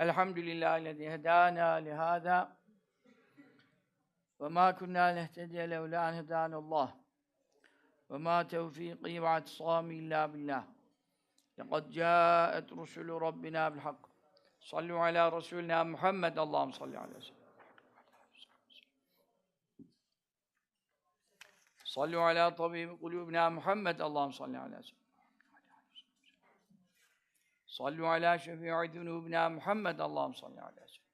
[0.00, 2.56] الحمد لله الذي هدانا لهذا
[4.38, 6.94] وما كنا نهتدي لولا أن هدانا الله
[8.08, 10.64] وما توفيقي واعتصامي إلا بالله.
[11.58, 14.02] لقد جاءت رسل ربنا بالحق.
[14.60, 16.38] صلوا على رسولنا محمد.
[16.38, 17.48] اللهم صل على وسلم
[21.84, 24.00] صلوا على طبيب قلوبنا محمد.
[24.00, 24.97] اللهم صل على وسلم
[27.78, 31.08] صلوا على شفيع ذنوبنا محمد اللهم صل على وسلم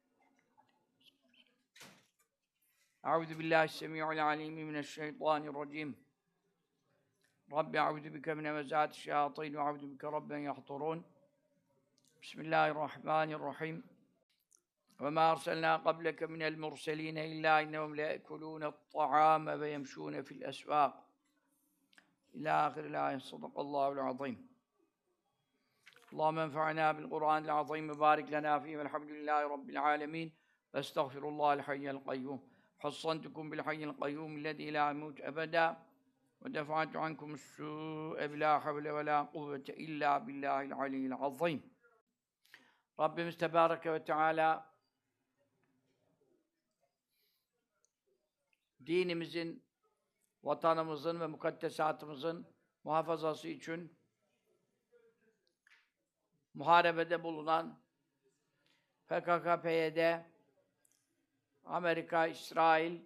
[3.04, 6.04] أعوذ بالله السميع العليم من الشيطان الرجيم.
[7.52, 11.04] رب أعوذ بك من همزات الشياطين وأعوذ بك رب أن يحضرون.
[12.22, 13.84] بسم الله الرحمن الرحيم.
[15.00, 21.08] وما أرسلنا قبلك من المرسلين إلا إنهم ليأكلون الطعام ويمشون في الأسواق.
[22.34, 24.53] إلى آخر الآية صدق الله العظيم.
[26.14, 30.28] اللهم انفعنا بالقرآن العظيم وبارك لنا فيه والحمد لله رب العالمين.
[30.74, 32.40] واستغفر الله الحي القيوم.
[32.78, 35.66] حصنتكم بالحي القيوم الذي لا يموت أبدا
[36.40, 41.60] ودفعت عنكم السوء بلا حول ولا قوة إلا بالله العلي العظيم.
[43.00, 44.74] Rabbimiz Tebareke ve Teala
[48.86, 49.62] dinimizin,
[50.44, 52.46] vatanımızın ve mukaddesatımızın
[52.84, 53.96] muhafazası için
[56.54, 57.80] muharebede bulunan
[59.08, 60.20] PKK, PYD,
[61.64, 63.00] Amerika, İsrail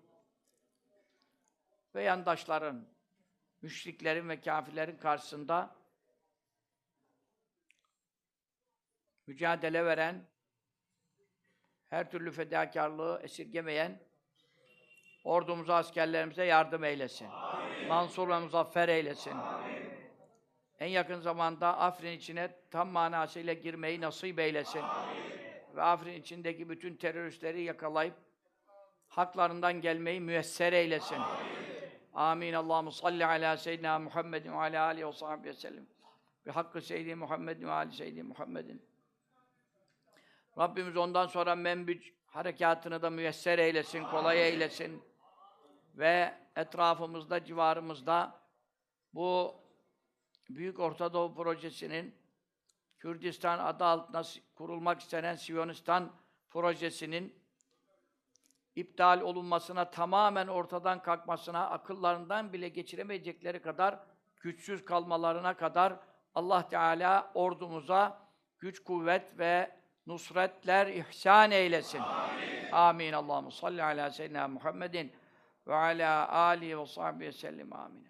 [1.95, 2.89] ve yandaşların,
[3.63, 5.77] müşriklerin ve kafirlerin karşısında
[9.27, 10.29] mücadele veren,
[11.91, 14.01] her türlü fedakarlığı esirgemeyen
[15.25, 17.29] ordumuza, askerlerimize yardım eylesin.
[17.31, 17.89] Amin.
[17.89, 19.31] Mansur ve muzaffer eylesin.
[19.31, 20.08] Amin.
[20.81, 24.81] En yakın zamanda Afrin içine tam manasıyla girmeyi nasip eylesin.
[24.83, 25.19] Amin.
[25.77, 28.15] Ve Afrin içindeki bütün teröristleri yakalayıp
[29.09, 31.17] haklarından gelmeyi müyesser eylesin.
[31.17, 31.49] Amin.
[32.15, 32.53] Amin.
[32.53, 35.87] Allahu salli ala seyyidina Muhammedin ve ala alihi ve sahbihi sellem.
[36.47, 38.83] Bi hakkı seyyidi Muhammedin ve ali seyyidi Muhammedin.
[40.59, 45.03] Rabbimiz ondan sonra membüc harekatını da müyesser eylesin, kolay eylesin.
[45.95, 48.41] Ve etrafımızda, civarımızda
[49.15, 49.55] bu
[50.49, 52.15] Büyük Orta Doğu Projesi'nin
[52.99, 54.23] Kürdistan adı altında
[54.55, 56.13] kurulmak istenen Siyonistan
[56.51, 57.35] projesinin
[58.77, 63.99] iptal olunmasına, tamamen ortadan kalkmasına, akıllarından bile geçiremeyecekleri kadar
[64.41, 65.97] güçsüz kalmalarına kadar
[66.35, 68.29] Allah Teala ordumuza
[68.59, 71.99] güç, kuvvet ve nusretler ihsan eylesin.
[72.01, 72.73] Amin.
[72.73, 73.13] Amin.
[73.13, 75.13] Allahu salli ala seyyidina Muhammedin
[75.67, 77.73] ve ala alihi ve sahbihi sellem.
[77.73, 78.08] Amin.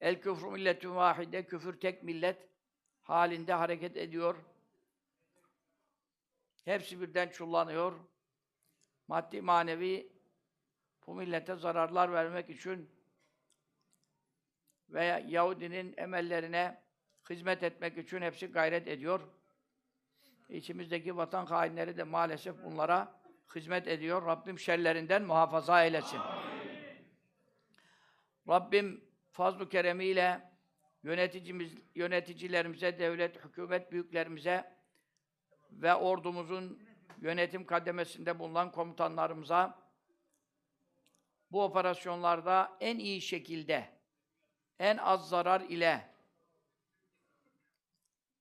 [0.00, 2.48] El küfrü milletün vahide, küfür tek millet
[3.02, 4.36] halinde hareket ediyor.
[6.64, 7.92] Hepsi birden çullanıyor.
[9.08, 10.12] Maddi manevi
[11.06, 12.90] bu millete zararlar vermek için
[14.88, 16.82] veya Yahudinin emellerine
[17.30, 19.20] hizmet etmek için hepsi gayret ediyor.
[20.48, 23.20] İçimizdeki vatan hainleri de maalesef bunlara
[23.54, 24.26] hizmet ediyor.
[24.26, 26.18] Rabbim şerlerinden muhafaza eylesin.
[26.18, 26.46] Amin.
[28.48, 29.05] Rabbim
[29.36, 30.50] fazl-ı keremiyle
[31.02, 34.76] yöneticimiz, yöneticilerimize, devlet, hükümet büyüklerimize
[35.70, 36.82] ve ordumuzun
[37.20, 39.78] yönetim kademesinde bulunan komutanlarımıza
[41.50, 43.88] bu operasyonlarda en iyi şekilde,
[44.78, 46.08] en az zarar ile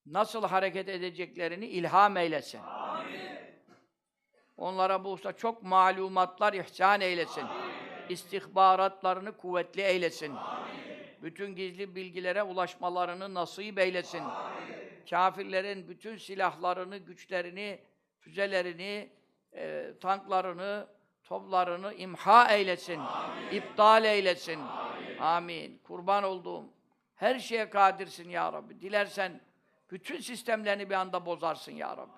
[0.05, 2.59] nasıl hareket edeceklerini ilham eylesin.
[2.59, 3.29] Amin.
[4.57, 7.41] Onlara bu usta çok malumatlar ihsan eylesin.
[7.41, 7.64] Amin.
[8.09, 10.35] İstihbaratlarını kuvvetli eylesin.
[10.35, 10.75] Amin.
[11.21, 14.19] Bütün gizli bilgilere ulaşmalarını nasip eylesin.
[14.19, 14.75] Amin.
[15.09, 17.79] Kafirlerin bütün silahlarını, güçlerini,
[18.19, 19.09] füzelerini,
[19.53, 20.87] e, tanklarını,
[21.23, 22.99] toplarını imha eylesin.
[22.99, 23.51] Amin.
[23.51, 24.59] İptal eylesin.
[24.59, 25.17] Amin.
[25.19, 25.81] Amin.
[25.83, 26.63] Kurban olduğum
[27.15, 28.81] her şeye kadirsin ya Rabbi.
[28.81, 29.41] Dilersen
[29.91, 32.11] bütün sistemlerini bir anda bozarsın ya Rabbi.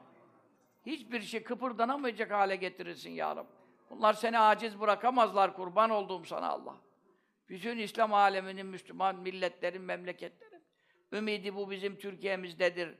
[0.85, 3.56] Hiçbir şey kıpırdanamayacak hale getirirsin ya Rabbi.
[3.89, 6.75] Bunlar seni aciz bırakamazlar kurban olduğum sana Allah.
[7.49, 10.63] Bütün İslam aleminin, Müslüman milletlerin, memleketlerin.
[11.11, 12.95] Ümidi bu bizim Türkiye'mizdedir.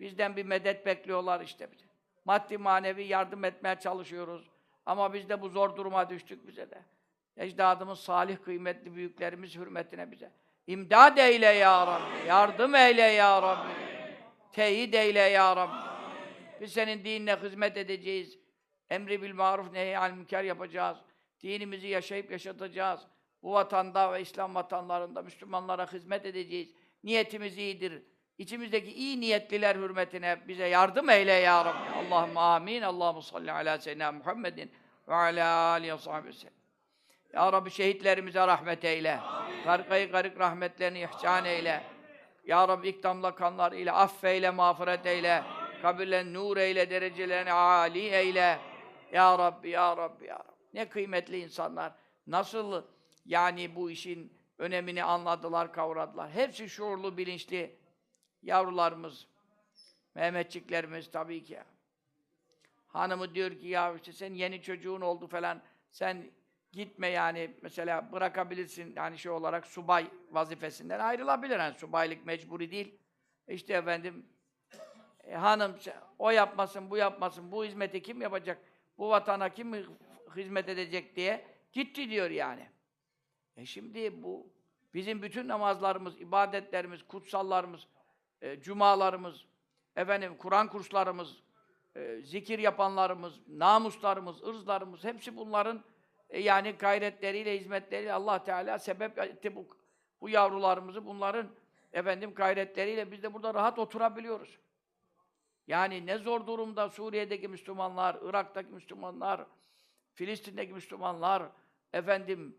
[0.00, 1.84] Bizden bir medet bekliyorlar işte bize.
[2.24, 4.50] Maddi manevi yardım etmeye çalışıyoruz.
[4.86, 6.84] Ama biz de bu zor duruma düştük bize de.
[7.36, 10.32] Ecdadımız salih, kıymetli büyüklerimiz hürmetine bize.
[10.66, 12.28] İmdad eyle ya Rabbi.
[12.28, 13.68] Yardım eyle ya Rabbi.
[14.52, 15.88] Teyit eyle ya Rabbi.
[16.60, 18.38] Biz senin dinine hizmet edeceğiz.
[18.90, 20.98] Emri bil maruf nehy münker yapacağız.
[21.42, 23.00] Dinimizi yaşayıp yaşatacağız.
[23.42, 26.68] Bu vatanda ve İslam vatanlarında Müslümanlara hizmet edeceğiz.
[27.04, 28.02] Niyetimiz iyidir.
[28.38, 31.90] içimizdeki iyi niyetliler hürmetine bize yardım eyle ya Rabbi.
[31.90, 32.82] Allahümme amin.
[32.82, 34.72] Allahümme salli ala seyyidina Muhammedin
[35.08, 36.48] ve ala alihi ve sahbihi.
[37.32, 39.20] Ya Rabbi şehitlerimize rahmet eyle.
[39.64, 41.82] Garkayı garık rahmetlerini ihsan eyle.
[42.44, 45.42] Ya Rabbi ilk damla kanlar ile affeyle, mağfiret eyle.
[45.82, 48.58] Kabirlerini nur eyle, derecelerini âli eyle.
[49.12, 50.48] Ya Rabbi, Ya Rabbi, Ya Rabbi.
[50.74, 51.92] Ne kıymetli insanlar.
[52.26, 52.82] Nasıl
[53.26, 56.30] yani bu işin önemini anladılar, kavradılar.
[56.30, 57.76] Hepsi şuurlu, bilinçli
[58.42, 59.26] yavrularımız.
[60.14, 61.58] Mehmetçiklerimiz tabii ki.
[62.88, 65.62] Hanımı diyor ki ya işte sen yeni çocuğun oldu falan.
[65.90, 66.30] Sen
[66.72, 71.58] gitme yani mesela bırakabilirsin yani şey olarak subay vazifesinden ayrılabilir.
[71.58, 72.98] Yani subaylık mecburi değil.
[73.48, 74.26] İşte efendim
[75.24, 75.76] e, hanım
[76.18, 78.58] o yapmasın, bu yapmasın, bu hizmeti kim yapacak,
[78.98, 79.74] bu vatana kim
[80.36, 82.68] hizmet edecek diye gitti diyor yani.
[83.56, 84.52] E şimdi bu
[84.94, 87.86] bizim bütün namazlarımız, ibadetlerimiz, kutsallarımız,
[88.42, 89.44] e, cumalarımız,
[89.96, 91.42] efendim Kur'an kurslarımız,
[91.96, 95.84] e, zikir yapanlarımız, namuslarımız, ırzlarımız hepsi bunların
[96.30, 99.68] e, yani gayretleriyle, hizmetleriyle Allah Teala sebep etti bu,
[100.20, 101.48] bu yavrularımızı bunların
[101.92, 104.58] efendim gayretleriyle biz de burada rahat oturabiliyoruz.
[105.68, 109.46] Yani ne zor durumda Suriye'deki Müslümanlar, Irak'taki Müslümanlar,
[110.14, 111.42] Filistin'deki Müslümanlar,
[111.92, 112.58] efendim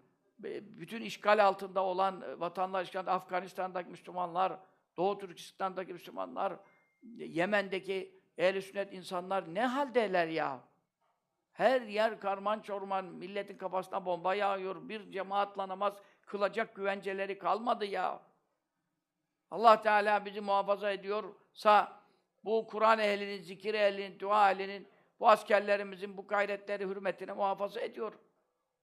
[0.61, 4.59] bütün işgal altında olan vatandaş, işgal, Afganistan'daki Müslümanlar,
[4.97, 6.53] Doğu Türkistan'daki Müslümanlar,
[7.17, 10.59] Yemen'deki ehl sünnet insanlar ne haldeler ya?
[11.51, 18.21] Her yer karman çorman, milletin kafasına bomba yağıyor, bir cemaatla namaz kılacak güvenceleri kalmadı ya.
[19.51, 21.98] Allah Teala bizi muhafaza ediyorsa,
[22.43, 24.87] bu Kur'an ehlinin, zikir ehlinin, dua ehlinin,
[25.19, 28.13] bu askerlerimizin bu gayretleri hürmetine muhafaza ediyor.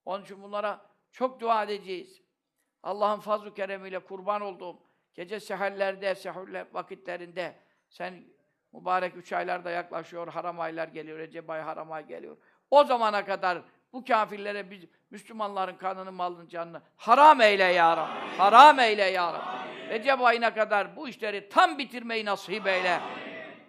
[0.04, 0.80] Onun için bunlara
[1.12, 2.22] çok dua edeceğiz.
[2.82, 4.78] Allah'ın fazl-ı keremiyle kurban olduğum
[5.14, 7.56] gece seherlerde, sehurler vakitlerinde
[7.88, 8.24] sen
[8.72, 12.36] mübarek üç aylar yaklaşıyor, haram aylar geliyor, Recep ayı haram ay geliyor.
[12.70, 13.62] O zamana kadar
[13.92, 18.36] bu kafirlere biz Müslümanların kanını, malını, canını haram eyle ya Rabbi.
[18.38, 19.88] Haram eyle ya Rabbi.
[19.88, 23.00] Recep ayına kadar bu işleri tam bitirmeyi nasip eyle.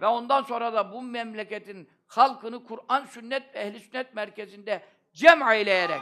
[0.01, 4.81] Ve ondan sonra da bu memleketin halkını Kur'an, sünnet, ehli sünnet merkezinde
[5.13, 6.01] cem eyleyerek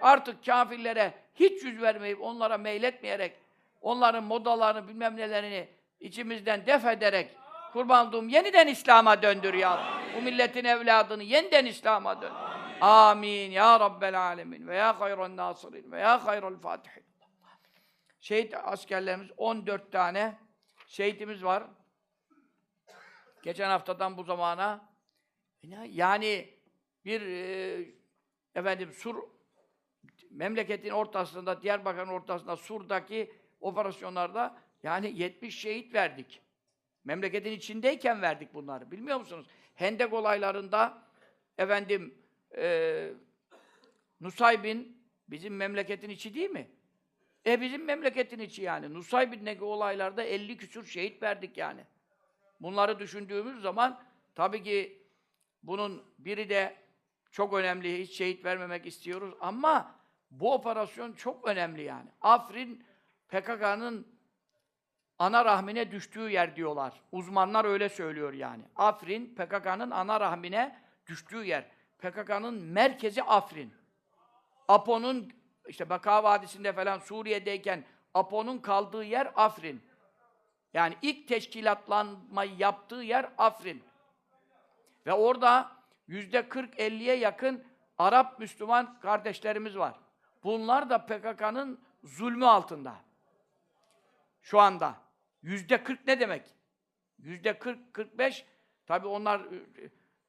[0.00, 3.36] artık kafirlere hiç yüz vermeyip onlara meyletmeyerek
[3.80, 5.68] onların modalarını bilmem nelerini
[6.00, 7.30] içimizden def ederek
[7.72, 9.80] kurban olduğum yeniden İslam'a döndür ya.
[10.16, 12.36] Bu milletin evladını yeniden İslam'a döndür.
[12.80, 17.04] Amin ya Rabbel alemin ve ya hayran nasirin ve ya hayral fatihin.
[18.20, 20.38] Şehit askerlerimiz 14 tane
[20.86, 21.62] şehitimiz var.
[23.42, 24.88] Geçen haftadan bu zamana
[25.88, 26.48] yani
[27.04, 27.84] bir e,
[28.54, 29.16] efendim Sur
[30.30, 36.42] memleketin ortasında, Diyarbakır'ın ortasında Sur'daki operasyonlarda yani 70 şehit verdik.
[37.04, 38.90] Memleketin içindeyken verdik bunları.
[38.90, 39.46] Bilmiyor musunuz?
[39.74, 41.02] Hendek olaylarında
[41.58, 42.14] efendim
[42.56, 43.10] e,
[44.20, 46.70] Nusaybin bizim memleketin içi değil mi?
[47.46, 48.94] E bizim memleketin içi yani.
[48.94, 51.84] Nusaybin'deki olaylarda 50 küsur şehit verdik yani.
[52.60, 54.00] Bunları düşündüğümüz zaman
[54.34, 55.02] tabii ki
[55.62, 56.76] bunun biri de
[57.30, 59.94] çok önemli, hiç şehit vermemek istiyoruz ama
[60.30, 62.08] bu operasyon çok önemli yani.
[62.20, 62.84] Afrin
[63.28, 64.06] PKK'nın
[65.18, 67.00] ana rahmine düştüğü yer diyorlar.
[67.12, 68.62] Uzmanlar öyle söylüyor yani.
[68.76, 71.64] Afrin PKK'nın ana rahmine düştüğü yer.
[71.98, 73.74] PKK'nın merkezi Afrin.
[74.68, 75.32] APO'nun
[75.68, 79.82] işte Baka Vadisi'nde falan Suriye'deyken APO'nun kaldığı yer Afrin.
[80.74, 83.82] Yani ilk teşkilatlanmayı yaptığı yer Afrin.
[85.06, 85.72] Ve orada
[86.06, 87.64] yüzde 40-50'ye yakın
[87.98, 89.94] Arap Müslüman kardeşlerimiz var.
[90.44, 92.96] Bunlar da PKK'nın zulmü altında.
[94.42, 94.96] Şu anda.
[95.42, 96.46] Yüzde 40 ne demek?
[97.18, 98.44] Yüzde 40-45
[98.86, 99.40] tabi onlar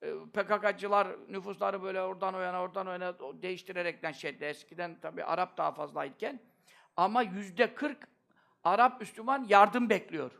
[0.01, 4.45] e, PKK'cılar nüfusları böyle oradan o yana oradan o yana değiştirerekten şeydi.
[4.45, 6.39] Eskiden tabi Arap daha fazlayken.
[6.97, 8.07] Ama yüzde 40
[8.63, 10.31] Arap Müslüman yardım bekliyor.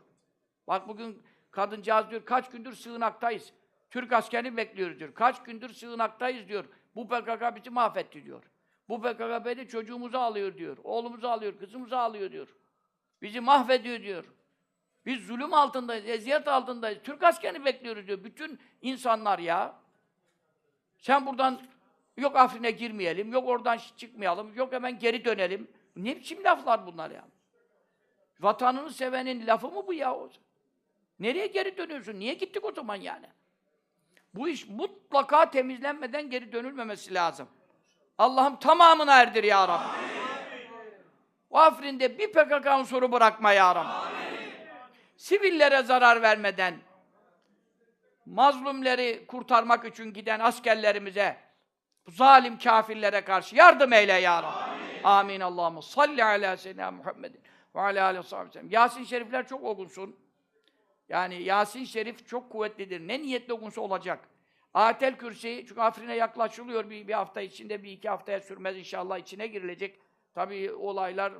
[0.68, 3.52] Bak bugün kadıncağız diyor kaç gündür sığınaktayız.
[3.90, 5.14] Türk askerini bekliyoruz diyor.
[5.14, 6.64] Kaç gündür sığınaktayız diyor.
[6.94, 8.42] Bu PKK bizi mahvetti diyor.
[8.88, 10.76] Bu PKK beni çocuğumuzu alıyor diyor.
[10.84, 12.48] Oğlumuzu alıyor, kızımızı alıyor diyor.
[13.22, 14.24] Bizi mahvediyor diyor.
[15.06, 16.98] Biz zulüm altındayız, eziyet altındayız.
[17.02, 18.24] Türk askerini bekliyoruz diyor.
[18.24, 19.74] Bütün insanlar ya.
[20.98, 21.60] Sen buradan
[22.16, 25.70] yok Afrin'e girmeyelim, yok oradan çıkmayalım, yok hemen geri dönelim.
[25.96, 27.24] Ne biçim laflar bunlar ya?
[28.40, 30.16] Vatanını sevenin lafı mı bu ya?
[31.20, 32.20] Nereye geri dönüyorsun?
[32.20, 33.26] Niye gittik o zaman yani?
[34.34, 37.48] Bu iş mutlaka temizlenmeden geri dönülmemesi lazım.
[38.18, 40.00] Allah'ım tamamını erdir ya Rabbi.
[41.50, 44.10] O Afrin'de bir PKK unsuru bırakma ya Rabbi.
[45.16, 46.74] sivillere zarar vermeden,
[48.26, 51.36] mazlumları kurtarmak için giden askerlerimize,
[52.08, 54.54] zalim kafirlere karşı yardım eyle ya Rabbi.
[54.56, 55.04] Amin.
[55.04, 55.40] Amin.
[55.40, 57.40] Allahümme salli ala seyyidina Muhammedin
[57.74, 58.70] ve ala aleyhi sellem.
[58.70, 60.16] Yasin şerifler çok okunsun.
[61.08, 63.08] Yani Yasin şerif çok kuvvetlidir.
[63.08, 64.28] Ne niyetle okunsa olacak.
[64.74, 69.46] Atel Kürsi, çünkü Afrin'e yaklaşılıyor bir, bir hafta içinde, bir iki haftaya sürmez inşallah içine
[69.46, 70.00] girilecek.
[70.34, 71.32] Tabii olaylar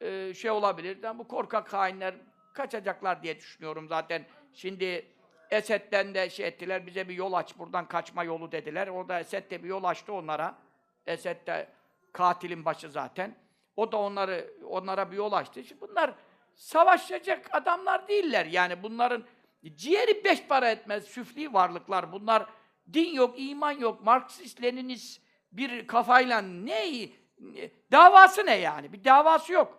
[0.00, 0.98] e, şey olabilir.
[1.02, 2.14] Yani bu korkak hainler
[2.54, 4.24] kaçacaklar diye düşünüyorum zaten.
[4.52, 5.06] Şimdi
[5.50, 8.88] Esed'den de şey ettiler, bize bir yol aç, buradan kaçma yolu dediler.
[8.88, 10.58] Orada Esed de bir yol açtı onlara.
[11.06, 11.68] Esed de
[12.12, 13.34] katilin başı zaten.
[13.78, 15.64] O da onları onlara bir yol açtı.
[15.64, 16.14] Şimdi bunlar
[16.54, 18.46] savaşacak adamlar değiller.
[18.46, 19.24] Yani bunların
[19.74, 22.12] ciğeri beş para etmez, süfli varlıklar.
[22.12, 22.46] Bunlar
[22.92, 27.08] din yok, iman yok, Marksist, Leninist bir kafayla ne,
[27.38, 28.92] ne davası ne yani?
[28.92, 29.78] Bir davası yok.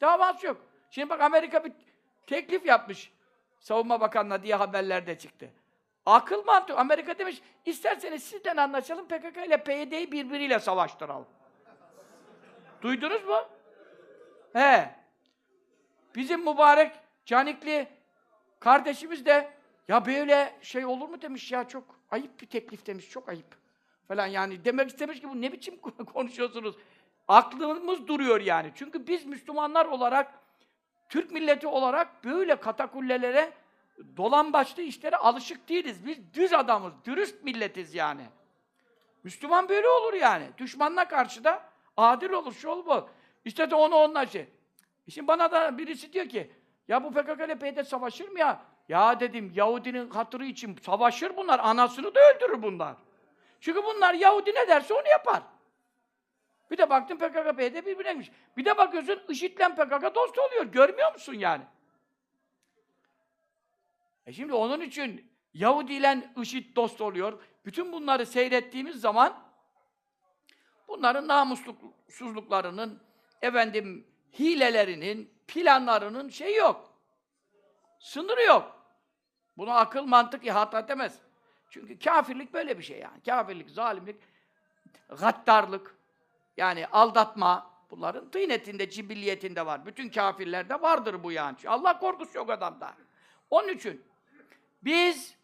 [0.00, 0.56] Davası yok.
[0.90, 1.72] Şimdi bak Amerika bir
[2.26, 3.12] teklif yapmış.
[3.58, 5.50] Savunma Bakanı'na diye haberlerde çıktı.
[6.06, 6.76] Akıl mantığı.
[6.76, 11.39] Amerika demiş, isterseniz sizden anlaşalım, PKK ile PYD'yi birbiriyle savaştıralım.
[12.82, 13.38] Duydunuz mu?
[14.52, 14.90] He.
[16.14, 16.92] Bizim mübarek
[17.24, 17.88] Canikli
[18.60, 19.50] kardeşimiz de
[19.88, 23.60] ya böyle şey olur mu demiş ya çok ayıp bir teklif demiş, çok ayıp.
[24.08, 25.76] Falan yani demek istemiş ki bu ne biçim
[26.14, 26.76] konuşuyorsunuz?
[27.28, 28.72] Aklımız duruyor yani.
[28.74, 30.34] Çünkü biz Müslümanlar olarak
[31.08, 33.52] Türk milleti olarak böyle katakullelere
[34.16, 36.06] dolan başlı işlere alışık değiliz.
[36.06, 38.22] Biz düz adamız, dürüst milletiz yani.
[39.24, 40.50] Müslüman böyle olur yani.
[40.58, 43.08] Düşmanla karşı da adil olur, şu olur bu.
[43.44, 44.48] İşte de onu onunla şey.
[45.10, 46.50] Şimdi bana da birisi diyor ki,
[46.88, 48.62] ya bu PKK ile PYD savaşır mı ya?
[48.88, 52.96] Ya dedim, Yahudinin hatırı için savaşır bunlar, anasını da öldürür bunlar.
[53.60, 55.42] Çünkü bunlar Yahudi ne derse onu yapar.
[56.70, 58.30] Bir de baktın PKK PYD birbirine girmiş.
[58.56, 60.64] Bir de bakıyorsun IŞİD'le PKK dost oluyor.
[60.64, 61.62] Görmüyor musun yani?
[64.26, 67.42] E şimdi onun için Yahudi ile IŞİD dost oluyor.
[67.64, 69.42] Bütün bunları seyrettiğimiz zaman
[70.90, 73.02] bunların namussuzluklarının,
[73.42, 74.06] efendim
[74.38, 76.92] hilelerinin, planlarının şey yok.
[77.98, 78.76] Sınırı yok.
[79.56, 81.18] Buna akıl, mantık ihata edemez.
[81.70, 83.22] Çünkü kafirlik böyle bir şey yani.
[83.22, 84.16] Kafirlik, zalimlik,
[85.08, 85.96] gaddarlık,
[86.56, 89.86] yani aldatma, bunların tıynetinde, cibilliyetinde var.
[89.86, 91.56] Bütün kafirlerde vardır bu yani.
[91.66, 92.94] Allah korkusu yok adamda.
[93.50, 94.04] Onun için
[94.82, 95.34] biz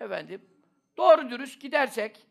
[0.00, 0.48] efendim
[0.96, 2.25] doğru dürüst gidersek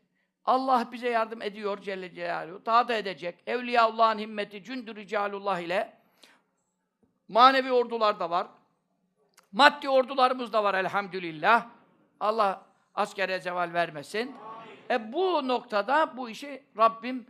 [0.46, 2.66] Allah bize yardım ediyor Celle Celaluhu.
[2.66, 3.36] Daha da edecek.
[3.48, 5.94] Evliyaullah'ın himmeti cündü ricalullah ile
[7.28, 8.48] manevi ordular da var.
[9.52, 11.68] Maddi ordularımız da var elhamdülillah.
[12.20, 14.36] Allah askere zeval vermesin.
[14.90, 17.28] E bu noktada bu işi Rabbim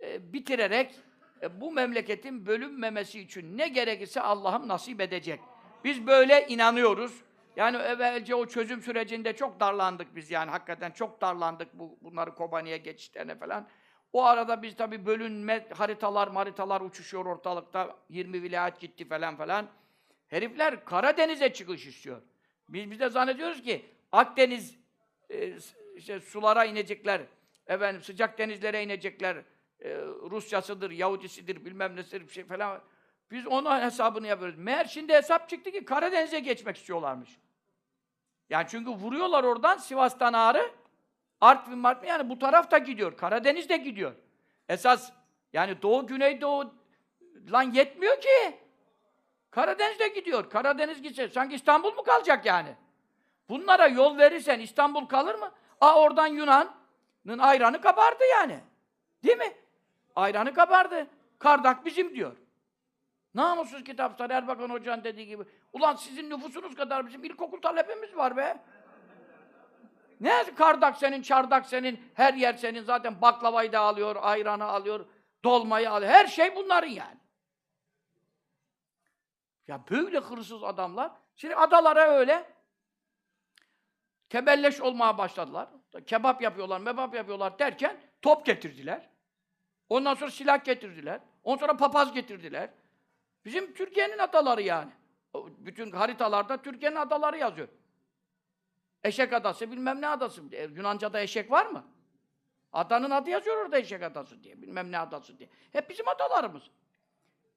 [0.00, 0.94] e, bitirerek
[1.42, 5.40] e, bu memleketin bölünmemesi için ne gerekirse Allah'ım nasip edecek.
[5.84, 7.22] Biz böyle inanıyoruz.
[7.56, 12.76] Yani evvelce o çözüm sürecinde çok darlandık biz yani hakikaten çok darlandık bu bunları Kobani'ye
[12.76, 13.68] geçişlerine falan.
[14.12, 17.96] O arada biz tabii bölünme haritalar maritalar uçuşuyor ortalıkta.
[18.08, 19.66] 20 vilayet gitti falan falan.
[20.28, 22.22] Herifler Karadeniz'e çıkış istiyor.
[22.68, 24.78] Biz biz de zannediyoruz ki Akdeniz
[25.30, 25.52] e,
[25.96, 27.20] işte sulara inecekler.
[27.66, 29.36] Efendim sıcak denizlere inecekler.
[29.80, 29.96] E,
[30.30, 32.82] Rusçasıdır, Yahudisidir, bilmem nesidir bir şey falan.
[33.30, 34.58] Biz onun hesabını yapıyoruz.
[34.58, 37.38] Meğer şimdi hesap çıktı ki Karadeniz'e geçmek istiyorlarmış.
[38.50, 40.70] Yani çünkü vuruyorlar oradan Sivas'tan Ağrı,
[41.40, 43.16] Artvin, Martvin yani bu taraf da gidiyor.
[43.16, 44.12] Karadeniz de gidiyor.
[44.68, 45.12] Esas
[45.52, 46.74] yani Doğu, Güneydoğu
[47.50, 48.60] lan yetmiyor ki.
[49.50, 50.50] Karadeniz de gidiyor.
[50.50, 52.74] Karadeniz gitse sanki İstanbul mu kalacak yani?
[53.48, 55.52] Bunlara yol verirsen İstanbul kalır mı?
[55.80, 58.60] A oradan Yunan'ın ayranı kabardı yani.
[59.24, 59.52] Değil mi?
[60.16, 61.06] Ayranı kabardı.
[61.38, 62.36] Kardak bizim diyor.
[63.36, 65.44] Namussuz kitaplar Erbakan Hoca'nın dediği gibi.
[65.72, 68.64] Ulan sizin nüfusunuz kadar bizim ilkokul talebimiz var be.
[70.20, 75.06] Ne kardak senin, çardak senin, her yer senin zaten baklavayı da alıyor, ayranı alıyor,
[75.44, 76.12] dolmayı alıyor.
[76.12, 77.18] Her şey bunların yani.
[79.68, 81.10] Ya böyle hırsız adamlar.
[81.36, 82.50] Şimdi adalara öyle
[84.28, 85.68] tebelleş olmaya başladılar.
[86.06, 89.10] Kebap yapıyorlar, mebap yapıyorlar derken top getirdiler.
[89.88, 91.20] Ondan sonra silah getirdiler.
[91.42, 92.70] Ondan sonra papaz getirdiler.
[93.46, 94.90] Bizim Türkiye'nin adaları yani.
[95.58, 97.68] Bütün haritalarda Türkiye'nin adaları yazıyor.
[99.04, 100.42] Eşek adası bilmem ne adası.
[100.52, 101.84] E, Yunanca'da eşek var mı?
[102.72, 104.62] Adanın adı yazıyor orada eşek adası diye.
[104.62, 105.48] Bilmem ne adası diye.
[105.72, 106.62] Hep bizim adalarımız.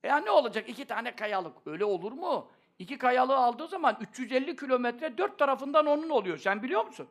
[0.04, 0.70] Ya ne olacak?
[0.70, 1.68] İki tane kayalık.
[1.68, 2.52] Öyle olur mu?
[2.80, 6.38] İki kayalığı aldığı zaman 350 kilometre dört tarafından onun oluyor.
[6.38, 7.10] Sen biliyor musun?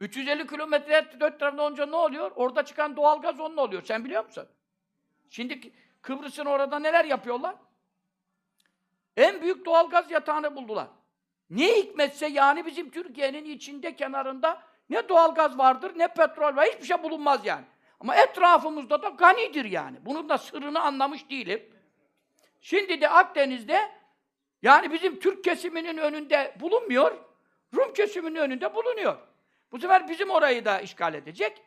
[0.00, 2.32] 350 kilometre dört tarafından olunca ne oluyor?
[2.36, 3.82] Orada çıkan doğalgaz onun oluyor.
[3.82, 4.48] Sen biliyor musun?
[5.30, 7.54] Şimdi Kıbrıs'ın orada neler yapıyorlar?
[9.16, 10.86] En büyük doğalgaz yatağını buldular.
[11.50, 16.66] Ne hikmetse yani bizim Türkiye'nin içinde kenarında ne doğalgaz vardır ne petrol var.
[16.66, 17.64] Hiçbir şey bulunmaz yani.
[18.00, 19.96] Ama etrafımızda da ganidir yani.
[20.06, 21.62] Bunun da sırrını anlamış değilim.
[22.60, 23.90] Şimdi de Akdeniz'de
[24.62, 27.18] yani bizim Türk kesiminin önünde bulunmuyor.
[27.76, 29.18] Rum kesiminin önünde bulunuyor.
[29.72, 31.62] Bu sefer bizim orayı da işgal edecek.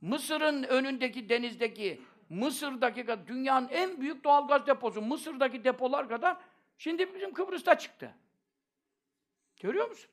[0.00, 6.36] Mısır'ın önündeki denizdeki, Mısır'daki kadar- dünyanın en büyük doğalgaz deposu, Mısır'daki depolar kadar
[6.78, 8.14] şimdi bizim Kıbrıs'ta çıktı.
[9.60, 10.10] Görüyor musun?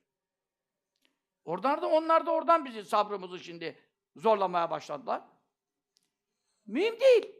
[1.46, 3.80] Oradan da onlar da oradan bizi sabrımızı şimdi
[4.16, 5.22] zorlamaya başladılar.
[6.66, 7.36] Mühim değil.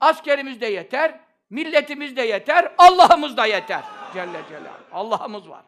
[0.00, 1.20] Askerimiz de yeter,
[1.50, 3.84] milletimiz de yeter, Allah'ımız da yeter.
[4.14, 4.84] Celle Celaluhu.
[4.92, 5.64] Allah'ımız var.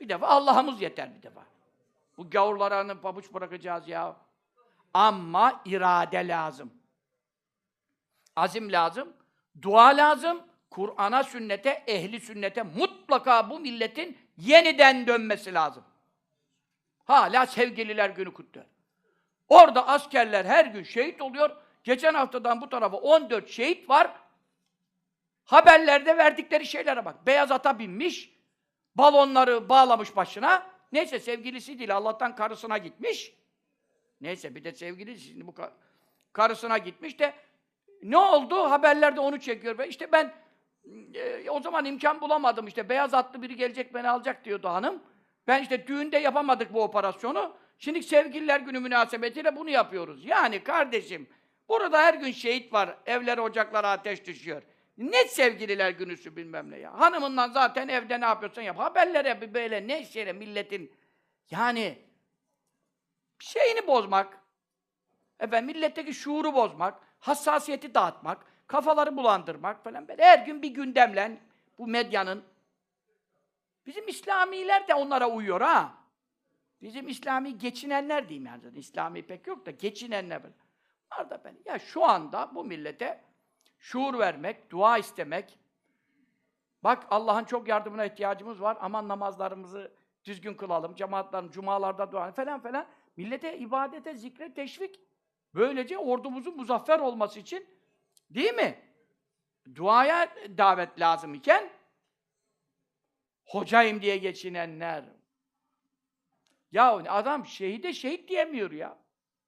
[0.00, 1.46] Bir defa Allah'ımız yeter bir defa.
[2.16, 4.16] Bu gavurlara pabuç bırakacağız ya.
[4.94, 6.81] Ama irade lazım.
[8.36, 9.12] Azim lazım.
[9.62, 10.42] Dua lazım.
[10.70, 15.84] Kur'an'a, sünnete, ehli sünnete mutlaka bu milletin yeniden dönmesi lazım.
[17.04, 18.66] Hala sevgililer günü kutluyor.
[19.48, 21.56] Orada askerler her gün şehit oluyor.
[21.84, 24.10] Geçen haftadan bu tarafa 14 şehit var.
[25.44, 27.26] Haberlerde verdikleri şeylere bak.
[27.26, 28.32] Beyaz ata binmiş,
[28.94, 30.66] balonları bağlamış başına.
[30.92, 33.34] Neyse sevgilisi değil, Allah'tan karısına gitmiş.
[34.20, 35.72] Neyse bir de sevgilisi şimdi bu ka-
[36.32, 37.34] karısına gitmiş de
[38.02, 38.56] ne oldu?
[38.56, 39.84] Haberlerde onu çekiyor.
[39.84, 40.32] İşte ben
[41.14, 42.88] e, o zaman imkan bulamadım işte.
[42.88, 45.02] Beyaz atlı biri gelecek beni alacak diyordu hanım.
[45.46, 47.56] Ben işte düğünde yapamadık bu operasyonu.
[47.78, 50.24] Şimdi sevgililer günü münasebetiyle bunu yapıyoruz.
[50.24, 51.28] Yani kardeşim
[51.68, 52.96] burada her gün şehit var.
[53.06, 54.62] Evlere ocaklara ateş düşüyor.
[54.98, 57.00] Ne sevgililer günüsü bilmem ne ya.
[57.00, 58.78] Hanımından zaten evde ne yapıyorsan yap.
[58.78, 60.92] Haberlere böyle ne şeyle milletin
[61.50, 61.98] yani
[63.38, 64.38] şeyini bozmak,
[65.40, 71.38] efendim milletteki şuuru bozmak, hassasiyeti dağıtmak, kafaları bulandırmak falan böyle her gün bir gündemle
[71.78, 72.44] bu medyanın
[73.86, 75.94] bizim İslamiler de onlara uyuyor ha.
[76.82, 78.78] Bizim İslami geçinenler diyeyim yani.
[78.78, 80.54] İslami pek yok da geçinenler böyle.
[81.12, 81.56] Var da ben.
[81.64, 83.24] Ya şu anda bu millete
[83.78, 85.58] şuur vermek, dua istemek.
[86.84, 88.78] Bak Allah'ın çok yardımına ihtiyacımız var.
[88.80, 89.92] Aman namazlarımızı
[90.24, 90.94] düzgün kılalım.
[90.94, 92.86] Cemaatlerin cumalarda dua falan falan.
[93.16, 95.00] Millete ibadete, zikre teşvik.
[95.54, 97.66] Böylece ordumuzun muzaffer olması için
[98.30, 98.78] değil mi?
[99.74, 101.70] Duaya davet lazım iken
[103.44, 105.04] hocayım diye geçinenler.
[106.72, 108.98] Ya adam şehide şehit diyemiyor ya.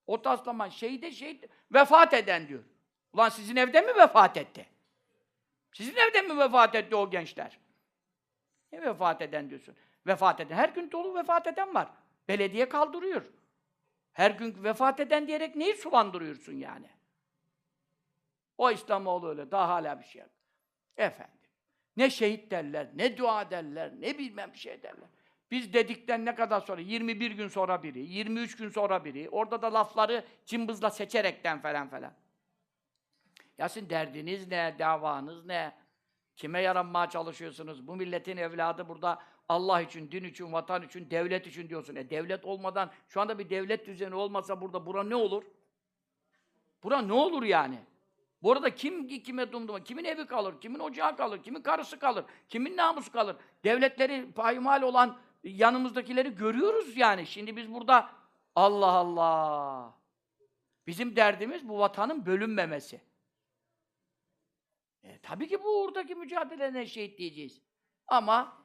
[0.07, 2.65] O taslaman şehide şehit vefat eden diyor.
[3.13, 4.67] Ulan sizin evde mi vefat etti?
[5.73, 7.59] Sizin evde mi vefat etti o gençler?
[8.73, 9.77] Ne vefat eden diyorsun?
[10.07, 10.57] Vefat eden.
[10.57, 11.89] Her gün dolu vefat eden var.
[12.29, 13.23] Belediye kaldırıyor.
[14.15, 16.91] Her gün vefat eden diyerek neyi sulandırıyorsun yani?
[18.59, 19.51] O İslamoğlu öyle.
[19.51, 20.31] Daha hala bir şey yok.
[20.97, 21.35] Efendim.
[21.97, 25.09] Ne şehit derler, ne dua derler, ne bilmem bir şey derler.
[25.51, 26.81] Biz dedikten ne kadar sonra?
[26.81, 29.29] 21 gün sonra biri, 23 gün sonra biri.
[29.29, 32.13] Orada da lafları cımbızla seçerekten falan falan.
[33.59, 35.75] Ya sizin derdiniz ne, davanız ne?
[36.37, 37.87] Kime yaranmaya çalışıyorsunuz?
[37.87, 41.97] Bu milletin evladı burada Allah için, din için, vatan için, devlet için diyorsun.
[41.97, 45.45] E devlet olmadan, şu anda bir devlet düzeni olmasa burada, bura ne olur?
[46.83, 47.79] Bura ne olur yani?
[48.43, 52.77] Bu arada kim kime dumduma, kimin evi kalır, kimin ocağı kalır, kimin karısı kalır, kimin
[52.77, 53.37] namusu kalır?
[53.65, 57.27] Devletleri payimal olan yanımızdakileri görüyoruz yani.
[57.27, 58.11] Şimdi biz burada
[58.55, 59.95] Allah Allah.
[60.87, 63.01] Bizim derdimiz bu vatanın bölünmemesi.
[65.03, 67.61] E, tabii ki bu oradaki mücadelene şehit diyeceğiz.
[68.07, 68.64] Ama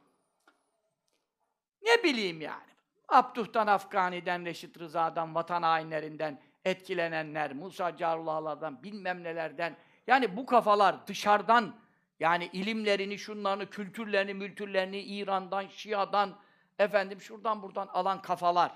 [1.82, 2.70] ne bileyim yani.
[3.08, 9.78] Abduh'tan, Afgani'den, Reşit Rıza'dan, vatan hainlerinden etkilenenler, Musa Carullah'lardan, bilmem nelerden.
[10.08, 11.76] Yani bu kafalar dışarıdan
[12.20, 16.40] yani ilimlerini, şunlarını, kültürlerini, mültürlerini İran'dan, Şia'dan,
[16.80, 18.72] efendim şuradan buradan alan kafalar.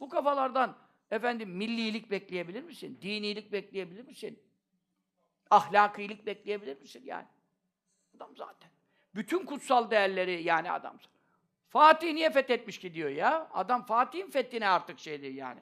[0.00, 0.76] Bu kafalardan
[1.10, 2.98] efendim millilik bekleyebilir misin?
[3.02, 4.42] Dinilik bekleyebilir misin?
[5.50, 7.26] Ahlakilik bekleyebilir misin yani?
[8.16, 8.70] Adam zaten.
[9.14, 10.98] Bütün kutsal değerleri yani adam.
[11.74, 13.48] Fatih niye fethetmiş ki diyor ya?
[13.54, 15.60] Adam Fatih'in fethine artık şeydi yani.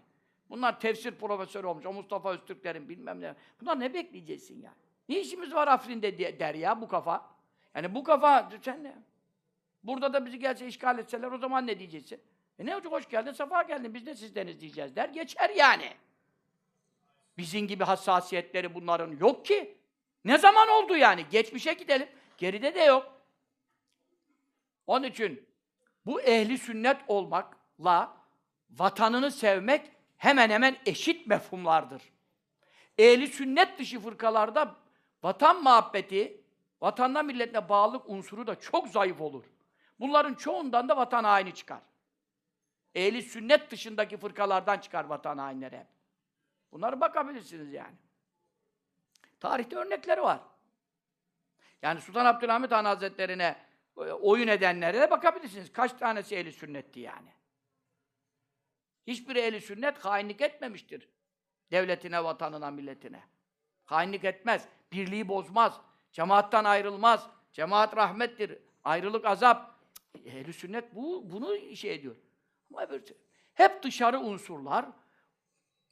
[0.50, 1.86] Bunlar tefsir profesörü olmuş.
[1.86, 3.34] O Mustafa Öztürklerin bilmem ne.
[3.60, 4.76] Bunlar ne bekleyeceksin yani?
[5.08, 7.30] Ne işimiz var Afrin'de der ya bu kafa.
[7.74, 8.94] Yani bu kafa sen ne?
[9.82, 12.20] Burada da bizi gelse işgal etseler o zaman ne diyeceksin?
[12.58, 15.92] E ne olacak hoş geldin, sefa geldin, biz de sizdeniz diyeceğiz der, geçer yani.
[17.38, 19.78] Bizim gibi hassasiyetleri bunların yok ki.
[20.24, 21.26] Ne zaman oldu yani?
[21.30, 22.08] Geçmişe gidelim.
[22.38, 23.12] Geride de yok.
[24.86, 25.51] Onun için
[26.06, 28.16] bu ehli sünnet olmakla
[28.70, 32.02] vatanını sevmek hemen hemen eşit mefhumlardır.
[32.98, 34.74] Ehli sünnet dışı fırkalarda
[35.22, 36.40] vatan muhabbeti
[36.80, 39.44] vatanına milletine bağlılık unsuru da çok zayıf olur.
[40.00, 41.80] Bunların çoğundan da vatan haini çıkar.
[42.94, 45.86] Ehli sünnet dışındaki fırkalardan çıkar vatan hainleri hep.
[46.72, 47.96] Bunlara bakabilirsiniz yani.
[49.40, 50.40] Tarihte örnekleri var.
[51.82, 53.56] Yani Sultan Abdülhamit Han Hazretleri'ne
[53.96, 55.72] oyun edenlere de bakabilirsiniz.
[55.72, 57.28] Kaç tanesi ehli sünnetti yani.
[59.06, 61.08] Hiçbir ehli sünnet hainlik etmemiştir.
[61.70, 63.22] Devletine, vatanına, milletine.
[63.84, 64.68] Hainlik etmez.
[64.92, 65.80] Birliği bozmaz.
[66.12, 67.30] Cemaattan ayrılmaz.
[67.52, 68.58] Cemaat rahmettir.
[68.84, 69.78] Ayrılık azap.
[70.24, 72.16] Ehli sünnet bu, bunu şey ediyor.
[72.70, 73.02] Ama öbür
[73.54, 74.86] hep dışarı unsurlar.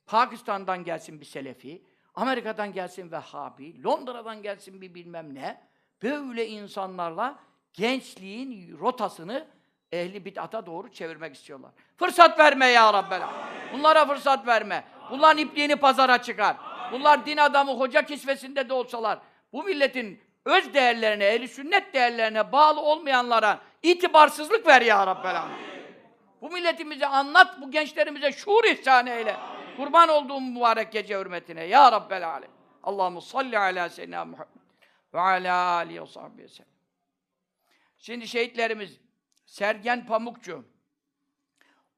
[0.07, 5.71] Pakistan'dan gelsin bir Selefi, Amerika'dan gelsin Vehhabi, Londra'dan gelsin bir bilmem ne.
[6.03, 7.39] Böyle insanlarla
[7.73, 9.47] gençliğin rotasını
[9.93, 11.71] ehli bid'ata doğru çevirmek istiyorlar.
[11.97, 13.23] Fırsat verme ya Rabbel.
[13.73, 14.85] Bunlara fırsat verme.
[15.11, 16.57] Bunların ipliğini pazara çıkar.
[16.93, 19.19] Bunlar din adamı hoca kisvesinde de olsalar
[19.53, 25.37] bu milletin öz değerlerine, ehli sünnet değerlerine bağlı olmayanlara itibarsızlık ver ya Rabbel.
[26.41, 29.37] Bu milletimize anlat, bu gençlerimize şuur ihsan eyle.
[29.77, 31.65] Kurban olduğum mübarek gece hürmetine.
[31.65, 32.51] Ya Rabbel Alem.
[32.83, 34.61] Allahu salli ala seyyidina Muhammed
[35.15, 36.70] ve ala alihi ve sahbihi sellem.
[38.01, 39.01] Şimdi şehitlerimiz
[39.45, 40.65] Sergen Pamukçu,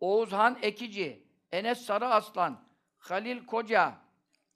[0.00, 2.64] Oğuzhan Ekici, Enes Sarı Aslan,
[2.98, 3.94] Halil Koca,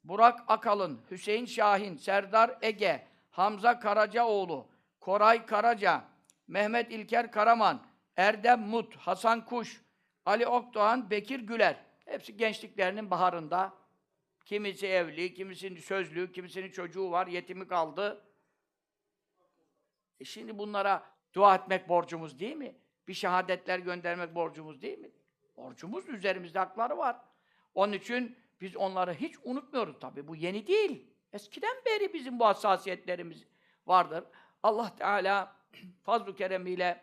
[0.03, 4.67] Burak Akalın, Hüseyin Şahin, Serdar Ege, Hamza Karacaoğlu,
[4.99, 6.03] Koray Karaca,
[6.47, 7.85] Mehmet İlker Karaman,
[8.17, 9.81] Erdem Mut, Hasan Kuş,
[10.25, 11.75] Ali Okdoğan, Bekir Güler.
[12.05, 13.73] Hepsi gençliklerinin baharında.
[14.45, 18.25] Kimisi evli, kimisinin sözlü, kimisinin çocuğu var, yetimi kaldı.
[20.19, 22.75] E şimdi bunlara dua etmek borcumuz değil mi?
[23.07, 25.11] Bir şehadetler göndermek borcumuz değil mi?
[25.57, 27.15] Borcumuz, üzerimizde hakları var.
[27.75, 30.27] Onun için biz onları hiç unutmuyoruz tabii.
[30.27, 31.07] Bu yeni değil.
[31.33, 33.43] Eskiden beri bizim bu hassasiyetlerimiz
[33.87, 34.23] vardır.
[34.63, 35.55] Allah Teala
[36.03, 37.01] fazl-ı keremiyle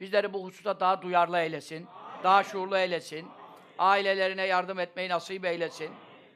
[0.00, 1.86] bizleri bu hususta daha duyarlı eylesin,
[2.22, 3.28] daha şuurlu eylesin,
[3.78, 5.90] ailelerine yardım etmeyi nasip eylesin.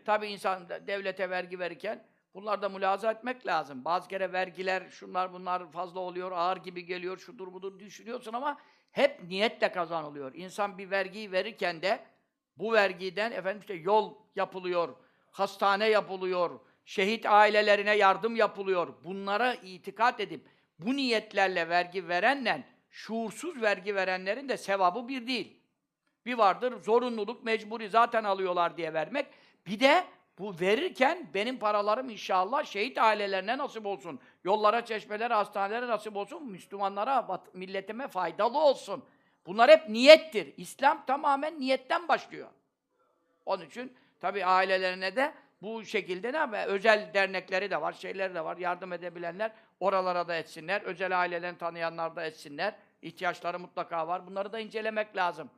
[0.05, 3.85] Tabii insan devlete vergi verirken bunlar da mülaza etmek lazım.
[3.85, 8.59] Bazı kere vergiler, şunlar bunlar fazla oluyor, ağır gibi geliyor, şudur budur düşünüyorsun ama
[8.93, 10.35] hep niyetle kazanılıyor.
[10.35, 12.05] İnsan bir vergiyi verirken de
[12.57, 14.97] bu vergiden efendim işte yol yapılıyor,
[15.31, 18.95] hastane yapılıyor, şehit ailelerine yardım yapılıyor.
[19.05, 20.47] Bunlara itikat edip
[20.79, 25.61] bu niyetlerle vergi verenle şuursuz vergi verenlerin de sevabı bir değil.
[26.27, 29.27] Bir vardır zorunluluk, mecburi zaten alıyorlar diye vermek.
[29.67, 30.05] Bir de
[30.39, 34.21] bu verirken benim paralarım inşallah şehit ailelerine nasip olsun.
[34.45, 36.51] Yollara, çeşmelere, hastanelere nasip olsun.
[36.51, 39.05] Müslümanlara, milletime faydalı olsun.
[39.47, 40.55] Bunlar hep niyettir.
[40.57, 42.49] İslam tamamen niyetten başlıyor.
[43.47, 46.67] Onun için tabii ailelerine de bu şekilde ne yapıyor?
[46.67, 48.57] Özel dernekleri de var, şeyleri de var.
[48.57, 50.83] Yardım edebilenler oralara da etsinler.
[50.83, 52.75] Özel ailelerini tanıyanlar da etsinler.
[53.03, 54.27] İhtiyaçları mutlaka var.
[54.27, 55.51] Bunları da incelemek lazım.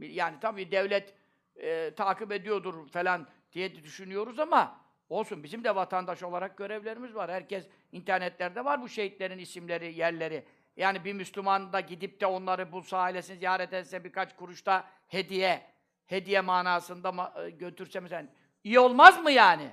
[0.00, 1.14] Yani tabii devlet
[1.56, 7.30] e, takip ediyordur falan diye düşünüyoruz ama olsun bizim de vatandaş olarak görevlerimiz var.
[7.30, 10.44] Herkes internetlerde var bu şehitlerin isimleri, yerleri.
[10.76, 15.62] Yani bir Müslüman da gidip de onları bulsa, ailesini ziyaret etse birkaç kuruşta hediye,
[16.06, 18.26] hediye manasında ma- e, götürse mesela
[18.64, 19.70] iyi olmaz mı yani?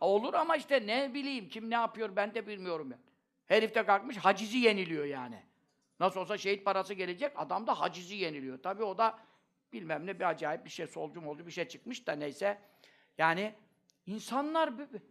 [0.00, 2.98] Olur ama işte ne bileyim kim ne yapıyor ben de bilmiyorum ya.
[3.46, 5.42] Herif de kalkmış hacizi yeniliyor yani.
[6.00, 8.62] Nasıl olsa şehit parası gelecek, adam da hacizi yeniliyor.
[8.62, 9.18] Tabii o da
[9.72, 12.58] bilmem ne bir acayip bir şey, solcu oldu bir şey çıkmış da neyse.
[13.18, 13.54] Yani
[14.06, 15.02] insanlar, bi- bi-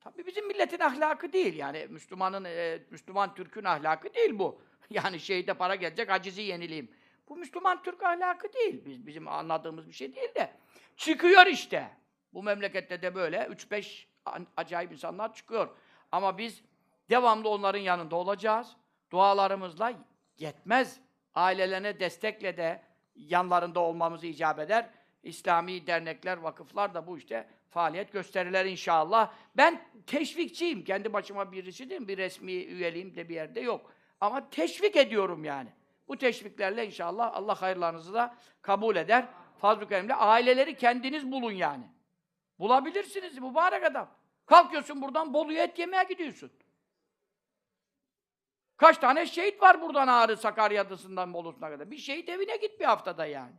[0.00, 1.86] tabii bizim milletin ahlakı değil yani.
[1.90, 4.60] Müslümanın, e, Müslüman Türk'ün ahlakı değil bu.
[4.90, 6.90] Yani şehide para gelecek, hacizi yenileyim.
[7.28, 8.84] Bu Müslüman Türk ahlakı değil.
[8.84, 10.52] Biz, bizim anladığımız bir şey değil de.
[10.96, 11.90] Çıkıyor işte.
[12.32, 15.68] Bu memlekette de böyle 3-5 an- acayip insanlar çıkıyor.
[16.12, 16.62] Ama biz
[17.10, 18.76] devamlı onların yanında olacağız.
[19.10, 19.92] Dualarımızla
[20.38, 21.00] yetmez.
[21.34, 22.82] Ailelerine destekle de
[23.16, 24.90] yanlarında olmamız icap eder.
[25.24, 29.32] İslami dernekler, vakıflar da bu işte faaliyet gösterirler inşallah.
[29.56, 30.84] Ben teşvikçiyim.
[30.84, 32.08] Kendi başıma birisi değilim.
[32.08, 33.92] Bir resmi üyeliğim de bir yerde yok.
[34.20, 35.68] Ama teşvik ediyorum yani.
[36.08, 39.26] Bu teşviklerle inşallah Allah hayırlarınızı da kabul eder.
[39.58, 41.84] Fazl-ı Kerim'le aileleri kendiniz bulun yani.
[42.58, 44.08] Bulabilirsiniz mübarek adam.
[44.46, 46.52] Kalkıyorsun buradan Bolu'ya et yemeye gidiyorsun.
[48.76, 51.90] Kaç tane şehit var buradan Ağrı, Sakarya'dasından Bolu'suna kadar.
[51.90, 53.52] Bir şehit evine git bir haftada yani.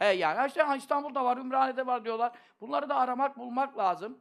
[0.00, 2.32] E yani işte İstanbul'da var, Ümraniye'de var diyorlar.
[2.60, 4.18] Bunları da aramak, bulmak lazım.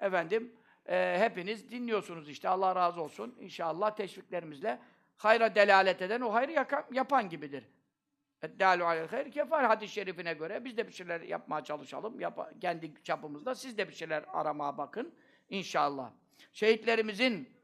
[0.00, 0.56] Efendim,
[0.88, 2.48] e, hepiniz dinliyorsunuz işte.
[2.48, 3.36] Allah razı olsun.
[3.40, 4.78] İnşallah teşviklerimizle
[5.16, 7.64] hayra delalet eden o hayrı yaka- yapan gibidir.
[8.42, 12.20] Eddâlu alel hayr kefar hadis-i şerifine göre biz de bir şeyler yapmaya çalışalım.
[12.20, 15.14] Yapa- kendi çapımızda siz de bir şeyler aramaya bakın.
[15.48, 16.10] İnşallah.
[16.52, 17.56] Şehitlerimizin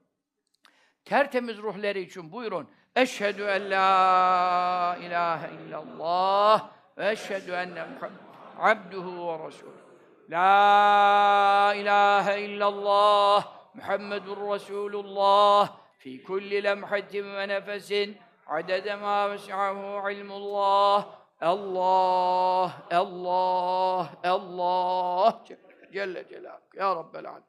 [1.05, 2.71] tertemiz ruhları için buyurun.
[2.97, 8.19] Eşhedü en la ilahe illallah ve eşhedü enne Muhammed
[8.59, 9.71] abduhu ve resulü.
[10.31, 22.87] La ilahe illallah Muhammedun Resulullah fi kulli lemhatin ve nefesin adede ma vesi'ahu ilmullah Allah,
[22.91, 25.45] Allah, Allah
[25.93, 26.61] Celle Celaluhu.
[26.77, 27.43] Ya Rabbel Alem.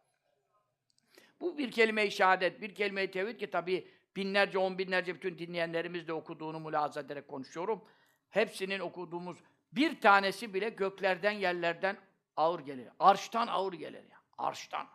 [1.42, 6.14] Bu bir kelime-i şehadet, bir kelime-i tevhid ki tabii binlerce, on binlerce bütün dinleyenlerimiz de
[6.14, 7.84] okuduğunu mülahaza ederek konuşuyorum.
[8.34, 9.38] Hepsinin okuduğumuz
[9.72, 11.98] bir tanesi bile göklerden, yerlerden
[12.38, 12.88] ağır gelir.
[13.00, 14.18] Arştan ağır gelir ya.
[14.38, 14.88] Arştan.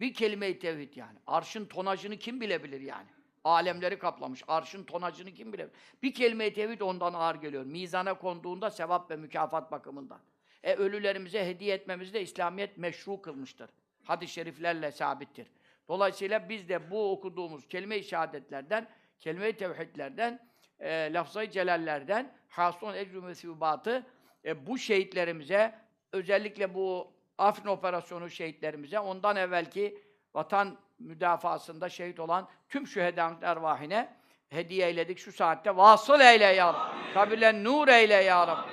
[0.00, 1.18] Bir kelime-i tevhid yani.
[1.26, 3.08] Arşın tonajını kim bilebilir yani?
[3.44, 4.42] Alemleri kaplamış.
[4.48, 5.76] Arşın tonajını kim bilebilir?
[6.02, 7.64] Bir kelime-i tevhid ondan ağır geliyor.
[7.64, 10.20] Mizana konduğunda sevap ve mükafat bakımından.
[10.62, 13.70] E ölülerimize hediye etmemizi de İslamiyet meşru kılmıştır.
[14.04, 15.46] Hadis-i şeriflerle sabittir.
[15.88, 18.88] Dolayısıyla biz de bu okuduğumuz kelime-i şehadetlerden,
[19.20, 24.02] kelime-i tevhidlerden, e, lafzayı celallerden, hasun ecrü mesûbatı
[24.44, 25.74] e, bu şehitlerimize,
[26.12, 29.98] özellikle bu Afrin operasyonu şehitlerimize, ondan evvelki
[30.34, 34.08] vatan müdafasında şehit olan tüm şühedanın ervahine
[34.48, 35.76] hediye eyledik şu saatte.
[35.76, 37.14] Vasıl eyle ya Rabbi.
[37.14, 38.70] Kabirlen nur eyle ya Rabbi.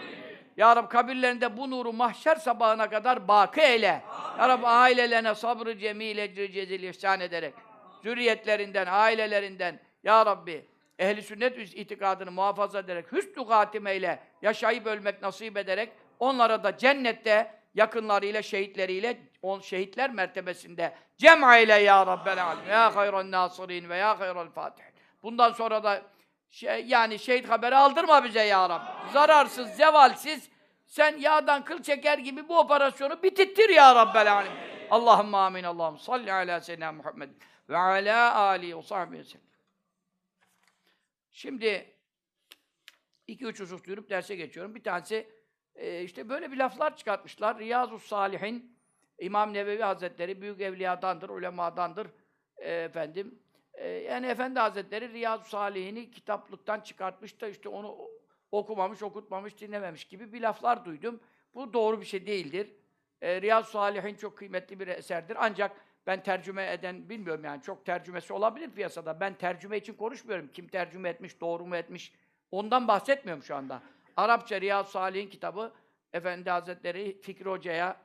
[0.57, 4.01] Ya Rabbi kabirlerinde bu nuru mahşer sabahına kadar baki eyle.
[4.39, 7.53] Ya Rabbi ailelerine sabrı cemil ecri cezil ihsan ederek,
[8.03, 10.65] zürriyetlerinden, ailelerinden, Ya Rabbi
[10.99, 18.41] ehli sünnet itikadını muhafaza ederek, hüsnü hatimeyle yaşayıp ölmek nasip ederek, onlara da cennette yakınlarıyla,
[18.41, 22.69] şehitleriyle, on şehitler mertebesinde cem eyle ya Rabbel alem.
[22.69, 24.83] Ya hayran nasirin ve ya hayral fatih.
[25.23, 26.01] Bundan sonra da
[26.51, 29.11] şey, yani şehit haberi aldırma bize ya Rabbi.
[29.13, 30.49] Zararsız, zevalsiz,
[30.85, 34.51] sen yağdan kıl çeker gibi bu operasyonu bitittir ya Rabbel alem.
[34.91, 35.63] Allahümme amin.
[35.63, 37.29] Allahümme salli ala seyyidina Muhammed
[37.69, 39.47] ve ala alihi ve sahbihi sellem.
[41.37, 41.95] Şimdi
[43.27, 44.75] iki üç husus duyurup derse geçiyorum.
[44.75, 45.27] Bir tanesi
[45.75, 47.59] e, işte böyle bir laflar çıkartmışlar.
[47.59, 48.77] Riyazu Salihin
[49.19, 52.07] İmam Nevevi Hazretleri büyük evliyadandır, ulemadandır.
[52.57, 53.39] E, efendim
[53.73, 58.09] e, yani Efendi Hazretleri Riyazu Salihini kitaplıktan çıkartmış da işte onu
[58.51, 61.19] okumamış, okutmamış, dinlememiş gibi bir laflar duydum.
[61.53, 62.73] Bu doğru bir şey değildir.
[63.21, 65.37] E, Riyazu Salihin çok kıymetli bir eserdir.
[65.39, 69.19] Ancak ben tercüme eden bilmiyorum yani çok tercümesi olabilir piyasada.
[69.19, 70.49] Ben tercüme için konuşmuyorum.
[70.53, 72.13] Kim tercüme etmiş, doğru mu etmiş
[72.51, 73.81] ondan bahsetmiyorum şu anda.
[74.17, 75.73] Arapça Riyazu Salih'in kitabı
[76.13, 77.97] Efendi Hazretleri Fikri Hoca'ya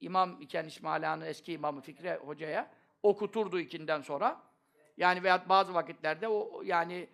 [0.00, 2.70] İmam iken İsmaila'nın eski imamı Fikri Hoca'ya
[3.02, 4.40] okuturdu ikinden sonra.
[4.96, 7.08] Yani veyahut bazı vakitlerde o yani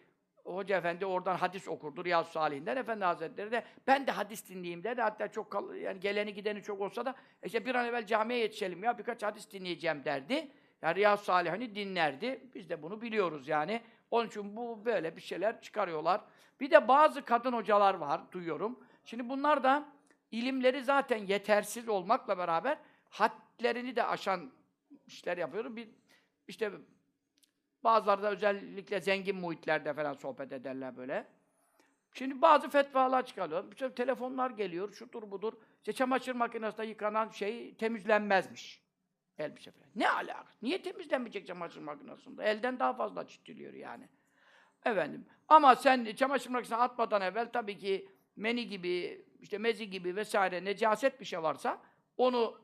[0.44, 2.76] Hoca Efendi oradan hadis okurdu Riyazu Salih'inden.
[2.76, 5.00] Efendi Hazretleri de ben de hadis dinleyeyim dedi.
[5.02, 8.85] Hatta çok kal- yani geleni gideni çok olsa da işte bir an evvel camiye yetişelim
[8.85, 10.48] ya birkaç hadis dinleyeceğim derdi.
[10.83, 12.40] Yani Riyazu Salih'ini dinlerdi.
[12.54, 13.80] Biz de bunu biliyoruz yani.
[14.11, 16.20] Onun için bu böyle bir şeyler çıkarıyorlar.
[16.61, 18.78] Bir de bazı kadın hocalar var duyuyorum.
[19.04, 19.85] Şimdi bunlar da
[20.30, 22.78] ilimleri zaten yetersiz olmakla beraber
[23.11, 24.52] hadlerini de aşan
[25.07, 25.76] işler yapıyor.
[25.76, 25.88] Bir
[26.48, 26.72] işte
[27.85, 31.27] bazıları da özellikle zengin muhitlerde falan sohbet ederler böyle.
[32.12, 33.73] Şimdi bazı fetvalar çıkarıyor.
[33.73, 35.53] İşte telefonlar geliyor, şudur budur.
[35.79, 38.85] İşte çamaşır makinesinde yıkanan şey temizlenmezmiş.
[39.38, 39.88] Elbise falan.
[39.97, 40.47] Ne alaka?
[40.62, 42.44] Niye temizlenmeyecek çamaşır makinesinde?
[42.44, 44.09] Elden daha fazla çitiliyor yani.
[44.85, 45.27] Efendim.
[45.49, 51.20] Ama sen çamaşır makinesine atmadan evvel tabii ki meni gibi, işte mezi gibi vesaire necaset
[51.20, 51.83] bir şey varsa
[52.16, 52.61] onu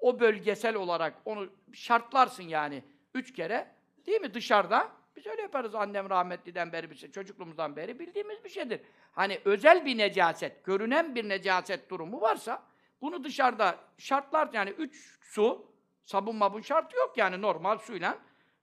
[0.00, 3.77] o bölgesel olarak onu şartlarsın yani üç kere.
[4.08, 4.34] Değil mi?
[4.34, 4.92] Dışarıda.
[5.16, 8.80] Biz öyle yaparız annem rahmetliden beri, bir şey, çocukluğumuzdan beri bildiğimiz bir şeydir.
[9.12, 12.62] Hani özel bir necaset, görünen bir necaset durumu varsa
[13.00, 15.72] bunu dışarıda şartlar yani üç su,
[16.04, 18.18] sabun mabun şartı yok yani normal suyla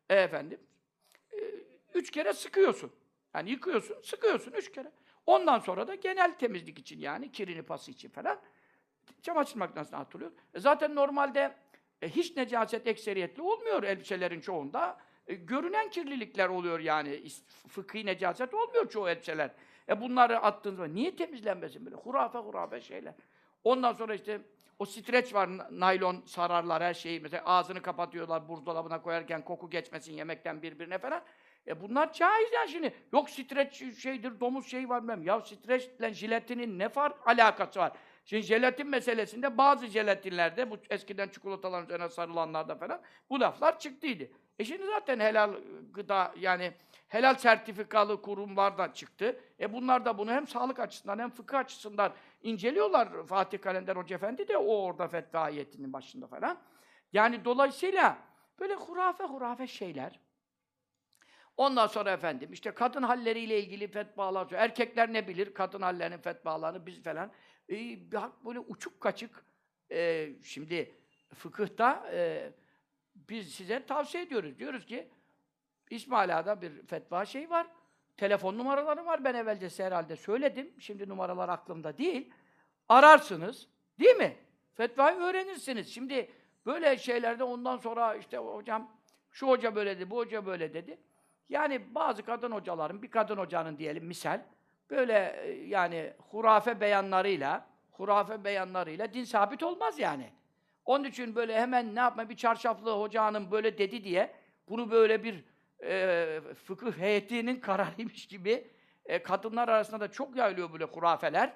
[0.10, 0.60] e, efendim
[1.34, 1.38] e,
[1.94, 2.92] üç kere sıkıyorsun.
[3.34, 4.92] Yani yıkıyorsun, sıkıyorsun üç kere.
[5.26, 8.40] Ondan sonra da genel temizlik için yani kirini pası için falan
[9.22, 10.32] çamaşır makinesine atılıyor.
[10.54, 11.56] E zaten normalde
[12.02, 15.05] e, hiç necaset ekseriyetli olmuyor elbiselerin çoğunda.
[15.28, 17.24] E, görünen kirlilikler oluyor yani.
[17.68, 19.52] Fıkhi necaset olmuyor çoğu elbiseler.
[19.90, 21.96] E bunları attığınız zaman niye temizlenmesin böyle?
[21.96, 23.14] Hurafe hurafe şeyler.
[23.64, 24.42] Ondan sonra işte
[24.80, 27.20] o streç var, naylon sararlar her şeyi.
[27.20, 31.24] Mesela ağzını kapatıyorlar buzdolabına koyarken koku geçmesin yemekten birbirine falan.
[31.68, 32.94] E bunlar caiz yani şimdi.
[33.14, 35.24] Yok streç şeydir, domuz şeyi var bilmem.
[35.24, 37.92] Ya streçle jiletinin ne fark alakası var?
[38.26, 44.28] Şimdi jelatin meselesinde bazı jelatinlerde, bu eskiden çikolataların üzerine sarılanlarda falan bu laflar çıktıydı.
[44.60, 45.54] E şimdi zaten helal
[45.94, 46.74] gıda yani
[47.08, 49.40] helal sertifikalı kurumlar da çıktı.
[49.60, 53.28] E bunlar da bunu hem sağlık açısından hem fıkıh açısından inceliyorlar.
[53.28, 56.58] Fatih Kalender Hoca Efendi de o orada fetva ayetinin başında falan.
[57.14, 58.18] Yani dolayısıyla
[58.60, 60.20] böyle hurafe hurafe şeyler
[61.58, 64.52] Ondan sonra efendim işte kadın halleriyle ilgili fetvalar.
[64.52, 67.32] Erkekler ne bilir kadın hallerinin fetvalarını biz falan.
[68.14, 69.46] Hak böyle uçuk kaçık.
[69.92, 70.96] Ee, şimdi
[71.34, 72.52] fıkıhta e,
[73.16, 74.60] biz size tavsiye ediyoruz.
[74.60, 75.10] Diyoruz ki
[75.90, 77.68] İsmail Ağa'da bir fetva şey var.
[78.18, 79.24] Telefon numaraları var.
[79.24, 80.74] Ben evvelce herhalde söyledim.
[80.80, 82.34] Şimdi numaralar aklımda değil.
[82.90, 83.68] Ararsınız.
[84.00, 84.38] Değil mi?
[84.74, 85.94] Fetvayı öğrenirsiniz.
[85.94, 86.32] Şimdi
[86.66, 88.92] böyle şeylerde ondan sonra işte hocam
[89.32, 91.00] şu hoca böyle dedi, bu hoca böyle dedi.
[91.50, 94.42] Yani bazı kadın hocaların, bir kadın hocanın diyelim misal,
[94.90, 100.30] böyle e, yani hurafe beyanlarıyla, hurafe beyanlarıyla din sabit olmaz yani.
[100.86, 104.36] Onun için böyle hemen ne yapma bir çarşaflı hoca hanım böyle dedi diye
[104.70, 105.44] bunu böyle bir
[105.84, 108.68] e, fıkıh heyetinin kararıymış gibi
[109.06, 111.54] e, kadınlar arasında da çok yayılıyor böyle hurafeler.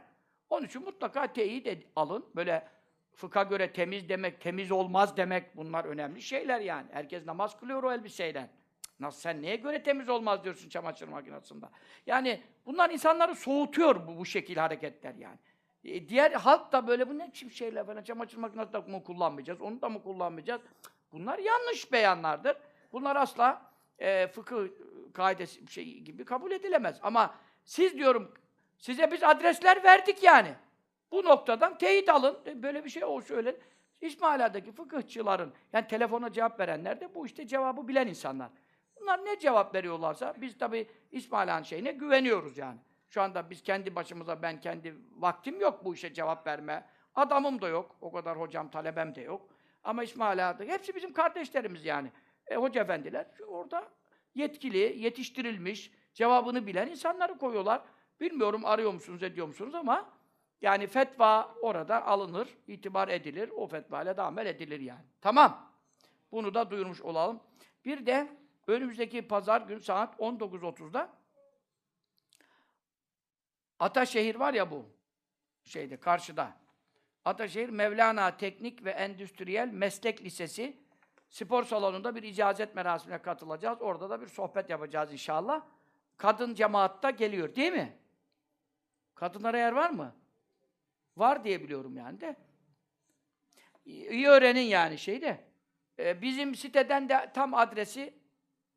[0.50, 2.26] Onun için mutlaka teyit ed- alın.
[2.36, 2.68] Böyle
[3.14, 6.88] fıkha göre temiz demek, temiz olmaz demek bunlar önemli şeyler yani.
[6.92, 8.50] Herkes namaz kılıyor o elbiseyle.
[9.00, 11.66] Nasıl sen neye göre temiz olmaz diyorsun çamaşır makinesinde?
[12.06, 15.38] Yani bunlar insanları soğutuyor bu, bu şekil hareketler yani.
[15.84, 19.62] E, diğer halk da böyle bu ne biçim şeyler falan çamaşır makinesi de mı kullanmayacağız,
[19.62, 20.62] onu da mı kullanmayacağız?
[21.12, 22.58] Bunlar yanlış beyanlardır.
[22.94, 24.68] Bunlar asla e, fıkıh
[25.14, 27.00] kaidesi şey gibi kabul edilemez.
[27.02, 28.34] Ama siz diyorum
[28.78, 30.56] size biz adresler verdik yani.
[31.12, 32.38] Bu noktadan teyit alın.
[32.46, 33.56] E, Böyle bir şey o şöyle.
[34.02, 38.50] İsmaila'daki fıkıhçıların, yani telefona cevap verenler de bu işte cevabı bilen insanlar.
[39.02, 42.78] Bunlar ne cevap veriyorlarsa biz tabii İsmaila'nın şeyine güveniyoruz yani.
[43.10, 46.86] Şu anda biz kendi başımıza, ben kendi vaktim yok bu işe cevap verme.
[47.16, 47.96] Adamım da yok.
[48.02, 49.50] O kadar hocam, talebem de yok.
[49.84, 52.12] Ama İsmail Ağa'da hepsi bizim kardeşlerimiz yani.
[52.48, 53.90] E, hoca efendiler orada
[54.36, 57.82] yetkili, yetiştirilmiş, cevabını bilen insanları koyuyorlar.
[58.20, 60.10] Bilmiyorum arıyor musunuz, ediyor musunuz ama
[60.62, 63.50] yani fetva orada alınır, itibar edilir.
[63.50, 65.06] O fetvayla da amel edilir yani.
[65.22, 65.72] Tamam.
[66.32, 67.40] Bunu da duyurmuş olalım.
[67.86, 68.28] Bir de
[68.68, 71.10] önümüzdeki pazar gün saat 19.30'da
[73.80, 74.90] Ataşehir var ya bu
[75.64, 76.58] şeyde karşıda.
[77.26, 80.78] Ataşehir Mevlana Teknik ve Endüstriyel Meslek Lisesi
[81.30, 83.82] spor salonunda bir icazet merasimine katılacağız.
[83.82, 85.62] Orada da bir sohbet yapacağız inşallah.
[86.18, 87.98] Kadın cemaatta geliyor değil mi?
[89.16, 90.16] Kadınlara yer var mı?
[91.18, 92.36] Var diye biliyorum yani de.
[93.86, 95.44] İyi öğrenin yani şeyde.
[96.00, 98.14] Ee, bizim siteden de tam adresi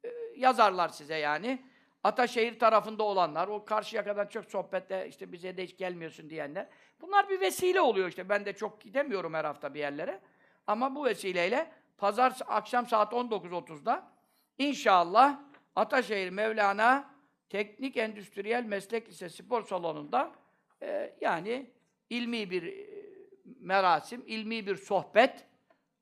[0.05, 1.72] e, yazarlar size yani.
[2.05, 6.69] Ataşehir tarafında olanlar, o karşıya kadar çok sohbette işte bize de hiç gelmiyorsun diyenler.
[7.01, 8.29] Bunlar bir vesile oluyor işte.
[8.29, 10.21] Ben de çok gidemiyorum her hafta bir yerlere.
[10.67, 14.13] Ama bu vesileyle pazar akşam saat 19.30'da
[14.59, 15.41] inşallah
[15.77, 17.13] Ataşehir Mevlana
[17.49, 20.33] Teknik Endüstriyel Meslek Lisesi Spor Salonu'nda
[20.83, 21.71] e, yani
[22.11, 22.87] ilmi bir e,
[23.61, 25.47] merasim, ilmi bir sohbet,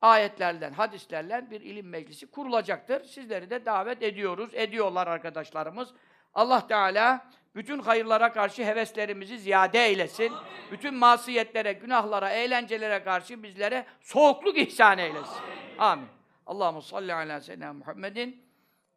[0.01, 3.03] ayetlerden, hadislerle bir ilim meclisi kurulacaktır.
[3.03, 5.89] Sizleri de davet ediyoruz, ediyorlar arkadaşlarımız.
[6.33, 10.33] Allah Teala bütün hayırlara karşı heveslerimizi ziyade eylesin.
[10.71, 15.41] Bütün masiyetlere, günahlara, eğlencelere karşı bizlere soğukluk ihsan eylesin.
[15.77, 16.07] Amin.
[16.45, 18.45] Allahu salli ala seyyidina Muhammedin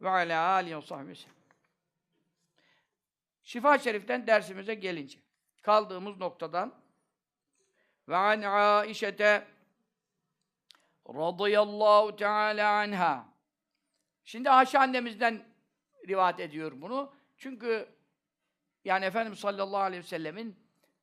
[0.00, 1.26] ve ala alihi ve sahbihi.
[3.42, 5.18] Şifa Şerif'ten dersimize gelince
[5.62, 6.74] kaldığımız noktadan
[8.08, 9.46] ve an Aişete
[11.08, 13.28] radıyallahu teala anha.
[14.24, 15.44] Şimdi Ayşe annemizden
[16.08, 17.12] rivayet ediyor bunu.
[17.36, 17.88] Çünkü
[18.84, 20.56] yani Efendimiz sallallahu aleyhi ve sellemin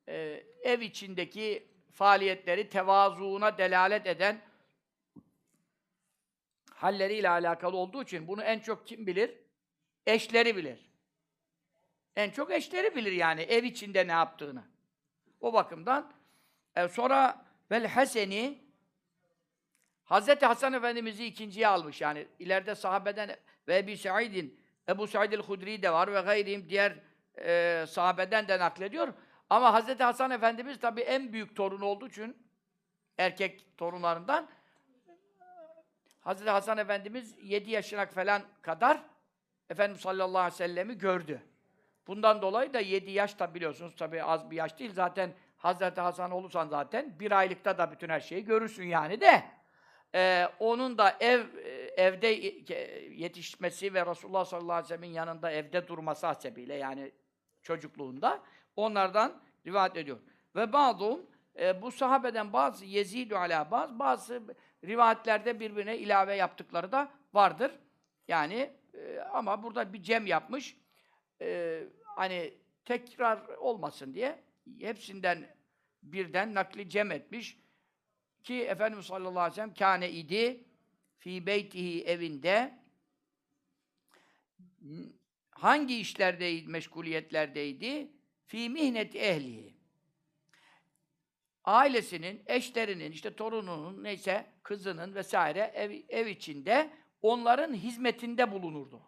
[0.08, 4.40] e, ev içindeki faaliyetleri tevazuuna delalet eden
[6.74, 9.38] halleriyle alakalı olduğu için bunu en çok kim bilir?
[10.06, 10.92] Eşleri bilir.
[12.16, 14.64] En çok eşleri bilir yani ev içinde ne yaptığını.
[15.40, 16.12] O bakımdan
[16.76, 18.61] e, sonra vel Haseni
[20.12, 23.36] Hazreti Hasan Efendimiz'i ikinciye almış yani ileride sahabeden
[23.68, 26.96] ve Ebu Said'in Ebu Said el-Hudri de var ve gayrihim diğer
[27.38, 29.08] e, sahabeden de naklediyor.
[29.50, 32.36] Ama Hazreti Hasan Efendimiz tabii en büyük torun olduğu için
[33.18, 34.48] erkek torunlarından
[36.20, 39.02] Hazreti Hasan Efendimiz 7 yaşına falan kadar
[39.70, 41.42] Efendimiz sallallahu aleyhi ve sellem'i gördü.
[42.06, 44.92] Bundan dolayı da 7 yaş da biliyorsunuz tabii az bir yaş değil.
[44.92, 49.61] Zaten Hazreti Hasan olursan zaten bir aylıkta da bütün her şeyi görürsün yani de.
[50.14, 51.46] Ee, onun da ev
[51.96, 52.26] evde
[53.16, 57.12] yetişmesi ve Resulullah sallallahu aleyhi ve sellem'in yanında evde durması hasebiyle yani
[57.62, 58.42] çocukluğunda
[58.76, 60.18] onlardan rivayet ediyor.
[60.56, 61.20] Ve bazı
[61.58, 64.42] e, bu sahabeden bazı yezidu ala bazı bazı
[64.84, 67.72] rivayetlerde birbirine ilave yaptıkları da vardır.
[68.28, 70.76] Yani e, ama burada bir cem yapmış.
[71.40, 72.54] E, hani
[72.84, 74.38] tekrar olmasın diye
[74.80, 75.56] hepsinden
[76.02, 77.58] birden nakli cem etmiş
[78.42, 80.64] ki Efendimiz sallallahu aleyhi ve sellem kâne idi
[81.18, 82.82] fi beytihi evinde
[85.50, 88.12] hangi işlerdeydi, meşguliyetlerdeydi?
[88.46, 89.74] Fi mihneti ehli.
[91.64, 96.90] Ailesinin, eşlerinin, işte torununun, neyse kızının vesaire ev, ev içinde
[97.22, 99.02] onların hizmetinde bulunurdu.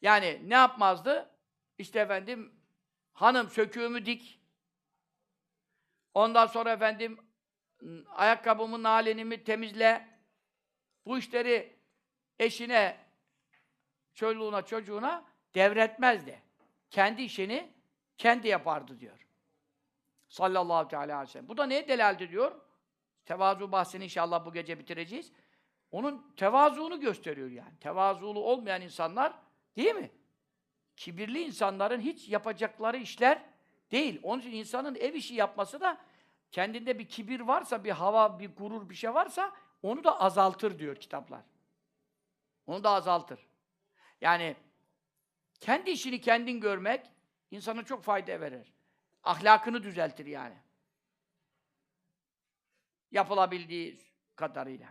[0.00, 1.30] Yani ne yapmazdı?
[1.78, 2.52] İşte efendim
[3.12, 4.41] hanım söküğümü dik.
[6.14, 7.18] Ondan sonra efendim
[8.08, 10.08] ayakkabımı, nalenimi temizle.
[11.06, 11.76] Bu işleri
[12.38, 12.96] eşine,
[14.14, 16.42] çoluğuna, çocuğuna devretmezdi.
[16.90, 17.72] Kendi işini
[18.18, 19.26] kendi yapardı diyor.
[20.28, 21.48] Sallallahu teala aleyhi ve sellem.
[21.48, 22.60] Bu da neye delalet ediyor?
[23.26, 25.32] Tevazu bahsini inşallah bu gece bitireceğiz.
[25.90, 27.78] Onun tevazuunu gösteriyor yani.
[27.80, 29.32] Tevazulu olmayan insanlar
[29.76, 30.10] değil mi?
[30.96, 33.42] Kibirli insanların hiç yapacakları işler
[33.92, 34.20] değil.
[34.22, 35.98] Onun için insanın ev işi yapması da
[36.50, 40.96] kendinde bir kibir varsa, bir hava, bir gurur, bir şey varsa onu da azaltır diyor
[40.96, 41.42] kitaplar.
[42.66, 43.46] Onu da azaltır.
[44.20, 44.56] Yani
[45.60, 47.06] kendi işini kendin görmek
[47.50, 48.72] insana çok fayda verir.
[49.24, 50.56] Ahlakını düzeltir yani.
[53.10, 53.98] Yapılabildiği
[54.36, 54.88] kadarıyla.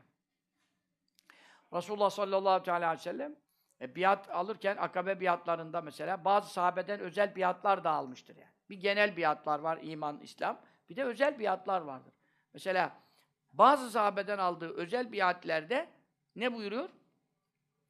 [1.73, 3.35] Resulullah sallallahu aleyhi ve sellem
[3.81, 8.51] e, biat alırken akabe biatlarında mesela bazı sahabeden özel biatlar da almıştır yani.
[8.71, 10.61] Bir genel biatlar var iman, İslam.
[10.89, 12.13] Bir de özel biatlar vardır.
[12.53, 13.01] Mesela
[13.53, 15.89] bazı sahabeden aldığı özel biatlerde
[16.35, 16.89] ne buyuruyor?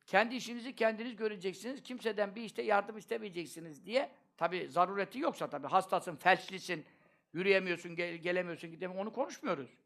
[0.06, 1.84] Kendi işinizi kendiniz göreceksiniz.
[1.84, 4.12] Kimseden bir işte yardım istemeyeceksiniz diye.
[4.38, 6.86] Tabi zarureti yoksa tabi hastasın, felçlisin,
[7.34, 9.08] yürüyemiyorsun, gel- gelemiyorsun, gidemiyorsun.
[9.08, 9.78] Onu konuşmuyoruz.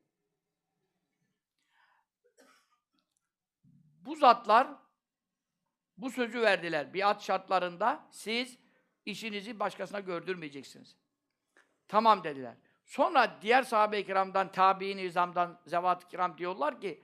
[4.02, 4.68] Bu zatlar
[5.98, 6.94] bu sözü verdiler.
[6.94, 8.65] Biat şartlarında siz
[9.06, 10.96] işinizi başkasına gördürmeyeceksiniz.
[11.88, 12.56] Tamam dediler.
[12.86, 17.04] Sonra diğer sahabe-i kiramdan, tabi'in izamdan, zevat-ı kiram diyorlar ki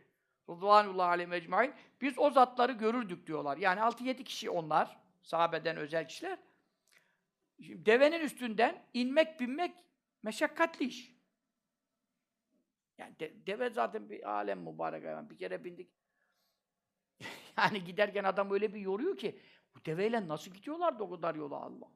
[0.50, 3.58] Rıdvanullah aleyhi ecmaîn biz o zatları görürdük diyorlar.
[3.58, 6.40] Yani 6-7 kişi onlar, sahabeden özel kişiler.
[7.62, 9.76] Şimdi devenin üstünden inmek, binmek
[10.24, 11.16] meşakkatli iş.
[12.98, 15.30] Yani de- deve zaten bir alem mübarek hayvan.
[15.30, 15.90] Bir kere bindik.
[17.58, 19.40] yani giderken adam öyle bir yoruyor ki
[19.76, 21.88] bu deveyle nasıl gidiyorlardı o kadar yola Allah.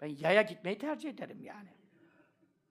[0.00, 1.68] Ben yaya gitmeyi tercih ederim yani.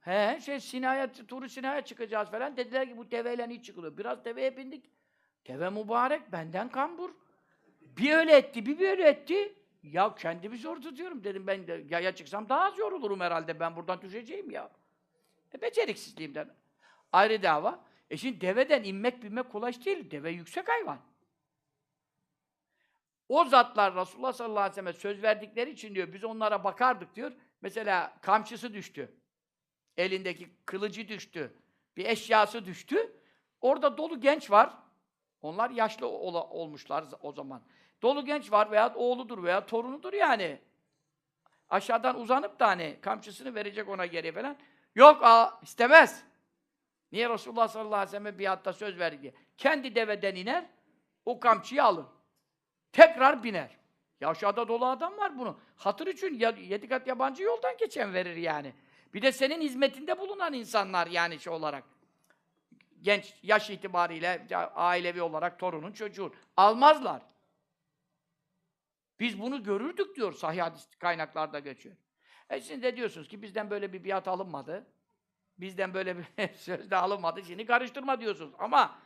[0.02, 2.58] He, şey Sina'ya, Turu Sina'ya çıkacağız falan.
[2.58, 3.98] Dediler ki bu deveyle hiç çıkılıyor.
[3.98, 4.92] Biraz deveye bindik.
[5.48, 7.10] Deve mübarek, benden kambur.
[7.82, 9.56] Bir öyle etti, bir böyle etti.
[9.84, 13.60] Ya kendimi zor tutuyorum dedim ben de yaya çıksam daha az yorulurum herhalde.
[13.60, 14.72] Ben buradan düşeceğim ya.
[15.56, 16.56] E, beceriksizliğimden.
[17.12, 17.84] Ayrı dava.
[18.10, 20.12] E şimdi deveden inmek binmek kolay değil.
[20.12, 21.00] Deve yüksek hayvan.
[23.30, 27.32] O zatlar Resulullah sallallahu aleyhi ve sellem söz verdikleri için diyor, biz onlara bakardık diyor.
[27.62, 29.16] Mesela kamçısı düştü.
[29.98, 31.54] Elindeki kılıcı düştü.
[31.98, 33.22] Bir eşyası düştü.
[33.62, 34.74] Orada dolu genç var.
[35.42, 37.62] Onlar yaşlı ola- olmuşlar o zaman.
[38.02, 40.62] Dolu genç var veya oğludur veya torunudur yani.
[41.70, 44.58] Aşağıdan uzanıp da hani kamçısını verecek ona geri falan.
[44.96, 46.24] Yok aa, istemez.
[47.12, 49.34] Niye Resulullah sallallahu aleyhi ve sellem biatta söz verdi.
[49.58, 50.66] Kendi deveden iner,
[51.26, 52.06] o kamçıyı alır.
[52.96, 53.70] Tekrar biner.
[54.22, 55.60] Ya aşağıda dolu adam var bunu.
[55.76, 58.74] Hatır için ya, yedi kat yabancı yoldan geçen verir yani.
[59.14, 61.84] Bir de senin hizmetinde bulunan insanlar yani şey olarak.
[63.02, 66.34] Genç, yaş itibariyle, ailevi olarak torunun, çocuğun.
[66.58, 67.22] Almazlar.
[69.20, 71.96] Biz bunu görürdük diyor sahih hadis kaynaklarda geçiyor.
[72.50, 74.88] E şimdi de diyorsunuz ki bizden böyle bir biat alınmadı.
[75.58, 77.44] Bizden böyle bir söz de alınmadı.
[77.44, 78.54] Şimdi karıştırma diyorsunuz.
[78.60, 79.00] Ama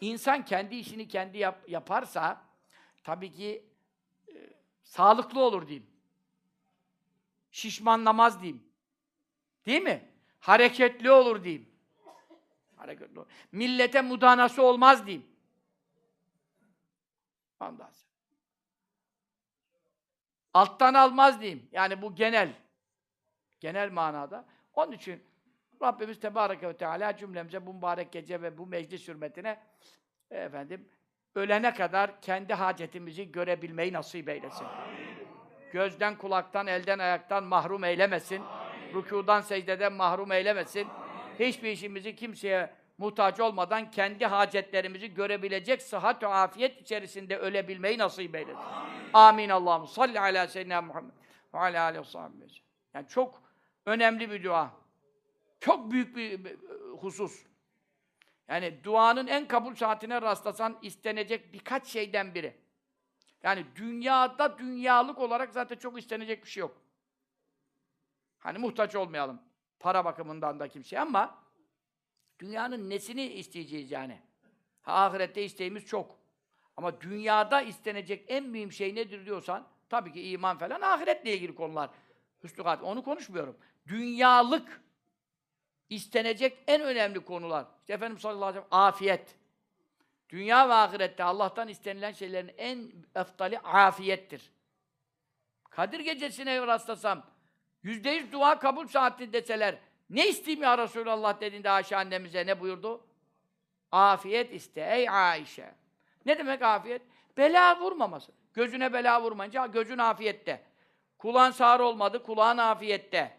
[0.00, 2.45] insan kendi işini kendi yap- yaparsa
[3.06, 3.64] tabii ki
[4.28, 4.32] e,
[4.82, 5.86] sağlıklı olur diyeyim.
[7.50, 8.64] Şişmanlamaz diyeyim.
[9.66, 10.08] Değil mi?
[10.40, 11.70] Hareketli olur diyeyim.
[12.76, 13.28] Hareketli olur.
[13.52, 15.26] Millete mudanası olmaz diyeyim.
[17.60, 17.90] Ondan.
[20.54, 21.68] Alttan almaz diyeyim.
[21.72, 22.54] Yani bu genel.
[23.60, 24.44] Genel manada.
[24.74, 25.24] Onun için
[25.82, 29.62] Rabbimiz Tebareke ve Teala cümlemize bu mübarek gece ve bu meclis hürmetine
[30.30, 30.88] efendim
[31.36, 34.66] ölene kadar kendi hacetimizi görebilmeyi nasip eylesin.
[35.72, 38.42] Gözden, kulaktan, elden, ayaktan mahrum eylemesin.
[38.94, 40.88] Rükudan, secdeden mahrum eylemesin.
[41.38, 48.64] Hiçbir işimizi kimseye muhtaç olmadan kendi hacetlerimizi görebilecek sıhhat ve afiyet içerisinde ölebilmeyi nasip eylesin.
[49.12, 49.48] Amin.
[49.48, 51.12] Allah'ım salli ala seyyidina Muhammed
[51.54, 52.44] ve ala aleyhi ve sahibi.
[52.94, 53.42] Yani çok
[53.86, 54.70] önemli bir dua.
[55.60, 56.56] Çok büyük bir
[57.00, 57.45] husus.
[58.48, 62.56] Yani duanın en kabul saatine rastlasan istenecek birkaç şeyden biri.
[63.42, 66.82] Yani dünyada dünyalık olarak zaten çok istenecek bir şey yok.
[68.38, 69.40] Hani muhtaç olmayalım.
[69.80, 71.38] Para bakımından da kimseye ama
[72.38, 74.20] dünyanın nesini isteyeceğiz yani?
[74.82, 76.18] Ha, ahirette isteğimiz çok.
[76.76, 81.90] Ama dünyada istenecek en mühim şey nedir diyorsan, tabii ki iman falan, ahiretle ilgili konular.
[82.44, 83.56] Hüsnü onu konuşmuyorum.
[83.86, 84.82] Dünyalık
[85.88, 87.66] istenecek en önemli konular.
[87.80, 89.36] İşte Efendimiz sallallahu aleyhi ve sellem afiyet.
[90.28, 94.52] Dünya ve ahirette Allah'tan istenilen şeylerin en eftali afiyettir.
[95.70, 97.22] Kadir gecesine rastlasam,
[97.82, 99.78] yüzde yüz dua kabul saati deseler,
[100.10, 103.06] ne isteyeyim ya Resulallah dediğinde Ayşe annemize ne buyurdu?
[103.92, 105.74] Afiyet iste ey Ayşe.
[106.26, 107.02] Ne demek afiyet?
[107.36, 108.32] Bela vurmaması.
[108.54, 110.62] Gözüne bela vurmayınca gözün afiyette.
[111.18, 113.36] Kulağın sağır olmadı, kulağın afiyette.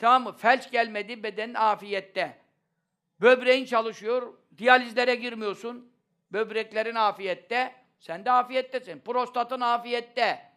[0.00, 0.36] Tamam mı?
[0.36, 2.38] Felç gelmedi, bedenin afiyette.
[3.20, 5.92] Böbreğin çalışıyor, diyalizlere girmiyorsun.
[6.32, 9.00] Böbreklerin afiyette, sen de afiyettesin.
[9.00, 10.52] Prostatın afiyette.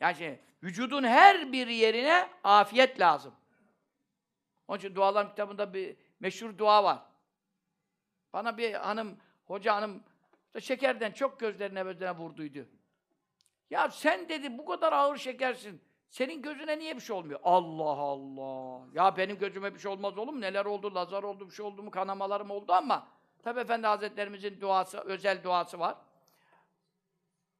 [0.00, 3.34] Yani şey, vücudun her bir yerine afiyet lazım.
[4.68, 6.98] Onun için dualar kitabında bir meşhur dua var.
[8.32, 9.16] Bana bir hanım,
[9.46, 10.02] hoca hanım
[10.46, 12.68] işte şekerden çok gözlerine gözlerine vurduydu.
[13.70, 15.82] Ya sen dedi bu kadar ağır şekersin.
[16.10, 17.40] Senin gözüne niye bir şey olmuyor?
[17.42, 18.86] Allah Allah.
[18.94, 20.40] Ya benim gözüme bir şey olmaz olur mu?
[20.40, 20.94] Neler oldu?
[20.94, 21.90] Lazar oldu, bir şey oldu mu?
[21.90, 23.08] Kanamalarım oldu ama
[23.42, 25.96] tabi Efendi Hazretlerimizin duası, özel duası var.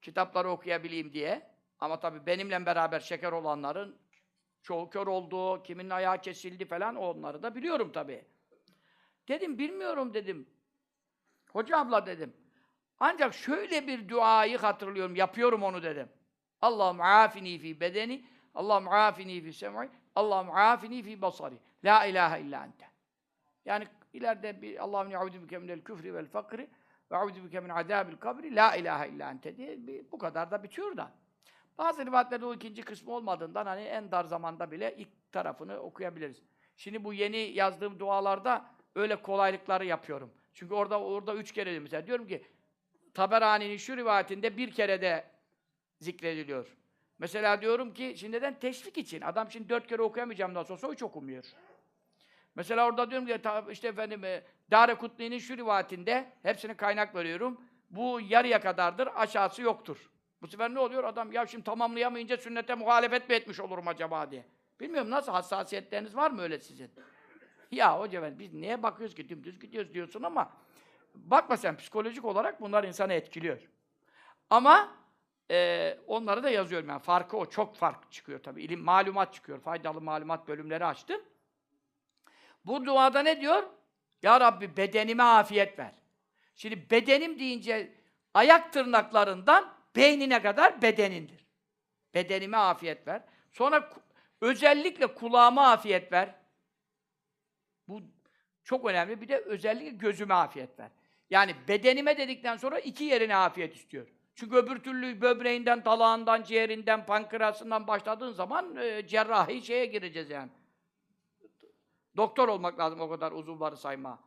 [0.03, 1.51] Kitapları okuyabileyim diye.
[1.81, 3.99] Ama tabi benimle beraber şeker olanların
[4.63, 8.25] çoğu kör oldu, kiminin ayağı kesildi falan onları da biliyorum tabi.
[9.29, 10.49] Dedim bilmiyorum dedim.
[11.51, 12.37] Hoca abla dedim.
[13.01, 16.09] Ancak şöyle bir duayı hatırlıyorum, yapıyorum onu dedim.
[16.61, 18.25] Allahum afini fi bedeni,
[18.57, 21.59] Allahum afini fi sem'i, Allahum afini fi basari.
[21.85, 22.87] La ilahe illa ente.
[23.65, 26.71] Yani ileride bir Allahum ya'udu bike minel küfri vel fakri
[27.11, 30.63] ve a'udu bike min azabil kabri la ilahe illa ente diye bir, bu kadar da
[30.63, 31.11] bitiyor da.
[31.79, 36.43] Bazı rivayetlerde o ikinci kısmı olmadığından hani en dar zamanda bile ilk tarafını okuyabiliriz.
[36.77, 40.33] Şimdi bu yeni yazdığım dualarda öyle kolaylıkları yapıyorum.
[40.55, 42.07] Çünkü orada orada üç kere mesela.
[42.07, 42.43] Diyorum ki
[43.15, 45.25] Taberani'nin şu rivayetinde bir kere de
[46.01, 46.77] zikrediliyor.
[47.19, 49.21] Mesela diyorum ki şimdi neden teşvik için.
[49.21, 51.45] Adam şimdi dört kere okuyamayacağım daha sonra hiç okumuyor.
[52.55, 53.41] Mesela orada diyorum ki
[53.71, 57.61] işte efendim e, Dare Kutni'nin şu rivayetinde hepsini kaynak veriyorum.
[57.91, 60.11] Bu yarıya kadardır, aşağısı yoktur.
[60.43, 61.05] Bu sefer ne oluyor?
[61.05, 64.45] Adam ya şimdi tamamlayamayınca sünnete muhalefet mi etmiş olurum acaba diye.
[64.81, 66.91] Bilmiyorum nasıl hassasiyetleriniz var mı öyle sizin?
[67.71, 70.53] Ya hoca ben biz neye bakıyoruz ki dümdüz gidiyoruz diyorsun ama
[71.15, 73.59] bakma sen psikolojik olarak bunlar insanı etkiliyor.
[74.51, 74.97] Ama
[75.51, 78.63] e, onları da yazıyorum yani farkı o çok fark çıkıyor tabii.
[78.63, 79.61] İlim malumat çıkıyor.
[79.61, 81.23] Faydalı malumat bölümleri açtım.
[82.65, 83.63] Bu duada ne diyor?
[84.23, 85.93] Ya Rabbi bedenime afiyet ver.
[86.55, 87.95] Şimdi bedenim deyince
[88.35, 91.47] ayak tırnaklarından beynine kadar bedenindir.
[92.15, 93.23] Bedenime afiyet ver.
[93.53, 93.91] Sonra
[94.41, 96.35] özellikle kulağıma afiyet ver.
[97.89, 98.03] Bu
[98.65, 99.21] çok önemli.
[99.21, 100.91] Bir de özellikle gözüme afiyet ver.
[101.31, 104.07] Yani bedenime dedikten sonra iki yerine afiyet istiyor.
[104.37, 110.51] Çünkü öbür türlü böbreğinden, dalağından, ciğerinden, pankreasından başladığın zaman e, cerrahi şeye gireceğiz yani.
[112.17, 114.19] Doktor olmak lazım o kadar uzuvları sayma.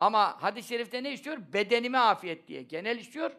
[0.00, 1.38] Ama hadis-i şerifte ne istiyor?
[1.52, 2.62] Bedenime afiyet diye.
[2.62, 3.30] Genel istiyor.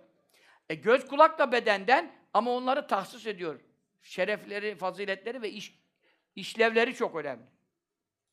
[0.69, 3.59] E göz kulak da bedenden ama onları tahsis ediyor.
[4.01, 5.79] Şerefleri, faziletleri ve iş,
[6.35, 7.45] işlevleri çok önemli.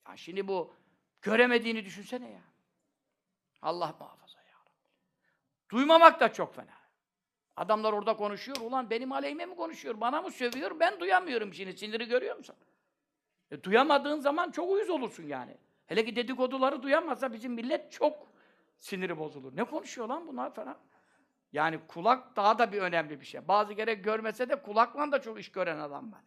[0.08, 0.74] Ya şimdi bu
[1.22, 2.42] göremediğini düşünsene ya.
[3.62, 4.56] Allah muhafaza ya.
[5.70, 6.83] Duymamak da çok fena.
[7.56, 8.56] Adamlar orada konuşuyor.
[8.60, 10.00] Ulan benim aleyhime mi konuşuyor?
[10.00, 10.80] Bana mı sövüyor?
[10.80, 11.76] Ben duyamıyorum şimdi.
[11.76, 12.56] Siniri görüyor musun?
[13.50, 15.56] E, duyamadığın zaman çok uyuz olursun yani.
[15.86, 18.26] Hele ki dedikoduları duyamazsa bizim millet çok
[18.78, 19.56] siniri bozulur.
[19.56, 20.76] Ne konuşuyor lan bunlar falan?
[21.52, 23.48] Yani kulak daha da bir önemli bir şey.
[23.48, 26.20] Bazı kere görmese de kulakla da çok iş gören adam var.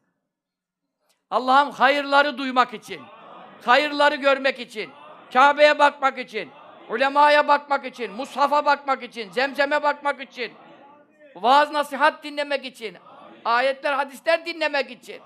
[1.30, 3.02] Allah'ım hayırları duymak için,
[3.66, 4.92] hayırları görmek için,
[5.34, 6.50] Kabe'ye bakmak için,
[6.90, 10.54] ulemaya bakmak için, Mushaf'a bakmak için, Zemzem'e bakmak için,
[11.42, 12.98] vaaz nasihat dinlemek için,
[13.46, 15.22] ayetler, hadisler dinlemek için.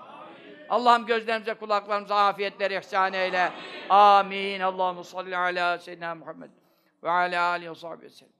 [0.68, 3.52] Allah'ım gözlerimize, kulaklarımıza afiyetleri ihsan eyle.
[3.88, 4.60] Amin.
[4.60, 6.50] Allahu salli ala seyyidina Muhammed
[7.02, 8.32] ve ala alihi ve sahbihi sellem.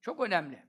[0.00, 0.62] Çok önemli.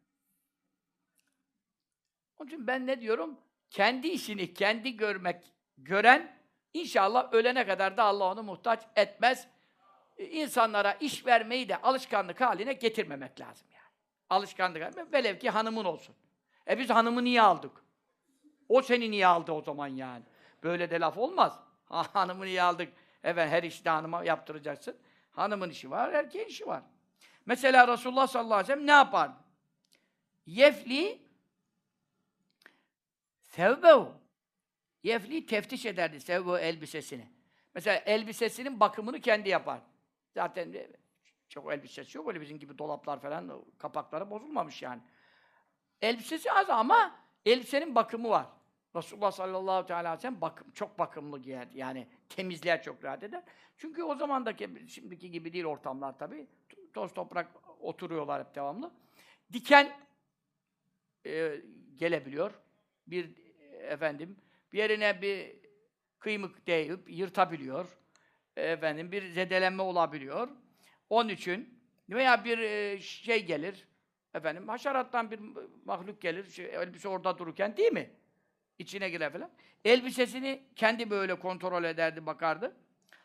[2.38, 3.40] Onun için ben ne diyorum?
[3.70, 6.40] Kendi işini kendi görmek, gören
[6.74, 9.48] inşallah ölene kadar da Allah onu muhtaç etmez.
[10.18, 13.68] Ee, İnsanlara iş vermeyi de alışkanlık haline getirmemek lazım.
[14.30, 16.16] Alışkanlık velev ki hanımın olsun.
[16.70, 17.72] E biz hanımı niye aldık?
[18.70, 20.24] O seni niye aldı o zaman yani?
[20.64, 21.60] Böyle de laf olmaz.
[21.86, 22.94] Ha, hanımı niye aldık?
[23.24, 24.98] Evet her işte hanıma yaptıracaksın.
[25.32, 26.84] Hanımın işi var, erkeğin işi var.
[27.46, 29.32] Mesela Resulullah sallallahu aleyhi ve sellem ne yapar?
[30.46, 31.22] Yefli
[33.42, 34.12] sevbehu.
[35.04, 37.28] Yefli teftiş ederdi sevbehu elbisesini.
[37.74, 39.80] Mesela elbisesinin bakımını kendi yapar.
[40.34, 40.74] Zaten
[41.56, 45.02] çok elbisesi yok öyle bizim gibi dolaplar falan kapakları bozulmamış yani.
[46.02, 48.46] Elbisesi az ama elbisenin bakımı var.
[48.96, 51.68] Resulullah sallallahu aleyhi ve sellem bakım, çok bakımlı giyer.
[51.74, 53.44] Yani temizler çok rahat eder.
[53.78, 56.48] Çünkü o zamandaki, şimdiki gibi değil ortamlar tabii.
[56.94, 57.48] Toz toprak
[57.80, 58.92] oturuyorlar hep devamlı.
[59.54, 59.98] Diken
[61.26, 61.62] e,
[61.96, 62.52] gelebiliyor.
[63.08, 63.36] Bir
[63.80, 64.38] efendim
[64.74, 65.56] bir yerine bir
[66.20, 67.98] kıymık değip yırtabiliyor.
[68.56, 70.50] Efendim bir zedelenme olabiliyor.
[71.16, 73.88] Onun için veya bir e, şey gelir.
[74.34, 75.40] Efendim haşerattan bir
[75.86, 76.52] mahluk gelir.
[76.52, 78.12] Şey, elbise orada dururken değil mi?
[78.80, 79.52] İçine girer falan.
[79.86, 82.76] Elbisesini kendi böyle kontrol ederdi, bakardı.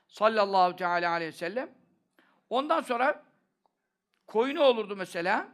[0.09, 1.71] Sallallahu teala aleyhi ve sellem.
[2.51, 3.25] Ondan sonra
[4.27, 5.49] koyunu olurdu mesela.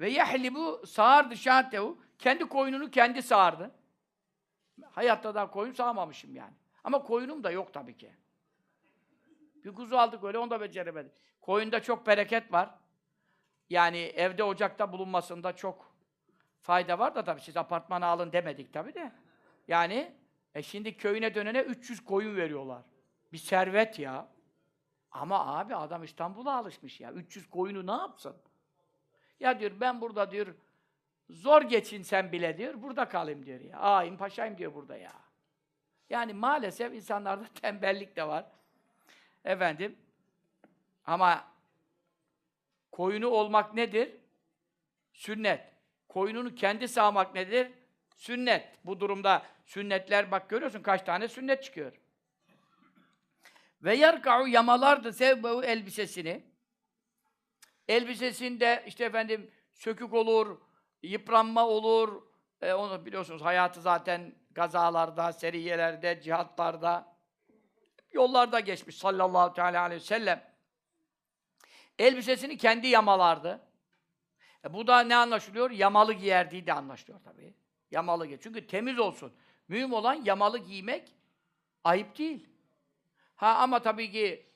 [0.00, 1.98] Ve yehlibu sağardı şahtehu.
[2.18, 3.70] Kendi koyununu kendi sağardı.
[4.90, 6.54] Hayatta da koyun sağmamışım yani.
[6.84, 8.12] Ama koyunum da yok tabii ki.
[9.66, 11.12] Bir kuzu aldık öyle, onu da beceremedik.
[11.40, 12.74] Koyunda çok bereket var.
[13.70, 15.94] Yani evde ocakta bulunmasında çok
[16.60, 19.12] fayda var da tabii siz apartmana alın demedik tabii de.
[19.68, 20.14] Yani
[20.54, 22.82] e şimdi köyüne dönene 300 koyun veriyorlar.
[23.32, 24.28] Bir servet ya.
[25.10, 27.12] Ama abi adam İstanbul'a alışmış ya.
[27.12, 28.36] 300 koyunu ne yapsın?
[29.40, 30.46] Ya diyor ben burada diyor
[31.30, 33.78] zor geçinsem bile diyor burada kalayım diyor ya.
[33.78, 35.12] Ağayım paşayım diyor burada ya.
[36.10, 38.46] Yani maalesef insanlarda tembellik de var.
[39.46, 39.98] Efendim
[41.04, 41.44] ama
[42.92, 44.16] koyunu olmak nedir?
[45.12, 45.72] Sünnet.
[46.08, 47.72] Koyununu kendi sağmak nedir?
[48.16, 48.78] Sünnet.
[48.84, 51.92] Bu durumda sünnetler bak görüyorsun kaç tane sünnet çıkıyor.
[53.82, 56.44] Ve yarka'u yamalardı sevbehu elbisesini.
[57.88, 60.60] Elbisesinde işte efendim sökük olur,
[61.02, 62.22] yıpranma olur.
[62.62, 67.15] E, onu biliyorsunuz hayatı zaten gazalarda, seriyelerde, cihatlarda,
[68.16, 70.44] yollarda geçmiş sallallahu teala aleyhi ve sellem.
[71.98, 73.60] Elbisesini kendi yamalardı.
[74.64, 75.70] E, bu da ne anlaşılıyor?
[75.70, 77.54] Yamalı giyerdiği de anlaşılıyor tabii.
[77.90, 78.38] Yamalı giyer.
[78.42, 79.32] Çünkü temiz olsun.
[79.68, 81.12] Mühim olan yamalı giymek
[81.84, 82.48] ayıp değil.
[83.36, 84.46] Ha ama tabii ki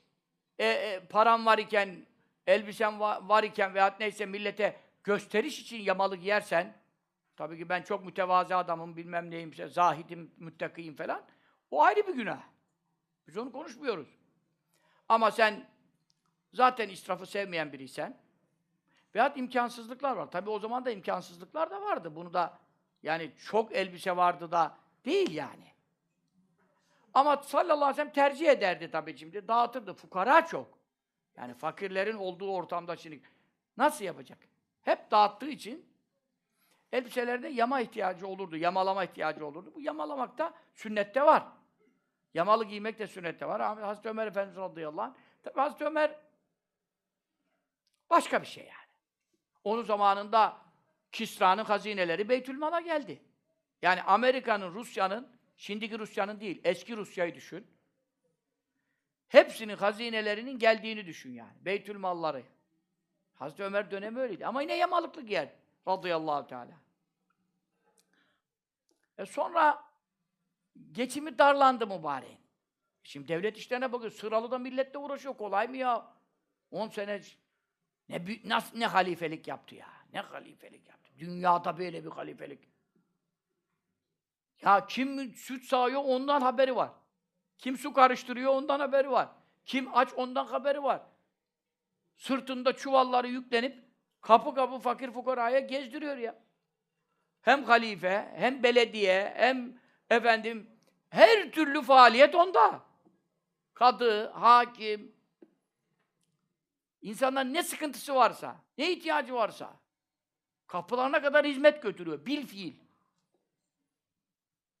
[0.59, 2.05] e, e, param var iken,
[2.47, 6.77] elbisen var, var iken veyahut neyse millete gösteriş için yamalı giyersen,
[7.35, 11.23] tabii ki ben çok mütevazi adamım, bilmem neyim, zahidim, müttakiyim falan,
[11.71, 12.41] o ayrı bir günah.
[13.27, 14.07] Biz onu konuşmuyoruz.
[15.09, 15.69] Ama sen
[16.53, 18.17] zaten israfı sevmeyen biriysen,
[19.15, 20.31] veyahut imkansızlıklar var.
[20.31, 22.15] Tabii o zaman da imkansızlıklar da vardı.
[22.15, 22.59] Bunu da
[23.03, 25.71] yani çok elbise vardı da değil yani.
[27.13, 29.47] Ama sallallahu aleyhi ve sellem tercih ederdi tabii şimdi.
[29.47, 29.93] Dağıtırdı.
[29.93, 30.79] Fukara çok.
[31.37, 33.21] Yani fakirlerin olduğu ortamda şimdi
[33.77, 34.39] nasıl yapacak?
[34.81, 35.85] Hep dağıttığı için
[36.91, 38.57] elbiselerde yama ihtiyacı olurdu.
[38.57, 39.71] Yamalama ihtiyacı olurdu.
[39.75, 41.43] Bu yamalamak da sünnette var.
[42.33, 43.59] Yamalı giymek de sünnette var.
[43.59, 45.13] Ama Hazreti Ömer Efendimiz radıyallahu anh.
[45.43, 46.15] Tabii Hazreti Ömer
[48.09, 48.91] başka bir şey yani.
[49.63, 50.57] Onun zamanında
[51.11, 53.21] Kisra'nın hazineleri Beytülmal'a geldi.
[53.81, 57.67] Yani Amerika'nın, Rusya'nın, şimdiki Rusya'nın değil, eski Rusya'yı düşün.
[59.27, 61.53] Hepsinin hazinelerinin geldiğini düşün yani.
[61.65, 62.43] Beytülmalları.
[63.33, 64.45] Hazreti Ömer dönemi öyleydi.
[64.45, 65.49] Ama yine yamalıklı giyer.
[65.87, 66.73] Radıyallahu Teala.
[69.17, 69.90] E sonra
[70.91, 72.39] geçimi darlandı mübareğin.
[73.03, 74.11] Şimdi devlet işlerine bakıyor.
[74.11, 75.37] Sıralı da milletle uğraşıyor.
[75.37, 76.13] Kolay mı ya?
[76.71, 77.21] 10 sene
[78.09, 79.87] ne, nasıl, ne halifelik yaptı ya.
[80.13, 81.11] Ne halifelik yaptı.
[81.19, 82.71] Dünyada böyle bir halifelik.
[84.61, 86.91] Ya kim süt sağıyor ondan haberi var.
[87.57, 89.29] Kim su karıştırıyor ondan haberi var.
[89.65, 91.01] Kim aç ondan haberi var.
[92.15, 93.83] Sırtında çuvalları yüklenip
[94.21, 96.39] kapı kapı fakir fukaraya gezdiriyor ya.
[97.41, 99.79] Hem halife, hem belediye, hem
[100.11, 100.69] efendim
[101.09, 102.81] her türlü faaliyet onda.
[103.73, 105.15] Kadı, hakim,
[107.01, 109.79] insanların ne sıkıntısı varsa, ne ihtiyacı varsa
[110.67, 112.25] kapılarına kadar hizmet götürüyor.
[112.25, 112.73] Bil fiil.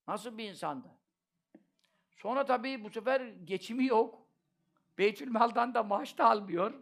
[0.07, 0.87] Nasıl bir insandı?
[2.17, 4.27] Sonra tabii bu sefer geçimi yok.
[4.97, 6.73] Beytülmal'dan da maaş da almıyor.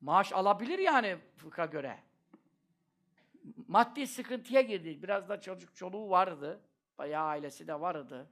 [0.00, 1.98] Maaş alabilir yani fıkha göre.
[3.68, 5.02] Maddi sıkıntıya girdi.
[5.02, 6.60] Biraz da çocuk çoluğu vardı.
[7.02, 8.30] Bayağı ailesi de vardı.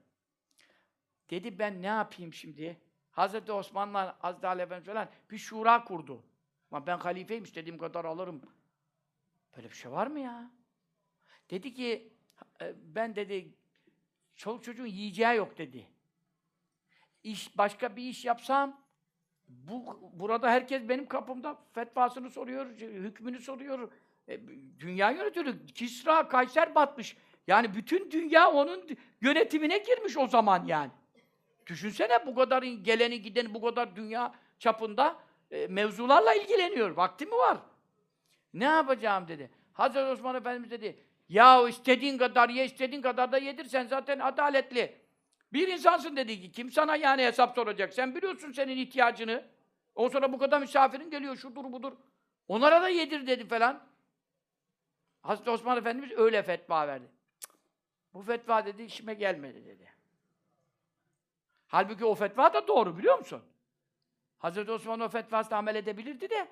[1.30, 2.80] Dedi ben ne yapayım şimdi?
[3.10, 6.24] Hazreti Osman'la Hazreti Ali Efendimiz falan bir şura kurdu.
[6.70, 8.42] Ama ben halifeyim istediğim kadar alırım.
[9.56, 10.50] Böyle bir şey var mı ya?
[11.50, 12.12] Dedi ki
[12.60, 13.54] e, ben dedi
[14.36, 15.86] çoluk çocuğun yiyeceği yok dedi.
[17.22, 18.80] İş, başka bir iş yapsam
[19.48, 23.92] bu burada herkes benim kapımda fetvasını soruyor, hükmünü soruyor.
[24.28, 24.40] E,
[24.80, 25.66] dünya yönetiyor.
[25.66, 27.16] Kisra, Kayser batmış.
[27.50, 28.88] Yani bütün dünya onun
[29.20, 30.90] yönetimine girmiş o zaman yani.
[31.66, 35.16] Düşünsene bu kadar geleni gideni bu kadar dünya çapında
[35.50, 36.90] e, mevzularla ilgileniyor.
[36.90, 37.58] Vakti mi var?
[38.54, 39.50] Ne yapacağım dedi.
[39.72, 40.98] Hazreti Osman Efendimiz dedi,
[41.28, 44.96] ya istediğin kadar ye, istediğin kadar da yedir, sen zaten adaletli.
[45.52, 47.94] Bir insansın dedi ki, kim sana yani hesap soracak?
[47.94, 49.44] Sen biliyorsun senin ihtiyacını.
[49.94, 51.92] O sonra bu kadar misafirin geliyor, şudur budur.
[52.48, 53.82] Onlara da yedir dedi falan.
[55.22, 57.19] Hazreti Osman Efendimiz öyle fetva verdi.
[58.14, 59.92] Bu fetva dedi, işime gelmedi dedi.
[61.66, 63.42] Halbuki o fetva da doğru biliyor musun?
[64.38, 66.48] Hazreti Osman o fetvasını amel edebilirdi de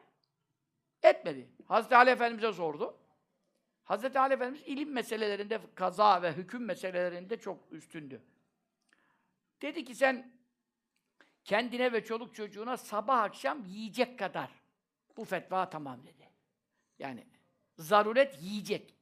[1.03, 1.49] etmedi.
[1.69, 2.97] Hazreti Ali Efendimiz'e sordu.
[3.85, 8.23] Hazreti Ali Efendimiz ilim meselelerinde, kaza ve hüküm meselelerinde çok üstündü.
[9.63, 10.33] Dedi ki sen
[11.45, 14.51] kendine ve çoluk çocuğuna sabah akşam yiyecek kadar.
[15.17, 16.31] Bu fetva tamam dedi.
[16.99, 17.27] Yani
[17.79, 18.98] zaruret yiyecek.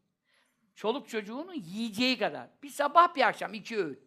[0.77, 2.49] Çoluk çocuğunun yiyeceği kadar.
[2.63, 4.01] Bir sabah bir akşam iki öğün.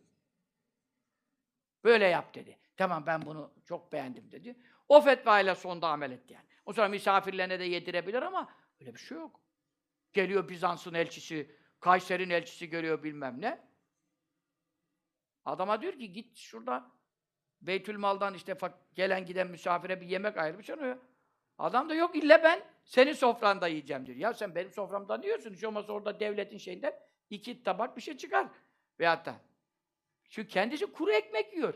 [1.84, 2.60] Böyle yap dedi.
[2.78, 4.56] Tamam ben bunu çok beğendim dedi.
[4.90, 6.46] O fetvayla sonda amel etti yani.
[6.66, 9.42] O sonra misafirlerine de yedirebilir ama öyle bir şey yok.
[10.14, 13.70] Geliyor Bizans'ın elçisi, Kayser'in elçisi geliyor bilmem ne.
[15.46, 16.92] Adama diyor ki git şurada
[17.62, 18.58] Beytülmal'dan işte
[18.96, 21.00] gelen giden misafire bir yemek ayırmış onu.
[21.58, 24.18] Adam da yok illa ben senin sofranda yiyeceğim diyor.
[24.18, 25.54] Ya sen benim soframda yiyorsun.
[25.54, 26.94] Hiç olmazsa orada devletin şeyinden
[27.30, 28.48] iki tabak bir şey çıkar.
[29.00, 29.36] Veyahut da.
[30.30, 31.74] Çünkü kendisi kuru ekmek yiyor.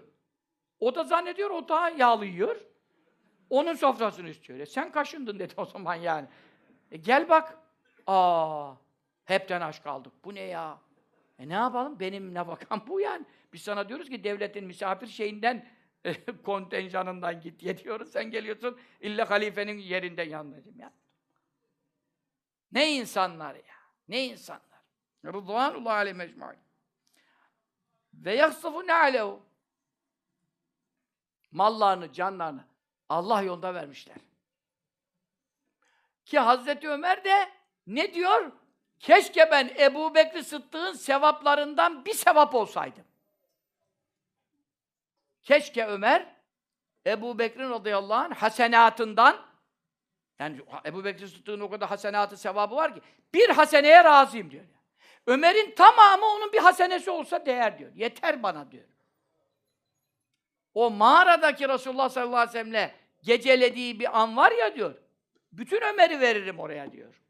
[0.80, 2.62] O da zannediyor o daha yağlı yiyor.
[3.50, 4.60] Onun sofrasını istiyor.
[4.60, 6.28] E sen kaşındın dedi o zaman yani.
[6.92, 7.58] E gel bak.
[8.08, 8.74] Aa,
[9.26, 10.14] hepten aç kaldık.
[10.26, 10.78] Bu ne ya?
[11.40, 12.00] E ne yapalım?
[12.00, 13.26] Benim nafakam bu yani.
[13.54, 15.68] Biz sana diyoruz ki devletin misafir şeyinden
[16.46, 18.12] kontenjanından git ye diyoruz.
[18.12, 20.94] Sen geliyorsun illa halifenin yerinden yanlayacağım ya.
[22.74, 23.76] Ne insanlar ya.
[24.08, 24.82] Ne insanlar.
[25.26, 26.60] Rıdvanullah aleyhi mecmu'in.
[28.14, 29.42] Ve yaksıfı ne alehu.
[31.52, 32.66] Mallarını, canlarını
[33.10, 34.18] Allah yolunda vermişler.
[36.26, 37.50] Ki Hazreti Ömer de
[37.88, 38.52] ne diyor?
[39.00, 43.06] Keşke ben Ebu Bekri Sıddık'ın sevaplarından bir sevap olsaydım.
[45.44, 46.36] Keşke Ömer
[47.06, 49.53] Ebu Bekir'in radıyallahu anh hasenatından
[50.40, 53.02] yani Ebu Bekir Sıddık'ın o kadar hasenatı sevabı var ki
[53.34, 54.66] bir haseneye razıyım diyor.
[55.28, 57.92] Ömer'in tamamı onun bir hasenesi olsa değer diyor.
[57.96, 58.88] Yeter bana diyor.
[60.74, 62.92] O mağaradaki Resulullah sallallahu aleyhi ve sellem'le
[63.24, 64.96] gecelediği bir an var ya diyor.
[65.52, 67.22] Bütün Ömer'i veririm oraya diyor.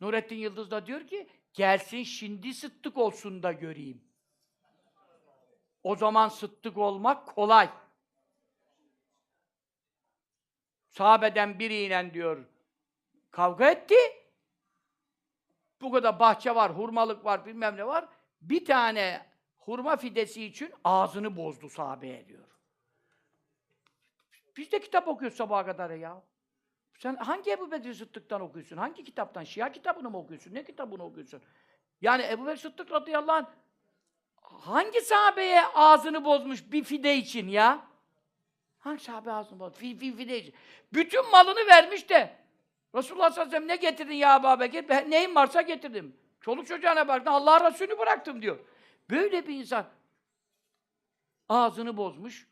[0.00, 4.04] Nurettin Yıldız da diyor ki gelsin şimdi sıddık olsun da göreyim.
[5.82, 7.70] O zaman sıddık olmak kolay.
[10.92, 12.44] Sahabeden biriyle diyor
[13.30, 13.94] kavga etti.
[15.80, 18.08] Bu kadar bahçe var, hurmalık var, bilmem ne var.
[18.40, 19.26] Bir tane
[19.56, 22.48] hurma fidesi için ağzını bozdu sahabeye diyor.
[24.56, 26.22] Biz de kitap okuyoruz sabaha kadar ya.
[26.98, 28.76] Sen hangi Ebu Bekir Sıddık'tan okuyorsun?
[28.76, 29.44] Hangi kitaptan?
[29.44, 30.54] Şia kitabını mı okuyorsun?
[30.54, 31.42] Ne kitabını okuyorsun?
[32.00, 33.46] Yani Ebu Bekir Sıddık radıyallahu anh
[34.42, 37.91] hangi sahabeye ağzını bozmuş bir fide için ya?
[38.82, 39.78] Hangi sahabe bozmuş?
[39.78, 40.54] Fi, fi, için.
[40.92, 42.36] Bütün malını vermiş de
[42.94, 44.88] Resulullah sallallahu aleyhi ve sellem ne getirdin ya Ebu Bekir?
[44.88, 46.16] Ben neyim varsa getirdim.
[46.40, 48.58] Çoluk çocuğuna baktın, Allah Resulü'nü bıraktım diyor.
[49.10, 49.86] Böyle bir insan
[51.48, 52.48] ağzını bozmuş.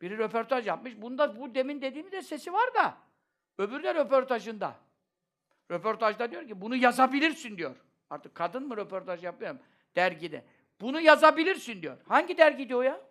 [0.00, 1.00] Biri röportaj yapmış.
[1.00, 2.96] Bunda bu demin dediğimi de sesi var da.
[3.58, 4.74] Öbürü de röportajında.
[5.70, 7.76] Röportajda diyor ki bunu yazabilirsin diyor.
[8.10, 9.56] Artık kadın mı röportaj yapıyor?
[9.96, 10.44] Dergide.
[10.80, 11.96] Bunu yazabilirsin diyor.
[12.08, 13.07] Hangi dergi diyor ya?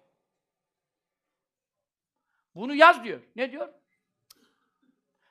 [2.57, 3.21] Bunu yaz diyor.
[3.35, 3.73] Ne diyor?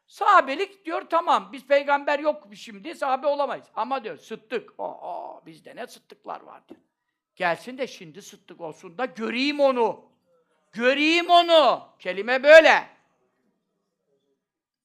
[0.07, 1.53] Sahabelik diyor tamam.
[1.53, 2.95] Biz peygamber yok şimdi.
[2.95, 3.67] Sahabe olamayız.
[3.75, 4.75] Ama diyor sıddık.
[4.79, 6.81] Aa, bizde ne sıddıklar var diyor.
[7.37, 10.11] Gelsin de şimdi sıddık olsun da göreyim onu.
[10.73, 11.89] Göreyim onu.
[11.99, 12.89] Kelime böyle.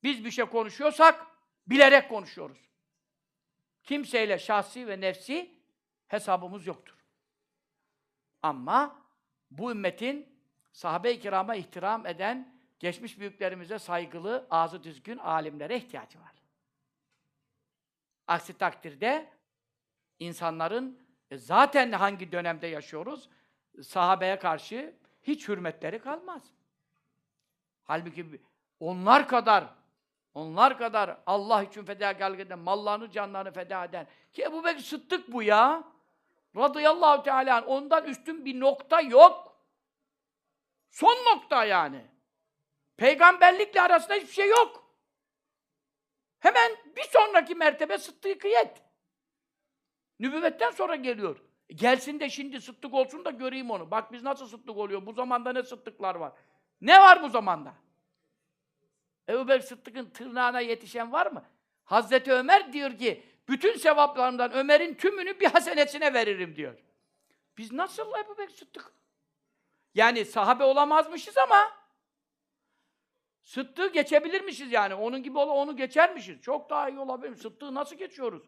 [0.04, 1.28] Biz bir şey konuşuyorsak
[1.68, 2.70] bilerek konuşuyoruz.
[3.84, 5.60] Kimseyle şahsi ve nefsi
[6.08, 7.06] hesabımız yoktur.
[8.42, 9.06] Ama
[9.52, 10.31] bu ümmetin
[10.72, 16.34] sahabe-i kirama ihtiram eden, geçmiş büyüklerimize saygılı, ağzı düzgün alimlere ihtiyacı var.
[18.28, 19.30] Aksi takdirde
[20.20, 21.00] insanların
[21.32, 23.30] e, zaten hangi dönemde yaşıyoruz?
[23.82, 26.44] Sahabeye karşı hiç hürmetleri kalmaz.
[27.84, 28.42] Halbuki
[28.80, 29.66] onlar kadar
[30.34, 35.44] onlar kadar Allah için fedakarlık eden, mallarını, canlarını feda eden ki Ebu Bekir Sıddık bu
[35.44, 35.84] ya.
[36.56, 39.51] Radıyallahu Teala ondan üstün bir nokta yok.
[40.92, 42.06] Son nokta yani.
[42.98, 44.96] Peygamberlikle arasında hiçbir şey yok.
[46.40, 48.84] Hemen bir sonraki mertebe sıddıkiyet.
[50.20, 51.42] Nübüvvetten sonra geliyor.
[51.70, 53.92] E gelsin de şimdi sıddık olsun da göreyim onu.
[53.92, 55.06] Bak biz nasıl sıddık oluyor.
[55.06, 56.34] Bu zamanda ne sıddıklar var.
[56.82, 57.74] Ne var bu zamanda?
[59.30, 61.46] Ebu Bekir Sıddık'ın tırnağına yetişen var mı?
[61.84, 66.78] Hazreti Ömer diyor ki, bütün sevaplarımdan Ömer'in tümünü bir hasenesine veririm diyor.
[67.58, 68.94] Biz nasıl Ebu Bekir Sıddık?
[69.96, 71.72] Yani sahabe olamazmışız ama
[73.42, 74.96] Sıddık'ı geçebilirmişiz yani.
[74.96, 76.42] Onun gibi ola onu geçermişiz.
[76.42, 77.36] Çok daha iyi olabilir.
[77.36, 78.44] Sıddık'ı nasıl geçiyoruz?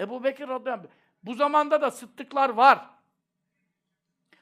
[0.00, 0.88] Ebu Bekir radıyallahu.
[1.22, 2.90] Bu zamanda da sıddıklar var.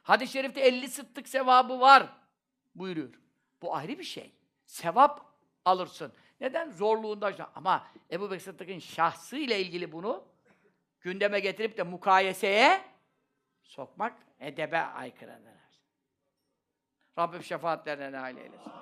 [0.03, 2.09] Hadis-i şerifte 50 sıddık sevabı var
[2.75, 3.15] buyuruyor.
[3.63, 4.33] Bu ayrı bir şey.
[4.67, 5.21] Sevap
[5.65, 6.13] alırsın.
[6.41, 6.71] Neden?
[6.71, 7.51] Zorluğunda.
[7.55, 10.25] Ama Ebu Bekir Sıddık'ın şahsı ile ilgili bunu
[11.01, 12.81] gündeme getirip de mukayeseye
[13.63, 15.54] sokmak edebe aykırıdır.
[17.19, 18.73] Rabbim şefaatlerine nail eylesin.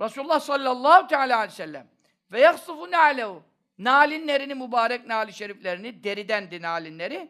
[0.00, 1.88] Resulullah sallallahu teala aleyhi ve sellem
[2.32, 3.42] ve yakhsufu na'lehu
[3.78, 7.28] nalinlerini mübarek nali şeriflerini deriden nalinleri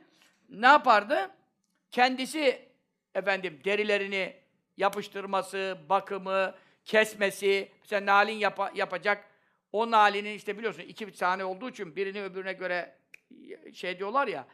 [0.49, 1.31] ne yapardı?
[1.91, 2.69] Kendisi
[3.15, 4.37] efendim derilerini
[4.77, 6.55] yapıştırması, bakımı,
[6.85, 9.25] kesmesi, mesela nalin yapa- yapacak.
[9.73, 12.97] O nalinin işte biliyorsun iki tane olduğu için birini öbürüne göre
[13.75, 14.47] şey diyorlar ya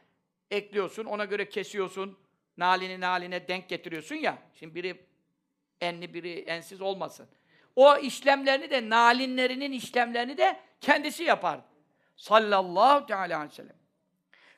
[0.51, 2.19] ekliyorsun, ona göre kesiyorsun.
[2.57, 4.39] Nalini naline denk getiriyorsun ya.
[4.55, 5.08] Şimdi biri
[5.81, 7.29] enli biri ensiz olmasın.
[7.77, 11.65] O işlemlerini de nalinlerinin işlemlerini de kendisi yapardı.
[12.17, 13.77] Sallallahu teala aleyhi ve sellem.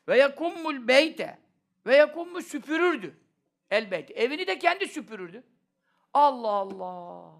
[0.07, 1.39] Ve yekummul beyte
[1.85, 3.17] ve yekummu süpürürdü.
[3.69, 4.11] El beyt.
[4.11, 5.43] Evini de kendi süpürürdü.
[6.13, 7.33] Allah Allah.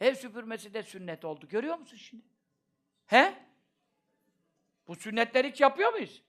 [0.00, 1.48] Ev süpürmesi de sünnet oldu.
[1.48, 2.24] Görüyor musun şimdi?
[3.06, 3.34] He?
[4.88, 6.22] Bu sünnetleri hiç yapıyor muyuz?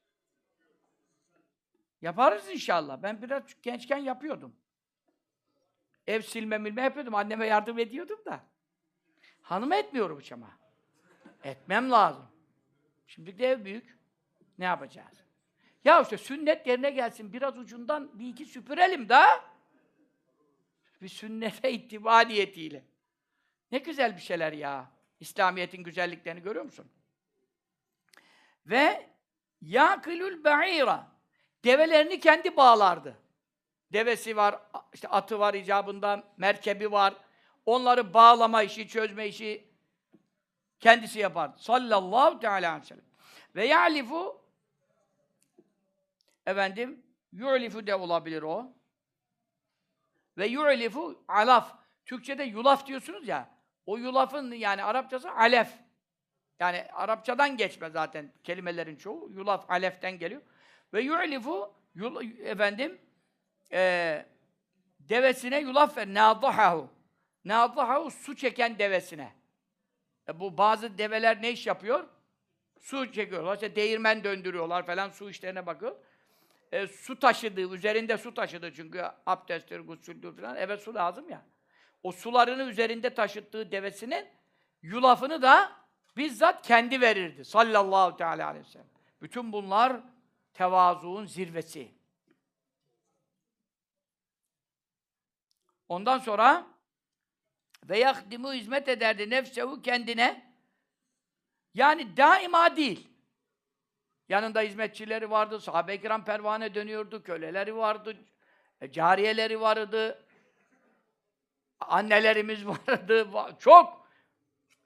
[2.02, 3.04] Yaparız inşallah.
[3.04, 4.56] Ben biraz gençken yapıyordum.
[6.08, 7.16] Ev silme milme yapıyordum.
[7.16, 8.44] Anneme yardım ediyordum da.
[9.42, 10.58] Hanıma etmiyorum hiç ama.
[11.44, 12.26] Etmem lazım.
[13.08, 13.98] Şimdi de ev büyük.
[14.58, 15.24] Ne yapacağız?
[15.84, 17.34] Ya işte sünnet yerine gelsin.
[17.34, 19.26] Biraz ucundan bir iki süpürelim da.
[21.02, 22.84] Bir sünnete ittiba niyetiyle.
[23.72, 24.92] Ne güzel bir şeyler ya.
[25.20, 26.92] İslamiyet'in güzelliklerini görüyor musun?
[28.66, 29.10] Ve
[29.62, 31.12] yakilül ba'ira.
[31.64, 33.18] Develerini kendi bağlardı.
[33.94, 34.60] Devesi var,
[34.94, 37.14] işte atı var icabında, merkebi var.
[37.66, 39.68] Onları bağlama işi, çözme işi
[40.80, 41.60] kendisi yapardı.
[41.60, 43.06] Sallallahu teala aleyhi ve sellem.
[43.56, 44.42] Ve ya'lifu
[46.46, 48.74] efendim yu'lifu de olabilir o.
[50.38, 51.76] Ve yu'lifu alaf.
[52.06, 53.50] Türkçede yulaf diyorsunuz ya.
[53.86, 55.70] O yulafın yani Arapçası alef.
[56.60, 59.30] Yani Arapçadan geçme zaten kelimelerin çoğu.
[59.32, 60.42] Yulaf aleften geliyor.
[60.94, 63.02] Ve yu'lifu yul, efendim
[63.74, 64.26] e,
[65.00, 66.08] devesine yulaf ver.
[66.08, 66.90] Nâdahahu.
[67.46, 69.34] Nâdahahu su çeken devesine.
[70.30, 72.08] E, bu bazı develer ne iş yapıyor?
[72.80, 73.56] Su çekiyorlar.
[73.56, 75.96] İşte değirmen döndürüyorlar falan su işlerine bakıyor.
[76.72, 81.46] E, su taşıdığı, üzerinde su taşıdığı çünkü abdesttir, gusüldür falan eve su lazım ya.
[82.04, 84.28] O sularını üzerinde taşıttığı devesinin
[84.82, 85.72] yulafını da
[86.18, 87.46] bizzat kendi verirdi.
[87.46, 88.88] Sallallahu teala aleyhi ve sellem.
[89.22, 90.00] Bütün bunlar
[90.54, 91.92] tevazuun zirvesi.
[95.92, 96.68] Ondan sonra
[97.84, 100.56] ve yahdimu hizmet ederdi nefsehu kendine.
[101.74, 103.08] Yani daima değil.
[104.30, 108.18] Yanında hizmetçileri vardı, sahabe-i kiram pervane dönüyordu, köleleri vardı,
[108.82, 110.26] e, cariyeleri vardı,
[111.80, 113.28] annelerimiz vardı,
[113.60, 114.08] çok.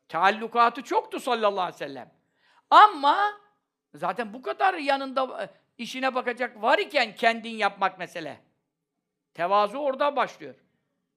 [0.08, 2.12] Taallukatı çoktu sallallahu aleyhi ve sellem.
[2.70, 3.42] Ama
[3.94, 8.42] zaten bu kadar yanında e, işine bakacak var iken kendin yapmak mesele.
[9.34, 10.65] Tevazu orada başlıyor.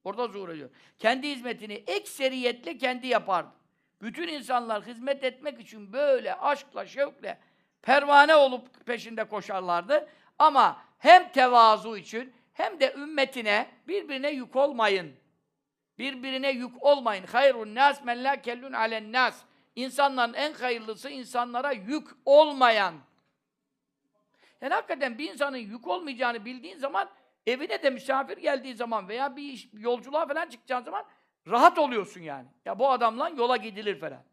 [0.03, 0.69] Orada zuhur ediyor.
[0.99, 3.49] Kendi hizmetini ekseriyetle kendi yapardı.
[4.01, 7.39] Bütün insanlar hizmet etmek için böyle aşkla, şevkle
[7.81, 10.09] pervane olup peşinde koşarlardı.
[10.39, 15.15] Ama hem tevazu için hem de ümmetine birbirine yük olmayın.
[15.97, 17.25] Birbirine yük olmayın.
[17.31, 19.41] Hayrun nas men la kellun alen nas.
[19.75, 22.93] İnsanların en hayırlısı insanlara yük olmayan.
[24.61, 27.09] Yani hakikaten bir insanın yük olmayacağını bildiğin zaman
[27.49, 31.05] evine de misafir geldiği zaman veya bir iş, yolculuğa falan çıkacağın zaman
[31.47, 32.47] rahat oluyorsun yani.
[32.65, 34.23] Ya bu adamla yola gidilir falan.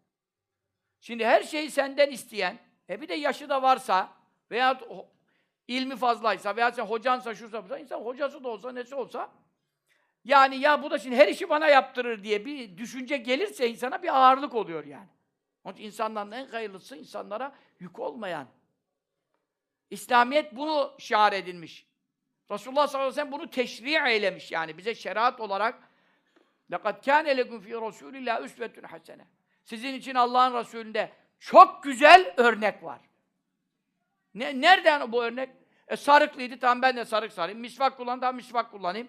[1.01, 2.59] Şimdi her şeyi senden isteyen,
[2.89, 4.13] e bir de yaşı da varsa
[4.51, 4.81] veya
[5.69, 9.31] ilmi fazlaysa veya sen hocansa şursa insan hocası da olsa nesi olsa
[10.25, 14.17] yani ya bu da şimdi her işi bana yaptırır diye bir düşünce gelirse insana bir
[14.17, 15.09] ağırlık oluyor yani.
[15.65, 18.47] Onun için insanların en hayırlısı insanlara yük olmayan.
[19.91, 21.86] İslamiyet bunu şiar edilmiş.
[22.52, 25.92] Resulullah sallallahu aleyhi ve sellem bunu teşri' eylemiş yani bize şeriat olarak
[26.72, 29.26] لَقَدْ كَانَ لَكُمْ فِي رَسُولِ اللّٰهِ üsvetun hasene.
[29.64, 33.00] Sizin için Allah'ın Resulü'nde çok güzel örnek var.
[34.34, 35.50] Ne, nereden bu örnek?
[35.88, 37.60] E, sarıklıydı, tamam ben de sarık sarayım.
[37.60, 39.08] Misvak kullan, tamam misvak kullanayım.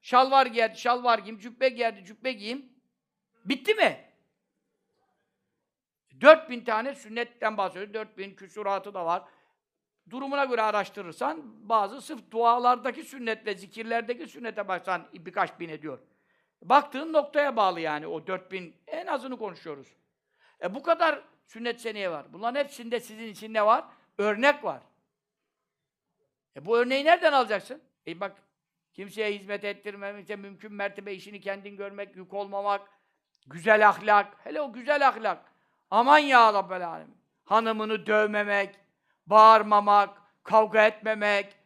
[0.00, 1.38] Şalvar giyerdi, şalvar giyeyim.
[1.38, 2.72] Cübbe giyerdi, cübbe giyeyim.
[3.44, 4.04] Bitti mi?
[6.20, 7.94] 4000 tane sünnetten bahsediyor.
[7.94, 9.22] 4000 küsuratı da var.
[10.11, 15.99] Durumuna göre araştırırsan bazı sırf dualardaki sünnet ve zikirlerdeki sünnete baksan birkaç bin ediyor.
[16.61, 19.87] Baktığın noktaya bağlı yani o 4000 en azını konuşuyoruz.
[20.63, 22.25] E bu kadar sünnet seneye var.
[22.33, 23.85] Bunların hepsinde sizin için ne var?
[24.17, 24.81] Örnek var.
[26.55, 27.81] E bu örneği nereden alacaksın?
[28.07, 28.37] E bak
[28.93, 32.89] kimseye hizmet ettirmemek, işte mümkün mertebe işini kendin görmek, yük olmamak,
[33.47, 34.37] güzel ahlak.
[34.43, 35.51] Hele o güzel ahlak.
[35.91, 37.17] Aman ya Rabbel Alemin.
[37.43, 38.75] Hanımını dövmemek,
[39.27, 41.57] bağırmamak, kavga etmemek,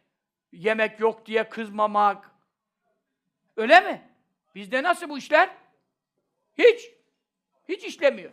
[0.52, 2.30] yemek yok diye kızmamak.
[3.56, 4.10] Öyle mi?
[4.54, 5.56] Bizde nasıl bu işler?
[6.58, 6.90] Hiç.
[7.68, 8.32] Hiç işlemiyor.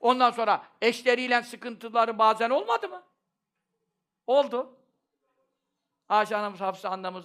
[0.00, 3.02] Ondan sonra eşleriyle sıkıntıları bazen olmadı mı?
[4.26, 4.76] Oldu.
[6.08, 7.24] Ayşe anamız, Hafsa annemiz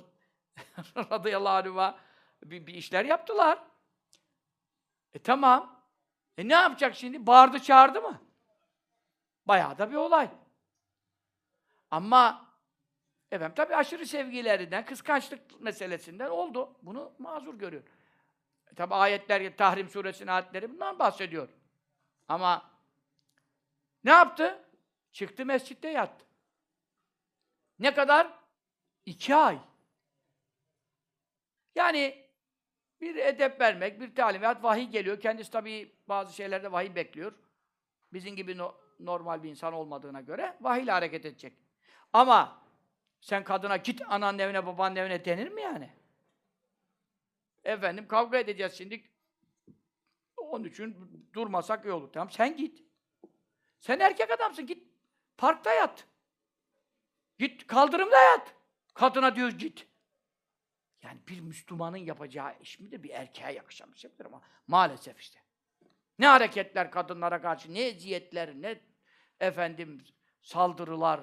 [0.97, 1.99] radıyallahu anh'a
[2.43, 3.63] bir, bir işler yaptılar.
[5.13, 5.83] E tamam.
[6.37, 7.27] E ne yapacak şimdi?
[7.27, 8.21] Bağırdı çağırdı mı?
[9.49, 10.29] Bayağı da bir olay.
[11.91, 12.45] Ama
[13.31, 16.75] efendim tabii aşırı sevgilerinden, kıskançlık meselesinden oldu.
[16.81, 17.83] Bunu mazur görüyor.
[18.71, 21.49] E, tabii ayetler, Tahrim suresinin ayetleri bundan bahsediyor.
[22.27, 22.71] Ama
[24.03, 24.63] ne yaptı?
[25.11, 26.25] Çıktı mescitte yattı.
[27.79, 28.33] Ne kadar?
[29.05, 29.59] İki ay.
[31.75, 32.25] Yani
[33.01, 35.19] bir edep vermek, bir talimat, vahiy geliyor.
[35.19, 37.33] Kendisi tabii bazı şeylerde vahiy bekliyor.
[38.13, 41.53] Bizim gibi no normal bir insan olmadığına göre vahiyle hareket edecek.
[42.13, 42.61] Ama
[43.21, 45.89] sen kadına git ananın evine, babanın evine denir mi yani?
[47.63, 49.03] Efendim kavga edeceğiz şimdi.
[50.37, 50.97] Onun için
[51.33, 52.09] durmasak iyi olur.
[52.13, 52.83] Tamam sen git.
[53.79, 54.87] Sen erkek adamsın git.
[55.37, 56.07] Parkta yat.
[57.39, 58.55] Git kaldırımda yat.
[58.93, 59.87] Kadına diyor git.
[61.03, 63.03] Yani bir Müslümanın yapacağı iş midir?
[63.03, 65.39] Bir erkeğe yakışan bir şey ama maalesef işte.
[66.19, 68.81] Ne hareketler kadınlara karşı, ne eziyetler, ne
[69.39, 70.03] efendim
[70.41, 71.19] saldırılar,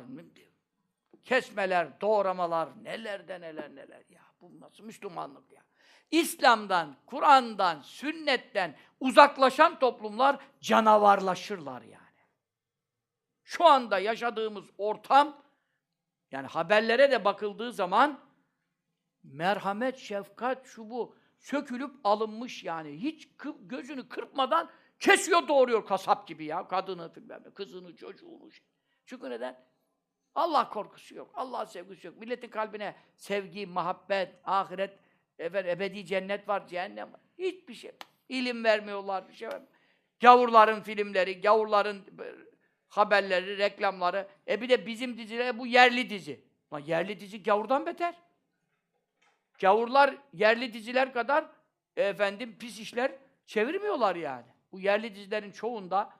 [1.25, 4.23] kesmeler, doğramalar, neler de neler neler ya.
[4.41, 5.63] Bu nasıl Müslümanlık ya?
[6.11, 12.07] İslam'dan, Kur'an'dan, sünnetten uzaklaşan toplumlar canavarlaşırlar yani.
[13.45, 15.43] Şu anda yaşadığımız ortam,
[16.31, 18.21] yani haberlere de bakıldığı zaman
[19.23, 23.03] merhamet, şefkat, şu bu sökülüp alınmış yani.
[23.03, 23.29] Hiç
[23.61, 26.69] gözünü kırpmadan kesiyor doğuruyor kasap gibi ya.
[26.69, 27.13] Kadını,
[27.55, 28.49] kızını, çocuğunu.
[29.07, 29.67] Çünkü neden?
[30.35, 31.31] Allah korkusu yok.
[31.35, 32.17] Allah sevgisi yok.
[32.17, 34.99] Milletin kalbine sevgi, muhabbet, ahiret,
[35.39, 37.21] efendim, ebedi cennet var, cehennem var.
[37.39, 37.93] Hiçbir şey.
[38.29, 39.63] İlim vermiyorlar, bir şey var.
[40.21, 42.05] Gavurların filmleri, gavurların
[42.89, 44.29] haberleri, reklamları.
[44.49, 46.45] E bir de bizim diziler, bu yerli dizi.
[46.73, 48.15] Lan yerli dizi gavurdan beter.
[49.61, 51.47] Gavurlar yerli diziler kadar
[51.97, 53.13] e, efendim pis işler
[53.47, 54.56] çevirmiyorlar yani.
[54.77, 56.11] Bu yerli dizilerin çoğunda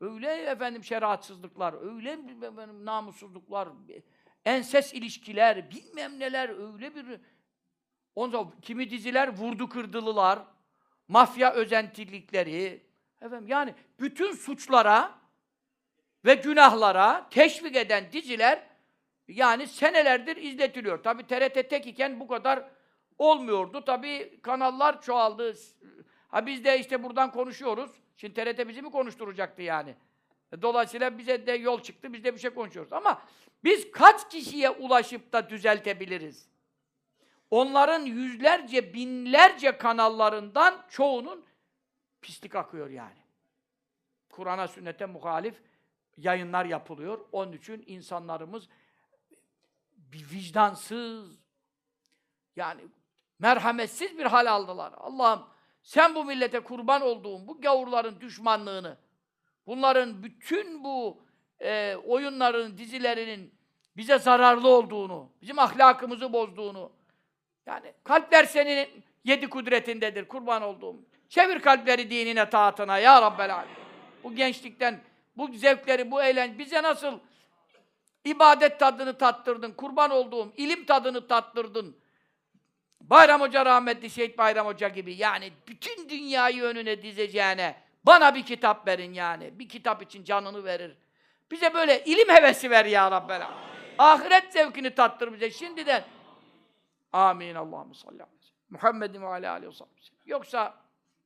[0.00, 2.12] öyle efendim şeriatsızlıklar, öyle
[2.46, 3.68] efendim, namussuzluklar,
[4.44, 7.20] enses ilişkiler, bilmem neler öyle bir
[8.14, 10.38] Ondan kimi diziler vurdu kırdılılar,
[11.08, 12.86] mafya özentilikleri,
[13.22, 15.18] efendim yani bütün suçlara
[16.24, 18.66] ve günahlara teşvik eden diziler
[19.28, 21.02] yani senelerdir izletiliyor.
[21.02, 22.70] Tabi TRT tek iken bu kadar
[23.18, 23.84] olmuyordu.
[23.84, 25.54] Tabi kanallar çoğaldı.
[26.30, 27.90] Ha biz de işte buradan konuşuyoruz.
[28.16, 29.94] Şimdi TRT bizi mi konuşturacaktı yani?
[30.62, 32.92] Dolayısıyla bize de yol çıktı, biz de bir şey konuşuyoruz.
[32.92, 33.22] Ama
[33.64, 36.48] biz kaç kişiye ulaşıp da düzeltebiliriz?
[37.50, 41.44] Onların yüzlerce, binlerce kanallarından çoğunun
[42.20, 43.20] pislik akıyor yani.
[44.30, 45.62] Kur'an'a, sünnete muhalif
[46.16, 47.20] yayınlar yapılıyor.
[47.32, 48.68] Onun için insanlarımız
[49.96, 51.38] bir vicdansız,
[52.56, 52.80] yani
[53.38, 54.92] merhametsiz bir hal aldılar.
[54.96, 55.46] Allah'ım
[55.82, 58.96] sen bu millete kurban olduğun bu gavurların düşmanlığını,
[59.66, 61.18] bunların bütün bu
[61.60, 63.54] e, oyunların, dizilerinin
[63.96, 66.92] bize zararlı olduğunu, bizim ahlakımızı bozduğunu,
[67.66, 68.88] yani kalpler senin
[69.24, 70.96] yedi kudretindedir kurban olduğum.
[71.28, 73.68] Çevir kalpleri dinine, taatına ya Rabbel Alem.
[74.24, 75.00] Bu gençlikten,
[75.36, 77.18] bu zevkleri, bu eğlence bize nasıl
[78.24, 81.96] ibadet tadını tattırdın, kurban olduğum ilim tadını tattırdın.
[83.00, 88.86] Bayram Hoca rahmetli Şehit Bayram Hoca gibi yani bütün dünyayı önüne dizeceğine bana bir kitap
[88.86, 89.58] verin yani.
[89.58, 90.96] Bir kitap için canını verir.
[91.50, 93.46] Bize böyle ilim hevesi ver ya Rabbel
[93.98, 96.04] Ahiret zevkini tattır bize şimdiden.
[97.12, 97.54] Amin.
[97.54, 98.40] Allahümme salli aleyhi
[98.70, 99.74] Muhammedin ve aleyhi aleyhi
[100.26, 100.74] Yoksa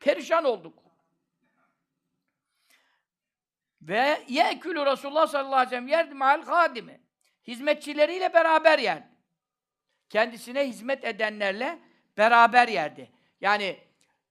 [0.01, 0.79] perişan olduk.
[3.83, 7.01] Ve ye'külü Resulullah sallallahu aleyhi ve sellem yerdi meal hadimi.
[7.47, 9.14] Hizmetçileriyle beraber yerdi.
[10.15, 11.79] Kendisine hizmet edenlerle
[12.19, 13.11] beraber yerdi.
[13.41, 13.77] Yani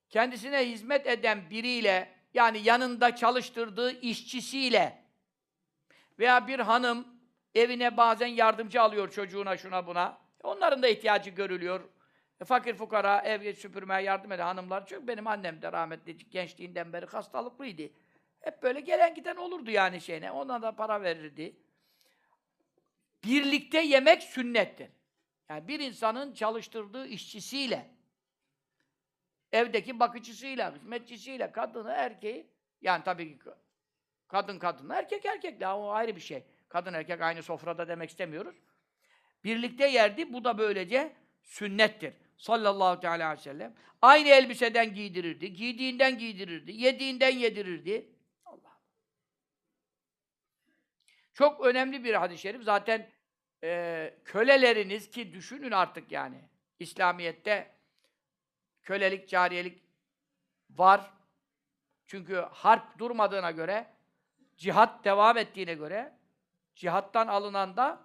[0.08, 5.02] kendisine hizmet eden biriyle, yani yanında çalıştırdığı işçisiyle
[6.18, 7.08] veya bir hanım
[7.54, 10.18] evine bazen yardımcı alıyor çocuğuna şuna buna.
[10.42, 11.80] Onların da ihtiyacı görülüyor.
[12.40, 15.08] E, fakir fukara ev süpürmeye yardım eden hanımlar çok.
[15.08, 17.82] Benim annem de rahmetli gençliğinden beri hastalıklıydı.
[18.40, 20.30] Hep böyle gelen giden olurdu yani şeyine.
[20.30, 21.56] Ona da para verirdi.
[23.24, 24.88] Birlikte yemek sünnettir.
[25.48, 27.90] Yani bir insanın çalıştırdığı işçisiyle,
[29.52, 32.46] evdeki bakıcısıyla, hizmetçisiyle, kadını, erkeği,
[32.80, 33.50] yani tabii ki
[34.28, 36.44] kadın kadınla, erkek erkekle, o ayrı bir şey.
[36.68, 38.56] Kadın erkek aynı sofrada demek istemiyoruz.
[39.44, 42.14] Birlikte yerdi, bu da böylece sünnettir.
[42.36, 43.74] Sallallahu teala aleyhi ve sellem.
[44.02, 48.08] Aynı elbiseden giydirirdi, giydiğinden giydirirdi, yediğinden yedirirdi.
[48.44, 48.78] Allah.
[51.34, 52.62] Çok önemli bir hadis-i şerif.
[52.62, 53.10] Zaten
[53.64, 56.40] e, köleleriniz ki düşünün artık yani.
[56.78, 57.70] İslamiyet'te
[58.82, 59.82] kölelik, cariyelik
[60.70, 61.10] var.
[62.06, 63.86] Çünkü harp durmadığına göre,
[64.56, 66.12] cihat devam ettiğine göre,
[66.74, 68.02] cihattan alınan da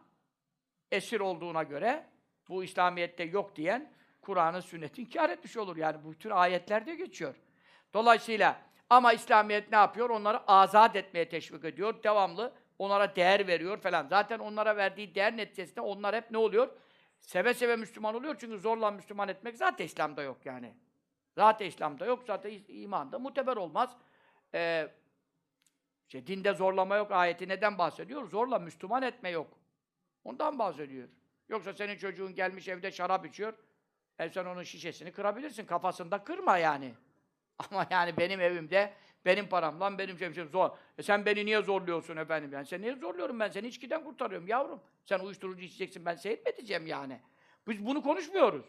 [0.91, 2.05] esir olduğuna göre,
[2.49, 5.77] bu İslamiyet'te yok diyen, Kur'an'ın sünneti inkar etmiş olur.
[5.77, 7.35] Yani bu tür ayetlerde geçiyor.
[7.93, 10.09] Dolayısıyla ama İslamiyet ne yapıyor?
[10.09, 12.03] Onları azat etmeye teşvik ediyor.
[12.03, 14.07] Devamlı onlara değer veriyor falan.
[14.07, 16.69] Zaten onlara verdiği değer neticesinde onlar hep ne oluyor?
[17.19, 18.35] Seve seve Müslüman oluyor.
[18.39, 20.73] Çünkü zorla Müslüman etmek zaten İslam'da yok yani.
[21.35, 22.23] Zaten İslam'da yok.
[22.27, 23.97] Zaten imanda muteber olmaz.
[24.53, 24.87] Ee,
[26.07, 28.29] işte dinde zorlama yok ayeti neden bahsediyor?
[28.29, 29.47] Zorla Müslüman etme yok.
[30.23, 31.07] Ondan bahsediyor.
[31.49, 33.53] Yoksa senin çocuğun gelmiş evde şarap içiyor.
[34.19, 35.65] E sen onun şişesini kırabilirsin.
[35.65, 36.93] Kafasında kırma yani.
[37.71, 38.93] Ama yani benim evimde,
[39.25, 40.69] benim paramla, benim şeyim zor.
[40.97, 42.53] E sen beni niye zorluyorsun efendim?
[42.53, 43.49] Yani sen niye zorluyorum ben?
[43.49, 44.81] Seni içkiden kurtarıyorum yavrum.
[45.05, 47.19] Sen uyuşturucu içeceksin, ben seyretmeyeceğim yani.
[47.67, 48.65] Biz bunu konuşmuyoruz.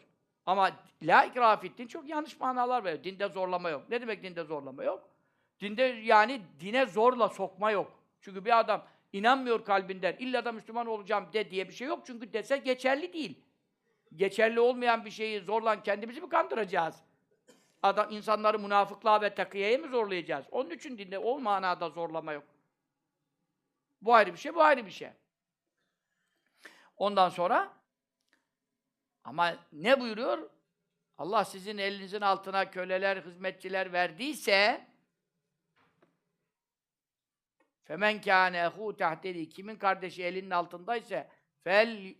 [0.46, 0.70] Ama
[1.02, 3.04] la ikraf ettin çok yanlış manalar veriyor.
[3.04, 3.90] Dinde zorlama yok.
[3.90, 5.08] Ne demek dinde zorlama yok?
[5.60, 7.92] Dinde yani dine zorla sokma yok.
[8.20, 12.02] Çünkü bir adam inanmıyor kalbinden, illa da Müslüman olacağım de diye bir şey yok.
[12.06, 13.38] Çünkü dese geçerli değil.
[14.16, 16.96] Geçerli olmayan bir şeyi zorla kendimizi mi kandıracağız?
[17.82, 20.46] Adam, insanları münafıklığa ve takiyeye mi zorlayacağız?
[20.50, 22.44] Onun için dinde o manada zorlama yok.
[24.02, 25.10] Bu ayrı bir şey, bu ayrı bir şey.
[26.96, 27.72] Ondan sonra
[29.24, 30.50] ama ne buyuruyor?
[31.18, 34.90] Allah sizin elinizin altına köleler, hizmetçiler verdiyse
[37.90, 41.28] Femen kâne ehû tahteli kimin kardeşi elinin altındaysa
[41.64, 42.14] fel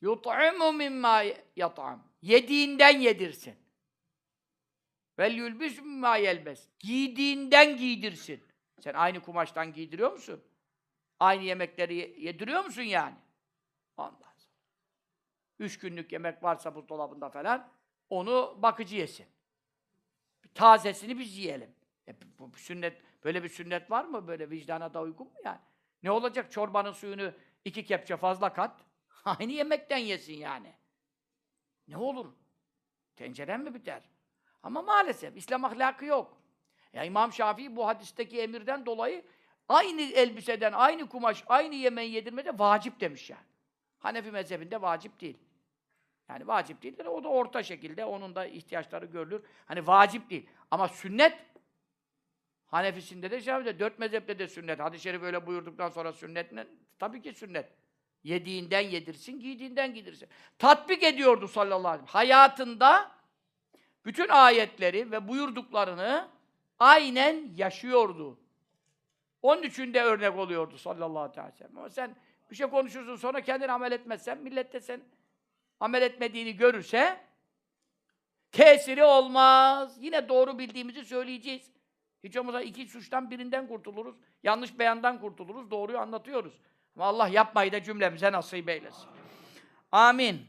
[0.00, 1.22] yut'imu mimma
[1.56, 2.12] yat'am.
[2.22, 3.65] Yediğinden yedirsin.
[5.18, 6.68] Vel yulbis mimma yelbes.
[6.78, 8.44] Giydiğinden giydirsin.
[8.80, 10.44] Sen aynı kumaştan giydiriyor musun?
[11.20, 13.16] Aynı yemekleri yediriyor musun yani?
[13.96, 14.56] Ondan sonra.
[15.58, 17.68] Üç günlük yemek varsa buzdolabında falan,
[18.10, 19.26] onu bakıcı yesin.
[20.54, 21.74] Tazesini biz yiyelim.
[22.08, 24.28] E, bu, bu sünnet, böyle bir sünnet var mı?
[24.28, 25.60] Böyle vicdana da uygun mu yani?
[26.02, 26.52] Ne olacak?
[26.52, 27.32] Çorbanın suyunu
[27.64, 28.80] iki kepçe fazla kat.
[29.24, 30.74] Aynı yemekten yesin yani.
[31.88, 32.32] Ne olur?
[33.16, 34.02] Tenceren mi biter?
[34.66, 36.36] Ama maalesef İslam ahlakı yok.
[36.92, 39.24] Ya İmam Şafii bu hadisteki emirden dolayı
[39.68, 43.42] aynı elbiseden, aynı kumaş, aynı yemeği yedirmede vacip demiş yani.
[43.98, 45.38] Hanefi mezhebinde vacip değil.
[46.28, 46.98] Yani vacip değil.
[46.98, 49.42] O da orta şekilde, onun da ihtiyaçları görülür.
[49.66, 50.48] Hani vacip değil.
[50.70, 51.38] Ama sünnet,
[52.66, 54.80] Hanefisinde de Şafii'de, dört mezhepte de sünnet.
[54.80, 56.66] Hadis-i şerif öyle buyurduktan sonra sünnet ne?
[56.98, 57.72] Tabii ki sünnet.
[58.22, 60.28] Yediğinden yedirsin, giydiğinden giydirsin.
[60.58, 62.26] Tatbik ediyordu sallallahu aleyhi ve sellem.
[62.26, 63.15] Hayatında
[64.06, 66.28] bütün ayetleri ve buyurduklarını
[66.78, 68.38] aynen yaşıyordu.
[69.42, 71.78] Onun için de örnek oluyordu sallallahu aleyhi ve sellem.
[71.78, 72.16] Ama sen
[72.50, 75.00] bir şey konuşursun sonra kendin amel etmezsen, millet de sen
[75.80, 77.20] amel etmediğini görürse
[78.52, 79.96] tesiri olmaz.
[80.00, 81.70] Yine doğru bildiğimizi söyleyeceğiz.
[82.24, 84.16] Hiç olmazsa iki suçtan birinden kurtuluruz.
[84.42, 85.70] Yanlış beyandan kurtuluruz.
[85.70, 86.58] Doğruyu anlatıyoruz.
[86.96, 89.08] Ama Allah yapmayı da cümlemize nasip eylesin.
[89.92, 90.46] Amin.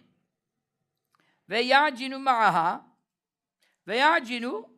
[1.49, 2.86] Ve ya'cinu ma'aha
[3.87, 4.69] ve ya'cinu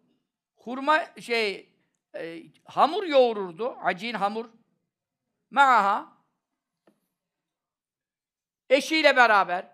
[0.55, 1.73] hurma şey
[2.15, 3.77] e, hamur yoğururdu.
[3.83, 4.45] Acin hamur.
[5.51, 6.17] Ma'aha
[8.69, 9.65] eşiyle beraber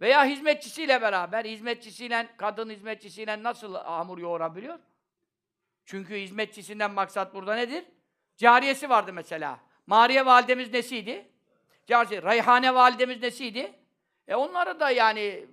[0.00, 4.78] veya hizmetçisiyle beraber, hizmetçisiyle, kadın hizmetçisiyle nasıl hamur yoğurabiliyor?
[5.84, 7.84] Çünkü hizmetçisinden maksat burada nedir?
[8.36, 9.60] Cariyesi vardı mesela.
[9.86, 11.32] Mariye validemiz nesiydi?
[11.86, 12.26] Cariyesi.
[12.26, 13.78] Reyhane validemiz nesiydi?
[14.28, 15.46] E onları da yani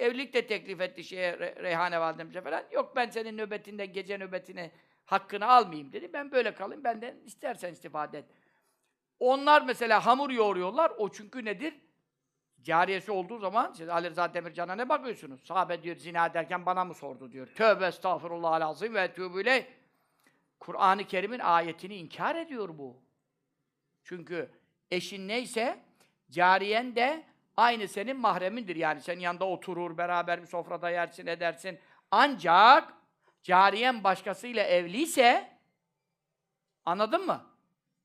[0.00, 2.64] evlilik de teklif etti şeye Reyhane validemize falan.
[2.72, 4.70] Yok ben senin nöbetinde gece nöbetine
[5.04, 6.12] hakkını almayayım dedi.
[6.12, 6.84] Ben böyle kalayım.
[6.84, 8.24] Benden istersen istifade et.
[9.20, 10.92] Onlar mesela hamur yoğuruyorlar.
[10.98, 11.74] O çünkü nedir?
[12.62, 15.40] cariyesi olduğu zaman siz Ali Rıza Demircan'a ne bakıyorsunuz?
[15.44, 17.46] Sahabe diyor zina derken bana mı sordu diyor.
[17.46, 19.64] Tövbe estağfurullah azim ve tübü
[20.60, 22.96] Kur'an-ı Kerim'in ayetini inkar ediyor bu.
[24.04, 24.50] Çünkü
[24.90, 25.78] eşin neyse
[26.30, 27.24] cariyen de
[27.60, 28.76] aynı senin mahremindir.
[28.76, 31.78] Yani senin yanında oturur, beraber bir sofrada yersin, edersin.
[32.10, 32.92] Ancak
[33.42, 35.48] cariyen başkasıyla evliyse
[36.84, 37.46] anladın mı?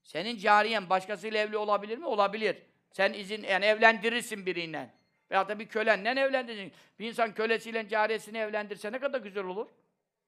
[0.03, 2.06] Senin cariyen başkasıyla evli olabilir mi?
[2.06, 2.57] Olabilir.
[2.91, 4.90] Sen izin yani evlendirirsin biriyle.
[5.32, 6.73] Veyahut da bir kölenle evlendirirsin.
[6.99, 9.68] Bir insan kölesiyle cariyesini evlendirse ne kadar güzel olur.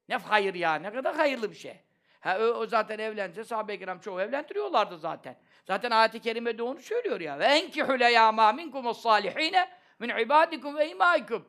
[0.10, 1.80] Ne hayır ya, ne kadar hayırlı bir şey.
[2.28, 5.36] Ha, o, o zaten evlense sahabe-i kiram çoğu evlendiriyorlardı zaten.
[5.68, 7.40] Zaten ayet-i kerimede onu söylüyor ya.
[7.40, 11.48] Ve enkihul eyâmâ minkumus salihîne min ibâdikum ve imâikum.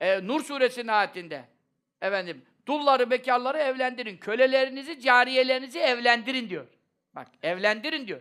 [0.00, 1.44] Ee, Nur suresinin ayetinde.
[2.02, 4.16] Efendim, dulları, bekarları evlendirin.
[4.16, 6.66] Kölelerinizi, cariyelerinizi evlendirin diyor.
[7.14, 8.20] Bak, evlendirin diyor.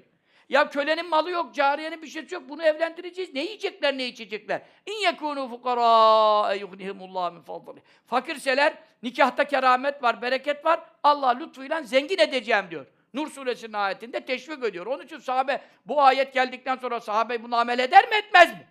[0.49, 2.43] Ya kölenin malı yok, cariyenin bir şeysi yok.
[2.49, 3.33] Bunu evlendireceğiz.
[3.33, 4.61] Ne yiyecekler, ne içecekler?
[4.85, 7.81] İn yekûnû fukarâ yugnihimullah min fadlih.
[8.05, 8.73] Fakirseler
[9.03, 10.79] nikahta keramet var, bereket var.
[11.03, 12.85] Allah lütfuyla zengin edeceğim diyor.
[13.13, 14.85] Nur suresinin ayetinde teşvik ediyor.
[14.85, 18.67] Onun için sahabe bu ayet geldikten sonra sahabe bunu amel eder mi etmez mi?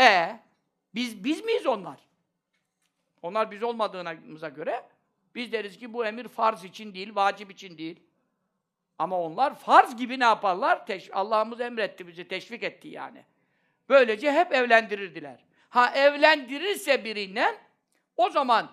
[0.00, 0.40] E
[0.94, 2.00] biz biz miyiz onlar?
[3.22, 4.82] Onlar biz olmadığımıza göre
[5.34, 8.00] biz deriz ki bu emir farz için değil, vacip için değil.
[8.98, 10.84] Ama onlar farz gibi ne yaparlar?
[11.12, 13.24] Allah'ımız emretti bizi, teşvik etti yani.
[13.88, 15.44] Böylece hep evlendirirdiler.
[15.68, 17.54] Ha evlendirirse birinden
[18.16, 18.70] o zaman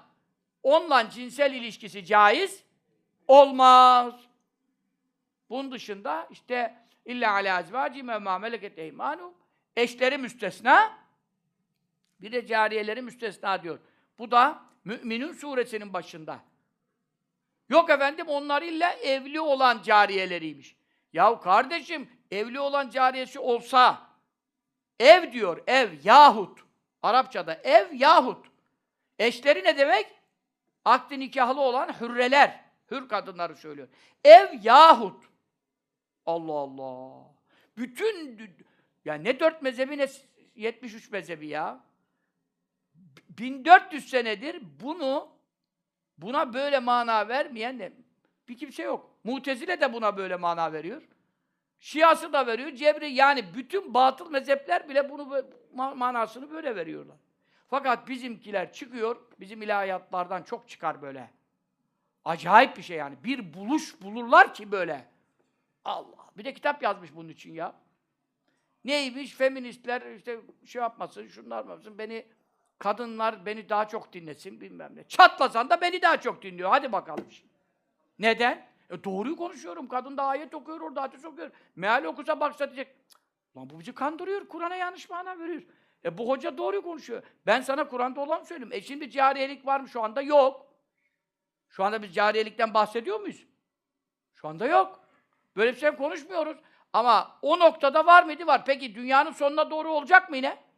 [0.64, 2.64] onunla cinsel ilişkisi caiz
[3.27, 4.14] olmaz.
[5.49, 6.76] Bunun dışında işte
[7.06, 9.34] illa ala azvaci ma meleket eymanum
[9.76, 10.98] eşleri müstesna
[12.22, 13.80] bir de cariyeleri müstesna diyor.
[14.19, 16.39] Bu da Mü'minun suresinin başında.
[17.72, 20.76] Yok efendim onlar illa evli olan cariyeleriymiş.
[21.14, 24.02] Yahu kardeşim evli olan cariyesi olsa
[24.99, 26.60] ev diyor ev yahut
[27.03, 28.48] Arapçada ev yahut
[29.19, 30.06] eşleri ne demek?
[30.85, 32.65] Akdi nikahlı olan hürreler.
[32.91, 33.88] Hür kadınları söylüyor.
[34.23, 35.26] Ev yahut
[36.26, 37.26] Allah Allah.
[37.77, 38.41] Bütün
[39.06, 40.07] ya ne dört mezhebi ne
[40.56, 41.84] 73 mezhebi ya.
[43.30, 45.40] 1400 senedir bunu
[46.22, 47.93] buna böyle mana vermeyen de
[48.48, 49.11] bir kimse yok.
[49.23, 51.02] Mutezile de buna böyle mana veriyor.
[51.80, 55.43] Şiası da veriyor, Cebri yani bütün batıl mezhepler bile bunu
[55.73, 57.18] manasını böyle veriyorlar.
[57.68, 61.30] Fakat bizimkiler çıkıyor, bizim ilahiyatlardan çok çıkar böyle.
[62.26, 63.23] Acayip bir şey yani.
[63.23, 65.07] Bir buluş bulurlar ki böyle.
[65.85, 66.30] Allah.
[66.38, 67.76] Bir de kitap yazmış bunun için ya.
[68.85, 69.34] Neymiş?
[69.34, 72.26] Feministler işte şey yapmasın, şunlar yapmasın, beni
[72.82, 75.03] kadınlar beni daha çok dinlesin bilmem ne.
[75.03, 76.70] Çatlasan da beni daha çok dinliyor.
[76.70, 77.26] Hadi bakalım.
[78.20, 78.68] Neden?
[78.90, 79.88] E doğruyu konuşuyorum.
[79.88, 81.52] Kadın da ayet okuyor, orada hadis okuyor.
[81.76, 82.95] Meal okusa baksa diyecek.
[83.58, 84.48] Lan bu bizi kandırıyor.
[84.48, 85.62] Kur'an'a yanlış mana veriyor.
[86.06, 87.24] E bu hoca doğruyu konuşuyor.
[87.45, 88.74] Ben sana Kur'an'da olan söyleyeyim.
[88.74, 90.22] E şimdi cariyelik var mı şu anda?
[90.22, 90.66] Yok.
[91.70, 93.48] Şu anda biz cariyelikten bahsediyor muyuz?
[94.36, 94.99] Şu anda yok.
[95.56, 96.58] Böyle bir şey konuşmuyoruz.
[96.94, 98.48] Ama o noktada var mıydı?
[98.48, 98.66] Var.
[98.66, 100.70] Peki dünyanın sonuna doğru olacak mı yine?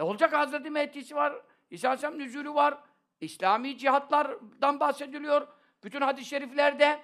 [0.00, 1.42] E olacak Hazreti Mehdi'si var.
[1.70, 2.78] İsa Aleyhisselam nüzulü var.
[3.20, 5.48] İslami cihatlardan bahsediliyor.
[5.84, 7.02] Bütün hadis-i şeriflerde.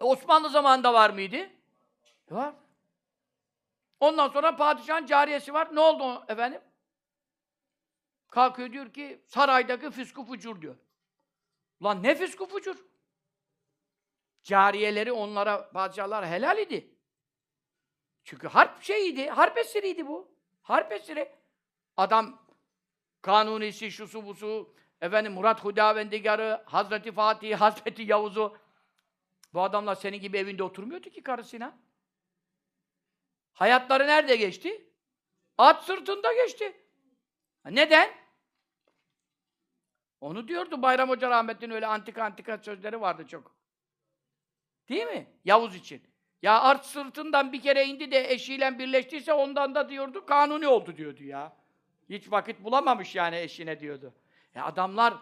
[0.00, 1.36] E Osmanlı zamanında var mıydı?
[1.36, 1.50] E
[2.34, 2.54] var.
[4.00, 5.74] Ondan sonra padişahın cariyesi var.
[5.74, 6.60] Ne oldu efendim?
[8.28, 10.76] Kalkıyor diyor ki saraydaki füsku fucur diyor.
[11.82, 12.76] Lan ne füsku fucur?
[14.42, 16.94] Cariyeleri onlara padişahlar helal idi.
[18.24, 20.32] Çünkü harp şeyiydi, harp esiriydi bu.
[20.62, 21.41] Harp esiri.
[21.96, 22.42] Adam
[23.22, 28.56] kanunisi, şusu busu, efendim Murat Hudavendigarı, Hazreti Fatih, Hazreti Yavuz'u
[29.54, 31.78] bu adamlar senin gibi evinde oturmuyordu ki karısına.
[33.52, 34.86] Hayatları nerede geçti?
[35.58, 36.76] At sırtında geçti.
[37.70, 38.10] Neden?
[40.20, 43.56] Onu diyordu Bayram Hoca rahmetli'nin öyle antika antika sözleri vardı çok.
[44.88, 45.26] Değil mi?
[45.44, 46.02] Yavuz için.
[46.42, 51.24] Ya art sırtından bir kere indi de eşiyle birleştiyse ondan da diyordu kanuni oldu diyordu
[51.24, 51.56] ya.
[52.12, 54.14] Hiç vakit bulamamış yani eşine diyordu.
[54.54, 55.14] E adamlar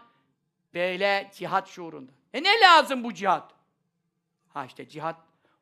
[0.75, 2.13] böyle cihat şuurunda.
[2.33, 3.55] E ne lazım bu cihat?
[4.49, 5.17] Ha işte cihat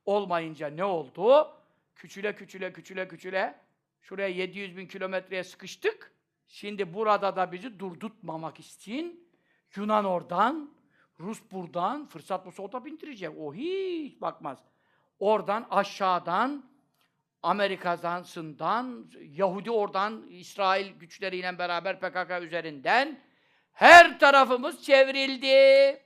[0.05, 1.55] olmayınca ne oldu?
[1.97, 3.61] Küçüle küçüle küçüle küçüle
[4.01, 6.13] şuraya 700 bin kilometreye sıkıştık.
[6.49, 9.29] Şimdi burada da bizi durdurtmamak için
[9.77, 10.71] Yunan oradan,
[11.21, 13.31] Rus buradan, fırsat bu solda bindirecek.
[13.39, 14.59] O hiç bakmaz.
[15.19, 16.65] Oradan aşağıdan
[17.43, 23.21] Amerika'dan, Sından, Yahudi oradan, İsrail güçleriyle beraber PKK üzerinden
[23.73, 26.03] her tarafımız çevrildi.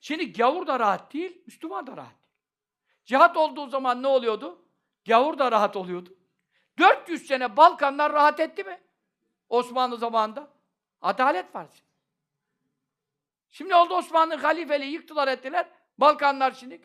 [0.00, 2.34] Şimdi gavur da rahat değil, Müslüman da rahat değil.
[3.04, 4.68] Cihat olduğu zaman ne oluyordu?
[5.06, 6.16] Gavur da rahat oluyordu.
[6.78, 8.80] 400 sene Balkanlar rahat etti mi?
[9.48, 10.50] Osmanlı zamanında.
[11.00, 11.68] Adalet var.
[13.50, 15.68] Şimdi oldu Osmanlı halifeliği yıktılar ettiler.
[15.98, 16.80] Balkanlar şimdi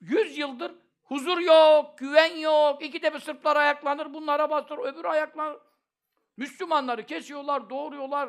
[0.00, 2.82] 100 yıldır huzur yok, güven yok.
[2.84, 5.58] İki de bir Sırplar ayaklanır, bunlara bastırır, öbürü ayaklanır.
[6.36, 8.28] Müslümanları kesiyorlar, doğuruyorlar.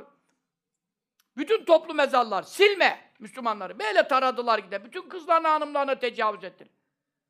[1.37, 3.79] Bütün toplu mezarlar, silme Müslümanları.
[3.79, 4.85] Böyle taradılar gide.
[4.85, 6.71] Bütün kızlarına, hanımlarına tecavüz ettiler.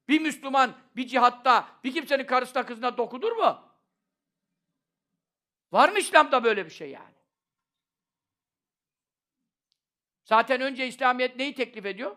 [0.10, 3.68] Bir Müslüman bir cihatta bir kimsenin karısına kızına dokudur mu?
[5.72, 7.16] Var mı İslam'da böyle bir şey yani?
[10.24, 12.16] Zaten önce İslamiyet neyi teklif ediyor?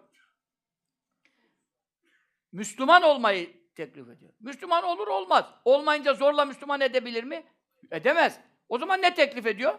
[2.52, 4.32] Müslüman olmayı teklif ediyor.
[4.40, 5.44] Müslüman olur olmaz.
[5.64, 7.44] Olmayınca zorla Müslüman edebilir mi?
[7.90, 8.40] Edemez.
[8.68, 9.78] O zaman ne teklif ediyor?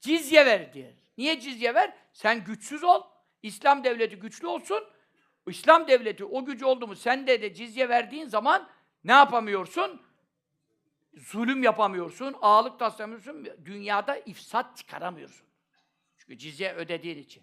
[0.00, 0.92] Cizye ver diyor.
[1.18, 1.96] Niye cizye ver?
[2.12, 3.02] Sen güçsüz ol.
[3.42, 4.84] İslam devleti güçlü olsun.
[5.46, 8.68] İslam devleti o gücü oldu mu sen de de cizye verdiğin zaman
[9.04, 10.02] ne yapamıyorsun?
[11.14, 15.46] Zulüm yapamıyorsun, ağalık taslamıyorsun, dünyada ifsat çıkaramıyorsun.
[16.18, 17.42] Çünkü cizye ödediğin için.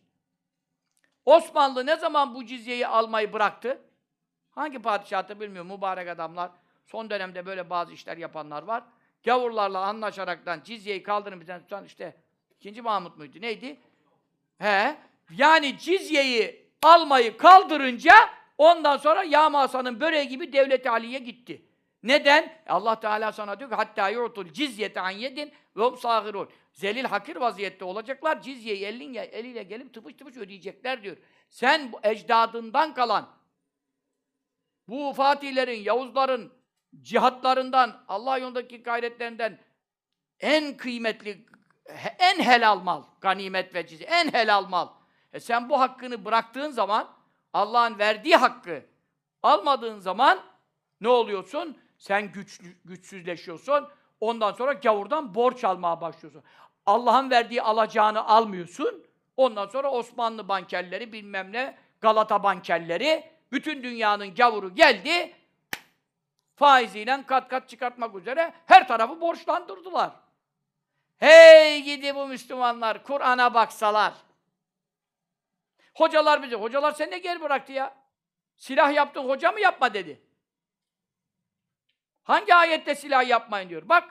[1.26, 3.82] Osmanlı ne zaman bu cizyeyi almayı bıraktı?
[4.56, 6.52] Hangi padişahı bilmiyorum, mübarek adamlar.
[6.86, 8.84] Son dönemde böyle bazı işler yapanlar var.
[9.24, 12.16] Gavurlarla anlaşaraktan cizyeyi kaldırın bizden tutan işte
[12.56, 13.38] ikinci Mahmut muydu?
[13.42, 13.80] Neydi?
[14.58, 14.96] He.
[15.38, 18.14] Yani cizyeyi almayı kaldırınca
[18.58, 21.62] ondan sonra Yağma Hasan'ın böreği gibi devlet aliye gitti.
[22.04, 22.54] Neden?
[22.68, 26.50] Allah Teala sana diyor ki hatta yu'tul cizyete an yedin ve hum sâgirûn.
[26.74, 28.42] Zelil hakir vaziyette olacaklar.
[28.42, 31.18] Cizyeyi elinle, eliyle gelip tıpış tıpış ödeyecekler diyor.
[31.50, 33.30] Sen bu ecdadından kalan
[34.88, 36.54] bu Fatihlerin, Yavuzların
[37.02, 39.60] cihatlarından, Allah yolundaki gayretlerinden
[40.40, 41.46] en kıymetli,
[42.20, 44.88] en helal mal, ganimet ve cizye, en helal mal.
[45.34, 47.10] E sen bu hakkını bıraktığın zaman,
[47.54, 48.86] Allah'ın verdiği hakkı
[49.44, 50.40] almadığın zaman
[51.02, 51.78] ne oluyorsun?
[51.98, 53.88] Sen güçlü, güçsüzleşiyorsun.
[54.20, 56.44] Ondan sonra gavurdan borç almaya başlıyorsun.
[56.86, 59.06] Allah'ın verdiği alacağını almıyorsun.
[59.38, 65.36] Ondan sonra Osmanlı bankerleri bilmem ne, Galata bankerleri, bütün dünyanın gavuru geldi,
[66.56, 70.12] faiziyle kat kat çıkartmak üzere her tarafı borçlandırdılar.
[71.18, 74.14] Hey gidi bu Müslümanlar, Kur'an'a baksalar.
[75.96, 77.96] Hocalar bize, hocalar seni ne geri bıraktı ya?
[78.56, 80.22] Silah yaptın, hoca mı yapma dedi.
[82.24, 83.90] Hangi ayette silah yapmayın diyor.
[83.90, 84.10] Bak,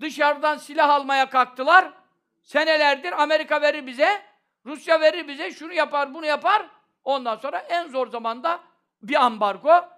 [0.00, 1.92] dışarıdan silah almaya kalktılar.
[2.42, 4.22] Senelerdir Amerika verir bize,
[4.66, 6.66] Rusya verir bize, şunu yapar, bunu yapar.
[7.04, 8.60] Ondan sonra en zor zamanda
[9.02, 9.88] bir ambargo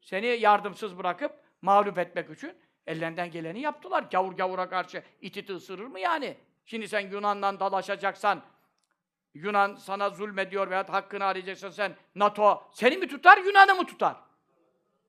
[0.00, 1.32] seni yardımsız bırakıp
[1.62, 2.52] mağlup etmek için
[2.86, 4.02] ellerinden geleni yaptılar.
[4.02, 6.36] Gavur gavura karşı ititi ısırır mı yani?
[6.64, 8.42] Şimdi sen Yunan'la dalaşacaksan,
[9.34, 14.16] Yunan sana zulmediyor veya hakkını arayacaksan sen NATO seni mi tutar, Yunan'ı mı tutar?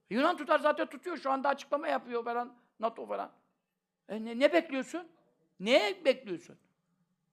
[0.10, 1.18] Yunan tutar zaten tutuyor.
[1.18, 2.58] Şu anda açıklama yapıyor falan.
[2.80, 3.32] NATO falan.
[4.10, 5.08] E ne, ne bekliyorsun?
[5.60, 6.58] Ne bekliyorsun?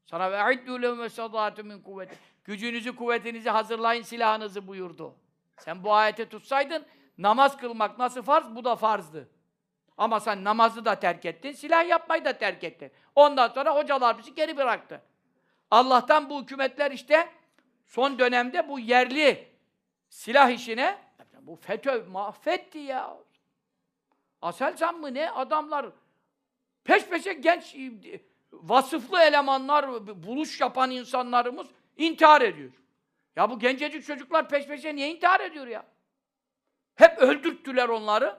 [0.06, 2.16] Sana ve aiddu lehum min kuvveti.
[2.44, 5.14] Gücünüzü, kuvvetinizi hazırlayın, silahınızı buyurdu.
[5.56, 6.86] Sen bu ayeti tutsaydın,
[7.18, 8.54] namaz kılmak nasıl farz?
[8.54, 9.28] Bu da farzdı.
[9.98, 12.92] Ama sen namazı da terk ettin, silah yapmayı da terk ettin.
[13.14, 15.02] Ondan sonra hocalar bizi geri bıraktı.
[15.70, 17.28] Allah'tan bu hükümetler işte
[17.86, 19.48] son dönemde bu yerli
[20.08, 20.98] silah işine
[21.40, 23.16] bu FETÖ mahvetti ya.
[24.42, 25.30] Aselsan mı ne?
[25.30, 25.86] Adamlar
[26.84, 27.76] peş peşe genç
[28.52, 31.66] vasıflı elemanlar, buluş yapan insanlarımız
[31.96, 32.72] intihar ediyor.
[33.36, 35.84] Ya bu gencecik çocuklar peş peşe niye intihar ediyor ya?
[36.94, 38.38] Hep öldürttüler onları.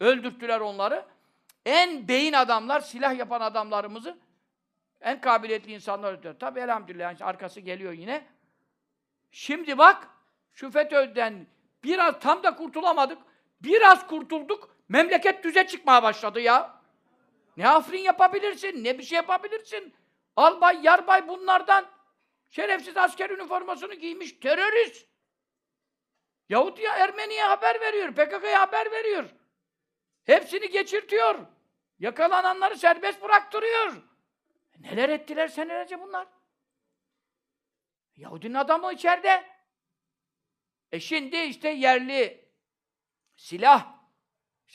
[0.00, 1.06] Öldürttüler onları.
[1.66, 4.18] En beyin adamlar, silah yapan adamlarımızı
[5.00, 6.38] en kabiliyetli insanlar öldürüyor.
[6.38, 8.24] Tabi elhamdülillah yani arkası geliyor yine.
[9.30, 10.08] Şimdi bak
[10.52, 11.46] şu FETÖ'den
[11.84, 13.18] biraz tam da kurtulamadık.
[13.60, 14.76] Biraz kurtulduk.
[14.88, 16.80] Memleket düze çıkmaya başladı ya.
[17.56, 19.94] Ne afrin yapabilirsin, ne bir şey yapabilirsin.
[20.36, 21.86] Albay, yarbay bunlardan
[22.54, 25.08] şerefsiz asker üniformasını giymiş terörist.
[26.48, 29.30] Yahudi'ye, Ermeni'ye haber veriyor, PKK'ya haber veriyor.
[30.24, 31.38] Hepsini geçirtiyor.
[31.98, 34.02] Yakalananları serbest bıraktırıyor.
[34.78, 36.28] Neler ettiler senelerce bunlar?
[38.16, 39.44] Yahudinin adamı içeride.
[40.92, 42.48] E şimdi işte yerli
[43.36, 43.94] silah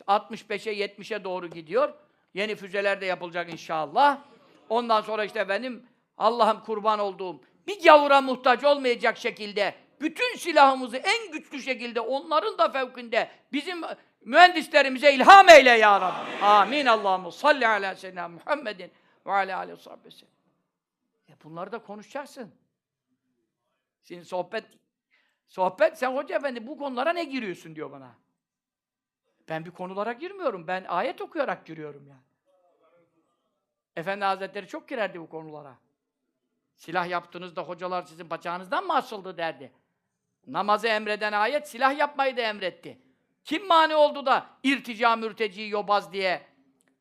[0.08, 1.94] 65'e 70'e doğru gidiyor.
[2.34, 4.26] Yeni füzeler de yapılacak inşallah.
[4.70, 11.32] Ondan sonra işte benim Allah'ım kurban olduğum bir gavura muhtaç olmayacak şekilde bütün silahımızı en
[11.32, 13.82] güçlü şekilde onların da fevkinde bizim
[14.22, 16.46] mühendislerimize ilham eyle ya Rabbi.
[16.46, 16.72] Amin.
[16.76, 16.86] Amin.
[16.86, 18.92] Allah'ım salli ala seyyidina Muhammedin
[19.26, 20.28] ve ala aleyhi ve.
[21.30, 22.52] E bunları da konuşacaksın.
[24.04, 24.66] Şimdi sohbet
[25.48, 28.16] sohbet sen hoca efendi bu konulara ne giriyorsun diyor bana.
[29.50, 30.68] Ben bir konulara girmiyorum.
[30.68, 32.22] Ben ayet okuyarak giriyorum yani.
[33.96, 35.78] Efendi Hazretleri çok girerdi bu konulara.
[36.80, 39.72] Silah yaptığınızda hocalar sizin bacağınızdan mı asıldı derdi.
[40.48, 42.98] Namazı emreden ayet silah yapmayı da emretti.
[43.44, 46.42] Kim mani oldu da irtica mürteci yobaz diye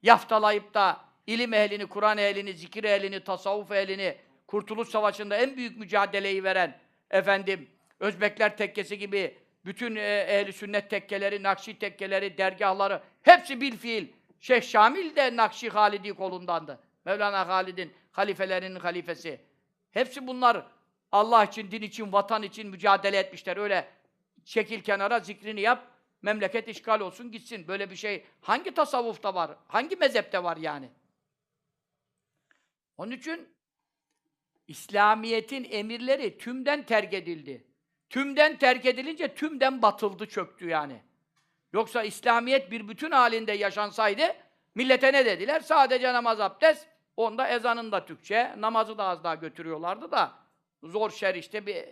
[0.02, 6.44] yaftalayıp da ilim ehlini, Kur'an ehlini, zikir ehlini, tasavvuf ehlini, Kurtuluş Savaşı'nda en büyük mücadeleyi
[6.44, 6.78] veren
[7.10, 7.68] efendim
[8.00, 14.08] Özbekler tekkesi gibi bütün e, ehli sünnet tekkeleri, Nakşi tekkeleri, dergahları hepsi bil fiil.
[14.40, 16.78] Şeyh Şamil de Nakşi Halidi kolundandı.
[17.04, 19.47] Mevlana Halid'in halifelerinin halifesi.
[19.98, 20.66] Hepsi bunlar
[21.12, 23.56] Allah için, din için, vatan için mücadele etmişler.
[23.56, 23.88] Öyle
[24.44, 25.86] çekil kenara zikrini yap,
[26.22, 27.68] memleket işgal olsun gitsin.
[27.68, 29.56] Böyle bir şey hangi tasavvufta var?
[29.68, 30.88] Hangi mezhepte var yani?
[32.96, 33.48] Onun için
[34.68, 37.64] İslamiyet'in emirleri tümden terk edildi.
[38.10, 41.02] Tümden terk edilince tümden batıldı, çöktü yani.
[41.72, 44.22] Yoksa İslamiyet bir bütün halinde yaşansaydı
[44.74, 45.60] millete ne dediler?
[45.60, 46.86] Sadece namaz abdest,
[47.18, 50.32] onda ezanın da Türkçe, namazı da az daha götürüyorlardı da
[50.82, 51.84] zor şer işte bir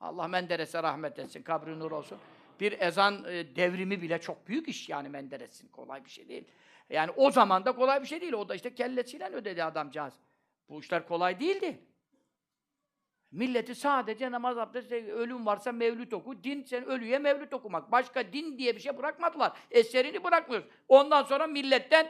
[0.00, 2.18] Allah Menderes'e rahmet etsin, kabri nur olsun.
[2.60, 5.68] Bir ezan e, devrimi bile çok büyük iş yani Menderes'in.
[5.68, 6.44] Kolay bir şey değil.
[6.90, 8.32] Yani o zaman da kolay bir şey değil.
[8.32, 10.14] O da işte kellesiyle ödedi adamcağız.
[10.68, 11.80] Bu işler kolay değildi.
[13.32, 16.44] Milleti sadece namaz abdest, ölüm varsa mevlüt oku.
[16.44, 17.92] Din sen ölüye mevlüt okumak.
[17.92, 19.52] Başka din diye bir şey bırakmadılar.
[19.70, 20.68] Eserini bırakmıyoruz.
[20.88, 22.08] Ondan sonra milletten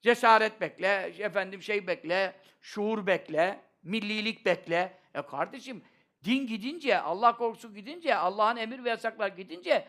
[0.00, 4.98] cesaret bekle, efendim şey bekle, şuur bekle, millilik bekle.
[5.14, 5.82] E kardeşim
[6.24, 9.84] din gidince, Allah korkusu gidince, Allah'ın emir ve yasaklar gidince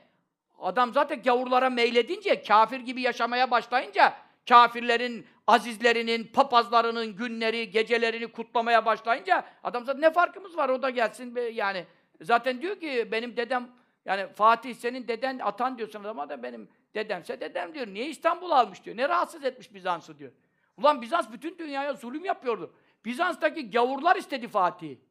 [0.59, 4.13] adam zaten gavurlara meyledince, kafir gibi yaşamaya başlayınca
[4.49, 11.35] kafirlerin, azizlerinin, papazlarının günleri, gecelerini kutlamaya başlayınca adam zaten ne farkımız var o da gelsin
[11.35, 11.85] be yani.
[12.21, 13.69] Zaten diyor ki benim dedem
[14.05, 17.87] yani Fatih senin deden atan diyorsun ama da benim dedemse dedem diyor.
[17.87, 18.97] Niye İstanbul almış diyor.
[18.97, 20.31] Ne rahatsız etmiş Bizans'ı diyor.
[20.77, 22.75] Ulan Bizans bütün dünyaya zulüm yapıyordu.
[23.05, 25.01] Bizans'taki gavurlar istedi Fatih'i.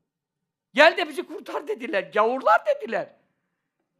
[0.74, 2.02] Gel de bizi kurtar dediler.
[2.02, 3.14] Gavurlar dediler.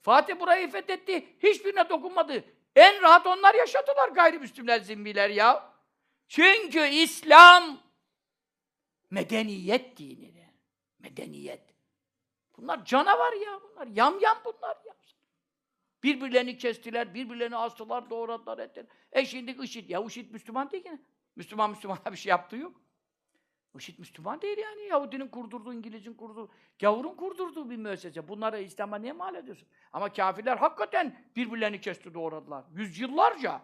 [0.03, 1.27] Fatih burayı fethetti.
[1.43, 2.45] Hiçbirine dokunmadı.
[2.77, 5.73] En rahat onlar yaşadılar gayrimüslimler, zimmiler ya.
[6.29, 7.79] Çünkü İslam
[9.11, 10.29] medeniyet dini.
[10.99, 11.69] Medeniyet.
[12.57, 13.87] Bunlar canavar ya bunlar.
[13.87, 14.95] Yam yam bunlar ya.
[16.03, 18.87] Birbirlerini kestiler, birbirlerini astılar, doğradılar, ettiler.
[19.13, 19.91] E şimdi IŞİD.
[19.91, 20.99] Ya IŞİD Müslüman değil ki.
[21.37, 22.81] Müslüman Müslümana bir şey yaptığı yok.
[23.79, 24.83] IŞİD Müslüman değil yani.
[24.83, 26.51] Yahudinin kurdurduğu, İngiliz'in kurduğu,
[26.81, 28.29] gavurun kurdurduğu bir müessese.
[28.29, 29.69] Bunları İslam'a niye mal ediyorsun?
[29.93, 32.65] Ama kafirler hakikaten birbirlerini kesti, doğradılar.
[32.75, 33.63] Yüzyıllarca.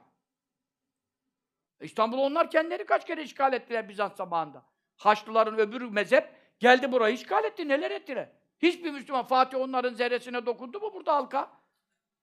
[1.80, 4.66] İstanbul'u onlar kendileri kaç kere işgal ettiler Bizans zamanında.
[4.96, 7.68] Haçlıların öbür mezhep geldi burayı işgal etti.
[7.68, 8.32] Neler ettiler?
[8.58, 11.63] Hiçbir Müslüman Fatih onların zerresine dokundu mu burada halka?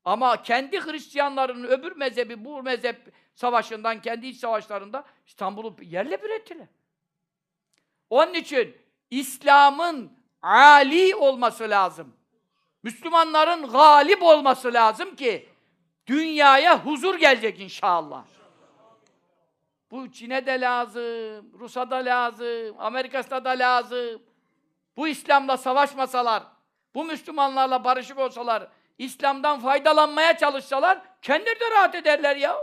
[0.05, 6.67] Ama kendi Hristiyanlarının öbür mezhebi, bu mezhep savaşından, kendi iç savaşlarında İstanbul'u yerle bir ettiler.
[8.09, 8.77] Onun için
[9.09, 10.11] İslam'ın
[10.41, 12.13] ali olması lazım.
[12.83, 15.49] Müslümanların galip olması lazım ki
[16.07, 18.25] dünyaya huzur gelecek inşallah.
[19.91, 24.21] Bu Çin'e de lazım, Rus'a da lazım, Amerika'da da lazım.
[24.97, 26.43] Bu İslam'la savaşmasalar,
[26.95, 28.67] bu Müslümanlarla barışık olsalar,
[29.01, 32.57] İslam'dan faydalanmaya çalışsalar, kendileri de rahat ederler ya.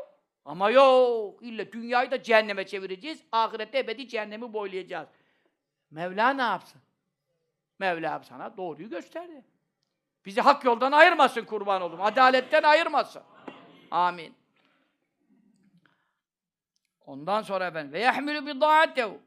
[0.45, 5.09] Ama yok, illa dünyayı da cehenneme çevireceğiz, ahirette ebedi cehennemi boylayacağız.
[5.91, 6.81] Mevla ne yapsın?
[7.79, 9.45] Mevla sana doğruyu gösterdi.
[10.27, 12.01] Bizi hak yoldan ayırmasın kurban oldum.
[12.03, 13.23] Adaletten ayırmasın.
[13.91, 14.35] Amin.
[17.07, 19.19] Ondan sonra efendim ve yahmilu bi.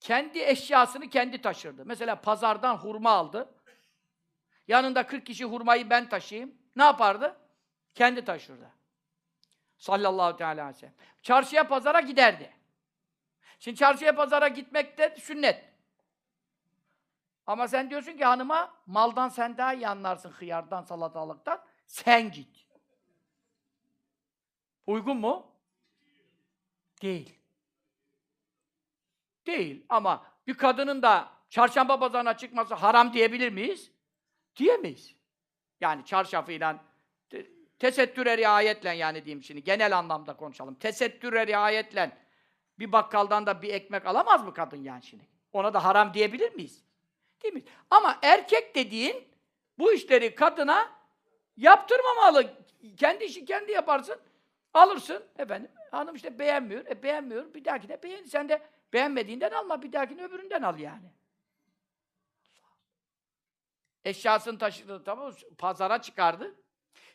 [0.00, 1.82] Kendi eşyasını kendi taşırdı.
[1.86, 3.51] Mesela pazardan hurma aldı.
[4.68, 6.54] Yanında 40 kişi hurmayı ben taşıyayım.
[6.76, 7.36] Ne yapardı?
[7.94, 8.70] Kendi taşırdı.
[9.78, 10.94] Sallallahu teala aleyhi ve sellem.
[11.22, 12.56] Çarşıya pazara giderdi.
[13.58, 15.72] Şimdi çarşıya pazara gitmek de sünnet.
[17.46, 21.64] Ama sen diyorsun ki hanıma maldan sen daha iyi anlarsın hıyardan, salatalıktan.
[21.86, 22.66] Sen git.
[24.86, 25.52] Uygun mu?
[27.02, 27.38] Değil.
[29.46, 33.90] Değil ama bir kadının da çarşamba pazarına çıkması haram diyebilir miyiz?
[34.56, 35.14] Diyemeyiz.
[35.80, 36.84] Yani çarşafıyla
[37.30, 37.46] te
[37.78, 40.74] tesettüre riayetle yani diyeyim şimdi genel anlamda konuşalım.
[40.74, 42.16] Tesettüre riayetle
[42.78, 45.28] bir bakkaldan da bir ekmek alamaz mı kadın yani şimdi?
[45.52, 46.84] Ona da haram diyebilir miyiz?
[47.42, 47.62] Değil mi?
[47.90, 49.24] Ama erkek dediğin
[49.78, 50.90] bu işleri kadına
[51.56, 52.54] yaptırmamalı.
[52.96, 54.16] Kendi işi kendi yaparsın.
[54.74, 55.70] Alırsın efendim.
[55.90, 56.86] Hanım işte beğenmiyor.
[56.86, 57.54] E beğenmiyor.
[57.54, 58.24] Bir dahakine beğen.
[58.24, 58.62] Sen de
[58.92, 59.82] beğenmediğinden alma.
[59.82, 61.10] Bir dahakine öbüründen al yani.
[64.04, 66.54] Eşyasını taşıdı tamam Pazara çıkardı.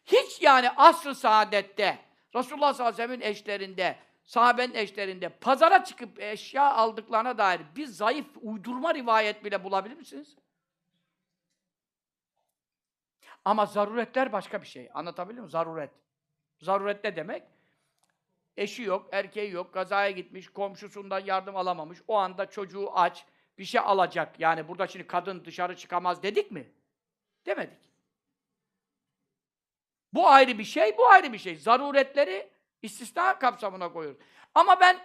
[0.05, 1.99] Hiç yani asr-ı saadette,
[2.35, 8.27] Resulullah sallallahu aleyhi ve sellem'in eşlerinde, sahabenin eşlerinde pazara çıkıp eşya aldıklarına dair bir zayıf
[8.41, 10.35] uydurma rivayet bile bulabilir misiniz?
[13.45, 14.89] Ama zaruretler başka bir şey.
[14.93, 15.49] Anlatabiliyor muyum?
[15.49, 15.91] Zaruret.
[16.59, 17.43] Zaruret ne demek?
[18.57, 23.25] Eşi yok, erkeği yok, kazaya gitmiş, komşusundan yardım alamamış, o anda çocuğu aç,
[23.57, 24.39] bir şey alacak.
[24.39, 26.71] Yani burada şimdi kadın dışarı çıkamaz dedik mi?
[27.47, 27.77] Demedik.
[30.13, 31.55] Bu ayrı bir şey, bu ayrı bir şey.
[31.55, 32.49] Zaruretleri
[32.81, 34.21] istisna kapsamına koyuyoruz.
[34.55, 34.99] Ama ben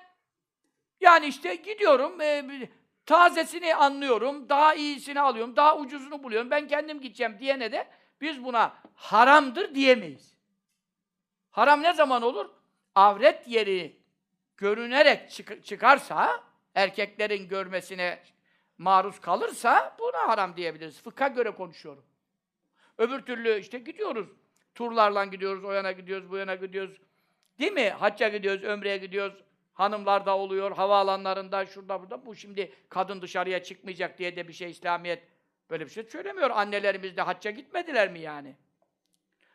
[1.01, 2.69] yani işte gidiyorum, e,
[3.07, 7.89] tazesini anlıyorum, daha iyisini alıyorum, daha ucuzunu buluyorum, ben kendim gideceğim diyene de
[8.21, 10.35] biz buna haramdır diyemeyiz.
[11.51, 12.51] Haram ne zaman olur?
[12.95, 14.03] Avret yeri
[14.57, 16.45] görünerek çık- çıkarsa,
[16.75, 18.23] erkeklerin görmesine
[18.79, 21.03] maruz kalırsa buna haram diyebiliriz.
[21.03, 22.05] Fıkha göre konuşuyorum.
[23.03, 24.29] Öbür türlü işte gidiyoruz.
[24.75, 27.01] Turlarla gidiyoruz, o yana gidiyoruz, bu yana gidiyoruz.
[27.59, 27.91] Değil mi?
[27.91, 29.45] Hacca gidiyoruz, ömreye gidiyoruz.
[29.73, 32.27] Hanımlar da oluyor, havaalanlarında, şurada burada.
[32.27, 35.23] Bu şimdi kadın dışarıya çıkmayacak diye de bir şey İslamiyet
[35.71, 36.51] böyle bir şey söylemiyor.
[36.51, 38.57] Annelerimiz de hacca gitmediler mi yani?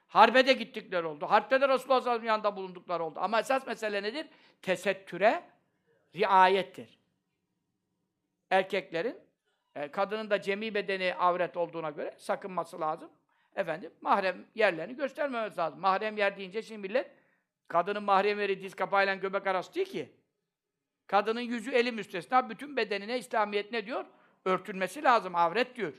[0.07, 1.25] Harbe de gittikleri oldu.
[1.25, 3.19] Harpte de Resulullah sallallahu yanında bulundukları oldu.
[3.21, 4.27] Ama esas mesele nedir?
[4.61, 5.43] Tesettüre
[6.15, 6.99] riayettir.
[8.49, 9.17] Erkeklerin,
[9.75, 13.09] e, kadının da cemi bedeni avret olduğuna göre sakınması lazım.
[13.57, 15.79] Efendim, mahrem yerlerini göstermemesi lazım.
[15.79, 17.11] Mahrem yer deyince şimdi millet,
[17.67, 20.11] kadının mahrem yeri diz kapağıyla göbek arası değil ki.
[21.07, 24.05] Kadının yüzü eli müstesna, bütün bedenine İslamiyet ne diyor?
[24.45, 25.93] Örtülmesi lazım, avret diyor.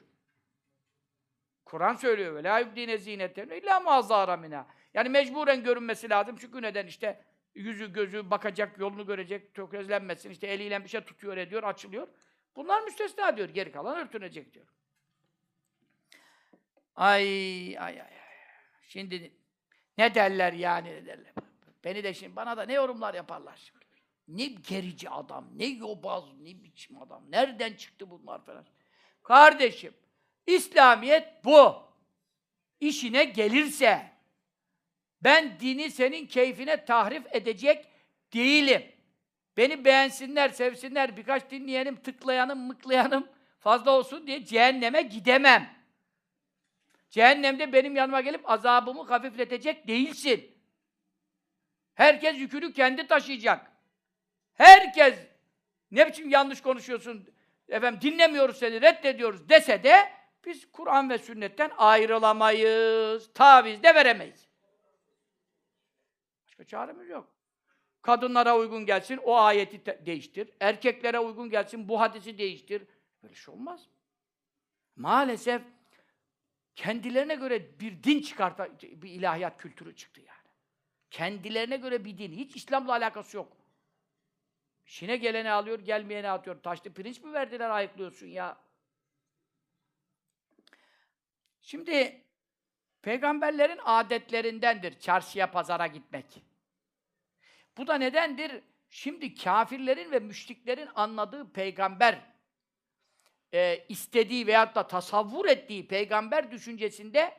[1.64, 4.66] Kur'an söylüyor ve la yubdine zinetlerini illa muazzara mina.
[4.94, 6.36] Yani mecburen görünmesi lazım.
[6.40, 7.24] Çünkü neden işte
[7.54, 10.30] yüzü gözü bakacak, yolunu görecek, tökezlenmesin.
[10.30, 12.08] işte eliyle bir şey tutuyor, ediyor, açılıyor.
[12.56, 13.48] Bunlar müstesna diyor.
[13.48, 14.66] Geri kalan örtünecek diyor.
[16.98, 18.08] Ay ay ay.
[18.88, 19.32] Şimdi
[19.98, 21.32] ne derler yani ne derler.
[21.84, 23.84] Beni de şimdi bana da ne yorumlar yaparlar şimdi.
[24.28, 27.22] Ne gerici adam, ne yobaz, ne biçim adam.
[27.30, 28.66] Nereden çıktı bunlar falan.
[29.22, 29.94] Kardeşim,
[30.46, 31.88] İslamiyet bu.
[32.80, 34.12] İşine gelirse
[35.20, 37.86] ben dini senin keyfine tahrif edecek
[38.32, 38.92] değilim.
[39.56, 43.28] Beni beğensinler, sevsinler, birkaç dinleyenim, tıklayanım, mıklayanım
[43.60, 45.77] fazla olsun diye cehenneme gidemem.
[47.10, 50.58] Cehennemde benim yanıma gelip azabımı hafifletecek değilsin.
[51.94, 53.72] Herkes yükünü kendi taşıyacak.
[54.54, 55.18] Herkes
[55.90, 57.34] ne biçim yanlış konuşuyorsun,
[57.68, 60.12] efendim dinlemiyoruz seni, reddediyoruz dese de
[60.46, 64.48] biz Kur'an ve sünnetten ayrılamayız, taviz de veremeyiz.
[66.46, 67.32] Başka çaremiz yok.
[68.02, 70.50] Kadınlara uygun gelsin, o ayeti te- değiştir.
[70.60, 72.82] Erkeklere uygun gelsin, bu hadisi değiştir.
[73.22, 73.88] Böyle şey olmaz.
[74.96, 75.62] Maalesef
[76.78, 80.48] kendilerine göre bir din çıkarta, bir ilahiyat kültürü çıktı yani.
[81.10, 82.32] Kendilerine göre bir din.
[82.32, 83.56] Hiç İslam'la alakası yok.
[84.86, 86.62] İşine geleni alıyor, gelmeyeni atıyor.
[86.62, 88.56] Taşlı pirinç mi verdiler ayıklıyorsun ya?
[91.62, 92.22] Şimdi
[93.02, 96.42] peygamberlerin adetlerindendir çarşıya pazara gitmek.
[97.76, 98.62] Bu da nedendir?
[98.90, 102.18] Şimdi kafirlerin ve müşriklerin anladığı peygamber
[103.54, 107.34] e, istediği veyahut da tasavvur ettiği peygamber düşüncesinde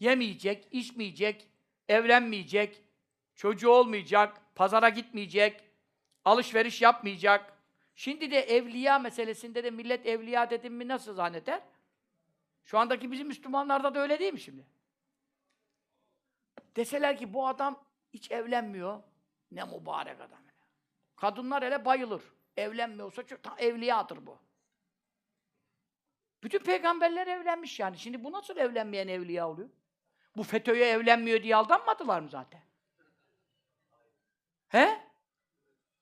[0.00, 1.48] yemeyecek, içmeyecek,
[1.88, 2.82] evlenmeyecek,
[3.34, 5.64] çocuğu olmayacak, pazara gitmeyecek,
[6.24, 7.58] alışveriş yapmayacak.
[7.94, 11.62] Şimdi de evliya meselesinde de millet evliya dedim mi nasıl zanneder?
[12.64, 14.66] Şu andaki bizim Müslümanlarda da öyle değil mi şimdi?
[16.76, 19.02] Deseler ki bu adam hiç evlenmiyor.
[19.50, 20.38] Ne mübarek adam.
[21.16, 22.22] Kadınlar hele bayılır.
[22.56, 24.38] Evlenmiyorsa çok evliyadır bu.
[26.42, 27.98] Bütün peygamberler evlenmiş yani.
[27.98, 29.68] Şimdi bu nasıl evlenmeyen evliya oluyor?
[30.36, 32.62] Bu FETÖ'ye evlenmiyor diye aldanmadılar mı zaten?
[34.68, 35.08] He?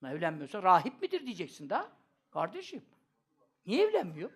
[0.04, 1.92] Evlenmiyorsa rahip midir diyeceksin da.
[2.30, 2.84] Kardeşim.
[3.66, 4.30] Niye evlenmiyor?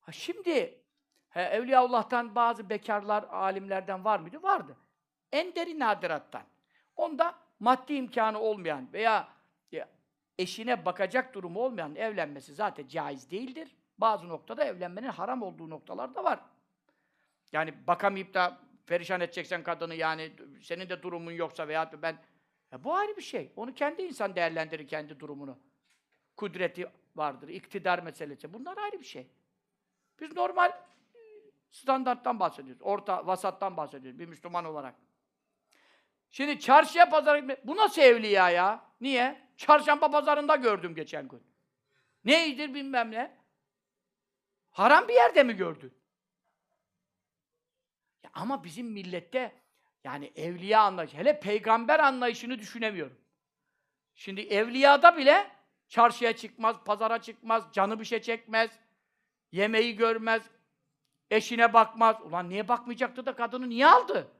[0.00, 0.82] Ha şimdi
[1.30, 4.42] he, Evliyaullah'tan bazı bekarlar, alimlerden var mıydı?
[4.42, 4.76] Vardı.
[5.32, 6.42] En derin nadirattan.
[6.96, 9.28] Onda maddi imkanı olmayan veya ya,
[10.40, 13.76] eşine bakacak durumu olmayan evlenmesi zaten caiz değildir.
[13.98, 16.40] Bazı noktada evlenmenin haram olduğu noktalar da var.
[17.52, 22.18] Yani bakamayıp da perişan edeceksen kadını yani senin de durumun yoksa veya ben
[22.72, 23.52] ya bu ayrı bir şey.
[23.56, 25.58] Onu kendi insan değerlendirir kendi durumunu.
[26.36, 26.86] Kudreti
[27.16, 28.52] vardır, iktidar meselesi.
[28.52, 29.26] Bunlar ayrı bir şey.
[30.20, 30.72] Biz normal
[31.70, 32.82] standarttan bahsediyoruz.
[32.82, 34.94] Orta, vasattan bahsediyoruz bir Müslüman olarak.
[36.30, 38.84] Şimdi çarşıya pazara gitmek, bu nasıl evliya ya?
[39.00, 39.49] Niye?
[39.60, 41.42] Çarşamba pazarında gördüm geçen gün.
[42.24, 43.36] Neydir bilmem ne.
[44.70, 45.94] Haram bir yerde mi gördün?
[48.24, 49.52] Ya Ama bizim millette
[50.04, 53.18] yani evliya anlayışı, hele peygamber anlayışını düşünemiyorum.
[54.14, 55.50] Şimdi evliyada bile
[55.88, 58.70] çarşıya çıkmaz, pazara çıkmaz, canı bir şey çekmez,
[59.52, 60.42] yemeği görmez,
[61.30, 62.16] eşine bakmaz.
[62.22, 64.32] Ulan niye bakmayacaktı da kadını niye aldı?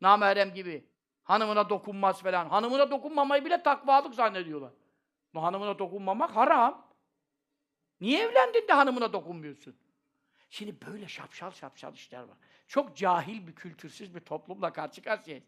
[0.00, 0.93] Namerem gibi.
[1.24, 2.48] Hanımına dokunmaz falan.
[2.48, 4.72] Hanımına dokunmamayı bile takvalık zannediyorlar.
[5.34, 6.86] Bu hanımına dokunmamak haram.
[8.00, 9.76] Niye evlendin de hanımına dokunmuyorsun?
[10.50, 12.36] Şimdi böyle şapşal şapşal işler var.
[12.68, 15.44] Çok cahil bir, kültürsüz bir toplumla karşı karşıyayız.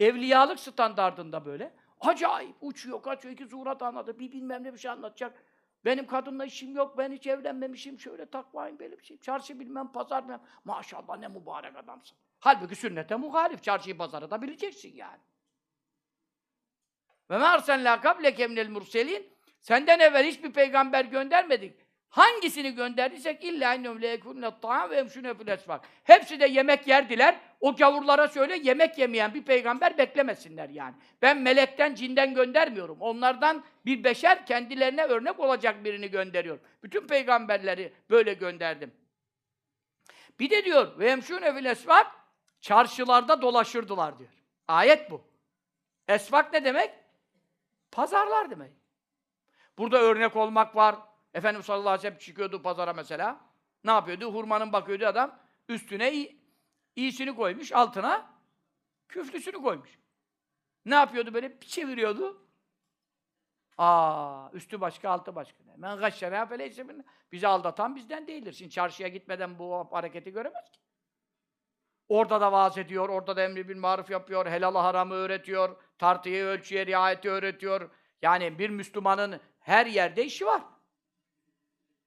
[0.00, 1.72] Evliyalık standardında böyle.
[2.00, 5.44] Acayip uçuyor, kaçıyor, iki zuhurat anladı, bir bilmem ne bir şey anlatacak.
[5.84, 9.18] Benim kadınla işim yok, ben hiç evlenmemişim, şöyle takvayım, böyle bir şey.
[9.18, 10.40] Çarşı bilmem, pazar bilmem.
[10.64, 12.18] Maşallah ne mübarek adamsın.
[12.46, 15.20] Halbuki sünnete muhalif, çarşıyı pazarı da bileceksin yani.
[17.30, 21.74] Ve mâ arsenlâ kableke minel murselîn Senden evvel hiçbir peygamber göndermedik.
[22.08, 25.84] Hangisini gönderdiysek illa innehum leyekunne ta'am ve emşune fil esvak.
[26.04, 27.40] Hepsi de yemek yerdiler.
[27.60, 30.94] O gavurlara söyle yemek yemeyen bir peygamber beklemesinler yani.
[31.22, 33.00] Ben melekten, cinden göndermiyorum.
[33.00, 36.62] Onlardan bir beşer kendilerine örnek olacak birini gönderiyorum.
[36.82, 38.94] Bütün peygamberleri böyle gönderdim.
[40.40, 42.25] Bir de diyor ve emşune fil esvak
[42.66, 44.30] çarşılarda dolaşırdılar diyor.
[44.68, 45.24] Ayet bu.
[46.08, 46.94] Esvak ne demek?
[47.92, 48.72] Pazarlar demek.
[49.78, 50.96] Burada örnek olmak var.
[51.34, 53.40] Efendimiz sallallahu aleyhi ve sellem çıkıyordu pazara mesela.
[53.84, 54.34] Ne yapıyordu?
[54.34, 55.38] Hurmanın bakıyordu adam.
[55.68, 56.40] Üstüne iyi,
[56.96, 58.30] iyisini koymuş, altına
[59.08, 59.98] küflüsünü koymuş.
[60.84, 61.60] Ne yapıyordu böyle?
[61.60, 62.46] Bir çeviriyordu.
[63.78, 65.58] Aa, üstü başka, altı başka.
[65.76, 66.86] Men gaşşere feleyse
[67.32, 68.52] Bizi aldatan bizden değildir.
[68.52, 70.85] Şimdi çarşıya gitmeden bu hareketi göremez ki.
[72.08, 76.86] Orada da vaaz ediyor, orada da emri bil maruf yapıyor, helal haramı öğretiyor, tartıyı, ölçüye,
[76.86, 77.90] riayeti öğretiyor.
[78.22, 80.62] Yani bir Müslümanın her yerde işi var.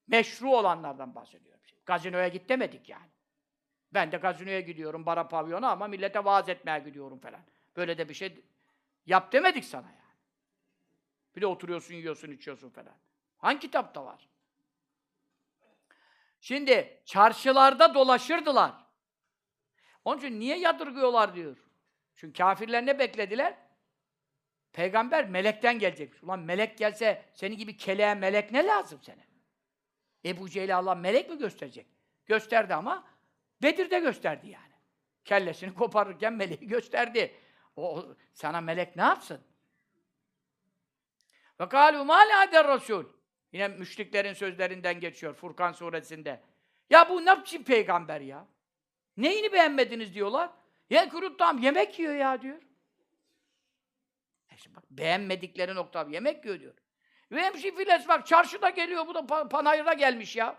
[0.07, 1.59] Meşru olanlardan bahsediyorum.
[1.85, 3.09] Gazinoya git demedik yani.
[3.93, 7.41] Ben de gazinoya gidiyorum, bara pavyona ama millete vaaz etmeye gidiyorum falan.
[7.75, 8.43] Böyle de bir şey
[9.05, 9.99] yap demedik sana yani.
[11.35, 12.95] Bir de oturuyorsun, yiyorsun, içiyorsun falan.
[13.37, 14.29] Hangi kitapta var?
[16.41, 18.88] Şimdi çarşılarda dolaşırdılar.
[20.09, 21.57] Onun için niye yadırgıyorlar diyor.
[22.15, 23.57] Çünkü kafirler ne beklediler?
[24.73, 26.23] Peygamber melekten gelecekmiş.
[26.23, 29.21] Ulan melek gelse senin gibi keleğe melek ne lazım sana?
[30.25, 31.87] Ebu Cehil'e Allah melek mi gösterecek?
[32.25, 33.07] Gösterdi ama
[33.61, 34.73] Bedir'de gösterdi yani.
[35.25, 37.35] Kellesini koparırken meleği gösterdi.
[37.75, 39.41] O sana melek ne yapsın?
[41.59, 42.23] Ve kâlû mâ
[42.53, 43.05] rasûl.
[43.51, 46.41] Yine müşriklerin sözlerinden geçiyor Furkan suresinde.
[46.89, 48.47] Ya bu ne biçim peygamber ya?
[49.19, 50.49] Neyini beğenmediniz diyorlar.
[50.89, 52.57] Ya kurut tam yemek yiyor ya diyor.
[54.55, 56.73] İşte bak beğenmedikleri nokta yemek yiyor diyor.
[57.31, 60.57] Ve hemşi files bak çarşıda geliyor bu da pa- panayırda gelmiş ya.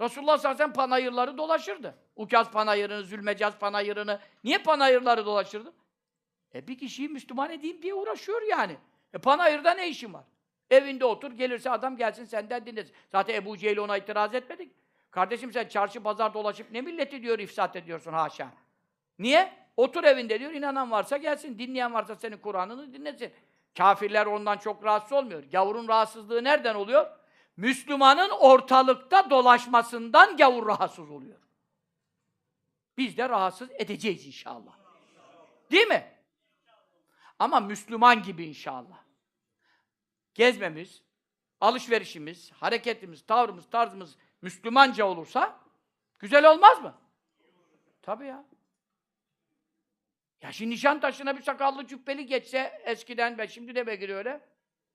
[0.00, 1.98] Resulullah sallallahu aleyhi panayırları dolaşırdı.
[2.16, 4.20] Ukaz panayırını, Zülmecaz panayırını.
[4.44, 5.72] Niye panayırları dolaşırdı?
[6.54, 8.76] E bir kişiyi Müslüman edeyim diye uğraşıyor yani.
[9.12, 10.24] E panayırda ne işin var?
[10.70, 12.94] Evinde otur, gelirse adam gelsin senden dinlesin.
[13.12, 14.72] Zaten Ebu Cehil ona itiraz etmedik.
[15.14, 18.52] Kardeşim sen çarşı pazar dolaşıp ne milleti diyor ifsat ediyorsun haşa.
[19.18, 19.52] Niye?
[19.76, 23.32] Otur evinde diyor, inanan varsa gelsin, dinleyen varsa senin Kur'an'ını dinlesin.
[23.76, 25.42] Kafirler ondan çok rahatsız olmuyor.
[25.42, 27.10] Gavurun rahatsızlığı nereden oluyor?
[27.56, 31.38] Müslümanın ortalıkta dolaşmasından gavur rahatsız oluyor.
[32.98, 34.72] Biz de rahatsız edeceğiz inşallah.
[35.70, 36.12] Değil mi?
[37.38, 38.98] Ama Müslüman gibi inşallah.
[40.34, 41.02] Gezmemiz,
[41.60, 45.60] alışverişimiz, hareketimiz, tavrımız, tarzımız Müslümanca olursa
[46.18, 46.94] güzel olmaz mı?
[48.02, 48.44] Tabii ya.
[50.42, 54.40] Ya şimdi Nişantaşı'na bir sakallı cübbeli geçse eskiden ve şimdi de belki öyle.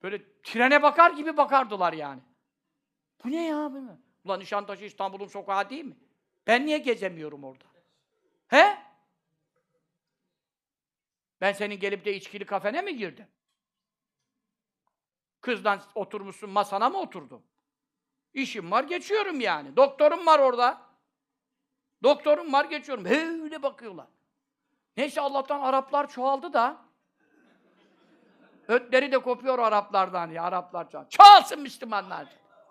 [0.02, 2.20] Böyle trene bakar gibi bakardılar yani.
[3.24, 3.72] Bu ne ya?
[3.72, 3.98] Bu ne?
[4.24, 5.96] Ulan Nişantaşı İstanbul'un sokağı değil mi?
[6.46, 7.64] Ben niye gezemiyorum orada?
[8.48, 8.78] He?
[11.40, 13.28] Ben senin gelip de içkili kafene mi girdim?
[15.40, 17.42] Kızdan oturmuşsun masana mı oturdum?
[18.34, 19.76] İşim var geçiyorum yani.
[19.76, 20.82] Doktorum var orada.
[22.02, 23.04] Doktorum var geçiyorum.
[23.44, 24.06] Öyle bakıyorlar.
[24.96, 26.76] Neyse Allah'tan Araplar çoğaldı da
[28.68, 31.08] ötleri de kopuyor Araplardan ya Araplar çoğaldı.
[31.10, 32.26] Çoğalsın Müslümanlar.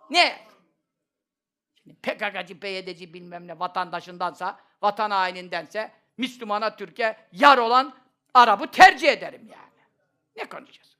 [0.10, 0.40] Ne?
[1.76, 7.94] Şimdi PKK'cı, PYD'ci bilmem ne vatandaşındansa, vatan hainindense Müslümana, Türkiye yar olan
[8.34, 9.69] Arap'ı tercih ederim yani.
[10.36, 10.98] Ne konuşacağız?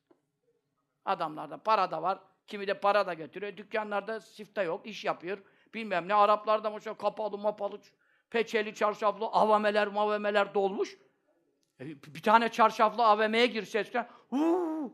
[1.06, 2.20] Adamlarda para da var,
[2.50, 3.58] kimi de para da götürüyor.
[3.58, 5.38] Dükkanlarda sifte yok, iş yapıyor.
[5.74, 7.80] Bilmem ne, Araplarda mesela kapalı mapalı,
[8.30, 10.98] peçeli, çarşaflı, avameler, mavemeler dolmuş.
[11.80, 14.94] E, bir tane çarşaflı AVM'ye girse eskiden, huu!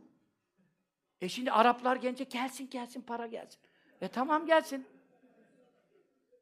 [1.21, 3.59] E şimdi Araplar gelince gelsin gelsin para gelsin.
[4.01, 4.87] E tamam gelsin.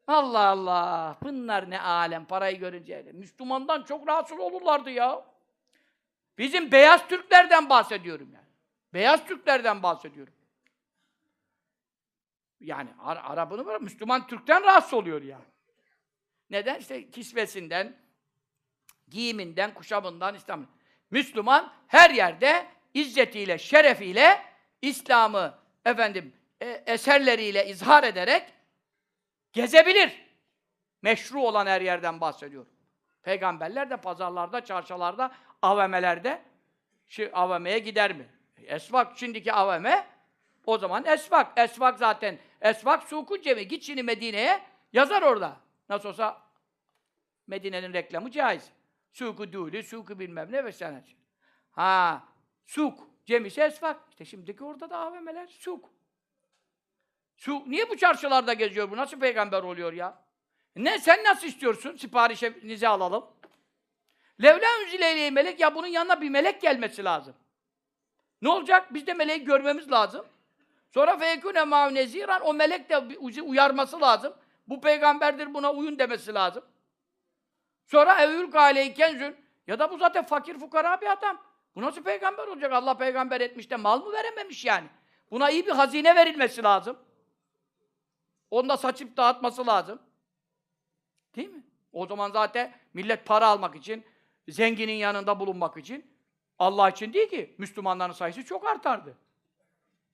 [0.08, 1.18] Allah Allah!
[1.24, 3.12] Bunlar ne alem parayı görünce.
[3.14, 5.26] Müslümandan çok rahatsız olurlardı ya.
[6.38, 8.46] Bizim beyaz Türklerden bahsediyorum yani.
[8.94, 10.34] Beyaz Türklerden bahsediyorum.
[12.64, 15.44] Yani Ar Arap'ını bırak, Müslüman Türk'ten rahatsız oluyor yani.
[16.50, 16.80] Neden?
[16.80, 17.98] İşte kisvesinden,
[19.08, 20.68] giyiminden, kuşamından, İslam'ın.
[21.12, 24.42] Müslüman her yerde izzetiyle, şerefiyle
[24.82, 28.54] İslam'ı efendim e, eserleriyle izhar ederek
[29.54, 30.24] gezebilir.
[31.02, 32.72] Meşru olan her yerden bahsediyorum.
[33.24, 35.32] Peygamberler de pazarlarda, çarşılarda,
[35.62, 36.42] AVM'lerde
[37.08, 38.28] şu AVM'ye gider mi?
[38.58, 39.86] Esvak, şimdiki AVM
[40.66, 41.60] o zaman esvak.
[41.60, 42.40] Esvak zaten.
[42.62, 43.68] Esvak sukun cemi.
[43.68, 44.62] Git şimdi Medine'ye
[44.94, 45.58] yazar orada.
[45.90, 46.42] Nasıl olsa
[47.48, 48.72] Medine'nin reklamı caiz.
[49.12, 51.04] Suku dûlü, suku bilmem ne vesaire.
[51.72, 52.24] Ha,
[52.66, 53.14] suk.
[53.26, 54.02] Cemisi esvak.
[54.10, 55.90] İşte şimdiki orada da AVM'ler suk.
[57.38, 58.98] Su, niye bu çarşılarda geziyor bu?
[58.98, 60.24] Nasıl peygamber oluyor ya?
[60.76, 61.96] Ne, sen nasıl istiyorsun?
[61.96, 63.28] Siparişinizi alalım.
[64.44, 67.36] Levla unzileyleyi melek, ya bunun yanına bir melek gelmesi lazım.
[68.42, 68.94] Ne olacak?
[68.94, 70.26] Biz de meleği görmemiz lazım.
[70.94, 72.98] Sonra feyekûne mâhu neziran, o melek de
[73.42, 74.34] uyarması lazım.
[74.68, 76.64] Bu peygamberdir, buna uyun demesi lazım.
[77.86, 79.36] Sonra evül kâleyken
[79.68, 81.42] ya da bu zaten fakir fukara bir adam.
[81.76, 82.74] Bu nasıl peygamber olacak?
[82.74, 84.88] Allah peygamber etmiş de mal mı verememiş yani?
[85.32, 86.98] Buna iyi bir hazine verilmesi lazım.
[88.52, 90.00] Onu da saçıp dağıtması lazım.
[91.36, 91.64] Değil mi?
[91.94, 94.06] O zaman zaten millet para almak için,
[94.48, 96.18] zenginin yanında bulunmak için,
[96.60, 97.56] Allah için değil ki.
[97.58, 99.18] Müslümanların sayısı çok artardı.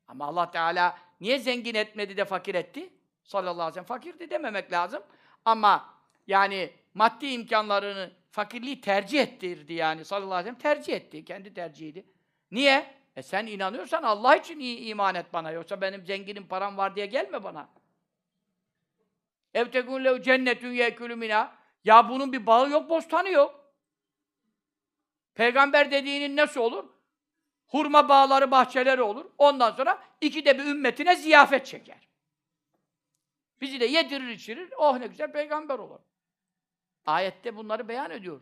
[0.09, 2.93] Ama Allah Teala niye zengin etmedi de fakir etti?
[3.23, 5.03] Sallallahu aleyhi ve sellem fakirdi dememek lazım.
[5.45, 5.93] Ama
[6.27, 11.25] yani maddi imkanlarını, fakirliği tercih ettirdi yani sallallahu aleyhi ve sellem tercih etti.
[11.25, 12.05] Kendi tercihiydi.
[12.51, 12.95] Niye?
[13.15, 15.51] E sen inanıyorsan Allah için iyi iman et bana.
[15.51, 17.69] Yoksa benim zenginim param var diye gelme bana.
[19.53, 21.55] Evtekun lehu cennetun yekülü mina.
[21.83, 23.73] Ya bunun bir bağı yok, bostanı yok.
[25.35, 26.98] Peygamber dediğinin nasıl olur?
[27.69, 29.25] Hurma bağları, bahçeleri olur.
[29.37, 32.09] Ondan sonra iki de bir ümmetine ziyafet çeker.
[33.61, 34.73] Bizi de yedirir içirir.
[34.77, 35.99] Oh ne güzel peygamber olur.
[37.05, 38.41] Ayette bunları beyan ediyor.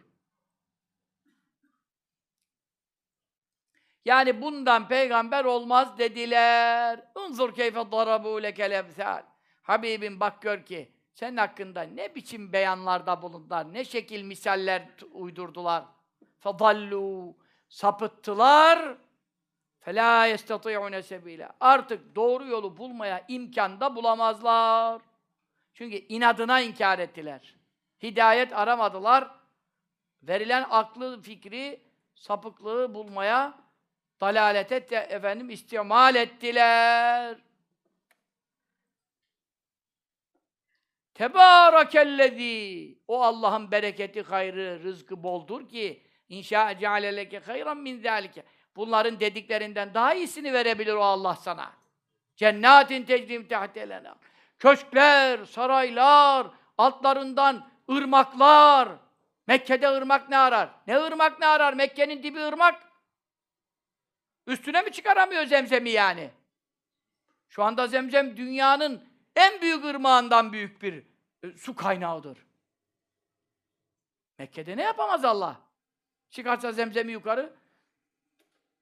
[4.06, 7.00] Yani bundan peygamber olmaz dediler.
[7.16, 9.24] Unzur keyfe darabu lekel emsal.
[9.62, 15.86] Habibim bak gör ki senin hakkında ne biçim beyanlarda bulundular, ne şekil misaller uydurdular.
[16.40, 17.38] Fadallu
[17.70, 18.98] sapıttılar.
[19.88, 21.54] Fela yestati'une sebila.
[21.60, 25.02] Artık doğru yolu bulmaya imkan da bulamazlar.
[25.74, 27.56] Çünkü inadına inkar ettiler.
[28.04, 29.28] Hidayet aramadılar.
[30.24, 31.82] Verilen aklı, fikri,
[32.16, 33.54] sapıklığı bulmaya,
[34.22, 37.38] dalalete de, efendim istimal ettiler.
[41.14, 48.44] Tebârakellezî O Allah'ın bereketi, hayrı, rızkı boldur ki inşa cealeleke hayran min zâlike
[48.78, 51.72] Bunların dediklerinden daha iyisini verebilir o Allah sana.
[52.36, 54.16] Cennetin tecrim tehtelena.
[54.60, 56.48] Köşkler, saraylar,
[56.78, 58.90] altlarından ırmaklar.
[59.48, 60.70] Mekke'de ırmak ne arar?
[60.88, 61.74] Ne ırmak ne arar?
[61.74, 62.84] Mekke'nin dibi ırmak.
[64.48, 66.30] Üstüne mi çıkaramıyor zemzemi yani?
[67.50, 69.04] Şu anda zemzem dünyanın
[69.36, 71.04] en büyük ırmağından büyük bir
[71.44, 72.38] e, su kaynağıdır.
[74.38, 75.62] Mekke'de ne yapamaz Allah?
[76.30, 77.54] Çıkarsa zemzemi yukarı,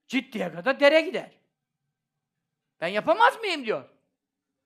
[0.08, 1.32] ciddiye kadar dere gider.
[2.82, 3.90] Ben yapamaz mıyım diyor.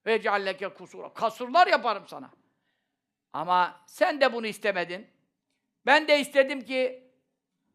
[0.06, 1.14] Ve cealleke kusura.
[1.14, 2.32] Kasurlar yaparım sana.
[3.34, 5.08] Ama sen de bunu istemedin.
[5.86, 7.10] Ben de istedim ki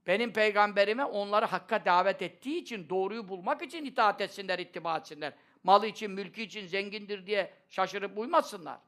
[0.07, 5.33] benim peygamberime onları hakka davet ettiği için, doğruyu bulmak için itaat etsinler, ittiba etsinler.
[5.63, 8.79] Malı için, mülkü için zengindir diye şaşırıp uymasınlar.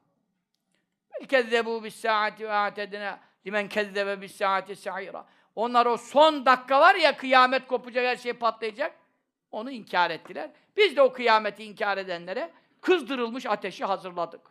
[1.29, 5.25] Kezzebu bis saati ve atedine limen kezzebe bis saati sa'ira.
[5.57, 8.95] Onlar o son dakika var ya kıyamet kopacak, her şey patlayacak.
[9.51, 10.49] Onu inkar ettiler.
[10.77, 12.51] Biz de o kıyameti inkar edenlere
[12.81, 14.41] kızdırılmış ateşi hazırladık.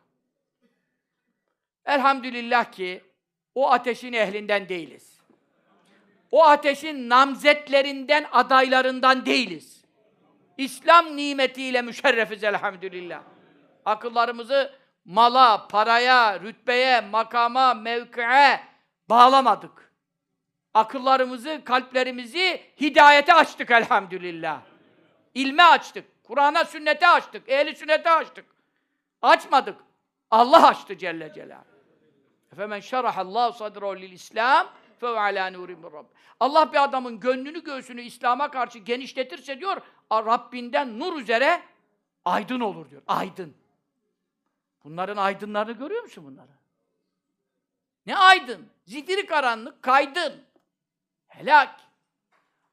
[1.84, 3.04] Elhamdülillah ki
[3.54, 5.20] o ateşin ehlinden değiliz.
[6.30, 9.84] O ateşin namzetlerinden, adaylarından değiliz.
[10.58, 13.22] İslam nimetiyle müşerrefiz elhamdülillah.
[13.84, 14.72] Akıllarımızı
[15.04, 18.60] mala, paraya, rütbeye, makama, mevkiye
[19.08, 19.85] bağlamadık.
[20.76, 24.60] Akıllarımızı, kalplerimizi hidayete açtık elhamdülillah.
[25.34, 26.04] İlme açtık.
[26.24, 27.48] Kur'an'a, sünnete açtık.
[27.48, 28.44] Ehli sünnete açtık.
[29.22, 29.78] Açmadık.
[30.30, 31.64] Allah açtı Celle Celaluhu.
[32.52, 34.68] Efemen şerahallahu sadrahu lil İslam
[35.00, 36.06] fe ala nurin Rabb.
[36.40, 39.76] Allah bir adamın gönlünü, göğsünü İslam'a karşı genişletirse diyor,
[40.12, 41.62] Rabbinden nur üzere
[42.24, 43.02] aydın olur diyor.
[43.06, 43.54] Aydın.
[44.84, 46.56] Bunların aydınlarını görüyor musun bunları?
[48.06, 48.68] Ne aydın?
[48.84, 50.45] Zifiri karanlık, kaydın.
[51.36, 51.80] Helak.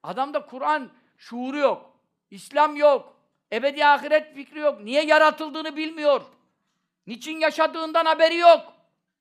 [0.03, 1.97] Adamda Kur'an şuuru yok.
[2.31, 3.17] İslam yok.
[3.53, 4.81] Ebedi ahiret fikri yok.
[4.81, 6.21] Niye yaratıldığını bilmiyor.
[7.07, 8.73] Niçin yaşadığından haberi yok.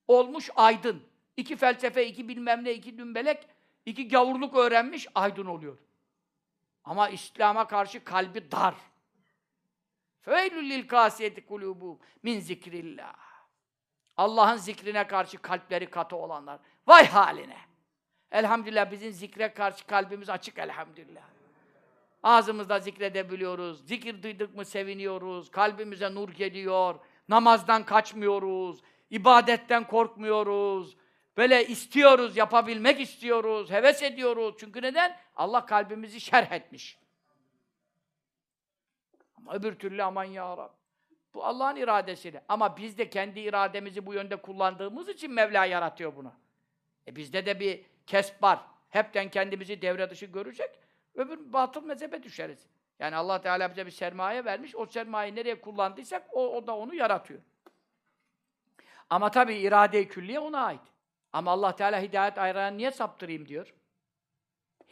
[0.09, 1.03] Olmuş aydın.
[1.37, 3.49] İki felsefe, iki bilmem ne, iki dümbelek,
[3.87, 5.79] iki gavurluk öğrenmiş, aydın oluyor.
[6.85, 8.75] Ama İslam'a karşı kalbi dar.
[10.21, 13.15] Feylül lil kasiyeti kulubu min zikrillah.
[14.17, 16.59] Allah'ın zikrine karşı kalpleri katı olanlar.
[16.87, 17.72] Vay haline.
[18.33, 21.23] Elhamdülillah bizim zikre karşı kalbimiz açık elhamdülillah.
[22.23, 23.87] Ağzımızda zikredebiliyoruz.
[23.87, 25.51] Zikir duyduk mu seviniyoruz.
[25.51, 26.95] Kalbimize nur geliyor.
[27.29, 28.81] Namazdan kaçmıyoruz.
[29.11, 30.97] ibadetten korkmuyoruz.
[31.37, 34.55] Böyle istiyoruz, yapabilmek istiyoruz, heves ediyoruz.
[34.59, 35.17] Çünkü neden?
[35.37, 36.99] Allah kalbimizi şerh etmiş.
[39.37, 40.71] Ama öbür türlü aman ya Rab.
[41.35, 42.45] Bu Allah'ın iradesiyle.
[42.49, 46.33] Ama biz de kendi irademizi bu yönde kullandığımız için Mevla yaratıyor bunu.
[47.07, 48.61] E bizde de bir kesp var.
[48.91, 50.71] Hepten kendimizi devre dışı görecek.
[51.15, 52.67] Öbür batıl mezhebe düşeriz.
[52.99, 54.77] Yani Allah Teala bize bir sermaye vermiş.
[54.77, 57.41] O sermayeyi nereye kullandıysak o, o da onu yaratıyor.
[59.11, 60.81] Ama tabii irade-i külliye ona ait.
[61.33, 63.75] Ama Allah Teala hidayet arayan niye saptırayım diyor.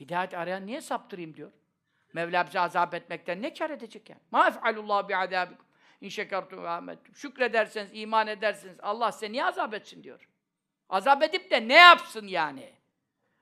[0.01, 1.53] Hidayet arayan niye saptırayım diyor.
[2.13, 4.21] Mevla bizi azap etmekten ne kar edecek yani?
[4.31, 5.67] Ma ef'alullahu bi'adabikum.
[6.01, 7.15] İn şekertum ve amettum.
[7.15, 8.77] Şükrederseniz, iman edersiniz.
[8.83, 10.29] Allah size niye azap etsin diyor.
[10.89, 12.73] Azap edip de ne yapsın yani?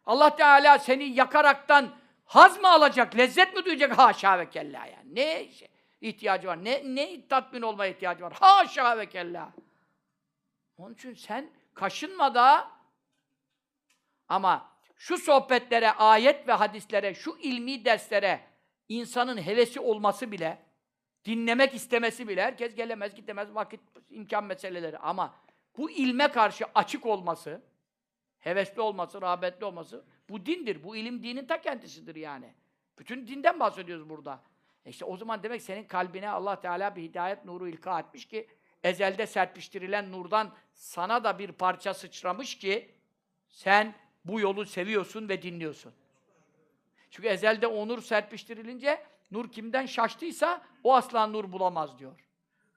[0.09, 1.91] Allah Teala seni yakaraktan
[2.25, 3.99] haz mı alacak, lezzet mi duyacak?
[3.99, 5.15] Haşa ve kella yani.
[5.15, 5.49] Ne
[6.01, 6.65] ihtiyacı var?
[6.65, 8.33] Ne, ne tatmin olmaya ihtiyacı var?
[8.41, 9.53] Haşa ve kella.
[10.77, 12.71] Onun için sen kaşınma da
[14.29, 18.41] ama şu sohbetlere, ayet ve hadislere, şu ilmi derslere
[18.89, 20.59] insanın hevesi olması bile,
[21.25, 23.81] dinlemek istemesi bile, herkes gelemez, gidemez, vakit,
[24.11, 24.99] imkan meseleleri.
[24.99, 25.35] Ama
[25.77, 27.63] bu ilme karşı açık olması,
[28.41, 30.85] hevesli olması, rağbetli olması, bu dindir.
[30.85, 32.55] Bu ilim dinin ta kendisidir yani.
[32.99, 34.43] Bütün dinden bahsediyoruz burada.
[34.85, 38.49] E İşte o zaman demek senin kalbine Allah Teala bir hidayet nuru ilka etmiş ki,
[38.85, 42.91] ezelde serpiştirilen nurdan sana da bir parça sıçramış ki,
[43.49, 43.95] sen
[44.25, 45.93] bu yolu seviyorsun ve dinliyorsun.
[47.11, 52.13] Çünkü ezelde o nur serpiştirilince nur kimden şaştıysa o asla nur bulamaz diyor.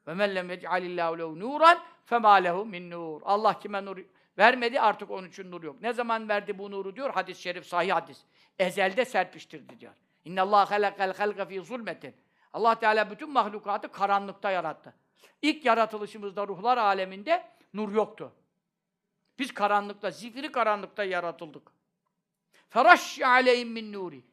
[0.07, 3.21] Ve men lem yec'alillahu lehu nuran fema min nur.
[3.25, 3.97] Allah kime nur
[4.37, 5.81] vermedi artık onun için nur yok.
[5.81, 8.23] Ne zaman verdi bu nuru diyor hadis-i şerif sahih hadis.
[8.59, 9.93] Ezelde serpiştirdi diyor.
[10.25, 12.15] İnnallâhe halakal halqa fî zulmetin.
[12.53, 14.93] Allah Teala bütün mahlukatı karanlıkta yarattı.
[15.41, 18.33] İlk yaratılışımızda ruhlar aleminde nur yoktu.
[19.39, 21.71] Biz karanlıkta, zifiri karanlıkta yaratıldık.
[22.69, 24.23] Feraşşi aleyhim min nuri.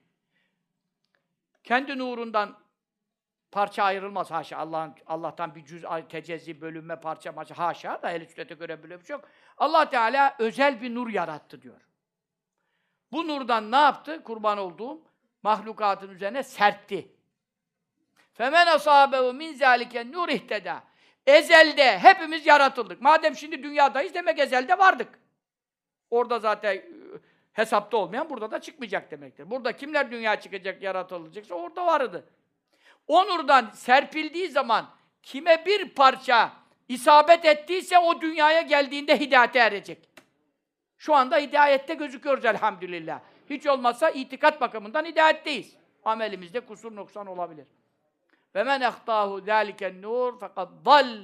[1.65, 2.59] Kendi nurundan
[3.53, 4.59] parça ayrılmaz haşa.
[4.59, 9.05] Allah'ın Allah'tan bir cüz tecezzi, bölünme, parça maça haşa da ehl sünnete göre böyle bir
[9.05, 9.29] şey yok.
[9.59, 11.81] Allah Teala özel bir nur yarattı diyor.
[13.13, 14.23] Bu nurdan ne yaptı?
[14.25, 15.03] Kurban olduğum
[15.43, 17.13] mahlukatın üzerine serpti.
[18.33, 20.83] Femen asabehu min zalike nur ihteda.
[21.27, 23.01] Ezelde hepimiz yaratıldık.
[23.01, 25.19] Madem şimdi dünyadayız demek ezelde vardık.
[26.11, 26.83] Orada zaten e,
[27.53, 29.51] hesapta olmayan burada da çıkmayacak demektir.
[29.51, 32.29] Burada kimler dünya çıkacak, yaratılacaksa orada vardı.
[33.09, 34.91] O nurdan serpildiği zaman
[35.23, 36.53] kime bir parça
[36.89, 40.09] isabet ettiyse o dünyaya geldiğinde hidayete erecek.
[40.99, 43.21] Şu anda hidayette gözüküyoruz elhamdülillah.
[43.51, 45.77] Hiç olmazsa itikat bakımından hidayetteyiz.
[46.05, 47.67] Amelimizde kusur noksan olabilir.
[48.55, 51.19] Ve men ehtahu zâliken nur fakat dal.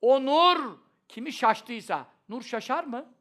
[0.00, 0.78] O nur
[1.08, 3.14] kimi şaştıysa, nur şaşar mı?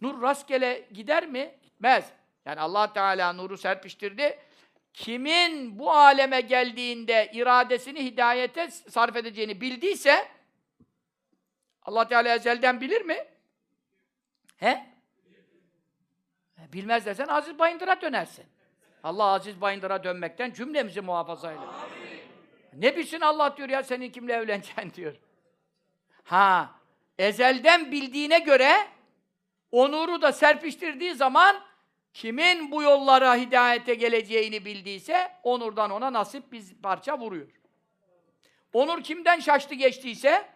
[0.00, 1.58] Nur rastgele gider mi?
[1.62, 2.12] Gitmez.
[2.44, 4.38] Yani Allah Teala nuru serpiştirdi.
[4.94, 10.28] Kimin bu aleme geldiğinde iradesini hidayete sarf edeceğini bildiyse
[11.82, 13.16] Allah Teala ezelden bilir mi?
[14.56, 14.86] He?
[16.72, 18.44] Bilmez desen Aziz Bayındır'a dönersin.
[19.04, 21.60] Allah Aziz Bayındır'a dönmekten cümlemizi muhafaza eyle.
[22.72, 25.14] Ne bilsin Allah diyor ya senin kimle evleneceksin diyor.
[26.24, 26.70] Ha,
[27.18, 28.72] ezelden bildiğine göre
[29.70, 31.64] o nuru da serpiştirdiği zaman
[32.14, 37.48] kimin bu yollara hidayete geleceğini bildiyse o nurdan ona nasip bir parça vuruyor.
[38.72, 40.48] Onur kimden şaştı geçtiyse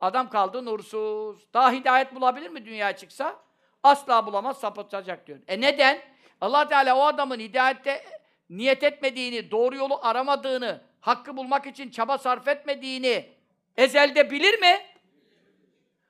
[0.00, 1.46] adam kaldı nursuz.
[1.54, 3.42] Daha hidayet bulabilir mi dünya çıksa?
[3.82, 5.38] Asla bulamaz, sapıtacak diyor.
[5.48, 6.02] E neden?
[6.40, 8.04] Allah Teala o adamın hidayette
[8.50, 13.28] niyet etmediğini, doğru yolu aramadığını, hakkı bulmak için çaba sarf etmediğini
[13.76, 14.80] ezelde bilir mi?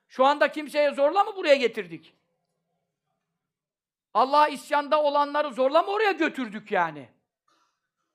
[0.09, 2.15] Şu anda kimseye zorla mı buraya getirdik?
[4.15, 7.09] Allah isyanda olanları zorla mı oraya götürdük yani?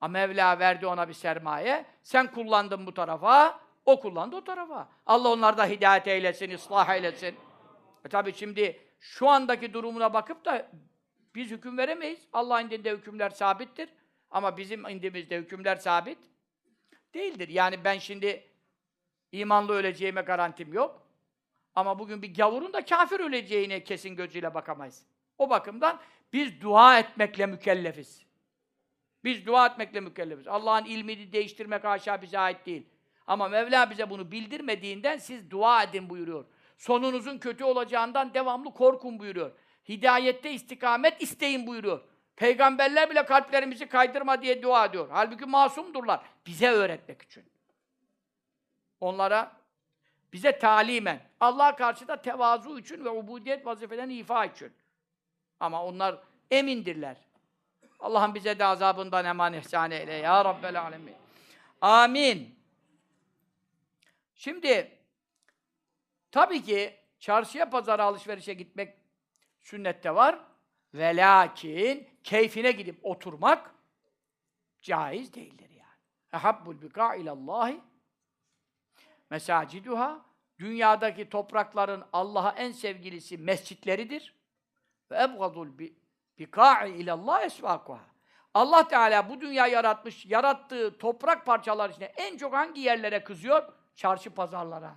[0.01, 1.85] Ama Mevla verdi ona bir sermaye.
[2.03, 4.89] Sen kullandın bu tarafa, o kullandı o tarafa.
[5.05, 7.35] Allah onlarda hidayet eylesin, ıslah eylesin.
[8.05, 10.71] E tabi şimdi şu andaki durumuna bakıp da
[11.35, 12.27] biz hüküm veremeyiz.
[12.33, 13.89] Allah indinde hükümler sabittir.
[14.31, 16.17] Ama bizim indimizde hükümler sabit
[17.13, 17.49] değildir.
[17.49, 18.43] Yani ben şimdi
[19.31, 21.07] imanlı öleceğime garantim yok.
[21.75, 25.05] Ama bugün bir gavurun da kafir öleceğine kesin gözüyle bakamayız.
[25.37, 25.99] O bakımdan
[26.33, 28.25] biz dua etmekle mükellefiz.
[29.23, 30.47] Biz dua etmekle mükellefiz.
[30.47, 32.87] Allah'ın ilmini değiştirmek haşa bize ait değil.
[33.27, 36.45] Ama Mevla bize bunu bildirmediğinden siz dua edin buyuruyor.
[36.77, 39.51] Sonunuzun kötü olacağından devamlı korkun buyuruyor.
[39.89, 42.01] Hidayette istikamet isteyin buyuruyor.
[42.35, 45.07] Peygamberler bile kalplerimizi kaydırma diye dua ediyor.
[45.11, 46.21] Halbuki masumdurlar.
[46.45, 47.45] Bize öğretmek için.
[48.99, 49.51] Onlara
[50.33, 54.73] bize talimen, Allah'a karşı da tevazu için ve ubudiyet vazifelerini ifa için.
[55.59, 56.19] Ama onlar
[56.51, 57.17] emindirler.
[57.99, 61.15] Allah'ım bize de azabından eman ihsan eyle ya Rabbel alemin.
[61.81, 62.59] Amin.
[64.35, 64.97] Şimdi
[66.31, 68.97] tabii ki çarşıya pazara alışverişe gitmek
[69.59, 70.39] sünnette var.
[70.93, 73.75] Ve lakin keyfine gidip oturmak
[74.81, 75.99] caiz değildir yani.
[76.33, 77.81] Ehabbul bika ilallahi
[79.29, 80.25] mesaciduha
[80.59, 84.36] dünyadaki toprakların Allah'a en sevgilisi mescitleridir.
[85.11, 85.93] Ve ebgadul bi
[86.39, 88.05] bika'i ilallah esvakuha.
[88.53, 93.73] Allah Teala bu dünya yaratmış, yarattığı toprak parçaları içinde en çok hangi yerlere kızıyor?
[93.95, 94.95] Çarşı pazarlara.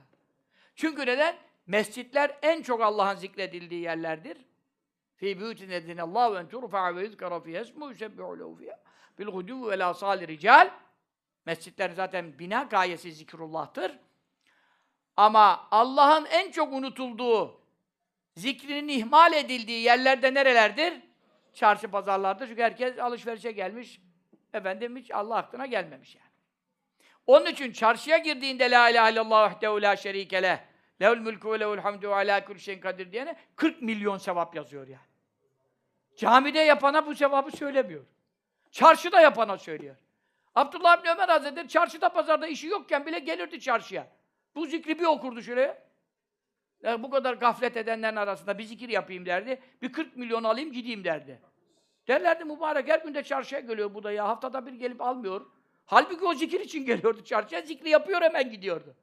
[0.76, 1.36] Çünkü neden?
[1.66, 4.38] Mescitler en çok Allah'ın zikredildiği yerlerdir.
[5.16, 8.78] Fî bûtin edinallâhu en turfa'a ve yuzkara fîhâ ismu yusebbihu lehu fîhâ
[9.18, 10.70] bil vel âsâli rical.
[11.46, 13.98] Mescitler zaten bina gayesi zikrullah'tır.
[15.16, 17.59] Ama Allah'ın en çok unutulduğu,
[18.36, 20.94] zikrinin ihmal edildiği yerlerde nerelerdir?
[21.54, 22.46] Çarşı pazarlarda.
[22.46, 24.00] Çünkü herkes alışverişe gelmiş.
[24.54, 26.30] Efendim hiç Allah aklına gelmemiş yani.
[27.26, 30.58] Onun için çarşıya girdiğinde La ilahe illallah vahdehu la şerike leh
[31.02, 34.88] lehul mülkü ve lehul hamdu ve alâ kulli şeyin kadir diyene 40 milyon sevap yazıyor
[34.88, 35.10] yani.
[36.16, 38.04] Camide yapana bu sevabı söylemiyor.
[38.70, 39.96] Çarşıda yapana söylüyor.
[40.54, 44.06] Abdullah İbni Ömer Hazretleri çarşıda pazarda işi yokken bile gelirdi çarşıya.
[44.54, 45.89] Bu zikri bir okurdu şuraya.
[46.82, 49.60] Ya bu kadar gaflet edenlerin arasında bir zikir yapayım derdi.
[49.82, 51.40] Bir 40 milyon alayım gideyim derdi.
[52.08, 54.28] Derlerdi mübarek her gün de çarşıya geliyor bu da ya.
[54.28, 55.46] Haftada bir gelip almıyor.
[55.86, 57.60] Halbuki o zikir için geliyordu çarşıya.
[57.60, 58.96] Zikri yapıyor hemen gidiyordu.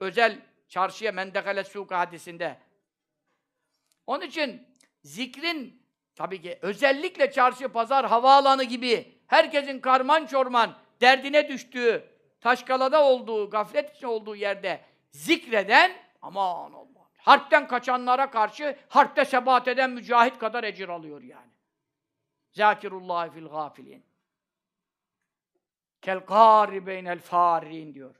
[0.00, 0.38] Özel
[0.68, 2.58] çarşıya mendekale suka hadisinde.
[4.06, 4.62] Onun için
[5.02, 5.82] zikrin
[6.16, 12.04] tabii ki özellikle çarşı, pazar, havaalanı gibi herkesin karman çorman derdine düştüğü,
[12.40, 14.80] taşkalada olduğu, gaflet için olduğu yerde
[15.10, 17.10] zikreden aman Allah.
[17.16, 21.52] Harpten kaçanlara karşı harpte sebat eden mücahit kadar ecir alıyor yani.
[22.50, 24.06] Zakirullah fil gafilin.
[26.02, 28.14] Kel kâri beynel fârin diyor.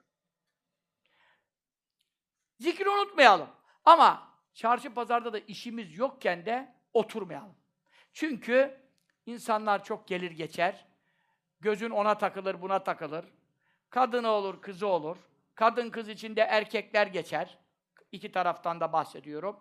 [2.58, 3.48] Zikri unutmayalım.
[3.84, 7.56] Ama çarşı pazarda da işimiz yokken de oturmayalım.
[8.12, 8.80] Çünkü
[9.26, 10.86] insanlar çok gelir geçer.
[11.60, 13.24] Gözün ona takılır, buna takılır.
[13.90, 15.16] Kadını olur, kızı olur.
[15.54, 17.58] Kadın kız içinde erkekler geçer.
[18.14, 19.56] İki taraftan da bahsediyorum.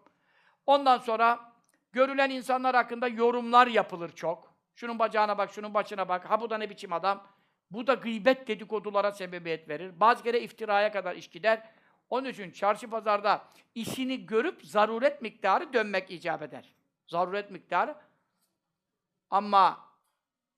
[0.65, 1.53] Ondan sonra
[1.91, 4.53] görülen insanlar hakkında yorumlar yapılır çok.
[4.75, 6.29] Şunun bacağına bak, şunun başına bak.
[6.29, 7.27] Ha bu da ne biçim adam?
[7.71, 9.99] Bu da gıybet dedikodulara sebebiyet verir.
[9.99, 11.69] Bazı kere iftiraya kadar iş gider.
[12.09, 16.73] Onun için çarşı pazarda işini görüp zaruret miktarı dönmek icap eder.
[17.07, 17.95] Zaruret miktarı.
[19.29, 19.89] Ama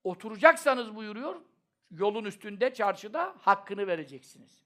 [0.03, 1.41] oturacaksanız buyuruyor,
[1.91, 4.65] yolun üstünde, çarşıda hakkını vereceksiniz.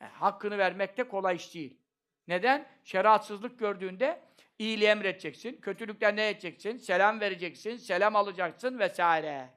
[0.00, 1.85] Yani hakkını vermek de kolay iş değil.
[2.28, 2.66] Neden?
[2.84, 4.20] Şeriatsızlık gördüğünde
[4.58, 6.76] iyiliği emredeceksin, kötülükten ne edeceksin?
[6.76, 9.50] Selam vereceksin, selam alacaksın vesaire.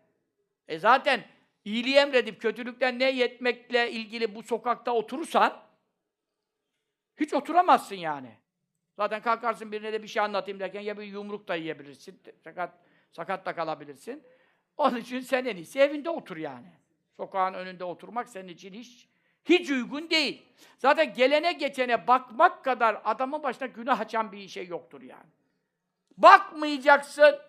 [0.67, 1.23] E zaten
[1.65, 5.63] iyiliği emredip kötülükten ne yetmekle ilgili bu sokakta oturursan
[7.19, 8.31] hiç oturamazsın yani.
[8.95, 12.73] Zaten kalkarsın birine de bir şey anlatayım derken ya bir yumruk da yiyebilirsin, sakat,
[13.11, 14.23] sakat da kalabilirsin.
[14.77, 16.67] Onun için sen en iyisi evinde otur yani.
[17.17, 19.09] Sokağın önünde oturmak senin için hiç
[19.49, 20.45] hiç uygun değil.
[20.77, 25.29] Zaten gelene geçene bakmak kadar adamın başına günah açan bir şey yoktur yani.
[26.17, 27.39] Bakmayacaksın.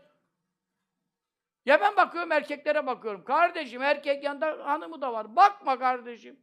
[1.66, 3.24] Ya ben bakıyorum erkeklere bakıyorum.
[3.24, 5.36] Kardeşim erkek yanında hanımı da var.
[5.36, 6.40] Bakma kardeşim.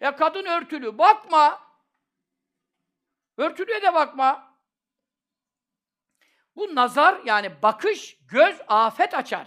[0.00, 0.98] Ya kadın örtülü.
[0.98, 1.62] Bakma.
[3.36, 4.54] Örtülüye de bakma.
[6.56, 9.46] Bu nazar yani bakış göz afet açar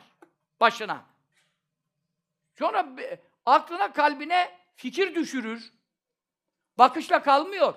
[0.60, 1.06] başına.
[2.54, 2.88] Sonra
[3.46, 5.74] aklına kalbine fikir düşürür.
[6.78, 7.74] Bakışla kalmıyor.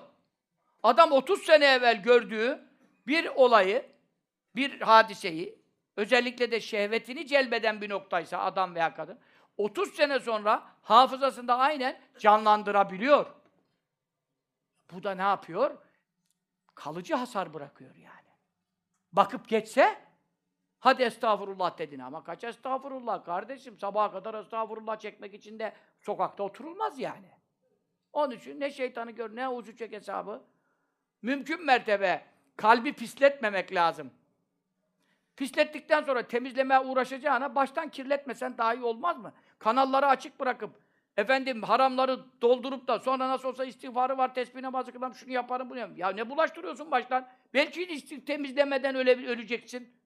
[0.83, 2.69] Adam 30 sene evvel gördüğü
[3.07, 3.91] bir olayı,
[4.55, 5.61] bir hadiseyi,
[5.97, 9.19] özellikle de şehvetini celbeden bir noktaysa adam veya kadın,
[9.57, 13.25] 30 sene sonra hafızasında aynen canlandırabiliyor.
[14.91, 15.77] Bu da ne yapıyor?
[16.75, 18.29] kalıcı hasar bırakıyor yani.
[19.11, 20.10] Bakıp geçse
[20.81, 26.99] hadi estağfurullah dedin ama kaç estağfurullah kardeşim sabaha kadar estağfurullah çekmek için de sokakta oturulmaz
[26.99, 27.29] yani.
[28.13, 30.43] Onun için ne şeytanı gör ne ucu çek hesabı.
[31.21, 32.25] Mümkün mertebe
[32.57, 34.11] kalbi pisletmemek lazım.
[35.35, 39.33] Pislettikten sonra temizlemeye uğraşacağına baştan kirletmesen daha iyi olmaz mı?
[39.59, 40.81] Kanalları açık bırakıp
[41.17, 45.79] efendim haramları doldurup da sonra nasıl olsa istiğfarı var, tesbih namazı kılarım, şunu yaparım, bunu
[45.79, 45.97] yaparım.
[45.97, 47.27] Ya ne bulaştırıyorsun baştan?
[47.53, 50.00] Belki hiç temizlemeden öle, öleceksin.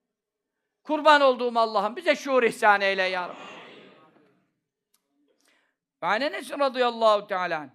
[0.86, 3.38] Kurban olduğum Allah'ım bize şuur ihsan eyle ya Rabbi.
[6.02, 7.68] Ve Enes radıyallahu teala.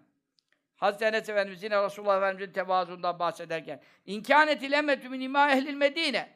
[0.76, 6.30] Hazreti Enes Efendimiz yine Resulullah Efendimiz'in tevazuundan bahsederken İmkânetil emmetü min imâ ehlil Medine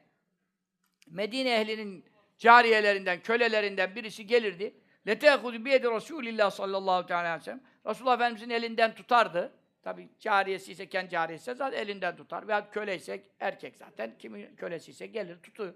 [1.08, 2.06] Medine ehlinin
[2.38, 4.74] cariyelerinden, kölelerinden birisi gelirdi.
[5.08, 7.60] Letehudu biyedi Resulillah sallallahu teala aleyhi.
[7.86, 9.54] Resulullah Efendimiz'in elinden tutardı.
[9.84, 12.48] Tabi cariyesi ise kendi cariyesi ise zaten elinden tutar.
[12.48, 14.18] Veya köle ise erkek zaten.
[14.20, 15.74] Kimin kölesi ise gelir tutuyor.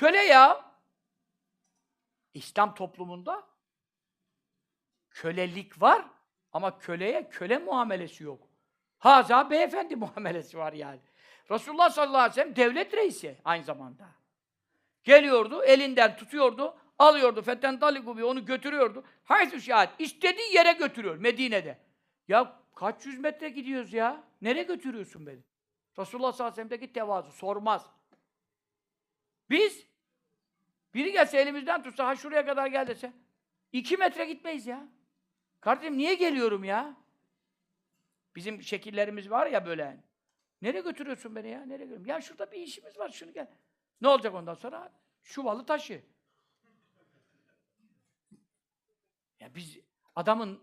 [0.00, 0.64] Köle ya
[2.34, 3.46] İslam toplumunda
[5.10, 6.04] kölelik var
[6.52, 8.48] ama köleye köle muamelesi yok.
[8.98, 11.00] Haza beyefendi muamelesi var yani.
[11.50, 14.08] Resulullah sallallahu aleyhi ve sellem devlet reisi aynı zamanda.
[15.04, 17.42] Geliyordu, elinden tutuyordu, alıyordu.
[17.42, 19.04] Fetten taligubi onu götürüyordu.
[19.24, 19.90] Haysu şahit.
[19.98, 21.78] istediği yere götürüyor Medine'de.
[22.28, 24.24] Ya kaç yüz metre gidiyoruz ya?
[24.42, 25.40] Nereye götürüyorsun beni?
[25.98, 27.86] Resulullah sallallahu aleyhi ve sellem'deki tevazu sormaz.
[29.50, 29.89] Biz
[30.94, 33.12] biri gelse elimizden tutsa ha şuraya kadar gel dese
[33.72, 34.88] iki metre gitmeyiz ya.
[35.60, 36.96] Kardeşim niye geliyorum ya?
[38.36, 40.04] Bizim şekillerimiz var ya böyle.
[40.62, 41.60] Nereye götürüyorsun beni ya?
[41.60, 42.06] Nereye götürüyorum?
[42.06, 43.46] Ya şurada bir işimiz var şunu gel.
[44.00, 44.92] Ne olacak ondan sonra?
[45.22, 46.02] Çuvalı taşı.
[49.40, 49.78] Ya biz
[50.16, 50.62] adamın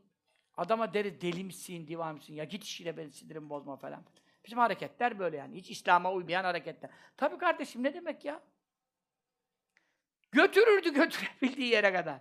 [0.58, 2.34] adama deriz deli misin, divan misin?
[2.34, 4.04] Ya git işine benim sinirimi bozma falan.
[4.46, 5.56] Bizim hareketler böyle yani.
[5.56, 6.92] Hiç İslam'a uymayan hareketler.
[7.18, 8.42] Tabii kardeşim ne demek ya?
[10.32, 12.20] Götürürdü götürebildiği yere kadar.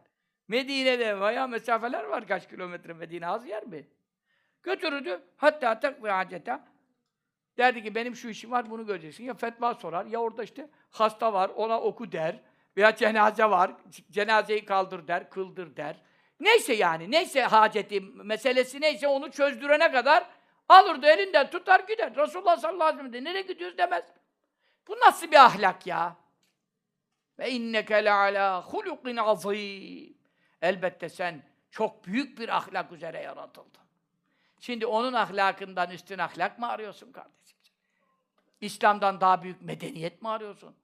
[0.49, 3.89] Medine'de bayağı mesafeler var kaç kilometre Medine az yer mi?
[4.62, 5.23] Götürürdü.
[5.37, 6.77] Hatta tek ve aceta
[7.59, 9.24] Derdi ki benim şu işim var bunu göreceksin.
[9.24, 12.41] Ya fetva sorar ya orada işte hasta var ona oku der.
[12.77, 13.70] Veya cenaze var
[14.11, 15.97] cenazeyi kaldır der, kıldır der.
[16.41, 20.27] Neyse yani neyse haceti meselesi neyse onu çözdürene kadar
[20.69, 22.16] alırdı elinden tutar gider.
[22.16, 24.05] Resulullah sallallahu aleyhi ve sellem de nereye gidiyoruz demez.
[24.89, 26.16] Bu nasıl bir ahlak ya?
[27.39, 30.17] Ve inneke le ala hulukin azim.
[30.63, 33.83] Elbette sen çok büyük bir ahlak üzere yaratıldın.
[34.61, 37.59] Şimdi onun ahlakından üstün ahlak mı arıyorsun kardeşim?
[38.61, 40.77] İslam'dan daha büyük medeniyet mi arıyorsun?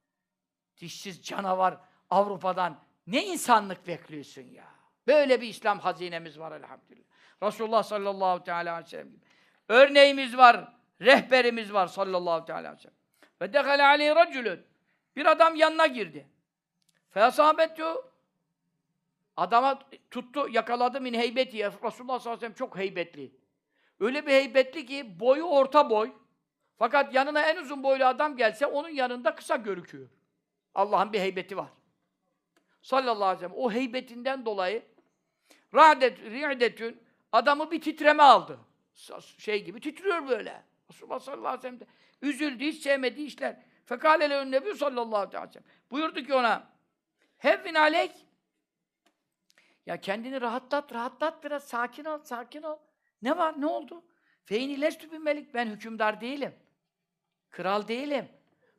[0.78, 1.78] Dişsiz canavar
[2.10, 4.64] Avrupa'dan ne insanlık bekliyorsun ya?
[5.06, 7.04] Böyle bir İslam hazinemiz var elhamdülillah.
[7.42, 9.24] Resulullah sallallahu teala aleyhi ve sellem gibi.
[9.68, 12.96] Örneğimiz var, rehberimiz var sallallahu teala aleyhi ve sellem.
[13.42, 14.66] Ve dekale aleyhi racülün.
[15.16, 16.28] Bir adam yanına girdi.
[17.12, 17.84] Fesabetü
[19.36, 19.78] Adama
[20.10, 21.58] tuttu, yakaladı min heybeti.
[21.58, 23.32] Resulullah sallallahu aleyhi ve sellem çok heybetli.
[24.00, 26.12] Öyle bir heybetli ki boyu orta boy.
[26.78, 30.08] Fakat yanına en uzun boylu adam gelse onun yanında kısa görüküyor.
[30.74, 31.68] Allah'ın bir heybeti var.
[32.82, 33.64] Sallallahu aleyhi ve sellem.
[33.64, 34.82] O heybetinden dolayı
[35.74, 37.02] ra'det, ri'detün
[37.32, 38.58] adamı bir titreme aldı.
[39.38, 40.62] Şey gibi titriyor böyle.
[40.90, 41.86] Resulullah sallallahu aleyhi ve sellem de
[42.22, 43.56] üzüldü, hiç sevmediği işler.
[43.84, 45.64] Fekâlele nebi sallallahu aleyhi ve sellem.
[45.90, 46.71] Buyurdu ki ona
[47.42, 48.12] Hevvin aleyk
[49.86, 51.64] ya kendini rahatlat, rahatlat biraz.
[51.64, 52.78] Sakin ol, sakin ol.
[53.22, 54.04] Ne var, ne oldu?
[54.44, 55.54] Feyni lestü melik.
[55.54, 56.54] Ben hükümdar değilim.
[57.50, 58.28] Kral değilim.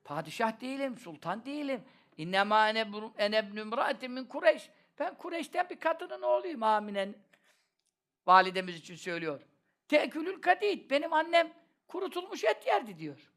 [0.03, 1.83] Padişah değilim, sultan değilim.
[2.17, 2.69] İnnemâ
[3.17, 4.69] enebnü mrâetin min Kureyş.
[4.99, 7.15] Ben Kureyş'ten bir kadının oğluyum aminen.
[8.27, 9.41] Validemiz için söylüyor.
[9.87, 10.91] Tekülül kadid.
[10.91, 11.53] Benim annem
[11.87, 13.31] kurutulmuş et yerdi diyor.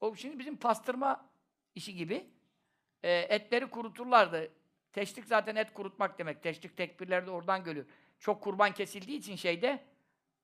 [0.00, 1.30] O şimdi bizim pastırma
[1.74, 2.39] işi gibi.
[3.02, 4.50] E, etleri kuruturlardı.
[4.92, 6.42] Teşrik zaten et kurutmak demek.
[6.42, 7.86] Teşrik tekbirleri de oradan geliyor.
[8.18, 9.84] Çok kurban kesildiği için şeyde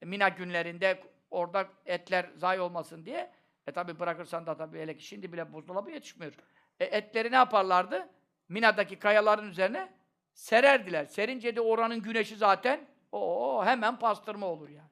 [0.02, 3.30] Mina günlerinde orada etler zayi olmasın diye
[3.66, 6.32] e tabi bırakırsan da tabi hele ki şimdi bile buzdolabı yetişmiyor.
[6.80, 8.08] E, etleri ne yaparlardı?
[8.48, 9.92] Mina'daki kayaların üzerine
[10.34, 11.04] sererdiler.
[11.04, 14.90] Serince de oranın güneşi zaten o hemen pastırma olur yani.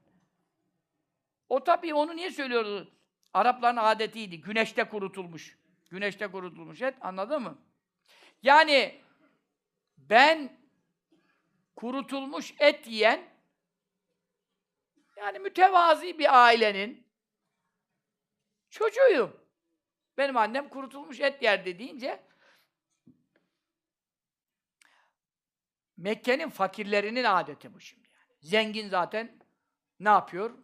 [1.48, 2.90] O tabi onu niye söylüyordu?
[3.34, 4.40] Arapların adetiydi.
[4.40, 5.58] Güneşte kurutulmuş.
[5.94, 6.94] Güneşte kurutulmuş et.
[7.00, 7.58] Anladın mı?
[8.42, 9.00] Yani
[9.98, 10.58] ben
[11.76, 13.28] kurutulmuş et yiyen
[15.16, 17.06] yani mütevazi bir ailenin
[18.70, 19.40] çocuğuyum.
[20.18, 22.22] Benim annem kurutulmuş et yerdi deyince
[25.96, 28.34] Mekke'nin fakirlerinin adeti bu şimdi yani.
[28.40, 29.38] Zengin zaten
[30.00, 30.58] ne yapıyor?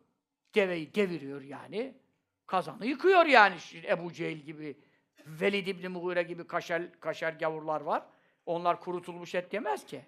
[0.54, 2.00] Deveyi deviriyor yani.
[2.46, 3.56] kazanı yıkıyor yani
[3.88, 4.89] Ebu Cehil gibi,
[5.26, 8.02] Velid İbni Mughire gibi kaşer, kaşer gavurlar var.
[8.46, 10.04] Onlar kurutulmuş et yemez ki.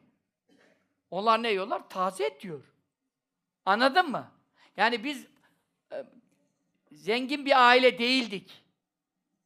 [1.10, 1.89] Onlar ne yiyorlar?
[1.89, 2.62] Taze et diyor.
[3.64, 4.30] Anladın mı?
[4.76, 5.26] Yani biz
[5.93, 6.05] e,
[6.93, 8.62] zengin bir aile değildik.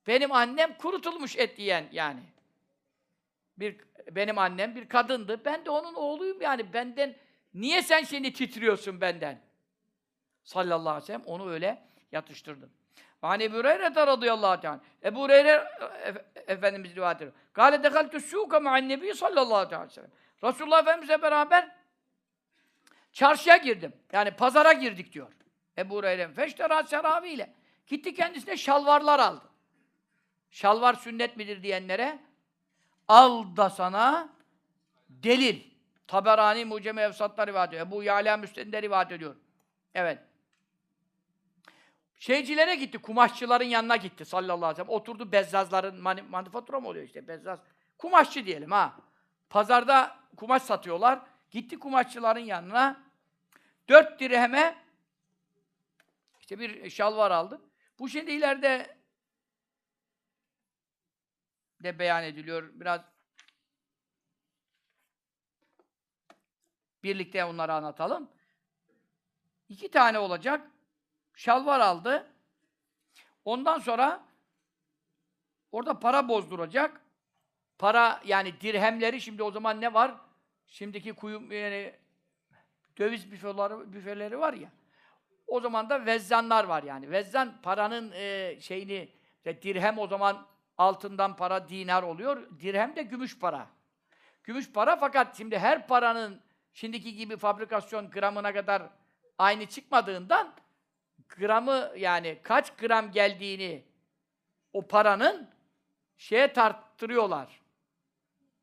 [0.06, 2.22] Benim annem kurutulmuş et yiyen yani.
[3.58, 3.76] Bir
[4.10, 5.44] benim annem bir kadındı.
[5.44, 6.72] Ben de onun oğluyum yani.
[6.72, 7.16] Benden
[7.54, 9.40] niye sen şimdi titriyorsun benden?
[10.44, 11.82] Sallallahu aleyhi ve sellem onu öyle
[12.12, 12.70] yatıştırdı.
[13.28, 14.80] Hani Ebu Hureyre radıyallahu teala.
[15.04, 15.68] Ebu Hureyre
[16.46, 17.32] Efendimiz rivayet ediyor.
[17.52, 20.10] Kâle dehaltü sûka ma'an nebi sallallahu aleyhi ve sellem.
[20.44, 21.68] Resulullah Efendimizle beraber
[23.12, 23.92] çarşıya girdim.
[24.12, 25.32] Yani pazara girdik diyor.
[25.78, 27.54] Ebu Hureyre feştera seraviyle.
[27.86, 29.44] Gitti kendisine şalvarlar aldı.
[30.50, 32.18] Şalvar sünnet midir diyenlere
[33.08, 34.28] al da sana
[35.08, 35.60] delil.
[36.06, 37.86] Taberani Mucem-i Efsat'ta rivayet ediyor.
[37.86, 39.36] Ebu Yala Müslim'de rivayet ediyor.
[39.94, 40.18] Evet.
[42.18, 45.00] Şeycilere gitti, kumaşçıların yanına gitti sallallahu aleyhi ve sellem.
[45.00, 47.60] Oturdu bezzazların, mani, manifatura mı oluyor işte bezzaz?
[47.98, 48.96] Kumaşçı diyelim ha.
[49.50, 51.20] Pazarda kumaş satıyorlar.
[51.50, 53.02] Gitti kumaşçıların yanına.
[53.88, 54.86] Dört dirheme
[56.40, 57.60] işte bir şalvar aldı.
[57.98, 58.96] Bu şimdi ileride
[61.82, 62.70] de beyan ediliyor.
[62.74, 63.00] Biraz
[67.02, 68.30] birlikte onları anlatalım.
[69.68, 70.70] İki tane olacak.
[71.36, 72.26] Şalvar aldı.
[73.44, 74.24] Ondan sonra
[75.72, 77.00] orada para bozduracak.
[77.78, 80.14] Para yani dirhemleri şimdi o zaman ne var?
[80.66, 81.94] Şimdiki kuyum yani
[82.98, 84.68] döviz büfeleri, büfeleri var ya.
[85.46, 87.10] O zaman da vezzanlar var yani.
[87.10, 90.46] Vezzan paranın e, şeyini işte dirhem o zaman
[90.78, 92.60] altından para dinar oluyor.
[92.60, 93.66] Dirhem de gümüş para.
[94.44, 96.40] Gümüş para fakat şimdi her paranın
[96.72, 98.82] şimdiki gibi fabrikasyon gramına kadar
[99.38, 100.54] aynı çıkmadığından
[101.28, 103.84] gramı yani kaç gram geldiğini
[104.72, 105.48] o paranın
[106.16, 107.60] şeye tarttırıyorlar.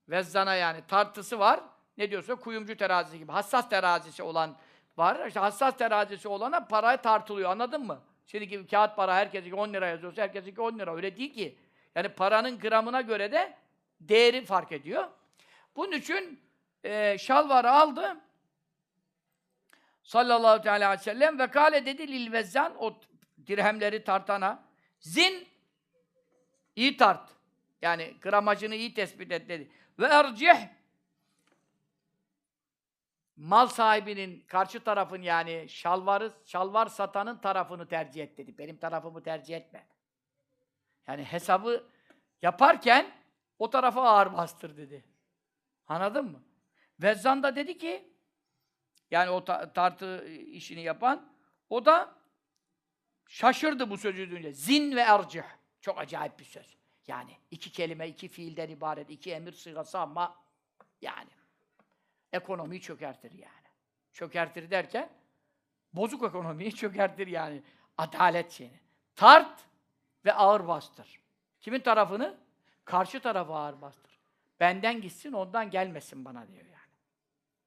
[0.09, 1.59] Vezzana yani tartısı var.
[1.97, 3.31] Ne diyorsa kuyumcu terazisi gibi.
[3.31, 4.55] Hassas terazisi olan
[4.97, 5.27] var.
[5.27, 7.51] İşte hassas terazisi olana parayı tartılıyor.
[7.51, 8.01] Anladın mı?
[8.27, 10.95] Şimdi gibi kağıt para herkesinki 10 lira yazıyorsa herkesinki 10 lira.
[10.95, 11.57] Öyle değil ki.
[11.95, 13.53] Yani paranın gramına göre de
[14.01, 15.07] değeri fark ediyor.
[15.75, 16.39] Bunun için
[16.83, 18.17] e, şalvarı aldı.
[20.03, 22.99] Sallallahu teala aleyhi ve sellem ve kâle dedi lil vezzan o
[23.47, 24.63] dirhemleri tartana
[24.99, 25.47] zin
[26.75, 27.29] iyi tart.
[27.81, 29.71] Yani gramajını iyi tespit et dedi.
[29.99, 30.67] Ve ercih
[33.35, 38.57] mal sahibinin karşı tarafın yani şalvarı şalvar satanın tarafını tercih et dedi.
[38.57, 39.87] Benim tarafımı tercih etme.
[41.07, 41.89] Yani hesabı
[42.41, 43.11] yaparken
[43.59, 45.05] o tarafa ağır bastır dedi.
[45.87, 46.43] Anladın mı?
[47.01, 48.12] Vezzan da dedi ki
[49.13, 51.29] yani o ta- tartı işini yapan
[51.69, 52.15] o da
[53.27, 54.51] şaşırdı bu sözü duyunca.
[54.51, 55.43] Zin ve ercih.
[55.81, 56.77] Çok acayip bir söz.
[57.07, 60.35] Yani iki kelime, iki fiilden ibaret, iki emir sığası ama
[61.01, 61.29] yani
[62.31, 63.67] ekonomiyi çökertir yani.
[64.13, 65.09] Çökertir derken
[65.93, 67.63] bozuk ekonomiyi çökertir yani.
[67.97, 68.79] Adalet şeyini.
[69.15, 69.65] Tart
[70.25, 71.19] ve ağır bastır.
[71.61, 72.37] Kimin tarafını?
[72.85, 74.19] Karşı tarafı ağır bastır.
[74.59, 76.72] Benden gitsin, ondan gelmesin bana diyor.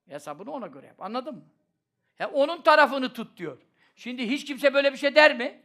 [0.08, 1.00] Hesabını ona göre yap.
[1.00, 1.44] Anladın mı?
[2.14, 3.58] He, onun tarafını tut diyor.
[3.96, 5.62] Şimdi hiç kimse böyle bir şey der mi?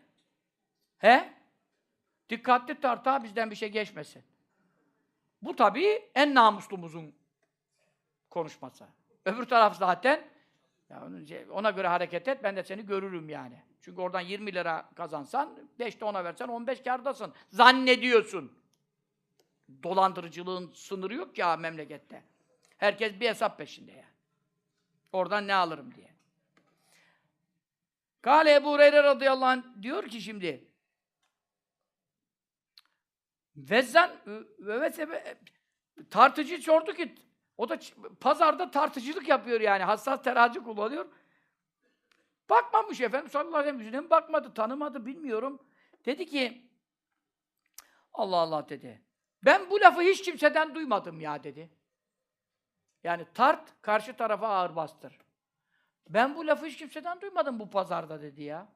[0.98, 1.34] He?
[2.30, 4.24] Dikkatli tart ha bizden bir şey geçmesin.
[5.42, 7.16] Bu tabii en namuslumuzun
[8.30, 8.86] konuşması.
[9.26, 10.28] Öbür taraf zaten
[10.90, 11.08] ya
[11.52, 13.62] ona göre hareket et ben de seni görürüm yani.
[13.82, 17.34] Çünkü oradan 20 lira kazansan 5 de ona versen 15 kârdasın.
[17.50, 18.52] Zannediyorsun.
[19.84, 22.24] Dolandırıcılığın sınırı yok ya memlekette.
[22.78, 24.11] Herkes bir hesap peşinde yani.
[25.12, 26.12] Oradan ne alırım diye.
[28.22, 30.72] Kale Ebu Hureyre radıyallahu anh diyor ki şimdi
[33.56, 34.12] Vezzan
[34.60, 35.38] ve ve
[36.10, 37.16] tartıcı sordu ki
[37.58, 37.80] o da
[38.20, 39.84] pazarda tartıcılık yapıyor yani.
[39.84, 41.06] Hassas terazi kullanıyor.
[42.50, 45.60] Bakmamış efendim sallallahu aleyhi ve sellem bakmadı, tanımadı bilmiyorum.
[46.06, 46.72] Dedi ki
[48.14, 49.02] Allah Allah dedi.
[49.46, 51.70] Ben bu lafı hiç kimseden duymadım ya dedi.
[53.04, 55.18] Yani tart, karşı tarafa ağır bastır.
[56.10, 58.68] Ben bu lafı hiç kimseden duymadım bu pazarda dedi ya.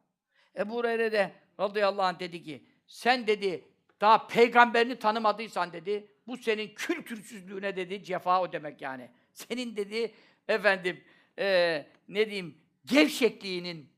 [0.58, 3.66] Ebu Hureyre de radıyallahu anh dedi ki, sen dedi,
[4.02, 9.12] daha peygamberini tanımadıysan dedi, bu senin kültürsüzlüğüne dedi, cefa o demek yani.
[9.34, 10.14] Senin dedi,
[10.48, 11.04] efendim,
[11.38, 13.90] eee, ne diyeyim, gevşekliğinin,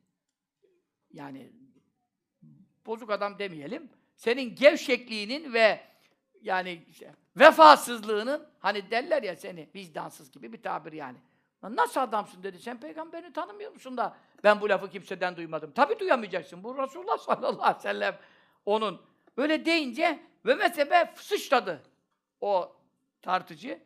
[1.13, 1.51] yani
[2.85, 5.81] bozuk adam demeyelim, senin gevşekliğinin ve
[6.41, 11.17] yani işte, vefasızlığının, hani derler ya seni vicdansız gibi bir tabir yani.
[11.63, 12.59] Nasıl adamsın dedi.
[12.59, 15.71] Sen peygamberini tanımıyor musun da ben bu lafı kimseden duymadım.
[15.71, 16.63] Tabii duyamayacaksın.
[16.63, 18.17] Bu Resulullah sallallahu aleyhi ve sellem
[18.65, 19.01] onun.
[19.37, 21.81] Öyle deyince ve mezhebe sıçradı
[22.41, 22.75] o
[23.21, 23.79] tartıcı.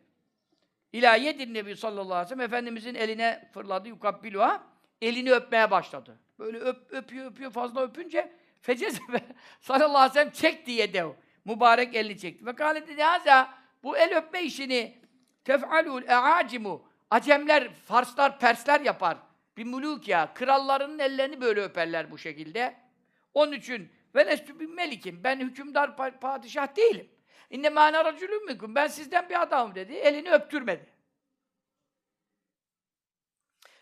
[0.94, 4.64] İlâ yedin Nebi sallallahu aleyhi ve sellem Efendimizin eline fırladı yukabbiluha.
[5.02, 6.20] Elini öpmeye başladı.
[6.40, 9.22] Böyle öp, öpüyor öpüyor fazla öpünce fecezebe
[9.62, 11.10] sallallahu aleyhi ve sellem çek diye dev.
[11.46, 12.46] Mübarek elini çekti.
[12.46, 13.54] Ve kâle dedi haza
[13.84, 15.02] bu el öpme işini
[15.44, 19.18] tef'alul e'acimu Acemler, Farslar, Persler yapar.
[19.58, 20.34] Bir muluk ya.
[20.34, 22.78] Krallarının ellerini böyle öperler bu şekilde.
[23.34, 25.24] Onun için ve lestü bin melikim.
[25.24, 27.10] Ben hükümdar pa- padişah değilim.
[27.50, 28.76] İnne mâne racülüm müküm.
[28.76, 29.94] Ben sizden bir adamım dedi.
[29.94, 30.90] Elini öptürmedi.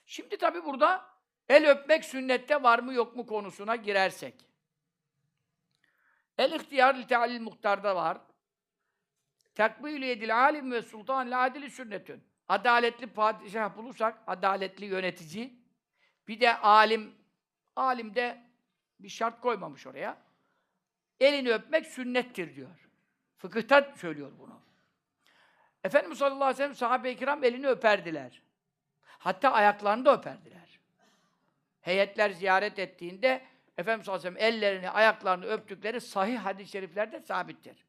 [0.05, 1.05] Şimdi tabi burada
[1.49, 4.48] el öpmek sünnette var mı yok mu konusuna girersek.
[6.39, 8.17] El ihtiyar li tealil muhtarda var.
[9.55, 12.23] Takbîlü yedil alim ve sultan adili sünnetün.
[12.47, 15.53] Adaletli padişah bulursak, adaletli yönetici,
[16.27, 17.15] bir de alim,
[17.75, 18.43] alim de
[18.99, 20.17] bir şart koymamış oraya.
[21.19, 22.89] Elini öpmek sünnettir diyor.
[23.37, 24.61] Fıkıhta söylüyor bunu.
[25.83, 28.41] Efendimiz sallallahu aleyhi ve sellem sahabe-i kiram elini öperdiler.
[29.03, 30.79] Hatta ayaklarını da öperdiler.
[31.81, 33.48] Heyetler ziyaret ettiğinde
[33.79, 37.85] Efendimiz sallallahu aleyhi ve sellem ellerini, ayaklarını öptükleri sahih hadis-i şeriflerde sabittir.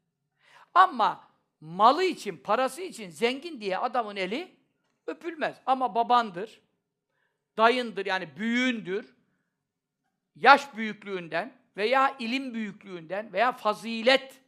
[0.75, 1.29] Ama
[1.61, 4.57] malı için, parası için zengin diye adamın eli
[5.07, 5.61] öpülmez.
[5.67, 6.61] Ama babandır,
[7.57, 9.17] dayındır yani büyüğündür,
[10.37, 14.41] yaş büyüklüğünden veya ilim büyüklüğünden veya fazilet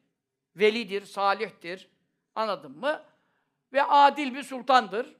[0.57, 1.89] velidir, salihtir.
[2.35, 3.05] Anladın mı?
[3.73, 5.17] Ve adil bir sultandır.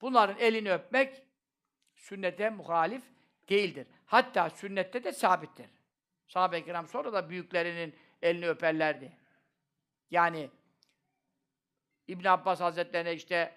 [0.00, 1.22] Bunların elini öpmek
[1.94, 3.02] sünnete muhalif
[3.50, 3.86] değildir.
[4.06, 5.66] Hatta sünnette de sabittir.
[6.26, 9.12] Sahabe-i kiram sonra da büyüklerinin elini öperlerdi.
[10.10, 10.50] Yani
[12.08, 13.56] İbn Abbas Hazretlerine işte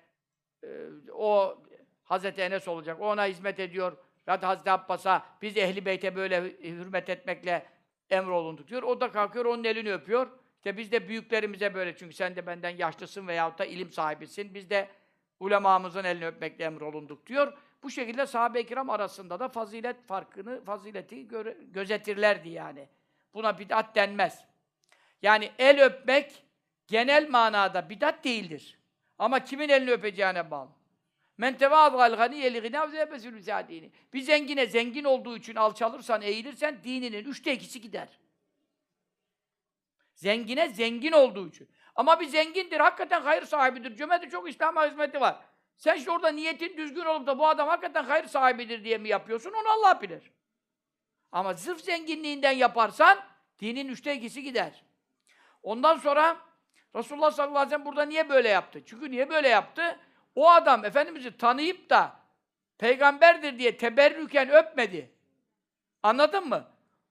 [0.64, 0.68] e,
[1.12, 1.62] o
[2.04, 3.02] Hazreti Enes olacak.
[3.02, 3.98] O ona hizmet ediyor.
[4.28, 7.66] Da Hazreti Abbas'a biz ehli beyte böyle hürmet etmekle
[8.10, 8.84] emrolunduk diyor.
[8.84, 10.28] O da kalkıyor onun elini öpüyor.
[10.58, 14.54] İşte biz de büyüklerimize böyle çünkü sen de benden yaşlısın veyahut da ilim sahibisin.
[14.54, 14.90] Biz de
[15.40, 17.54] ulemamızın elini öpmekle emrolunduk diyor.
[17.84, 22.90] Bu şekilde sahabe-i kiram arasında da fazilet farkını, fazileti göre, gözetirlerdi yani.
[23.34, 24.46] Buna bid'at denmez.
[25.22, 26.44] Yani el öpmek
[26.88, 28.80] genel manada bidat değildir.
[29.18, 30.70] Ama kimin elini öpeceğine bağlı.
[31.38, 32.92] Men tevâzgal ganiyye li gınâv.
[34.14, 38.20] Bir zengine zengin olduğu için alçalırsan, eğilirsen dininin üçte ikisi gider.
[40.16, 41.70] Zengine zengin olduğu için.
[41.96, 45.46] Ama bir zengindir, hakikaten hayır sahibidir, cömerttir, çok İslam'a hizmeti var.
[45.78, 49.54] Sen işte orada niyetin düzgün olup da bu adam hakikaten hayır sahibidir diye mi yapıyorsun,
[49.54, 50.32] onu Allah bilir.
[51.32, 53.20] Ama sırf zenginliğinden yaparsan,
[53.60, 54.84] dinin üçte ikisi gider.
[55.64, 56.38] Ondan sonra
[56.96, 58.82] Resulullah sallallahu aleyhi ve sellem burada niye böyle yaptı?
[58.86, 60.00] Çünkü niye böyle yaptı?
[60.36, 62.16] O adam Efendimiz'i tanıyıp da
[62.78, 65.12] peygamberdir diye teberrüken öpmedi.
[66.04, 66.68] Anladın mı?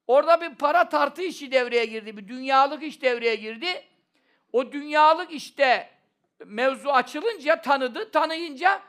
[0.06, 3.84] Orada bir para tartı işi devreye girdi, bir dünyalık iş devreye girdi.
[4.52, 5.90] O dünyalık işte
[6.46, 8.82] mevzu açılınca tanıdı, tanıyınca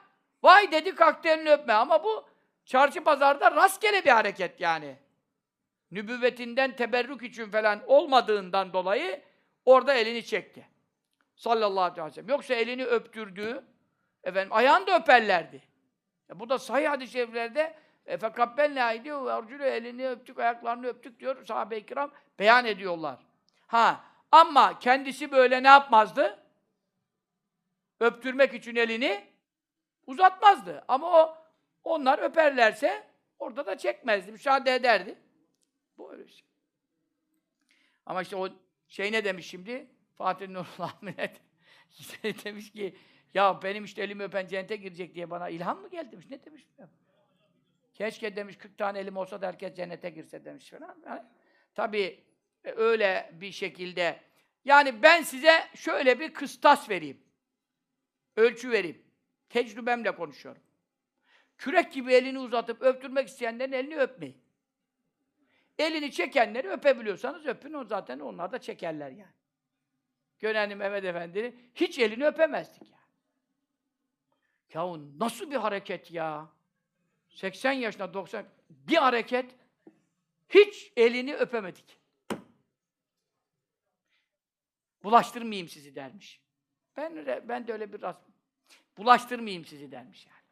[0.43, 1.73] vay dedi kalktı elini öpme.
[1.73, 2.25] Ama bu
[2.65, 4.95] çarşı pazarda rastgele bir hareket yani.
[5.91, 9.21] Nübüvvetinden teberrük için falan olmadığından dolayı
[9.65, 10.67] orada elini çekti.
[11.35, 12.29] Sallallahu aleyhi ve sellem.
[12.29, 13.63] Yoksa elini öptürdü,
[14.23, 15.61] efendim ayağını da öperlerdi.
[16.29, 17.75] E bu da sahih hadis-i şeriflerde
[18.05, 23.19] fekabbelnâ diyor ve arcülü elini öptük, ayaklarını öptük diyor sahabe-i kiram beyan ediyorlar.
[23.67, 26.42] Ha ama kendisi böyle ne yapmazdı?
[27.99, 29.23] Öptürmek için elini
[30.07, 30.85] uzatmazdı.
[30.87, 31.37] Ama o
[31.83, 33.07] onlar öperlerse
[33.39, 35.19] orada da çekmezdi, müsaade ederdi.
[35.97, 36.47] Bu öyle şey.
[38.05, 38.49] Ama işte o
[38.87, 39.87] şey ne demiş şimdi?
[40.15, 41.41] Fatih Nurullah Millet
[42.45, 42.97] demiş ki
[43.33, 46.25] ya benim işte elimi öpen cennete girecek diye bana ilham mı geldi demiş.
[46.29, 46.67] Ne demiş?
[47.93, 51.03] Keşke demiş 40 tane elim olsa da herkes cennete girse demiş falan.
[51.05, 51.21] Yani,
[51.75, 52.23] tabii
[52.63, 54.19] e, öyle bir şekilde
[54.65, 57.23] yani ben size şöyle bir kıstas vereyim.
[58.35, 59.05] Ölçü vereyim.
[59.49, 60.61] Tecrübemle konuşuyorum.
[61.57, 64.43] Kürek gibi elini uzatıp öptürmek isteyenlerin elini öpmeyin.
[65.77, 67.73] Elini çekenleri öpebiliyorsanız öpün.
[67.73, 69.33] O zaten onlar da çekerler yani.
[70.39, 73.03] Gönenli Mehmet Efendi'nin hiç elini öpemezdik yani.
[74.73, 76.49] Yahu nasıl bir hareket ya?
[77.29, 79.55] 80 yaşında 90 bir hareket
[80.49, 81.99] hiç elini öpemedik.
[85.03, 86.42] Bulaştırmayayım sizi dermiş.
[86.97, 88.21] Ben ben de öyle bir rast
[88.97, 90.43] bulaştırmayayım sizi dermiş yani.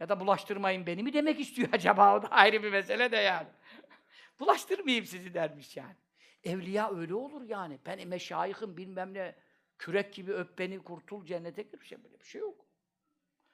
[0.00, 2.16] Ya da bulaştırmayın beni mi demek istiyor acaba?
[2.16, 3.48] O da ayrı bir mesele de yani.
[4.40, 5.96] bulaştırmayayım sizi dermiş yani.
[6.44, 7.78] Evliya öyle olur yani.
[7.86, 9.34] Ben meşayihim bilmem ne.
[9.78, 11.84] Kürek gibi öp beni kurtul cennete gir.
[11.84, 12.66] Şey, böyle bir şey yok.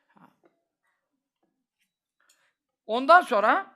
[0.06, 0.30] Ha.
[2.86, 3.74] Ondan sonra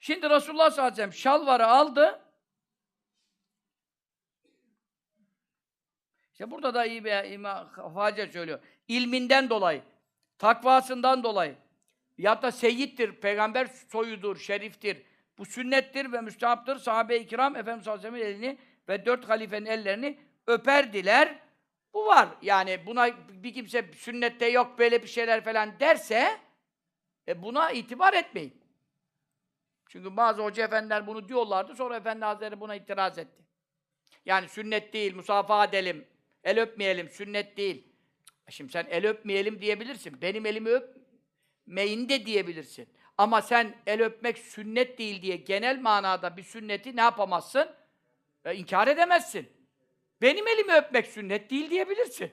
[0.00, 2.23] şimdi Resulullah sallallahu aleyhi ve sellem şalvarı aldı.
[6.34, 8.58] İşte burada da iyi bir İmam Hacer söylüyor.
[8.88, 9.82] İlminden dolayı,
[10.38, 11.56] takvasından dolayı,
[12.18, 15.02] ya da seyyittir, peygamber soyudur, şeriftir,
[15.38, 16.78] bu sünnettir ve müstahaptır.
[16.78, 18.58] Sahabe-i kiram Efendimiz sallallahu aleyhi ve sellem'in elini
[18.88, 21.38] ve dört halifenin ellerini öperdiler.
[21.94, 22.28] Bu var.
[22.42, 26.40] Yani buna bir kimse sünnette yok böyle bir şeyler falan derse
[27.28, 28.60] e buna itibar etmeyin.
[29.88, 31.74] Çünkü bazı hoca efendiler bunu diyorlardı.
[31.74, 33.44] Sonra Efendi Hazretleri buna itiraz etti.
[34.26, 36.06] Yani sünnet değil, musafaha edelim,
[36.44, 37.88] el öpmeyelim, sünnet değil.
[38.48, 40.22] Şimdi sen el öpmeyelim diyebilirsin.
[40.22, 42.88] Benim elimi öpmeyin de diyebilirsin.
[43.18, 47.70] Ama sen el öpmek sünnet değil diye genel manada bir sünneti ne yapamazsın?
[48.44, 49.48] E, inkar edemezsin.
[50.22, 52.32] Benim elimi öpmek sünnet değil diyebilirsin.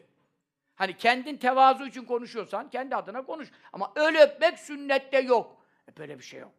[0.75, 3.51] Hani kendin tevazu için konuşuyorsan kendi adına konuş.
[3.73, 5.65] Ama öyle öpmek sünnette yok.
[5.91, 6.53] E, böyle bir şey yok.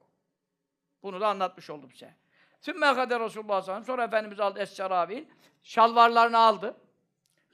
[1.02, 2.14] Bunu da anlatmış oldum size.
[2.60, 3.84] Sümme kadar Resulullah sallallahu aleyhi ve sellem.
[3.84, 5.24] Sonra Efendimiz aldı Es-Serabil.
[5.62, 6.76] Şalvarlarını aldı.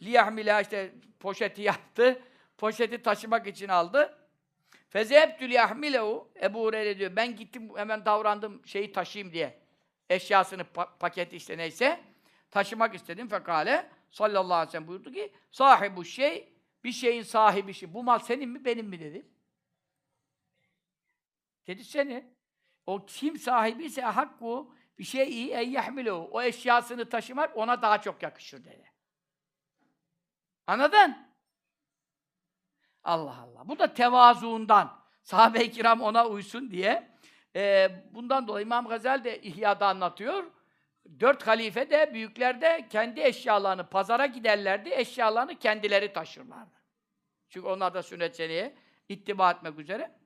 [0.03, 2.23] Liyahmila işte poşeti yaptı.
[2.59, 4.19] Poşeti taşımak için aldı.
[4.89, 7.16] Fezehebtül yahmilehu Ebu Hureyre diyor.
[7.16, 9.59] Ben gittim hemen davrandım şeyi taşıyayım diye.
[10.11, 12.01] Eşyasını pa- paketi işte neyse
[12.51, 16.53] taşımak istedim fekale sallallahu aleyhi ve sellem buyurdu ki sahibu şey
[16.85, 17.95] bir şeyin sahibi şey.
[17.95, 19.27] Bu mal senin mi benim mi dedi.
[21.66, 22.39] Dedi senin.
[22.87, 26.29] O kim sahibi ise hakku bir şey iyi en yahmilehu.
[26.33, 28.93] O eşyasını taşımak ona daha çok yakışır dedi.
[30.69, 31.16] Anladın?
[33.05, 33.69] Allah Allah.
[33.69, 34.99] Bu da tevazuundan.
[35.23, 37.11] Sahabe-i kiram ona uysun diye.
[37.57, 40.45] Ee, bundan dolayı İmam Gazali de İhya'da anlatıyor.
[41.20, 46.77] Dört halife de, büyükler de kendi eşyalarını, pazara giderlerdi, eşyalarını kendileri taşırlardı.
[47.49, 48.74] Çünkü onlar da sünnet seneye
[49.09, 50.19] ittiba etmek üzere.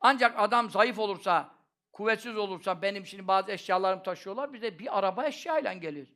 [0.00, 1.54] Ancak adam zayıf olursa,
[1.92, 6.06] kuvvetsiz olursa, benim şimdi bazı eşyalarımı taşıyorlar, bize bir araba eşyayla geliyor.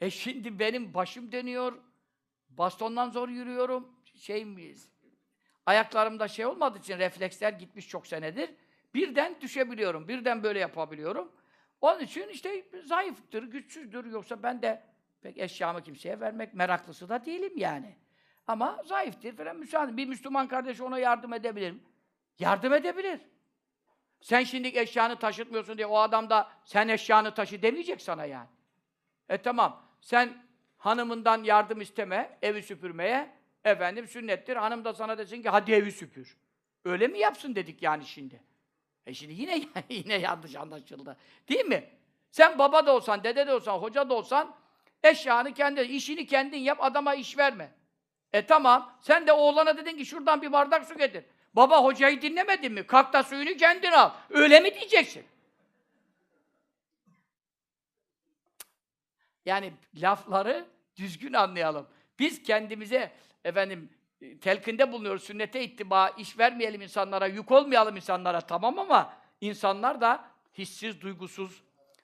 [0.00, 1.72] E şimdi benim başım dönüyor,
[2.58, 4.46] bastondan zor yürüyorum, şey
[5.66, 8.50] ayaklarımda şey olmadığı için refleksler gitmiş çok senedir.
[8.94, 11.32] Birden düşebiliyorum, birden böyle yapabiliyorum.
[11.80, 14.04] Onun için işte zayıftır, güçsüzdür.
[14.04, 14.82] Yoksa ben de
[15.20, 17.96] pek eşyamı kimseye vermek meraklısı da değilim yani.
[18.46, 19.96] Ama zayıftır falan müsaade.
[19.96, 21.80] Bir Müslüman kardeş ona yardım edebilir mi?
[22.38, 23.20] Yardım edebilir.
[24.20, 28.48] Sen şimdi eşyanı taşıtmıyorsun diye o adam da sen eşyanı taşı demeyecek sana yani.
[29.28, 29.82] E tamam.
[30.00, 30.43] Sen
[30.84, 33.30] hanımından yardım isteme, evi süpürmeye.
[33.64, 34.56] Efendim sünnettir.
[34.56, 36.36] Hanım da sana desin ki hadi evi süpür.
[36.84, 38.40] Öyle mi yapsın dedik yani şimdi.
[39.06, 41.16] E şimdi yine yine yanlış anlaşıldı.
[41.48, 41.84] Değil mi?
[42.30, 44.56] Sen baba da olsan, dede de olsan, hoca da olsan
[45.02, 47.72] eşyanı kendi, işini kendin yap, adama iş verme.
[48.32, 51.24] E tamam, sen de oğlana dedin ki şuradan bir bardak su getir.
[51.54, 52.86] Baba hocayı dinlemedin mi?
[52.86, 54.10] Kalk da suyunu kendin al.
[54.30, 55.24] Öyle mi diyeceksin?
[59.46, 61.86] Yani lafları düzgün anlayalım.
[62.18, 63.12] Biz kendimize
[63.44, 63.90] efendim
[64.40, 65.22] telkinde bulunuyoruz.
[65.22, 70.24] Sünnete ittiba, iş vermeyelim insanlara, yük olmayalım insanlara tamam ama insanlar da
[70.58, 71.62] hissiz, duygusuz,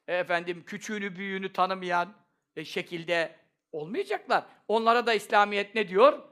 [0.09, 2.13] efendim küçüğünü, büyüğünü tanımayan
[2.57, 3.37] e, şekilde
[3.73, 4.45] olmayacaklar.
[4.69, 6.23] Onlara da İslamiyet ne diyor?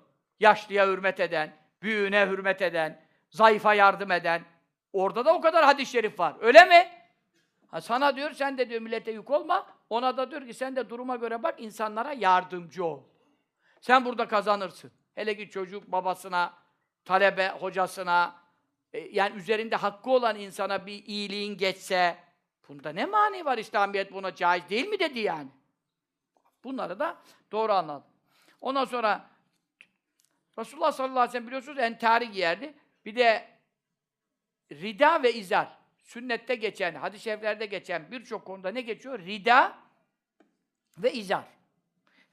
[0.40, 4.42] Yaşlıya hürmet eden, büyüğüne hürmet eden, zayıfa yardım eden.
[4.92, 6.36] Orada da o kadar hadis-i şerif var.
[6.40, 6.88] Öyle mi?
[7.66, 9.66] Ha, sana diyor, sen de diyor millete yük olma.
[9.90, 13.02] Ona da diyor ki sen de duruma göre bak, insanlara yardımcı ol.
[13.80, 14.92] Sen burada kazanırsın.
[15.14, 16.54] Hele ki çocuk babasına,
[17.04, 18.36] talebe hocasına,
[18.92, 22.18] e, yani üzerinde hakkı olan insana bir iyiliğin geçse,
[22.68, 25.48] bunda ne mani var İslamiyet buna caiz değil mi dedi yani.
[26.64, 27.16] Bunları da
[27.52, 28.10] doğru anladım.
[28.60, 29.30] Ondan sonra
[30.58, 32.74] Resulullah sallallahu aleyhi ve sellem biliyorsunuz entari giyerdi.
[33.04, 33.48] Bir de
[34.72, 35.77] rida ve izar.
[36.08, 39.18] Sünnette geçen, hadis-i şeriflerde geçen birçok konuda ne geçiyor?
[39.18, 39.78] Rida
[40.98, 41.44] ve izar.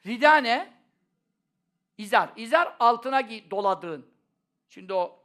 [0.06, 0.74] Rida ne?
[1.98, 2.30] İzar.
[2.36, 4.12] İzar altına gi- doladığın.
[4.70, 5.24] Şimdi o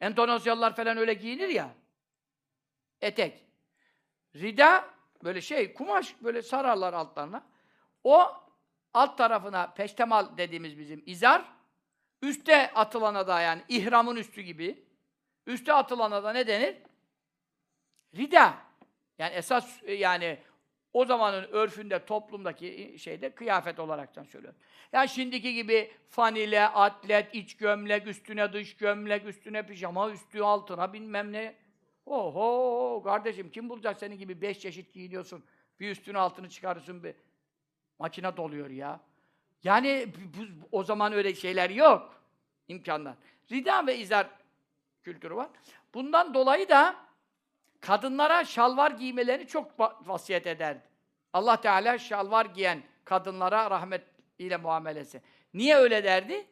[0.00, 1.74] Endonezyalılar falan öyle giyinir ya.
[3.00, 3.44] Etek.
[4.34, 4.90] Rida
[5.24, 7.46] böyle şey kumaş böyle sararlar altlarına.
[8.04, 8.34] O
[8.94, 11.44] alt tarafına peştemal dediğimiz bizim izar.
[12.22, 14.86] Üste atılana da yani ihramın üstü gibi.
[15.46, 16.85] Üste atılana da ne denir?
[18.16, 18.54] Rida.
[19.18, 20.38] Yani esas yani
[20.92, 24.60] o zamanın örfünde, toplumdaki şeyde kıyafet olaraktan söylüyorum.
[24.92, 31.32] Yani şimdiki gibi fanile, atlet, iç gömlek, üstüne dış gömlek, üstüne pijama, üstü altına bilmem
[31.32, 31.54] ne.
[32.06, 35.44] Oho kardeşim kim bulacak senin gibi beş çeşit giyiniyorsun.
[35.80, 37.14] Bir üstünü altını çıkarırsın bir.
[37.98, 39.00] Makine doluyor ya.
[39.64, 42.22] Yani bu- o zaman öyle şeyler yok.
[42.68, 43.14] İmkanlar.
[43.52, 44.26] Rida ve izar
[45.02, 45.48] kültürü var.
[45.94, 47.05] Bundan dolayı da
[47.80, 50.82] kadınlara şalvar giymelerini çok va- vasiyet ederdi.
[51.32, 54.02] Allah Teala şalvar giyen kadınlara rahmet
[54.38, 55.22] ile muamelesi.
[55.54, 56.46] Niye öyle derdi?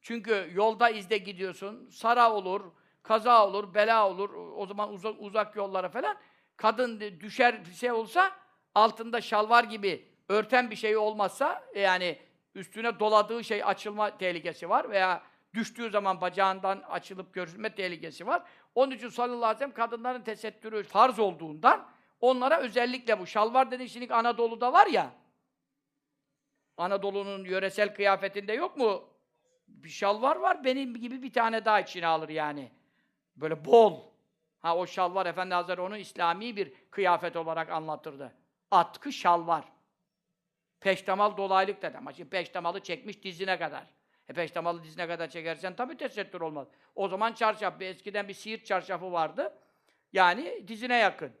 [0.00, 2.72] Çünkü yolda izde gidiyorsun, sara olur,
[3.02, 6.16] kaza olur, bela olur, o zaman uzak, uzak yollara falan.
[6.56, 8.30] Kadın düşer bir şey olsa,
[8.74, 12.18] altında şalvar gibi örten bir şey olmazsa, yani
[12.54, 15.22] üstüne doladığı şey açılma tehlikesi var veya
[15.54, 18.42] düştüğü zaman bacağından açılıp görülme tehlikesi var.
[18.76, 21.88] Onun için sallallahu aleyhi ve sellem kadınların tesettürü farz olduğundan
[22.20, 25.10] onlara özellikle bu şalvar dediğin şimdi Anadolu'da var ya,
[26.76, 29.08] Anadolu'nun yöresel kıyafetinde yok mu?
[29.68, 32.72] Bir şalvar var, benim gibi bir tane daha içine alır yani.
[33.36, 34.00] Böyle bol.
[34.60, 38.32] Ha o şalvar Efendi Hazretleri onu İslami bir kıyafet olarak anlatırdı.
[38.70, 39.64] Atkı şalvar.
[40.80, 43.86] Peştemal dolaylık dedi ama şimdi peştemalı çekmiş dizine kadar.
[44.28, 46.68] E peştemalı dizine kadar çekersen tabii tesettür olmaz.
[46.94, 49.58] O zaman çarşaf, bir- eskiden bir siirt çarşafı vardı.
[50.12, 51.32] Yani dizine yakın.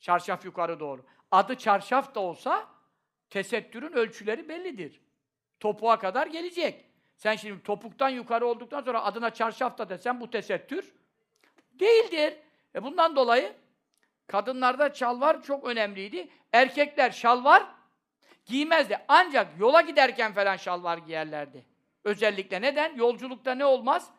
[0.00, 1.04] Çarşaf yukarı doğru.
[1.30, 2.68] Adı çarşaf da olsa
[3.30, 5.00] tesettürün ölçüleri bellidir.
[5.60, 6.84] Topuğa kadar gelecek.
[7.16, 10.94] Sen şimdi topuktan yukarı olduktan sonra adına çarşaf da desen bu tesettür
[11.72, 12.36] değildir.
[12.74, 13.52] E bundan dolayı
[14.26, 16.28] kadınlarda şalvar çok önemliydi.
[16.52, 17.66] Erkekler şalvar
[18.46, 18.98] giymezdi.
[19.08, 21.69] Ancak yola giderken falan şalvar giyerlerdi.
[22.04, 22.96] Özellikle neden?
[22.96, 24.10] Yolculukta ne olmaz?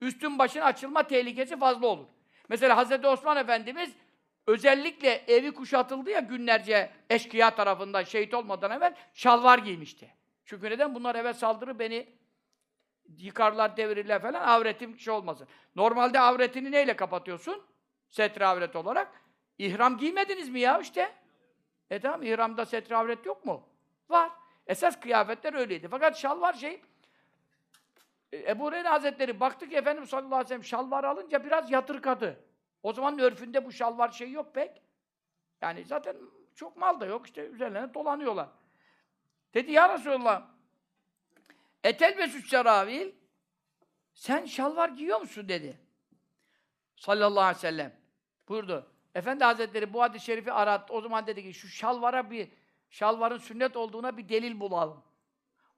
[0.00, 2.06] Üstün başın açılma tehlikesi fazla olur.
[2.48, 3.90] Mesela Hazreti Osman Efendimiz
[4.46, 10.14] özellikle evi kuşatıldı ya günlerce eşkıya tarafından şehit olmadan evvel şalvar giymişti.
[10.44, 10.94] Çünkü neden?
[10.94, 12.06] Bunlar eve saldırır beni
[13.18, 15.48] yıkarlar, devirirler falan avretim şey olmasın.
[15.76, 17.62] Normalde avretini neyle kapatıyorsun?
[18.08, 19.12] Setre avret olarak.
[19.58, 21.12] İhram giymediniz mi ya işte?
[21.90, 23.68] E tamam ihramda setre avret yok mu?
[24.08, 24.30] Var.
[24.66, 25.88] Esas kıyafetler öyleydi.
[25.88, 26.80] Fakat şalvar şey e,
[28.32, 32.44] Ebu Hureyre Hazretleri baktı ki Efendimiz sallallahu aleyhi ve sellem şalvar alınca biraz yatırkadı.
[32.82, 34.82] O zaman örfünde bu şalvar şey yok pek.
[35.60, 36.16] Yani zaten
[36.54, 38.48] çok mal da yok işte üzerlerine dolanıyorlar.
[39.54, 40.42] Dedi ya Resulallah
[41.84, 43.12] Etel ve süsseravil
[44.12, 45.80] sen şalvar giyiyor musun dedi.
[46.96, 48.00] Sallallahu aleyhi ve sellem.
[48.48, 48.92] Buyurdu.
[49.14, 50.92] Efendi Hazretleri bu hadis-i şerifi arattı.
[50.92, 52.48] O zaman dedi ki şu şalvara bir
[52.90, 55.02] şalvarın sünnet olduğuna bir delil bulalım.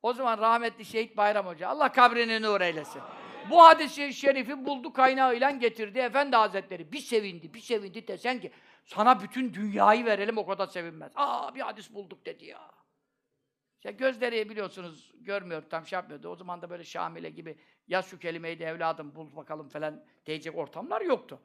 [0.03, 3.03] O zaman rahmetli Şehit Bayram Hoca, Allah kabrini nur eylesin.
[3.51, 5.99] Bu hadis-i şerifi buldu kaynağıyla getirdi.
[5.99, 8.53] Efendi Hazretleri bir sevindi, bir sevindi desen ki
[8.87, 11.13] sana bütün dünyayı verelim o kadar sevinmez.
[11.17, 12.71] Aa bir hadis bulduk dedi ya.
[13.77, 16.29] İşte gözleri biliyorsunuz görmüyor, tam şey yapmıyordu.
[16.29, 17.59] O zaman da böyle Şamile gibi
[17.89, 21.43] yaz şu kelimeyi de evladım bul bakalım falan diyecek ortamlar yoktu.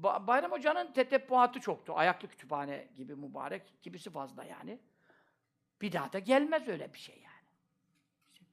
[0.00, 1.92] Ba- Bayram Hoca'nın tetebbuatı çoktu.
[1.96, 4.78] Ayaklı kütüphane gibi mübarek, gibisi fazla yani.
[5.80, 7.31] Bir daha da gelmez öyle bir şey yani.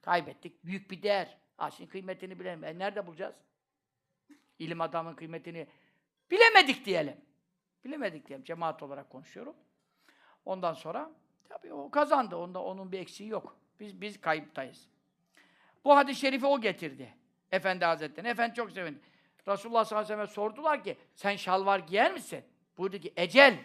[0.10, 0.66] Kaybettik.
[0.66, 1.38] Büyük bir değer.
[1.78, 2.64] Şimdi kıymetini bilelim.
[2.64, 3.36] E nerede bulacağız?
[4.60, 5.68] İlim adamın kıymetini
[6.32, 7.18] bilemedik diyelim.
[7.86, 8.44] Bilemedik diyelim.
[8.44, 9.56] Cemaat olarak konuşuyorum.
[10.46, 11.12] Ondan sonra
[11.50, 12.36] tabii o kazandı.
[12.36, 13.58] Onda onun bir eksiği yok.
[13.80, 14.88] Biz biz kayıptayız.
[15.86, 17.14] Bu hadis-i şerifi o getirdi.
[17.52, 18.28] Efendi Hazretleri.
[18.28, 19.00] Efendi çok sevindi.
[19.48, 22.44] Resulullah sallallahu aleyhi ve sellem sordular ki sen şalvar giyer misin?
[22.78, 23.60] Buyurdu ki ecel.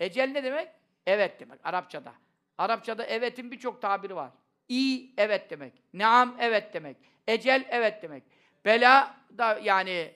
[0.00, 0.68] Ecel ne demek?
[1.06, 2.14] Evet demek Arapçada.
[2.58, 4.30] Arapçada evetin birçok tabiri var.
[4.68, 5.72] İyi evet demek.
[5.92, 6.96] Naam evet demek.
[7.28, 8.22] Ecel evet demek.
[8.64, 10.14] Bela da yani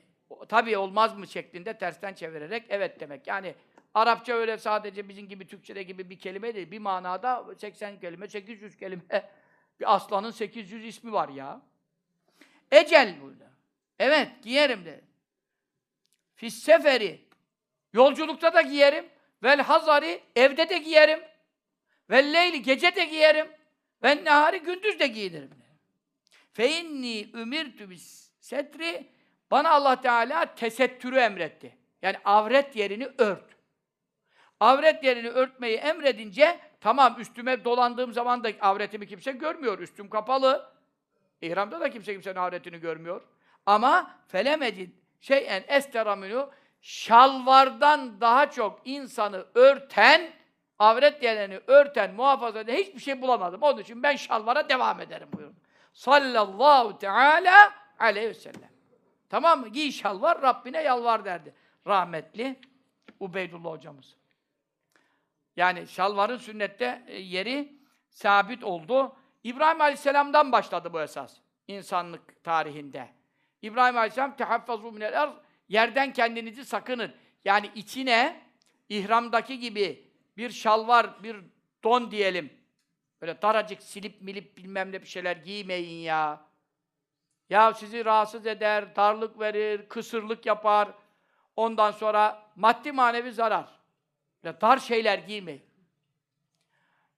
[0.48, 3.26] tabii olmaz mı şeklinde tersten çevirerek evet demek.
[3.26, 3.54] Yani
[3.94, 6.70] Arapça öyle sadece bizim gibi Türkçede gibi bir kelime değil.
[6.70, 9.02] Bir manada 80 kelime, 800 kelime.
[9.80, 11.60] Bir aslanın 800 ismi var ya.
[12.72, 13.50] Ecel burada.
[13.98, 15.04] Evet giyerim dedi.
[16.34, 17.28] Fis seferi.
[17.92, 19.06] Yolculukta da giyerim.
[19.42, 21.20] Vel hazari evde de giyerim.
[22.10, 23.46] Vel leyli gece de giyerim.
[24.02, 25.50] Ve nehari gündüz de giyinirim.
[26.52, 29.06] Fe inni ümirtü bis setri
[29.50, 31.76] bana Allah Teala tesettürü emretti.
[32.02, 33.44] Yani avret yerini ört.
[34.60, 39.78] Avret yerini örtmeyi emredince tamam üstüme dolandığım zaman da avretimi kimse görmüyor.
[39.78, 40.72] Üstüm kapalı.
[41.40, 43.22] İhramda da kimse kimsenin avretini görmüyor.
[43.66, 46.50] Ama felemedin şeyen esteraminu
[46.80, 50.32] şalvardan daha çok insanı örten,
[50.78, 53.62] avret yerlerini örten, muhafaza eden hiçbir şey bulamadım.
[53.62, 55.54] Onun için ben şalvara devam ederim buyurdu.
[55.92, 58.70] Sallallahu teala aleyhi ve sellem.
[59.28, 59.68] Tamam mı?
[59.68, 61.54] Giy şalvar, Rabbine yalvar derdi.
[61.86, 62.56] Rahmetli
[63.20, 64.16] Ubeydullah hocamız.
[65.56, 67.78] Yani şalvarın sünnette e, yeri
[68.10, 69.16] sabit oldu.
[69.44, 71.36] İbrahim Aleyhisselam'dan başladı bu esas.
[71.68, 73.08] insanlık tarihinde.
[73.62, 75.32] İbrahim Aleyhisselam tehaffazu minel arz
[75.68, 77.14] yerden kendinizi sakının.
[77.44, 78.40] Yani içine
[78.88, 80.07] ihramdaki gibi
[80.38, 81.36] bir şalvar, bir
[81.84, 82.58] don diyelim
[83.20, 86.40] Böyle daracık silip milip bilmem ne bir şeyler giymeyin ya.
[87.50, 90.88] Ya sizi rahatsız eder, darlık verir, kısırlık yapar.
[91.56, 93.68] Ondan sonra maddi manevi zarar.
[94.44, 95.62] Böyle dar şeyler giymeyin.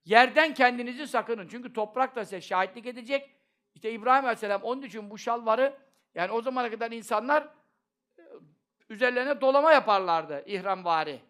[0.05, 1.47] Yerden kendinizi sakının.
[1.47, 3.29] Çünkü toprak da size şahitlik edecek.
[3.75, 5.77] İşte İbrahim Aleyhisselam onun için bu şalvarı
[6.15, 7.47] yani o zamana kadar insanlar
[8.17, 8.23] e,
[8.89, 11.21] üzerlerine dolama yaparlardı ihramvari.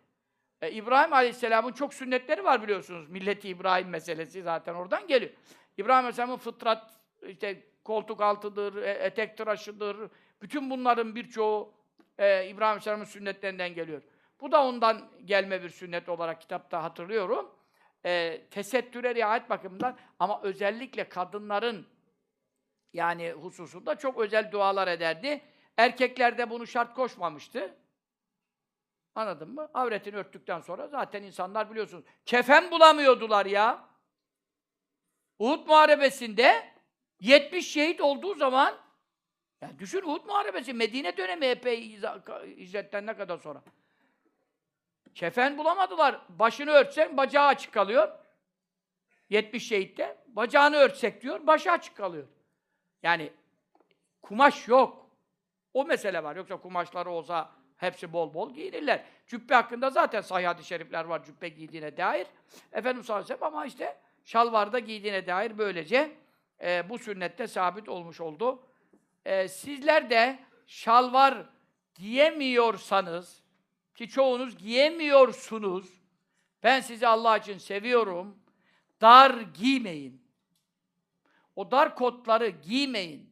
[0.62, 3.10] E, İbrahim Aleyhisselam'ın çok sünnetleri var biliyorsunuz.
[3.10, 5.32] Milleti İbrahim meselesi zaten oradan geliyor.
[5.78, 6.92] İbrahim Aleyhisselam'ın fıtrat,
[7.28, 9.98] işte koltuk altıdır, e, etek tıraşıdır.
[10.42, 11.74] Bütün bunların birçoğu
[12.18, 14.02] e, İbrahim Aleyhisselam'ın sünnetlerinden geliyor.
[14.42, 17.52] Bu da ondan gelme bir sünnet olarak kitapta hatırlıyorum.
[18.06, 21.88] E, tesettüre riayet bakımından ama özellikle kadınların
[22.94, 25.42] yani hususunda çok özel dualar ederdi.
[25.78, 27.76] Erkekler de bunu şart koşmamıştı.
[29.16, 29.70] Anladın mı?
[29.74, 33.90] Avretini örttükten sonra zaten insanlar biliyorsunuz kefen bulamıyordular ya.
[35.40, 36.74] Uhud Muharebesi'nde
[37.20, 38.78] 70 şehit olduğu zaman
[39.62, 42.00] ya düşün Uhud Muharebesi Medine dönemi epey
[42.58, 43.62] İzzet'ten ne kadar sonra.
[45.16, 46.22] Kefen bulamadılar.
[46.30, 48.20] Başını örtsen bacağı açık kalıyor.
[49.30, 50.18] 70 şehitte.
[50.28, 52.28] Bacağını örtsek diyor, başı açık kalıyor.
[53.04, 53.34] Yani
[54.22, 55.10] kumaş yok.
[55.74, 56.36] O mesele var.
[56.36, 57.52] Yoksa kumaşları olsa
[57.82, 59.04] hepsi bol bol giyinirler.
[59.28, 62.28] Cübbe hakkında zaten sahih hadis-i şerifler var cübbe giydiğine dair.
[62.72, 66.12] Efendimiz sallallahu aleyhi ve sellem ama işte şalvarda giydiğine dair böylece
[66.62, 68.64] e, bu sünnette sabit olmuş oldu.
[69.26, 71.46] E, sizler de şalvar
[71.96, 73.42] giyemiyorsanız
[73.96, 76.02] ki çoğunuz giyemiyorsunuz.
[76.64, 78.40] Ben sizi Allah için seviyorum.
[79.02, 80.22] Dar giymeyin.
[81.56, 83.31] O dar kotları giymeyin.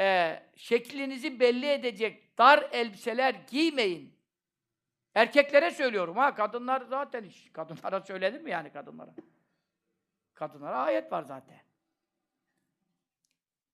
[0.00, 4.18] Ee, şeklinizi belli edecek dar elbiseler giymeyin.
[5.14, 7.52] Erkeklere söylüyorum ha, kadınlar zaten iş.
[7.52, 9.14] Kadınlara söyledim mi yani kadınlara?
[10.34, 11.60] Kadınlara ayet var zaten.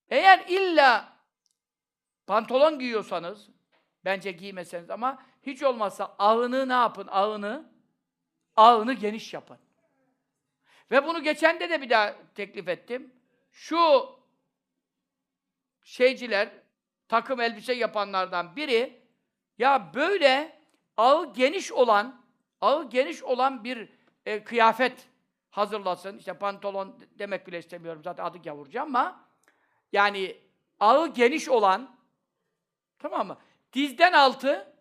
[0.08, 1.12] Eğer illa
[2.26, 3.50] pantolon giyiyorsanız,
[4.04, 7.06] bence giymeseniz ama hiç olmazsa ağını ne yapın?
[7.10, 7.72] Ağını,
[8.56, 9.58] ağını geniş yapın.
[10.90, 13.14] Ve bunu geçende de bir daha teklif ettim.
[13.50, 13.78] Şu
[15.84, 16.50] şeyciler,
[17.08, 19.02] takım elbise yapanlardan biri
[19.58, 20.58] ya böyle
[20.96, 22.24] ağı geniş olan,
[22.60, 23.88] ağı geniş olan bir
[24.26, 25.08] e, kıyafet
[25.50, 26.18] hazırlasın.
[26.18, 29.26] İşte pantolon demek bile istemiyorum zaten adı gavurcu ama
[29.92, 30.36] yani
[30.80, 31.96] ağı geniş olan
[32.98, 33.38] tamam mı?
[33.72, 34.74] Dizden altı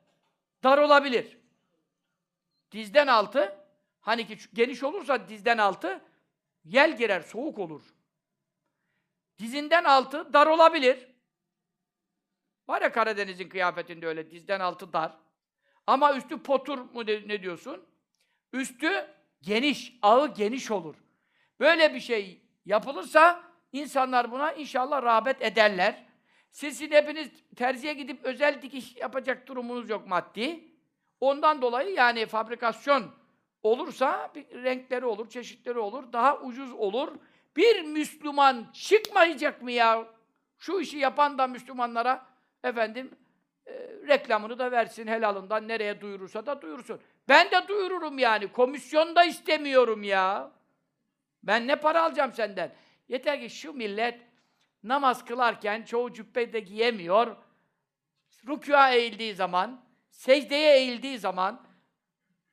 [0.63, 1.37] dar olabilir.
[2.71, 3.59] Dizden altı
[4.01, 6.01] hani ki geniş olursa dizden altı
[6.63, 7.92] yel girer, soğuk olur.
[9.43, 11.07] Dizinden altı dar olabilir.
[12.67, 15.17] Var ya Karadeniz'in kıyafetinde öyle dizden altı dar.
[15.87, 17.85] Ama üstü potur mu ne, ne diyorsun?
[18.53, 19.07] Üstü
[19.41, 20.95] geniş, ağı geniş olur.
[21.59, 26.05] Böyle bir şey yapılırsa insanlar buna inşallah rağbet ederler.
[26.51, 30.63] Sizin hepiniz terziye gidip özel dikiş yapacak durumunuz yok maddi.
[31.19, 33.11] Ondan dolayı yani fabrikasyon
[33.63, 37.17] olursa bir renkleri olur, çeşitleri olur, daha ucuz olur.
[37.55, 40.07] Bir Müslüman çıkmayacak mı ya?
[40.57, 42.25] Şu işi yapan da Müslümanlara
[42.63, 43.11] efendim
[43.65, 43.73] e,
[44.07, 47.01] reklamını da versin helalından nereye duyurursa da duyursun.
[47.29, 48.51] Ben de duyururum yani.
[48.51, 50.51] Komisyon da istemiyorum ya.
[51.43, 52.75] Ben ne para alacağım senden?
[53.07, 54.19] Yeter ki şu millet
[54.83, 57.35] namaz kılarken çoğu cübbe de giyemiyor.
[58.47, 61.65] Rükûa eğildiği zaman, secdeye eğildiği zaman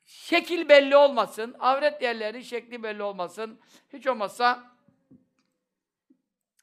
[0.04, 3.60] şekil belli olmasın, avret yerleri şekli belli olmasın.
[3.92, 4.70] Hiç olmazsa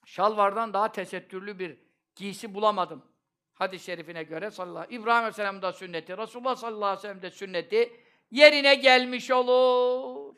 [0.08, 1.77] şalvardan daha tesettürlü bir
[2.16, 3.06] giysi bulamadım.
[3.53, 7.94] Hadis-i şerifine göre sallallahu İbrahim Aleyhisselam'ın da sünneti, Resulullah sallallahu aleyhi ve sellem de sünneti
[8.32, 10.36] yerine gelmiş olur.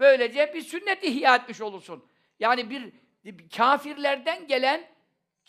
[0.00, 2.04] Böylece bir sünnet ihya etmiş olursun.
[2.40, 2.92] Yani bir,
[3.24, 4.88] bir kafirlerden gelen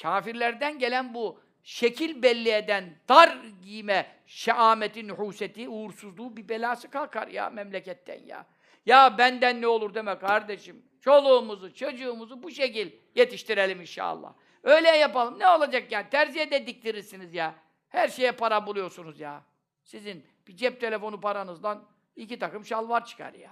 [0.01, 7.49] kafirlerden gelen bu şekil belli eden dar giyme şeameti, nuhuseti, uğursuzluğu bir belası kalkar ya
[7.49, 8.45] memleketten ya.
[8.85, 10.85] Ya benden ne olur deme kardeşim.
[11.01, 14.33] Çoluğumuzu, çocuğumuzu bu şekil yetiştirelim inşallah.
[14.63, 15.39] Öyle yapalım.
[15.39, 16.09] Ne olacak yani?
[16.09, 17.55] Terziye de diktirirsiniz ya.
[17.89, 19.43] Her şeye para buluyorsunuz ya.
[19.83, 21.83] Sizin bir cep telefonu paranızdan
[22.15, 23.51] iki takım şalvar çıkar ya.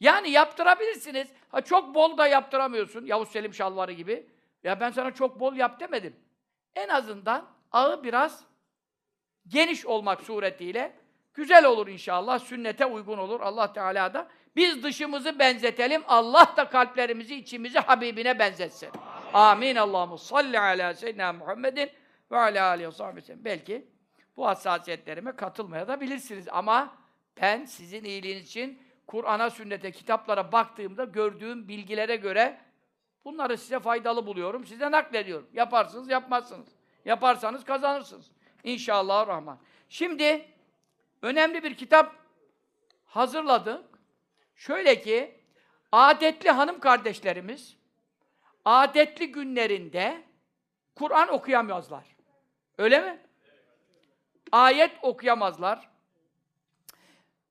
[0.00, 1.28] Yani yaptırabilirsiniz.
[1.48, 3.06] Ha çok bol da yaptıramıyorsun.
[3.06, 4.26] Yavuz Selim şalvarı gibi.
[4.62, 6.16] Ya ben sana çok bol yap demedim.
[6.76, 8.44] En azından ağı biraz
[9.48, 10.96] geniş olmak suretiyle
[11.34, 12.38] güzel olur inşallah.
[12.38, 14.28] Sünnete uygun olur Allah Teala da.
[14.56, 16.02] Biz dışımızı benzetelim.
[16.08, 18.88] Allah da kalplerimizi, içimizi Habibine benzetsin.
[19.34, 19.76] Amin.
[19.76, 21.90] Allahu salli ala seyyidina Muhammedin
[22.30, 23.86] ve ala aleyhi ve sahbihi Belki
[24.36, 26.94] bu hassasiyetlerime katılmaya da bilirsiniz ama
[27.40, 32.60] ben sizin iyiliğiniz için Kur'an'a, sünnete, kitaplara baktığımda gördüğüm bilgilere göre
[33.24, 34.66] bunları size faydalı buluyorum.
[34.66, 35.48] Size naklediyorum.
[35.52, 36.68] Yaparsınız, yapmazsınız.
[37.04, 38.30] Yaparsanız kazanırsınız.
[38.64, 39.58] İnşallah Rahman.
[39.88, 40.48] Şimdi
[41.22, 42.14] önemli bir kitap
[43.04, 43.91] hazırladık.
[44.56, 45.40] Şöyle ki
[45.92, 47.76] adetli hanım kardeşlerimiz
[48.64, 50.22] adetli günlerinde
[50.94, 52.04] Kur'an okuyamazlar.
[52.78, 53.18] Öyle mi?
[54.52, 55.88] Ayet okuyamazlar.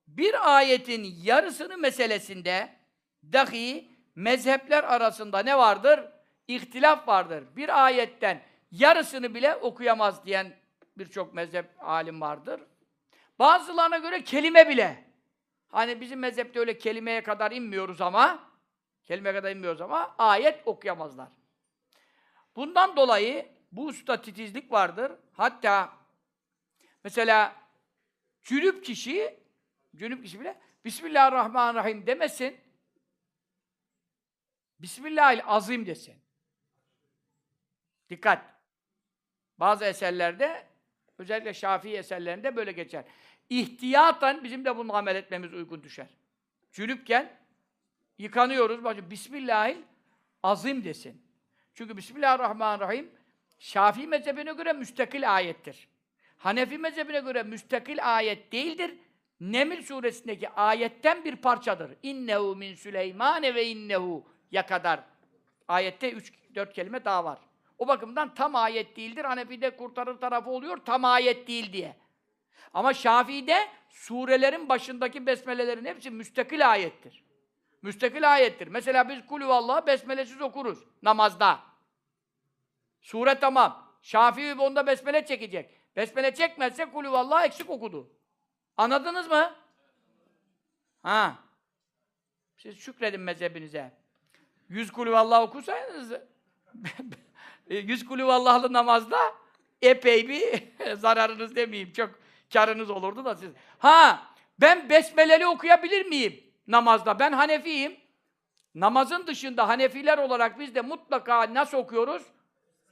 [0.08, 2.70] Bir ayetin yarısını meselesinde
[3.34, 6.00] dahi mezhepler arasında ne vardır?
[6.48, 7.44] İhtilaf vardır.
[7.56, 10.54] Bir ayetten yarısını bile okuyamaz diyen
[10.98, 12.62] birçok mezhep alim vardır.
[13.40, 15.11] Bazılarına göre kelime bile.
[15.72, 18.52] Hani bizim mezhepte öyle kelimeye kadar inmiyoruz ama
[19.04, 21.30] kelimeye kadar inmiyoruz ama ayet okuyamazlar.
[22.56, 25.12] Bundan dolayı bu usta titizlik vardır.
[25.34, 25.94] Hatta
[27.04, 27.56] mesela
[28.44, 29.40] cünüp kişi
[29.96, 32.58] cünüp kişi bile Bismillahirrahmanirrahim demesin.
[34.80, 36.22] Bismillahirrahmanirrahim desin.
[38.10, 38.46] Dikkat.
[39.58, 40.68] Bazı eserlerde
[41.18, 43.06] özellikle Şafii eserlerinde böyle geçer.
[43.52, 46.08] İhtiyaten bizim de bunu amel etmemiz uygun düşer.
[46.72, 47.38] Cünüpken
[48.18, 48.84] yıkanıyoruz.
[48.84, 49.78] Bacım Bismillahil
[50.44, 51.22] azim desin.
[51.74, 53.12] Çünkü Bismillahirrahmanirrahim
[53.60, 55.88] Şafii mezhebine göre müstakil ayettir.
[56.38, 58.96] Hanefi mezhebine göre müstakil ayet değildir.
[59.42, 61.92] Neml suresindeki ayetten bir parçadır.
[62.04, 65.00] İnnehu min Süleymane ve innehu ya kadar.
[65.68, 67.40] Ayette üç, dört kelime daha var.
[67.78, 69.26] O bakımdan tam ayet değildir.
[69.26, 72.02] Hanefi'de kurtarır tarafı oluyor, tam ayet değil diye.
[72.74, 77.24] Ama Şafii'de surelerin başındaki besmelelerin hepsi müstakil ayettir.
[77.82, 78.68] Müstakil ayettir.
[78.68, 81.60] Mesela biz kulü vallahi besmelesiz okuruz namazda.
[83.02, 83.92] Sure tamam.
[84.02, 85.70] Şafii onda besmele çekecek.
[85.96, 88.10] Besmele çekmezse kulü vallahi eksik okudu.
[88.78, 89.56] Anladınız mı?
[91.04, 91.36] Ha.
[92.58, 93.92] Siz şükredin mezhebinize.
[94.70, 96.12] Yüz kulü vallahi okursanız
[97.70, 99.20] yüz kulü vallahlı namazda
[99.82, 100.64] epey bir
[100.96, 101.94] zararınız demeyeyim.
[101.94, 102.21] Çok
[102.54, 103.52] karınız olurdu da siz.
[103.80, 104.24] Ha,
[104.62, 107.20] ben besmeleli okuyabilir miyim namazda?
[107.20, 107.98] Ben Hanefiyim.
[108.76, 112.24] Namazın dışında Hanefiler olarak biz de mutlaka nasıl okuyoruz?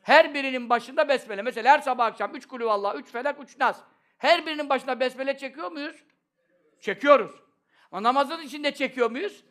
[0.02, 1.42] Her birinin başında besmele.
[1.42, 3.80] Mesela her sabah akşam üç kulü vallah, üç felak, üç nas.
[4.18, 5.96] Her birinin başına besmele çekiyor muyuz?
[6.82, 7.32] Çekiyoruz.
[7.92, 9.44] Ama namazın içinde çekiyor muyuz?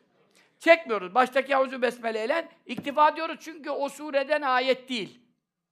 [0.58, 1.14] Çekmiyoruz.
[1.14, 5.20] Baştaki havuzu besmele ile iktifa diyoruz çünkü o sureden ayet değil.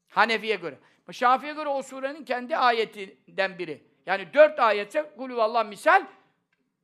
[0.08, 0.78] Hanefi'ye göre.
[1.12, 3.82] Şafii'ye göre o surenin kendi ayetinden biri.
[4.06, 6.06] Yani dört ayetse kulüvallah misal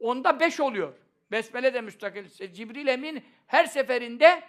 [0.01, 0.95] onda beş oluyor.
[1.31, 2.53] Besmele de müstakil.
[2.53, 4.43] Cibril Emin her seferinde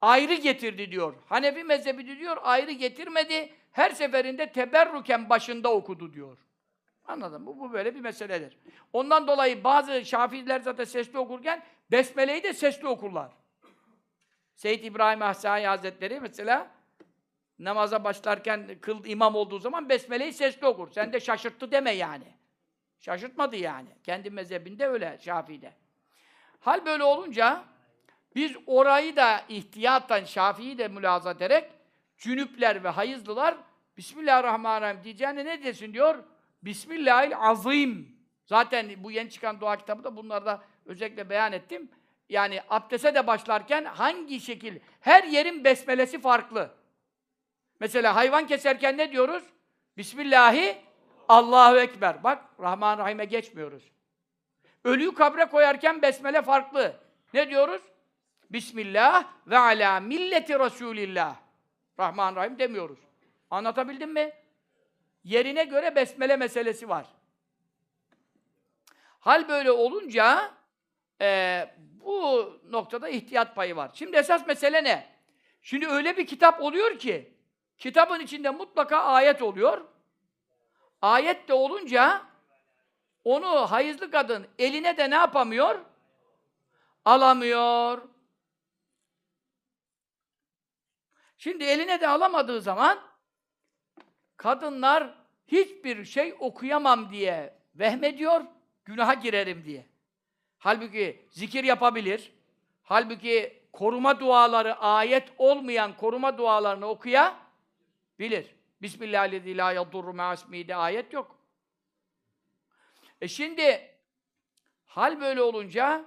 [0.00, 1.14] ayrı getirdi diyor.
[1.26, 3.52] Hanefi mezhebi diyor ayrı getirmedi.
[3.72, 6.38] Her seferinde teberruken başında okudu diyor.
[7.04, 7.46] Anladın mı?
[7.46, 8.58] Bu, bu böyle bir meseledir.
[8.92, 13.30] Ondan dolayı bazı Şafiiler zaten sesli okurken Besmele'yi de sesli okurlar.
[14.54, 16.70] Seyyid İbrahim Ahsai Hazretleri mesela
[17.58, 20.90] namaza başlarken kıl imam olduğu zaman Besmele'yi sesli okur.
[20.90, 22.34] Sen de şaşırttı deme yani.
[23.00, 23.88] Şaşırtmadı yani.
[24.04, 25.72] Kendi mezhebinde öyle Şafii'de.
[26.60, 27.64] Hal böyle olunca
[28.34, 31.70] biz orayı da ihtiyattan Şafii'yi de mülaza ederek
[32.18, 33.56] cünüpler ve hayızlılar
[33.96, 36.24] Bismillahirrahmanirrahim diyeceğine ne desin diyor?
[36.62, 38.16] Bismillahil azim.
[38.46, 41.90] Zaten bu yeni çıkan dua kitabı da bunları da özellikle beyan ettim.
[42.28, 44.78] Yani abdese de başlarken hangi şekil?
[45.00, 46.70] Her yerin besmelesi farklı.
[47.80, 49.44] Mesela hayvan keserken ne diyoruz?
[49.96, 50.78] Bismillahi
[51.28, 52.24] Allahu Ekber.
[52.24, 53.82] Bak Rahman Rahim'e geçmiyoruz.
[54.84, 56.96] Ölüyü kabre koyarken besmele farklı.
[57.34, 57.82] Ne diyoruz?
[58.50, 61.36] Bismillah ve ala milleti Resulillah.
[61.98, 62.98] Rahman Rahim demiyoruz.
[63.50, 64.32] Anlatabildim mi?
[65.24, 67.06] Yerine göre besmele meselesi var.
[69.20, 70.50] Hal böyle olunca
[71.20, 71.60] e,
[72.04, 73.90] bu noktada ihtiyat payı var.
[73.94, 75.06] Şimdi esas mesele ne?
[75.62, 77.35] Şimdi öyle bir kitap oluyor ki
[77.78, 79.84] kitabın içinde mutlaka ayet oluyor.
[81.02, 82.22] Ayet de olunca
[83.24, 85.80] onu hayızlı kadın eline de ne yapamıyor?
[87.04, 88.08] Alamıyor.
[91.38, 92.98] Şimdi eline de alamadığı zaman
[94.36, 95.14] kadınlar
[95.46, 98.44] hiçbir şey okuyamam diye vehmediyor,
[98.84, 99.86] günaha girerim diye.
[100.58, 102.32] Halbuki zikir yapabilir.
[102.82, 106.86] Halbuki koruma duaları, ayet olmayan koruma dualarını
[108.16, 108.54] okuyabilir.
[108.82, 109.58] Bismillahirrahmanirrahim.
[109.58, 111.38] la yadurru ma'asmi'de ayet yok.
[113.20, 113.94] E şimdi
[114.84, 116.04] hal böyle olunca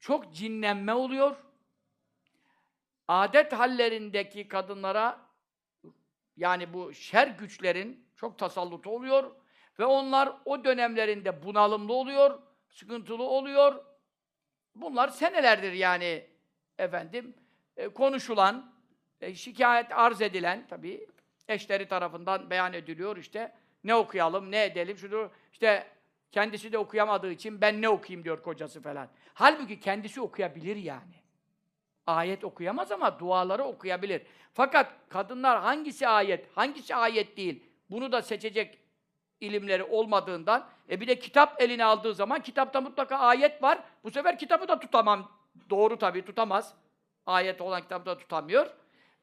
[0.00, 1.36] çok cinlenme oluyor.
[3.08, 5.20] Adet hallerindeki kadınlara
[6.36, 9.30] yani bu şer güçlerin çok tasallutu oluyor
[9.78, 12.38] ve onlar o dönemlerinde bunalımlı oluyor,
[12.70, 13.84] sıkıntılı oluyor.
[14.74, 16.26] bunlar senelerdir yani
[16.78, 17.34] efendim
[17.76, 18.74] e, konuşulan,
[19.20, 21.06] e, şikayet arz edilen tabii
[21.48, 23.52] eşleri tarafından beyan ediliyor işte
[23.84, 25.86] ne okuyalım, ne edelim, şunu işte
[26.32, 29.08] kendisi de okuyamadığı için ben ne okuyayım diyor kocası falan.
[29.34, 31.14] Halbuki kendisi okuyabilir yani.
[32.06, 34.22] Ayet okuyamaz ama duaları okuyabilir.
[34.54, 38.78] Fakat kadınlar hangisi ayet, hangisi ayet değil bunu da seçecek
[39.40, 43.78] ilimleri olmadığından e bir de kitap eline aldığı zaman kitapta mutlaka ayet var.
[44.04, 45.30] Bu sefer kitabı da tutamam.
[45.70, 46.74] Doğru tabii tutamaz.
[47.26, 48.66] Ayet olan kitabı da tutamıyor.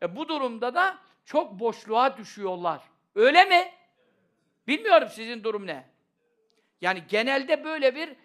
[0.02, 2.82] E bu durumda da çok boşluğa düşüyorlar.
[3.16, 3.72] Öyle mi?
[4.68, 5.90] Bilmiyorum sizin durum ne?
[6.82, 8.16] Yani genelde böyle bir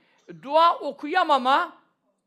[0.43, 1.78] dua okuyamama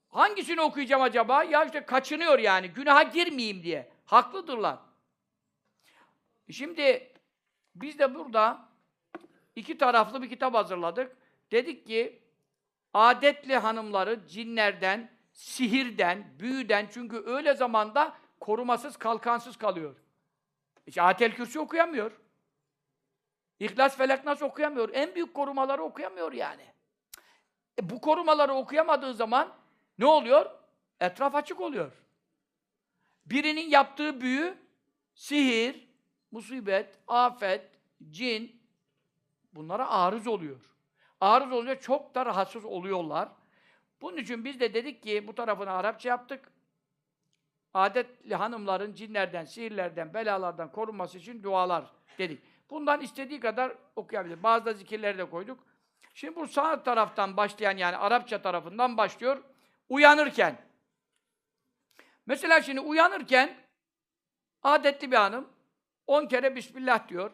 [0.10, 1.44] hangisini okuyacağım acaba?
[1.44, 2.68] Ya işte kaçınıyor yani.
[2.68, 3.92] Günaha girmeyeyim diye.
[4.06, 4.80] Haklıdırlar.
[6.52, 7.14] Şimdi
[7.76, 8.70] biz de burada
[9.56, 11.18] iki taraflı bir kitap hazırladık.
[11.52, 12.24] Dedik ki
[12.94, 19.96] adetli hanımları cinlerden, sihirden, büyüden çünkü öyle zamanda korumasız, kalkansız kalıyor.
[20.88, 22.12] İşte Atel Kürsi okuyamıyor.
[23.60, 24.90] İhlas Felak nasıl okuyamıyor?
[24.94, 26.66] En büyük korumaları okuyamıyor yani.
[27.80, 29.54] E bu korumaları okuyamadığı zaman
[30.00, 30.52] ne oluyor?
[31.00, 31.92] Etraf açık oluyor.
[33.26, 34.58] Birinin yaptığı büyü,
[35.14, 35.88] sihir,
[36.32, 37.70] musibet, afet,
[38.10, 38.62] cin
[39.54, 40.60] bunlara arız oluyor.
[41.22, 43.30] Arız olunca çok da rahatsız oluyorlar.
[44.02, 46.52] Bunun için biz de dedik ki bu tarafını Arapça yaptık.
[47.74, 51.86] Adetli hanımların cinlerden, sihirlerden, belalardan korunması için dualar
[52.18, 52.44] dedik.
[52.70, 54.44] Bundan istediği kadar okuyabilir.
[54.44, 55.60] Bazı da zikirleri de koyduk.
[56.14, 59.44] Şimdi bu sağ taraftan başlayan yani Arapça tarafından başlıyor.
[59.90, 60.62] Uyanırken.
[62.26, 63.58] Mesela şimdi uyanırken
[64.64, 65.50] adetli bir hanım
[66.08, 67.32] 10 kere Bismillah diyor.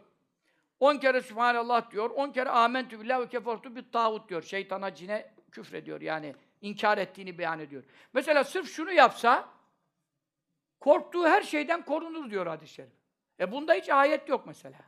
[0.80, 2.10] 10 kere Sübhanallah diyor.
[2.10, 4.42] 10 kere Amentü billah ve kefertu bit tağut diyor.
[4.42, 6.02] Şeytana, cine küfrediyor.
[6.02, 7.84] Yani inkar ettiğini beyan ediyor.
[8.14, 9.50] Mesela sırf şunu yapsa
[10.80, 12.94] korktuğu her şeyden korunur diyor hadis-i şerif.
[13.40, 14.80] E bunda hiç ayet yok mesela.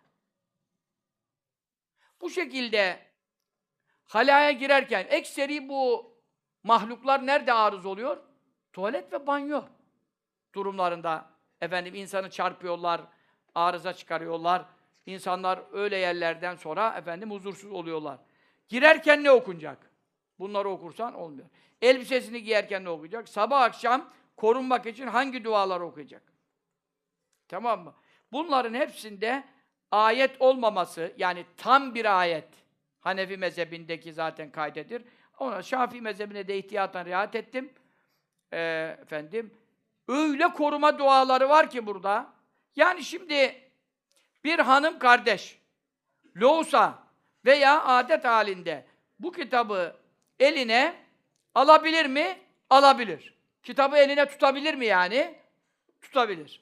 [2.22, 3.00] Bu şekilde
[4.06, 6.14] halaya girerken ekseri bu
[6.64, 8.18] mahluklar nerede arız oluyor?
[8.74, 9.64] Tuvalet ve banyo
[10.56, 11.30] durumlarında
[11.62, 13.02] efendim insanı çarpıyorlar,
[13.56, 14.66] arıza çıkarıyorlar.
[15.06, 18.20] İnsanlar öyle yerlerden sonra efendim huzursuz oluyorlar.
[18.68, 19.92] Girerken ne okunacak?
[20.40, 21.48] Bunları okursan olmuyor.
[21.82, 23.30] Elbisesini giyerken ne okuyacak?
[23.30, 24.10] Sabah akşam
[24.40, 26.24] korunmak için hangi dualar okuyacak?
[27.48, 27.94] Tamam mı?
[28.32, 29.44] Bunların hepsinde
[29.92, 32.48] ayet olmaması, yani tam bir ayet,
[33.00, 35.04] Hanefi mezhebindeki zaten kaydedir.
[35.40, 37.74] Ona Şafii mezhebine de ihtiyattan riayet ettim.
[38.54, 39.54] Ee, efendim,
[40.08, 42.34] öyle koruma duaları var ki burada.
[42.76, 43.72] Yani şimdi
[44.44, 45.60] bir hanım kardeş,
[46.38, 47.04] loğusa
[47.46, 48.86] veya adet halinde
[49.20, 49.96] bu kitabı
[50.40, 50.96] eline
[51.56, 52.40] alabilir mi?
[52.70, 53.39] Alabilir.
[53.70, 55.36] Kitabı eline tutabilir mi yani?
[56.02, 56.62] Tutabilir.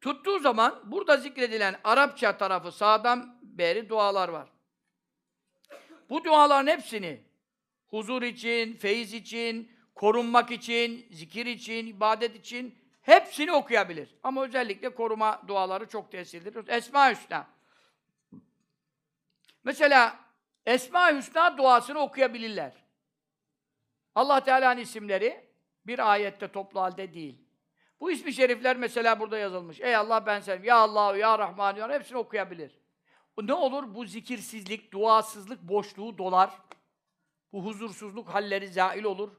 [0.00, 4.48] Tuttuğu zaman burada zikredilen Arapça tarafı sağdan beri dualar var.
[6.10, 7.20] Bu duaların hepsini
[7.88, 14.14] huzur için, feyiz için, korunmak için, zikir için, ibadet için hepsini okuyabilir.
[14.22, 16.68] Ama özellikle koruma duaları çok tesirlidir.
[16.68, 17.46] Esma Hüsna.
[19.64, 20.18] Mesela
[20.66, 22.79] Esma Hüsna duasını okuyabilirler.
[24.14, 25.44] Allah Teala'nın isimleri
[25.86, 27.38] bir ayette toplu halde değil.
[28.00, 29.80] Bu ismi şerifler mesela burada yazılmış.
[29.80, 32.80] Ey Allah ben sen, ya Allah, ya Rahman, ya hepsini okuyabilir.
[33.42, 33.94] Ne olur?
[33.94, 36.50] Bu zikirsizlik, duasızlık boşluğu dolar.
[37.52, 39.30] Bu huzursuzluk halleri zail olur.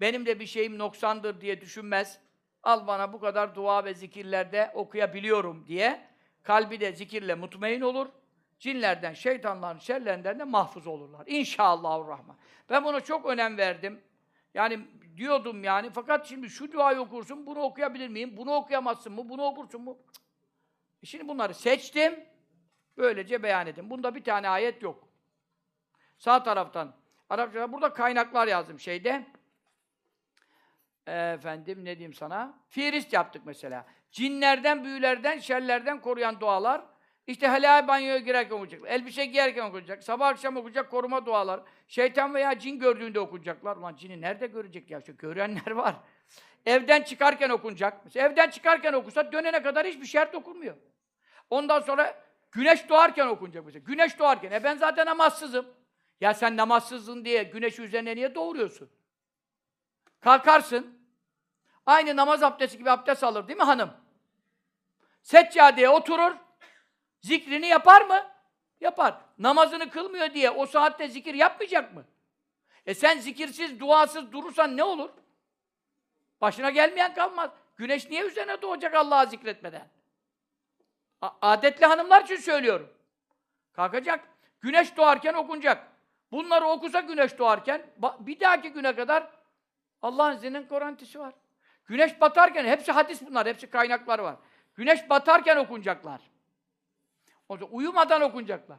[0.00, 2.20] Benim de bir şeyim noksandır diye düşünmez.
[2.62, 6.08] Al bana bu kadar dua ve zikirlerde okuyabiliyorum diye
[6.42, 8.08] kalbi de zikirle mutmain olur.
[8.58, 11.26] Cinlerden, şeytanların şerlerinden de mahfuz olurlar.
[11.26, 12.36] İnşallahurrahman.
[12.70, 14.00] Ben buna çok önem verdim.
[14.54, 14.80] Yani
[15.16, 18.36] diyordum yani fakat şimdi şu duayı okursun, bunu okuyabilir miyim?
[18.36, 19.28] Bunu okuyamazsın mı?
[19.28, 19.98] Bunu okursun mu?
[20.12, 20.22] Cık.
[21.02, 22.24] E şimdi bunları seçtim.
[22.96, 23.90] Böylece beyan ettim.
[23.90, 25.08] Bunda bir tane ayet yok.
[26.18, 26.94] Sağ taraftan.
[27.30, 29.26] Arapçada burada kaynaklar yazdım şeyde.
[31.06, 32.58] Efendim ne diyeyim sana?
[32.68, 33.86] Firist yaptık mesela.
[34.12, 36.84] Cinlerden, büyülerden, şerlerden koruyan dualar.
[37.28, 38.80] İşte helal banyoya girerken okuyacak.
[38.86, 40.04] Elbise giyerken okuyacak.
[40.04, 41.60] Sabah akşam okuyacak koruma dualar.
[41.88, 43.76] Şeytan veya cin gördüğünde okuyacaklar.
[43.76, 44.98] Ulan cini nerede görecek ya?
[44.98, 45.96] İşte görenler var.
[46.66, 48.04] Evden çıkarken okunacak.
[48.04, 50.76] Mesela evden çıkarken okusa dönene kadar hiçbir şart okunmuyor.
[51.50, 53.84] Ondan sonra güneş doğarken okunacak mesela.
[53.86, 54.50] Güneş doğarken.
[54.50, 55.66] E ben zaten namazsızım.
[56.20, 58.90] Ya sen namazsızsın diye güneşi üzerine niye doğuruyorsun?
[60.20, 60.98] Kalkarsın.
[61.86, 63.90] Aynı namaz abdesti gibi abdest alır değil mi hanım?
[65.22, 66.47] Seccadeye oturur.
[67.20, 68.26] Zikrini yapar mı?
[68.80, 69.14] Yapar.
[69.38, 72.04] Namazını kılmıyor diye o saatte zikir yapmayacak mı?
[72.86, 75.10] E sen zikirsiz, duasız durursan ne olur?
[76.40, 77.50] Başına gelmeyen kalmaz.
[77.76, 79.88] Güneş niye üzerine doğacak Allah'ı zikretmeden?
[81.20, 82.92] A- adetli hanımlar için söylüyorum.
[83.72, 84.28] Kalkacak.
[84.60, 85.86] Güneş doğarken okunacak.
[86.32, 87.86] Bunları okusa güneş doğarken
[88.20, 89.30] bir dahaki güne kadar
[90.02, 91.34] Allah'ın izniyle garantisi var.
[91.86, 94.36] Güneş batarken hepsi hadis bunlar, hepsi kaynaklar var.
[94.74, 96.20] Güneş batarken okunacaklar.
[97.48, 98.78] O zaman uyumadan okunacaklar.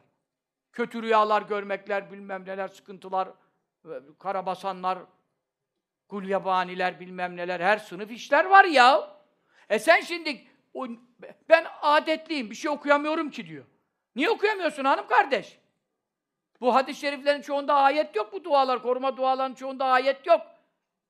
[0.72, 3.28] Kötü rüyalar görmekler, bilmem neler, sıkıntılar,
[3.84, 4.98] e, karabasanlar,
[6.08, 9.16] gulyabaniler, bilmem neler, her sınıf işler var ya.
[9.68, 10.86] E sen şimdi, o-
[11.48, 13.64] ben adetliyim, bir şey okuyamıyorum ki diyor.
[14.16, 15.58] Niye okuyamıyorsun hanım kardeş?
[16.60, 20.40] Bu hadis-i şeriflerin çoğunda ayet yok bu dualar, koruma dualarının çoğunda ayet yok.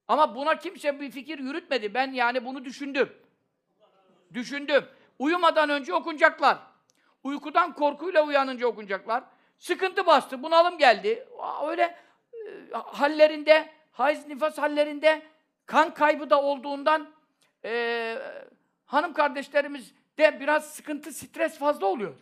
[0.09, 1.95] Ama buna kimse bir fikir yürütmedi.
[1.95, 3.13] Ben yani bunu düşündüm.
[4.35, 4.85] Düşündüm.
[5.19, 6.59] Uyumadan önce okunacaklar.
[7.25, 9.25] Uykudan korkuyla uyanınca okunacaklar.
[9.59, 11.29] Sıkıntı bastı, bunalım geldi.
[11.69, 11.83] Öyle
[12.33, 15.23] e, hallerinde, hayız nifas hallerinde
[15.67, 17.11] kan kaybı da olduğundan
[17.65, 18.19] e,
[18.87, 22.15] hanım kardeşlerimiz de biraz sıkıntı, stres fazla oluyor.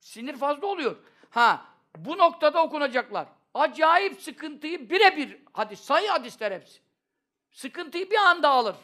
[0.00, 0.96] Sinir fazla oluyor.
[1.30, 3.28] Ha, bu noktada okunacaklar.
[3.54, 6.80] Acayip sıkıntıyı birebir hadis, sayı hadisler hepsi.
[7.52, 8.76] Sıkıntıyı bir anda alır.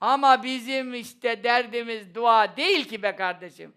[0.00, 3.74] Ama bizim işte derdimiz dua değil ki be kardeşim.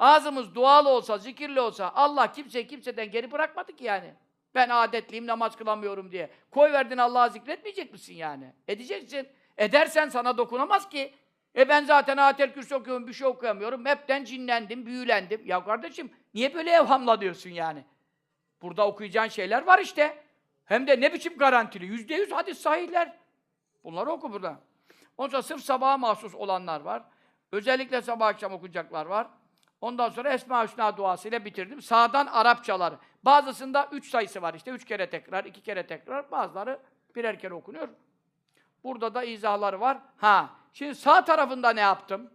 [0.00, 4.14] Ağzımız dualı olsa, zikirli olsa Allah kimseyi kimseden geri bırakmadı ki yani.
[4.54, 6.30] Ben adetliyim, namaz kılamıyorum diye.
[6.50, 8.52] Koy verdin Allah'ı zikretmeyecek misin yani?
[8.68, 9.28] Edeceksin.
[9.58, 11.14] Edersen sana dokunamaz ki.
[11.56, 13.86] E ben zaten ayetel kürsü okuyorum, bir şey okuyamıyorum.
[13.86, 15.42] Hepten cinlendim, büyülendim.
[15.46, 17.84] Ya kardeşim niye böyle evhamla diyorsun yani?
[18.62, 20.22] Burada okuyacağın şeyler var işte.
[20.64, 21.86] Hem de ne biçim garantili?
[21.86, 23.16] Yüzde yüz hadis sahihler.
[23.84, 24.60] Bunları oku burada.
[25.18, 27.02] Ondan sonra sırf sabaha mahsus olanlar var.
[27.52, 29.26] Özellikle sabah akşam okuyacaklar var.
[29.80, 31.82] Ondan sonra Esma Hüsna duasıyla bitirdim.
[31.82, 32.98] Sağdan Arapçaları.
[33.22, 34.70] Bazısında üç sayısı var işte.
[34.70, 36.30] Üç kere tekrar, iki kere tekrar.
[36.30, 36.78] Bazıları
[37.16, 37.88] birer kere okunuyor.
[38.84, 39.98] Burada da izahları var.
[40.16, 42.30] Ha, şimdi sağ tarafında ne yaptım?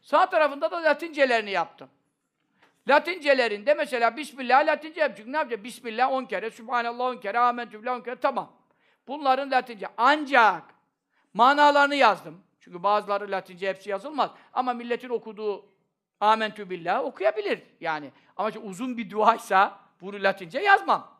[0.00, 1.88] Sağ tarafında da Latincelerini yaptım.
[2.88, 5.12] Latincelerinde mesela Bismillah Latince yap.
[5.16, 5.64] Çünkü ne yapacak?
[5.64, 8.16] Bismillah 10 kere, Sübhanallah 10 kere, Amentü billah 10 kere.
[8.16, 8.52] Tamam.
[9.08, 9.86] Bunların Latince.
[9.96, 10.62] Ancak
[11.34, 12.40] manalarını yazdım.
[12.60, 14.30] Çünkü bazıları Latince hepsi yazılmaz.
[14.52, 15.64] Ama milletin okuduğu
[16.20, 18.10] Amentü billah okuyabilir yani.
[18.36, 21.16] Ama işte uzun bir duaysa bunu Latince yazmam.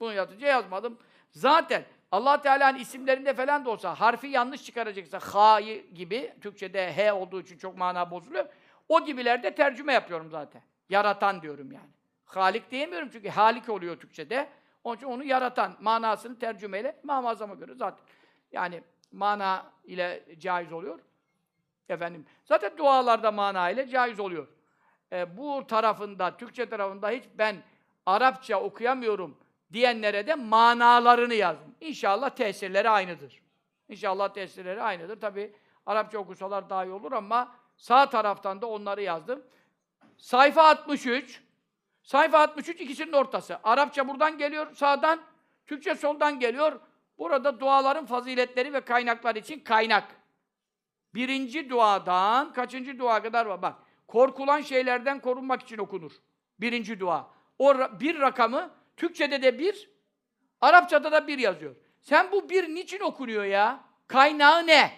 [0.00, 0.98] Bunu Latince yazmadım.
[1.30, 7.40] Zaten Allah Teala'nın isimlerinde falan da olsa harfi yanlış çıkaracaksa ha'yı gibi Türkçede h olduğu
[7.40, 8.44] için çok mana bozuluyor.
[8.88, 10.62] O gibilerde tercüme yapıyorum zaten.
[10.88, 11.90] Yaratan diyorum yani.
[12.24, 14.48] Halik diyemiyorum çünkü halik oluyor Türkçede.
[14.84, 18.04] Onun için onu yaratan manasını tercümeyle İmam-ı Azam'a göre zaten.
[18.52, 21.00] Yani mana ile caiz oluyor.
[21.92, 24.48] Efendim, zaten dualarda mana ile caiz oluyor.
[25.12, 27.56] E, bu tarafında, Türkçe tarafında hiç ben
[28.06, 29.38] Arapça okuyamıyorum
[29.72, 31.74] diyenlere de manalarını yazdım.
[31.80, 33.42] İnşallah tesirleri aynıdır.
[33.88, 35.20] İnşallah tesirleri aynıdır.
[35.20, 35.52] Tabi
[35.86, 39.42] Arapça okusalar daha iyi olur ama sağ taraftan da onları yazdım.
[40.16, 41.42] Sayfa 63.
[42.02, 43.58] Sayfa 63 ikisinin ortası.
[43.64, 45.20] Arapça buradan geliyor sağdan,
[45.66, 46.80] Türkçe soldan geliyor.
[47.18, 50.21] Burada duaların faziletleri ve kaynaklar için kaynak.
[51.14, 53.62] Birinci duadan kaçıncı dua kadar var?
[53.62, 53.74] Bak,
[54.08, 56.12] korkulan şeylerden korunmak için okunur.
[56.60, 57.30] Birinci dua.
[57.58, 59.92] O bir rakamı Türkçede de bir,
[60.62, 61.76] Arapçada da bir yazıyor.
[62.00, 63.84] Sen bu bir niçin okunuyor ya?
[64.08, 64.92] Kaynağı ne?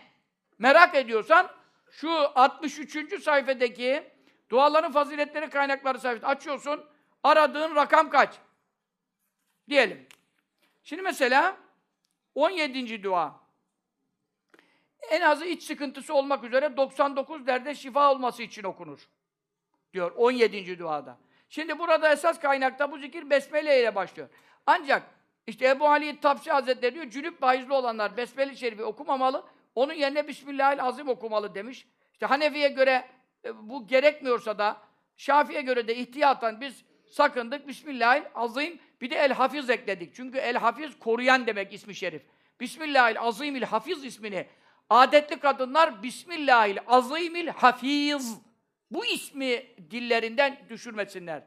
[0.59, 1.51] Merak ediyorsan
[1.91, 3.23] şu 63.
[3.23, 4.13] sayfadaki
[4.51, 6.85] duaların faziletleri kaynakları sayfası açıyorsun.
[7.23, 8.35] Aradığın rakam kaç?
[9.69, 10.09] Diyelim.
[10.83, 11.57] Şimdi mesela
[12.35, 13.03] 17.
[13.03, 13.44] dua.
[15.11, 19.09] En azı iç sıkıntısı olmak üzere 99 derde şifa olması için okunur.
[19.93, 20.79] Diyor 17.
[20.79, 21.19] duada.
[21.49, 24.29] Şimdi burada esas kaynakta bu zikir besmele ile başlıyor.
[24.67, 25.03] Ancak
[25.47, 31.09] işte Ebu Ali Tapsi Hazretleri diyor, cünüp bahizli olanlar Besmele-i Şerifi okumamalı, onun yerine Bismillahirrahmanirrahim
[31.09, 31.87] okumalı demiş.
[32.13, 33.09] İşte Hanefi'ye göre
[33.45, 34.77] e, bu gerekmiyorsa da,
[35.17, 40.15] Şafi'ye göre de ihtiyatan biz sakındık, Bismillahirrahmanirrahim, bir de El-Hafiz ekledik.
[40.15, 42.23] Çünkü El-Hafiz koruyan demek ismi şerif.
[42.61, 44.47] Bismillahirrahmanirrahim, Hafiz ismini
[44.91, 48.45] adetli kadınlar Bismillahirrahmanirrahim, Hafiz
[48.91, 51.43] bu ismi dillerinden düşürmesinler.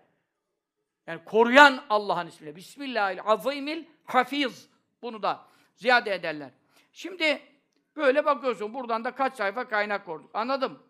[1.07, 2.55] Yani koruyan Allah'ın ismiyle.
[2.55, 4.69] Bismillahirrahmanirrahim hafiz.
[5.01, 6.49] Bunu da ziyade ederler.
[6.91, 7.41] Şimdi
[7.95, 8.73] böyle bakıyorsun.
[8.73, 10.31] Buradan da kaç sayfa kaynak koyduk.
[10.33, 10.83] Anladım.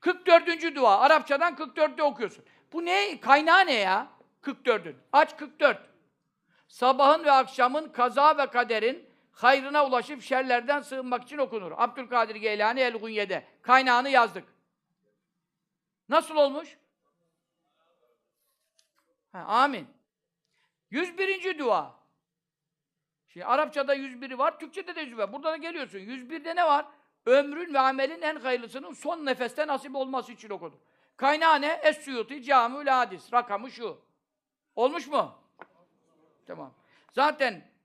[0.00, 0.74] 44.
[0.74, 1.00] dua.
[1.00, 2.44] Arapçadan 44'te okuyorsun.
[2.72, 3.20] Bu ne?
[3.20, 4.08] Kaynağı ne ya?
[4.42, 4.96] 44'ün.
[5.12, 5.88] Aç 44.
[6.68, 9.07] Sabahın ve akşamın kaza ve kaderin
[9.38, 11.72] hayrına ulaşıp şerlerden sığınmak için okunur.
[11.76, 13.46] Abdülkadir Geylani El-Gunye'de.
[13.62, 14.44] Kaynağını yazdık.
[16.08, 16.78] Nasıl olmuş?
[19.32, 19.88] Ha, amin.
[20.90, 21.58] 101.
[21.58, 21.98] dua.
[23.28, 25.32] Şimdi Arapçada 101'i var, Türkçede de 101 var.
[25.32, 25.98] Burada da geliyorsun.
[25.98, 26.86] 101'de ne var?
[27.26, 30.80] Ömrün ve amelin en hayırlısının son nefeste nasip olması için okudum.
[31.16, 31.80] Kaynağı ne?
[31.82, 33.32] Es-Suyuti Camül Hadis.
[33.32, 34.00] Rakamı şu.
[34.76, 35.34] Olmuş mu?
[36.46, 36.74] Tamam.
[37.12, 37.77] Zaten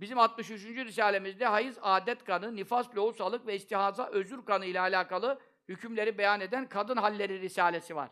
[0.00, 0.64] bizim 63.
[0.64, 6.68] Risalemizde hayız, adet kanı, nifas, lohusalık ve istihaza, özür kanı ile alakalı hükümleri beyan eden
[6.68, 8.10] kadın halleri risalesi var.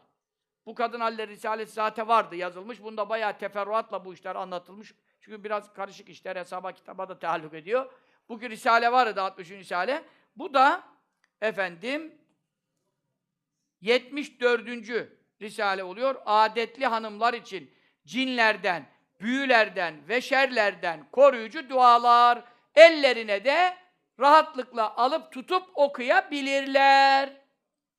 [0.67, 2.83] Bu kadın halleri risalesi zaten vardı, yazılmış.
[2.83, 4.95] Bunda bayağı teferruatla bu işler anlatılmış.
[5.21, 7.93] Çünkü biraz karışık işler, hesaba kitaba da taalluk ediyor.
[8.29, 9.51] Bugün risale vardı 60.
[9.51, 10.05] risale.
[10.37, 10.83] Bu da
[11.41, 12.19] efendim
[13.81, 14.69] 74.
[15.41, 16.23] risale oluyor.
[16.27, 17.75] Adetli hanımlar için
[18.07, 22.43] cinlerden, büyülerden ve şerlerden koruyucu dualar
[22.75, 23.77] ellerine de
[24.21, 27.33] rahatlıkla alıp tutup okuyabilirler.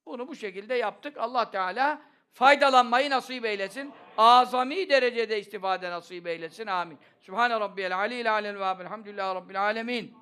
[0.06, 1.18] Bunu bu şekilde yaptık.
[1.18, 2.02] Allah Teala
[2.34, 3.94] faydalanmayı nasip eylesin.
[4.18, 6.68] Azami derecede istifade nasip eylesin.
[6.68, 6.98] Amin.
[7.20, 10.18] Sübhane Rabbiyel Aleyhi Aleyhi ve Elhamdülillahi Rabbil Alemin.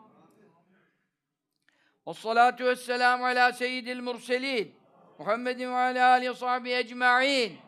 [2.07, 4.75] Ve salatu ve selamu ala seyyidil murselin.
[5.19, 7.64] Muhammedin ve ala alihi sahbihi ecma'in.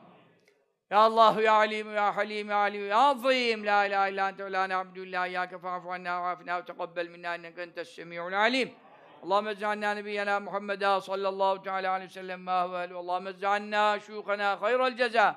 [0.91, 3.65] يا الله يا عليم يا حليم يا عليم يا عظيم.
[3.65, 7.79] لا اله الا أنت ولا نعبد إلا إياك فاعف عنا وعافنا وتقبل منا إنك أنت
[7.79, 8.69] السميع العليم.
[9.23, 12.99] اللهم اجعلنا نبينا محمدا صلى الله تعالى عليه وسلم ما هو أهله.
[12.99, 15.35] اللهم اجعلنا شيوخنا خير الجزاء.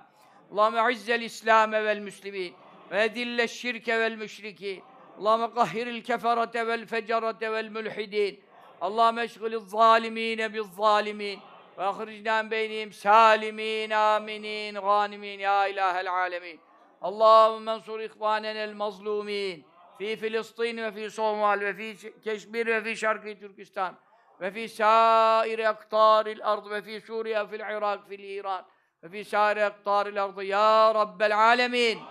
[0.51, 2.53] اللهم أعز الإسلام والمسلمين
[2.91, 4.83] وأذل الشرك والمشركين.
[5.19, 8.43] اللهم قهر الكفرة والفجرة والملحدين.
[8.83, 11.41] اللهم اشغل الظالمين بالظالمين.
[11.80, 16.60] واخرجنا من بينهم سالمين آمنين غانمين يا إله العالمين
[17.06, 19.64] اللهم انصر إخواننا المظلومين
[19.98, 21.94] في فلسطين وفي صومال وفي
[22.26, 23.96] كشمير وفي شرق تركستان
[24.42, 28.64] وفي سائر أقطار الأرض وفي سوريا وفي العراق في الإيران
[29.04, 32.06] وفي سائر أقطار الأرض يا رب العالمين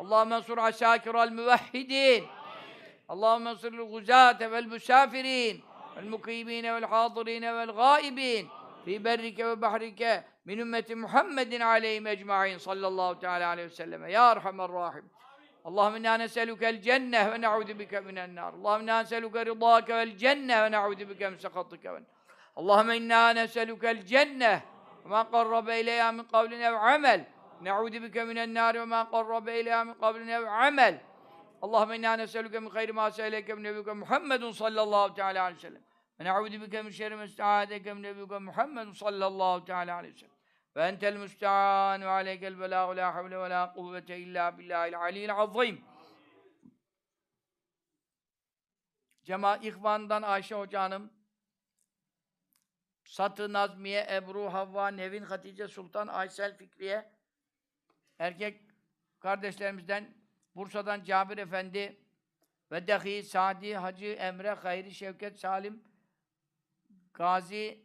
[0.00, 2.26] اللهم انصر عساكر الموحدين
[3.10, 5.62] اللهم انصر الغزاة والمسافرين
[5.96, 8.48] والمقيمين والحاضرين والغائبين
[8.85, 14.05] في برك وبحرك من أمة محمد عليهم أجمعين صلى الله تعالى عليه وسلم.
[14.05, 15.11] يا أرحم الراحمين.
[15.67, 18.53] اللهم إنا نسألك الجنة ونعوذ بك من النار.
[18.53, 21.85] اللهم إنا نسألك رضاك والجنة ونعوذ بك من سخطك.
[21.85, 22.11] والنار
[22.57, 24.61] اللهم إنا نسألك الجنة
[25.05, 27.23] وما قرب إليها من قول أو عمل.
[27.61, 30.99] نعوذ بك من النار وما قرب إليها من قول أو عمل.
[31.63, 35.81] اللهم إنا نسألك من خير ما سألك من نبيك محمد صلى الله تعالى عليه وسلم.
[36.19, 40.35] Ve ne'udu bike min şerri mesta'adeke min nebiyuka Muhammed sallallahu teala aleyhi ve sellem.
[40.75, 45.81] Ve entel müste'an ve aleykel belâhu la havle ve la kuvvete illa billahil aliyyil azim.
[49.23, 51.13] Cema İhvan'dan Ayşe Hoca Hanım,
[53.03, 57.11] Satı Nazmiye, Ebru, Havva, Nevin, Hatice Sultan, Aysel Fikriye,
[58.19, 58.61] erkek
[59.19, 60.13] kardeşlerimizden
[60.55, 62.01] Bursa'dan Cabir Efendi
[62.71, 65.88] ve Dehi, Sadi, Hacı, Emre, Hayri, Şevket, Salim,
[67.19, 67.79] Gazi,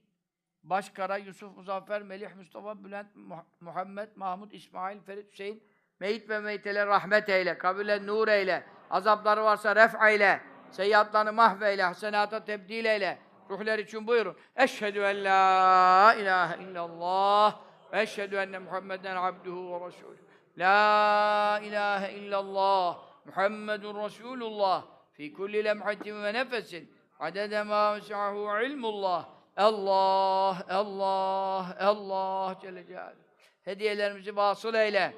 [0.63, 5.63] Başkara, Yusuf, Muzaffer, Melih, Mustafa, Bülent, Muh- Muhammed, Mahmud, İsmail, Ferit, Hüseyin,
[6.01, 10.41] Meyit ve meytele rahmet eyle, kabile nur eyle, azapları varsa ref eyle,
[10.71, 13.19] seyyiatlarını mahveyle, hasenata tebdil eyle.
[13.51, 14.37] Ruhlar için buyurun.
[14.57, 17.61] Eşhedü en la ilahe illallah
[17.93, 20.17] ve eşhedü enne Muhammeden abduhu ve resulü.
[20.59, 26.94] La ilahe illallah Muhammedun Resulullah fi kulli lemhatin ve nefesin
[27.25, 29.25] adede ma vesahu ilmullah
[29.57, 33.25] Allah, Allah, Allah Celle Celaluhu.
[33.65, 35.15] Hediyelerimizi vasıl eyle.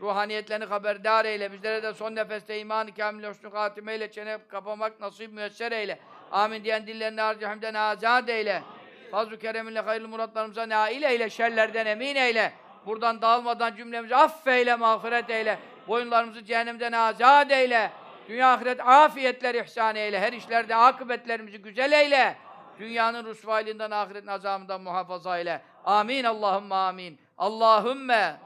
[0.00, 1.52] Ruhaniyetlerini haberdar eyle.
[1.52, 5.98] Bizlere de son nefeste iman-ı kamil husnü hatime ile çene kapamak nasip müyesser eyle.
[6.32, 8.62] Amin diyen dillerini harcı hamden azad eyle.
[9.10, 11.30] Fazl-ı kereminle hayırlı muratlarımıza nail eyle.
[11.30, 12.52] Şerlerden emin eyle.
[12.86, 15.58] Buradan dağılmadan cümlemizi affeyle, mağfiret eyle.
[15.88, 17.90] Boyunlarımızı cehennemden azad eyle.
[18.28, 20.20] Dünya ahiret afiyetler ihsan eyle.
[20.20, 22.36] Her işlerde akıbetlerimizi güzel eyle.
[22.78, 25.62] Dünyanın rusvaylığından, ahiretin azabından muhafaza eyle.
[25.84, 26.24] Amin.
[26.24, 27.18] Allahümme amin.
[27.38, 28.36] Allahümme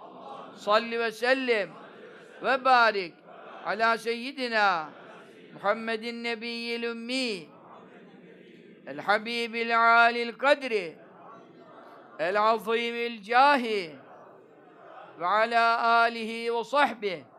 [0.57, 1.71] salli ve sellim
[2.43, 3.15] ve barik
[3.67, 4.91] ala seyyidina
[5.55, 7.47] Muhammedin nebiyyil ümmi
[8.87, 10.97] el habibil alil kadri
[12.19, 13.97] el azimil cahi
[15.19, 17.32] ve ala alihi ve sahbihi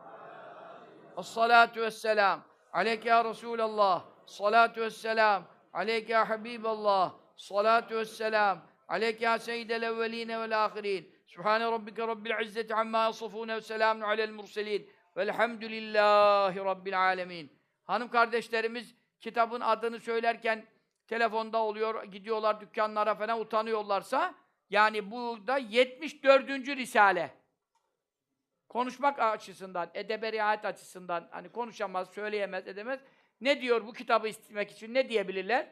[1.18, 2.44] Esselatu vesselam.
[2.72, 4.04] Aleyke ya Resulallah.
[4.26, 5.44] Salatu vesselam.
[5.72, 7.14] Aleyke ya Habiballah.
[7.36, 8.58] Salatu vesselam.
[8.88, 11.14] Aleyke ya Seyyidel evveline vel ahirin.
[11.26, 14.90] Sübhane rabbike rabbil izzeti amma yasafune ve selamun alel murselin.
[15.16, 17.52] Velhamdülillahi rabbil alemin.
[17.84, 20.64] Hanım kardeşlerimiz kitabın adını söylerken
[21.06, 24.34] telefonda oluyor, gidiyorlar dükkanlara falan utanıyorlarsa
[24.70, 26.48] yani bu da 74.
[26.48, 27.43] Risale
[28.74, 33.00] konuşmak açısından, edebe riayet açısından hani konuşamaz, söyleyemez, edemez.
[33.40, 35.66] Ne diyor bu kitabı istemek için ne diyebilirler?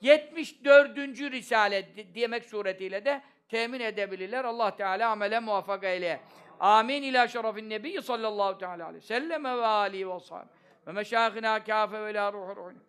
[0.00, 0.96] 74.
[1.30, 4.44] Risale di- diyemek suretiyle de temin edebilirler.
[4.44, 6.20] Allah Teala amele muvaffak eyle.
[6.60, 10.50] Amin ila şerefin nebiyyi sallallahu teala aleyhi ve sellem ve alihi ve sahibi.
[10.86, 12.84] Ve meşâhına kâfe ve la ruhu ruhun.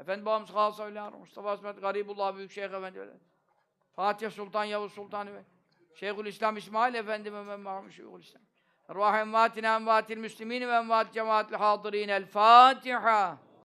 [0.00, 1.18] Efendi babamız Halsa ve la ruhu.
[1.18, 3.12] Mustafa İsmet Garibullah Büyükşehir Efendi öyle.
[3.96, 5.42] Fatih Sultan Yavuz Sultan ve
[5.94, 8.42] Şeyhül İslam İsmail Efendi ve Mahmud Şeyhül İslam.
[8.94, 12.08] Ruh envatina envatil müslimin ve envat cemaatil hadirin.
[12.08, 13.36] El Fatiha.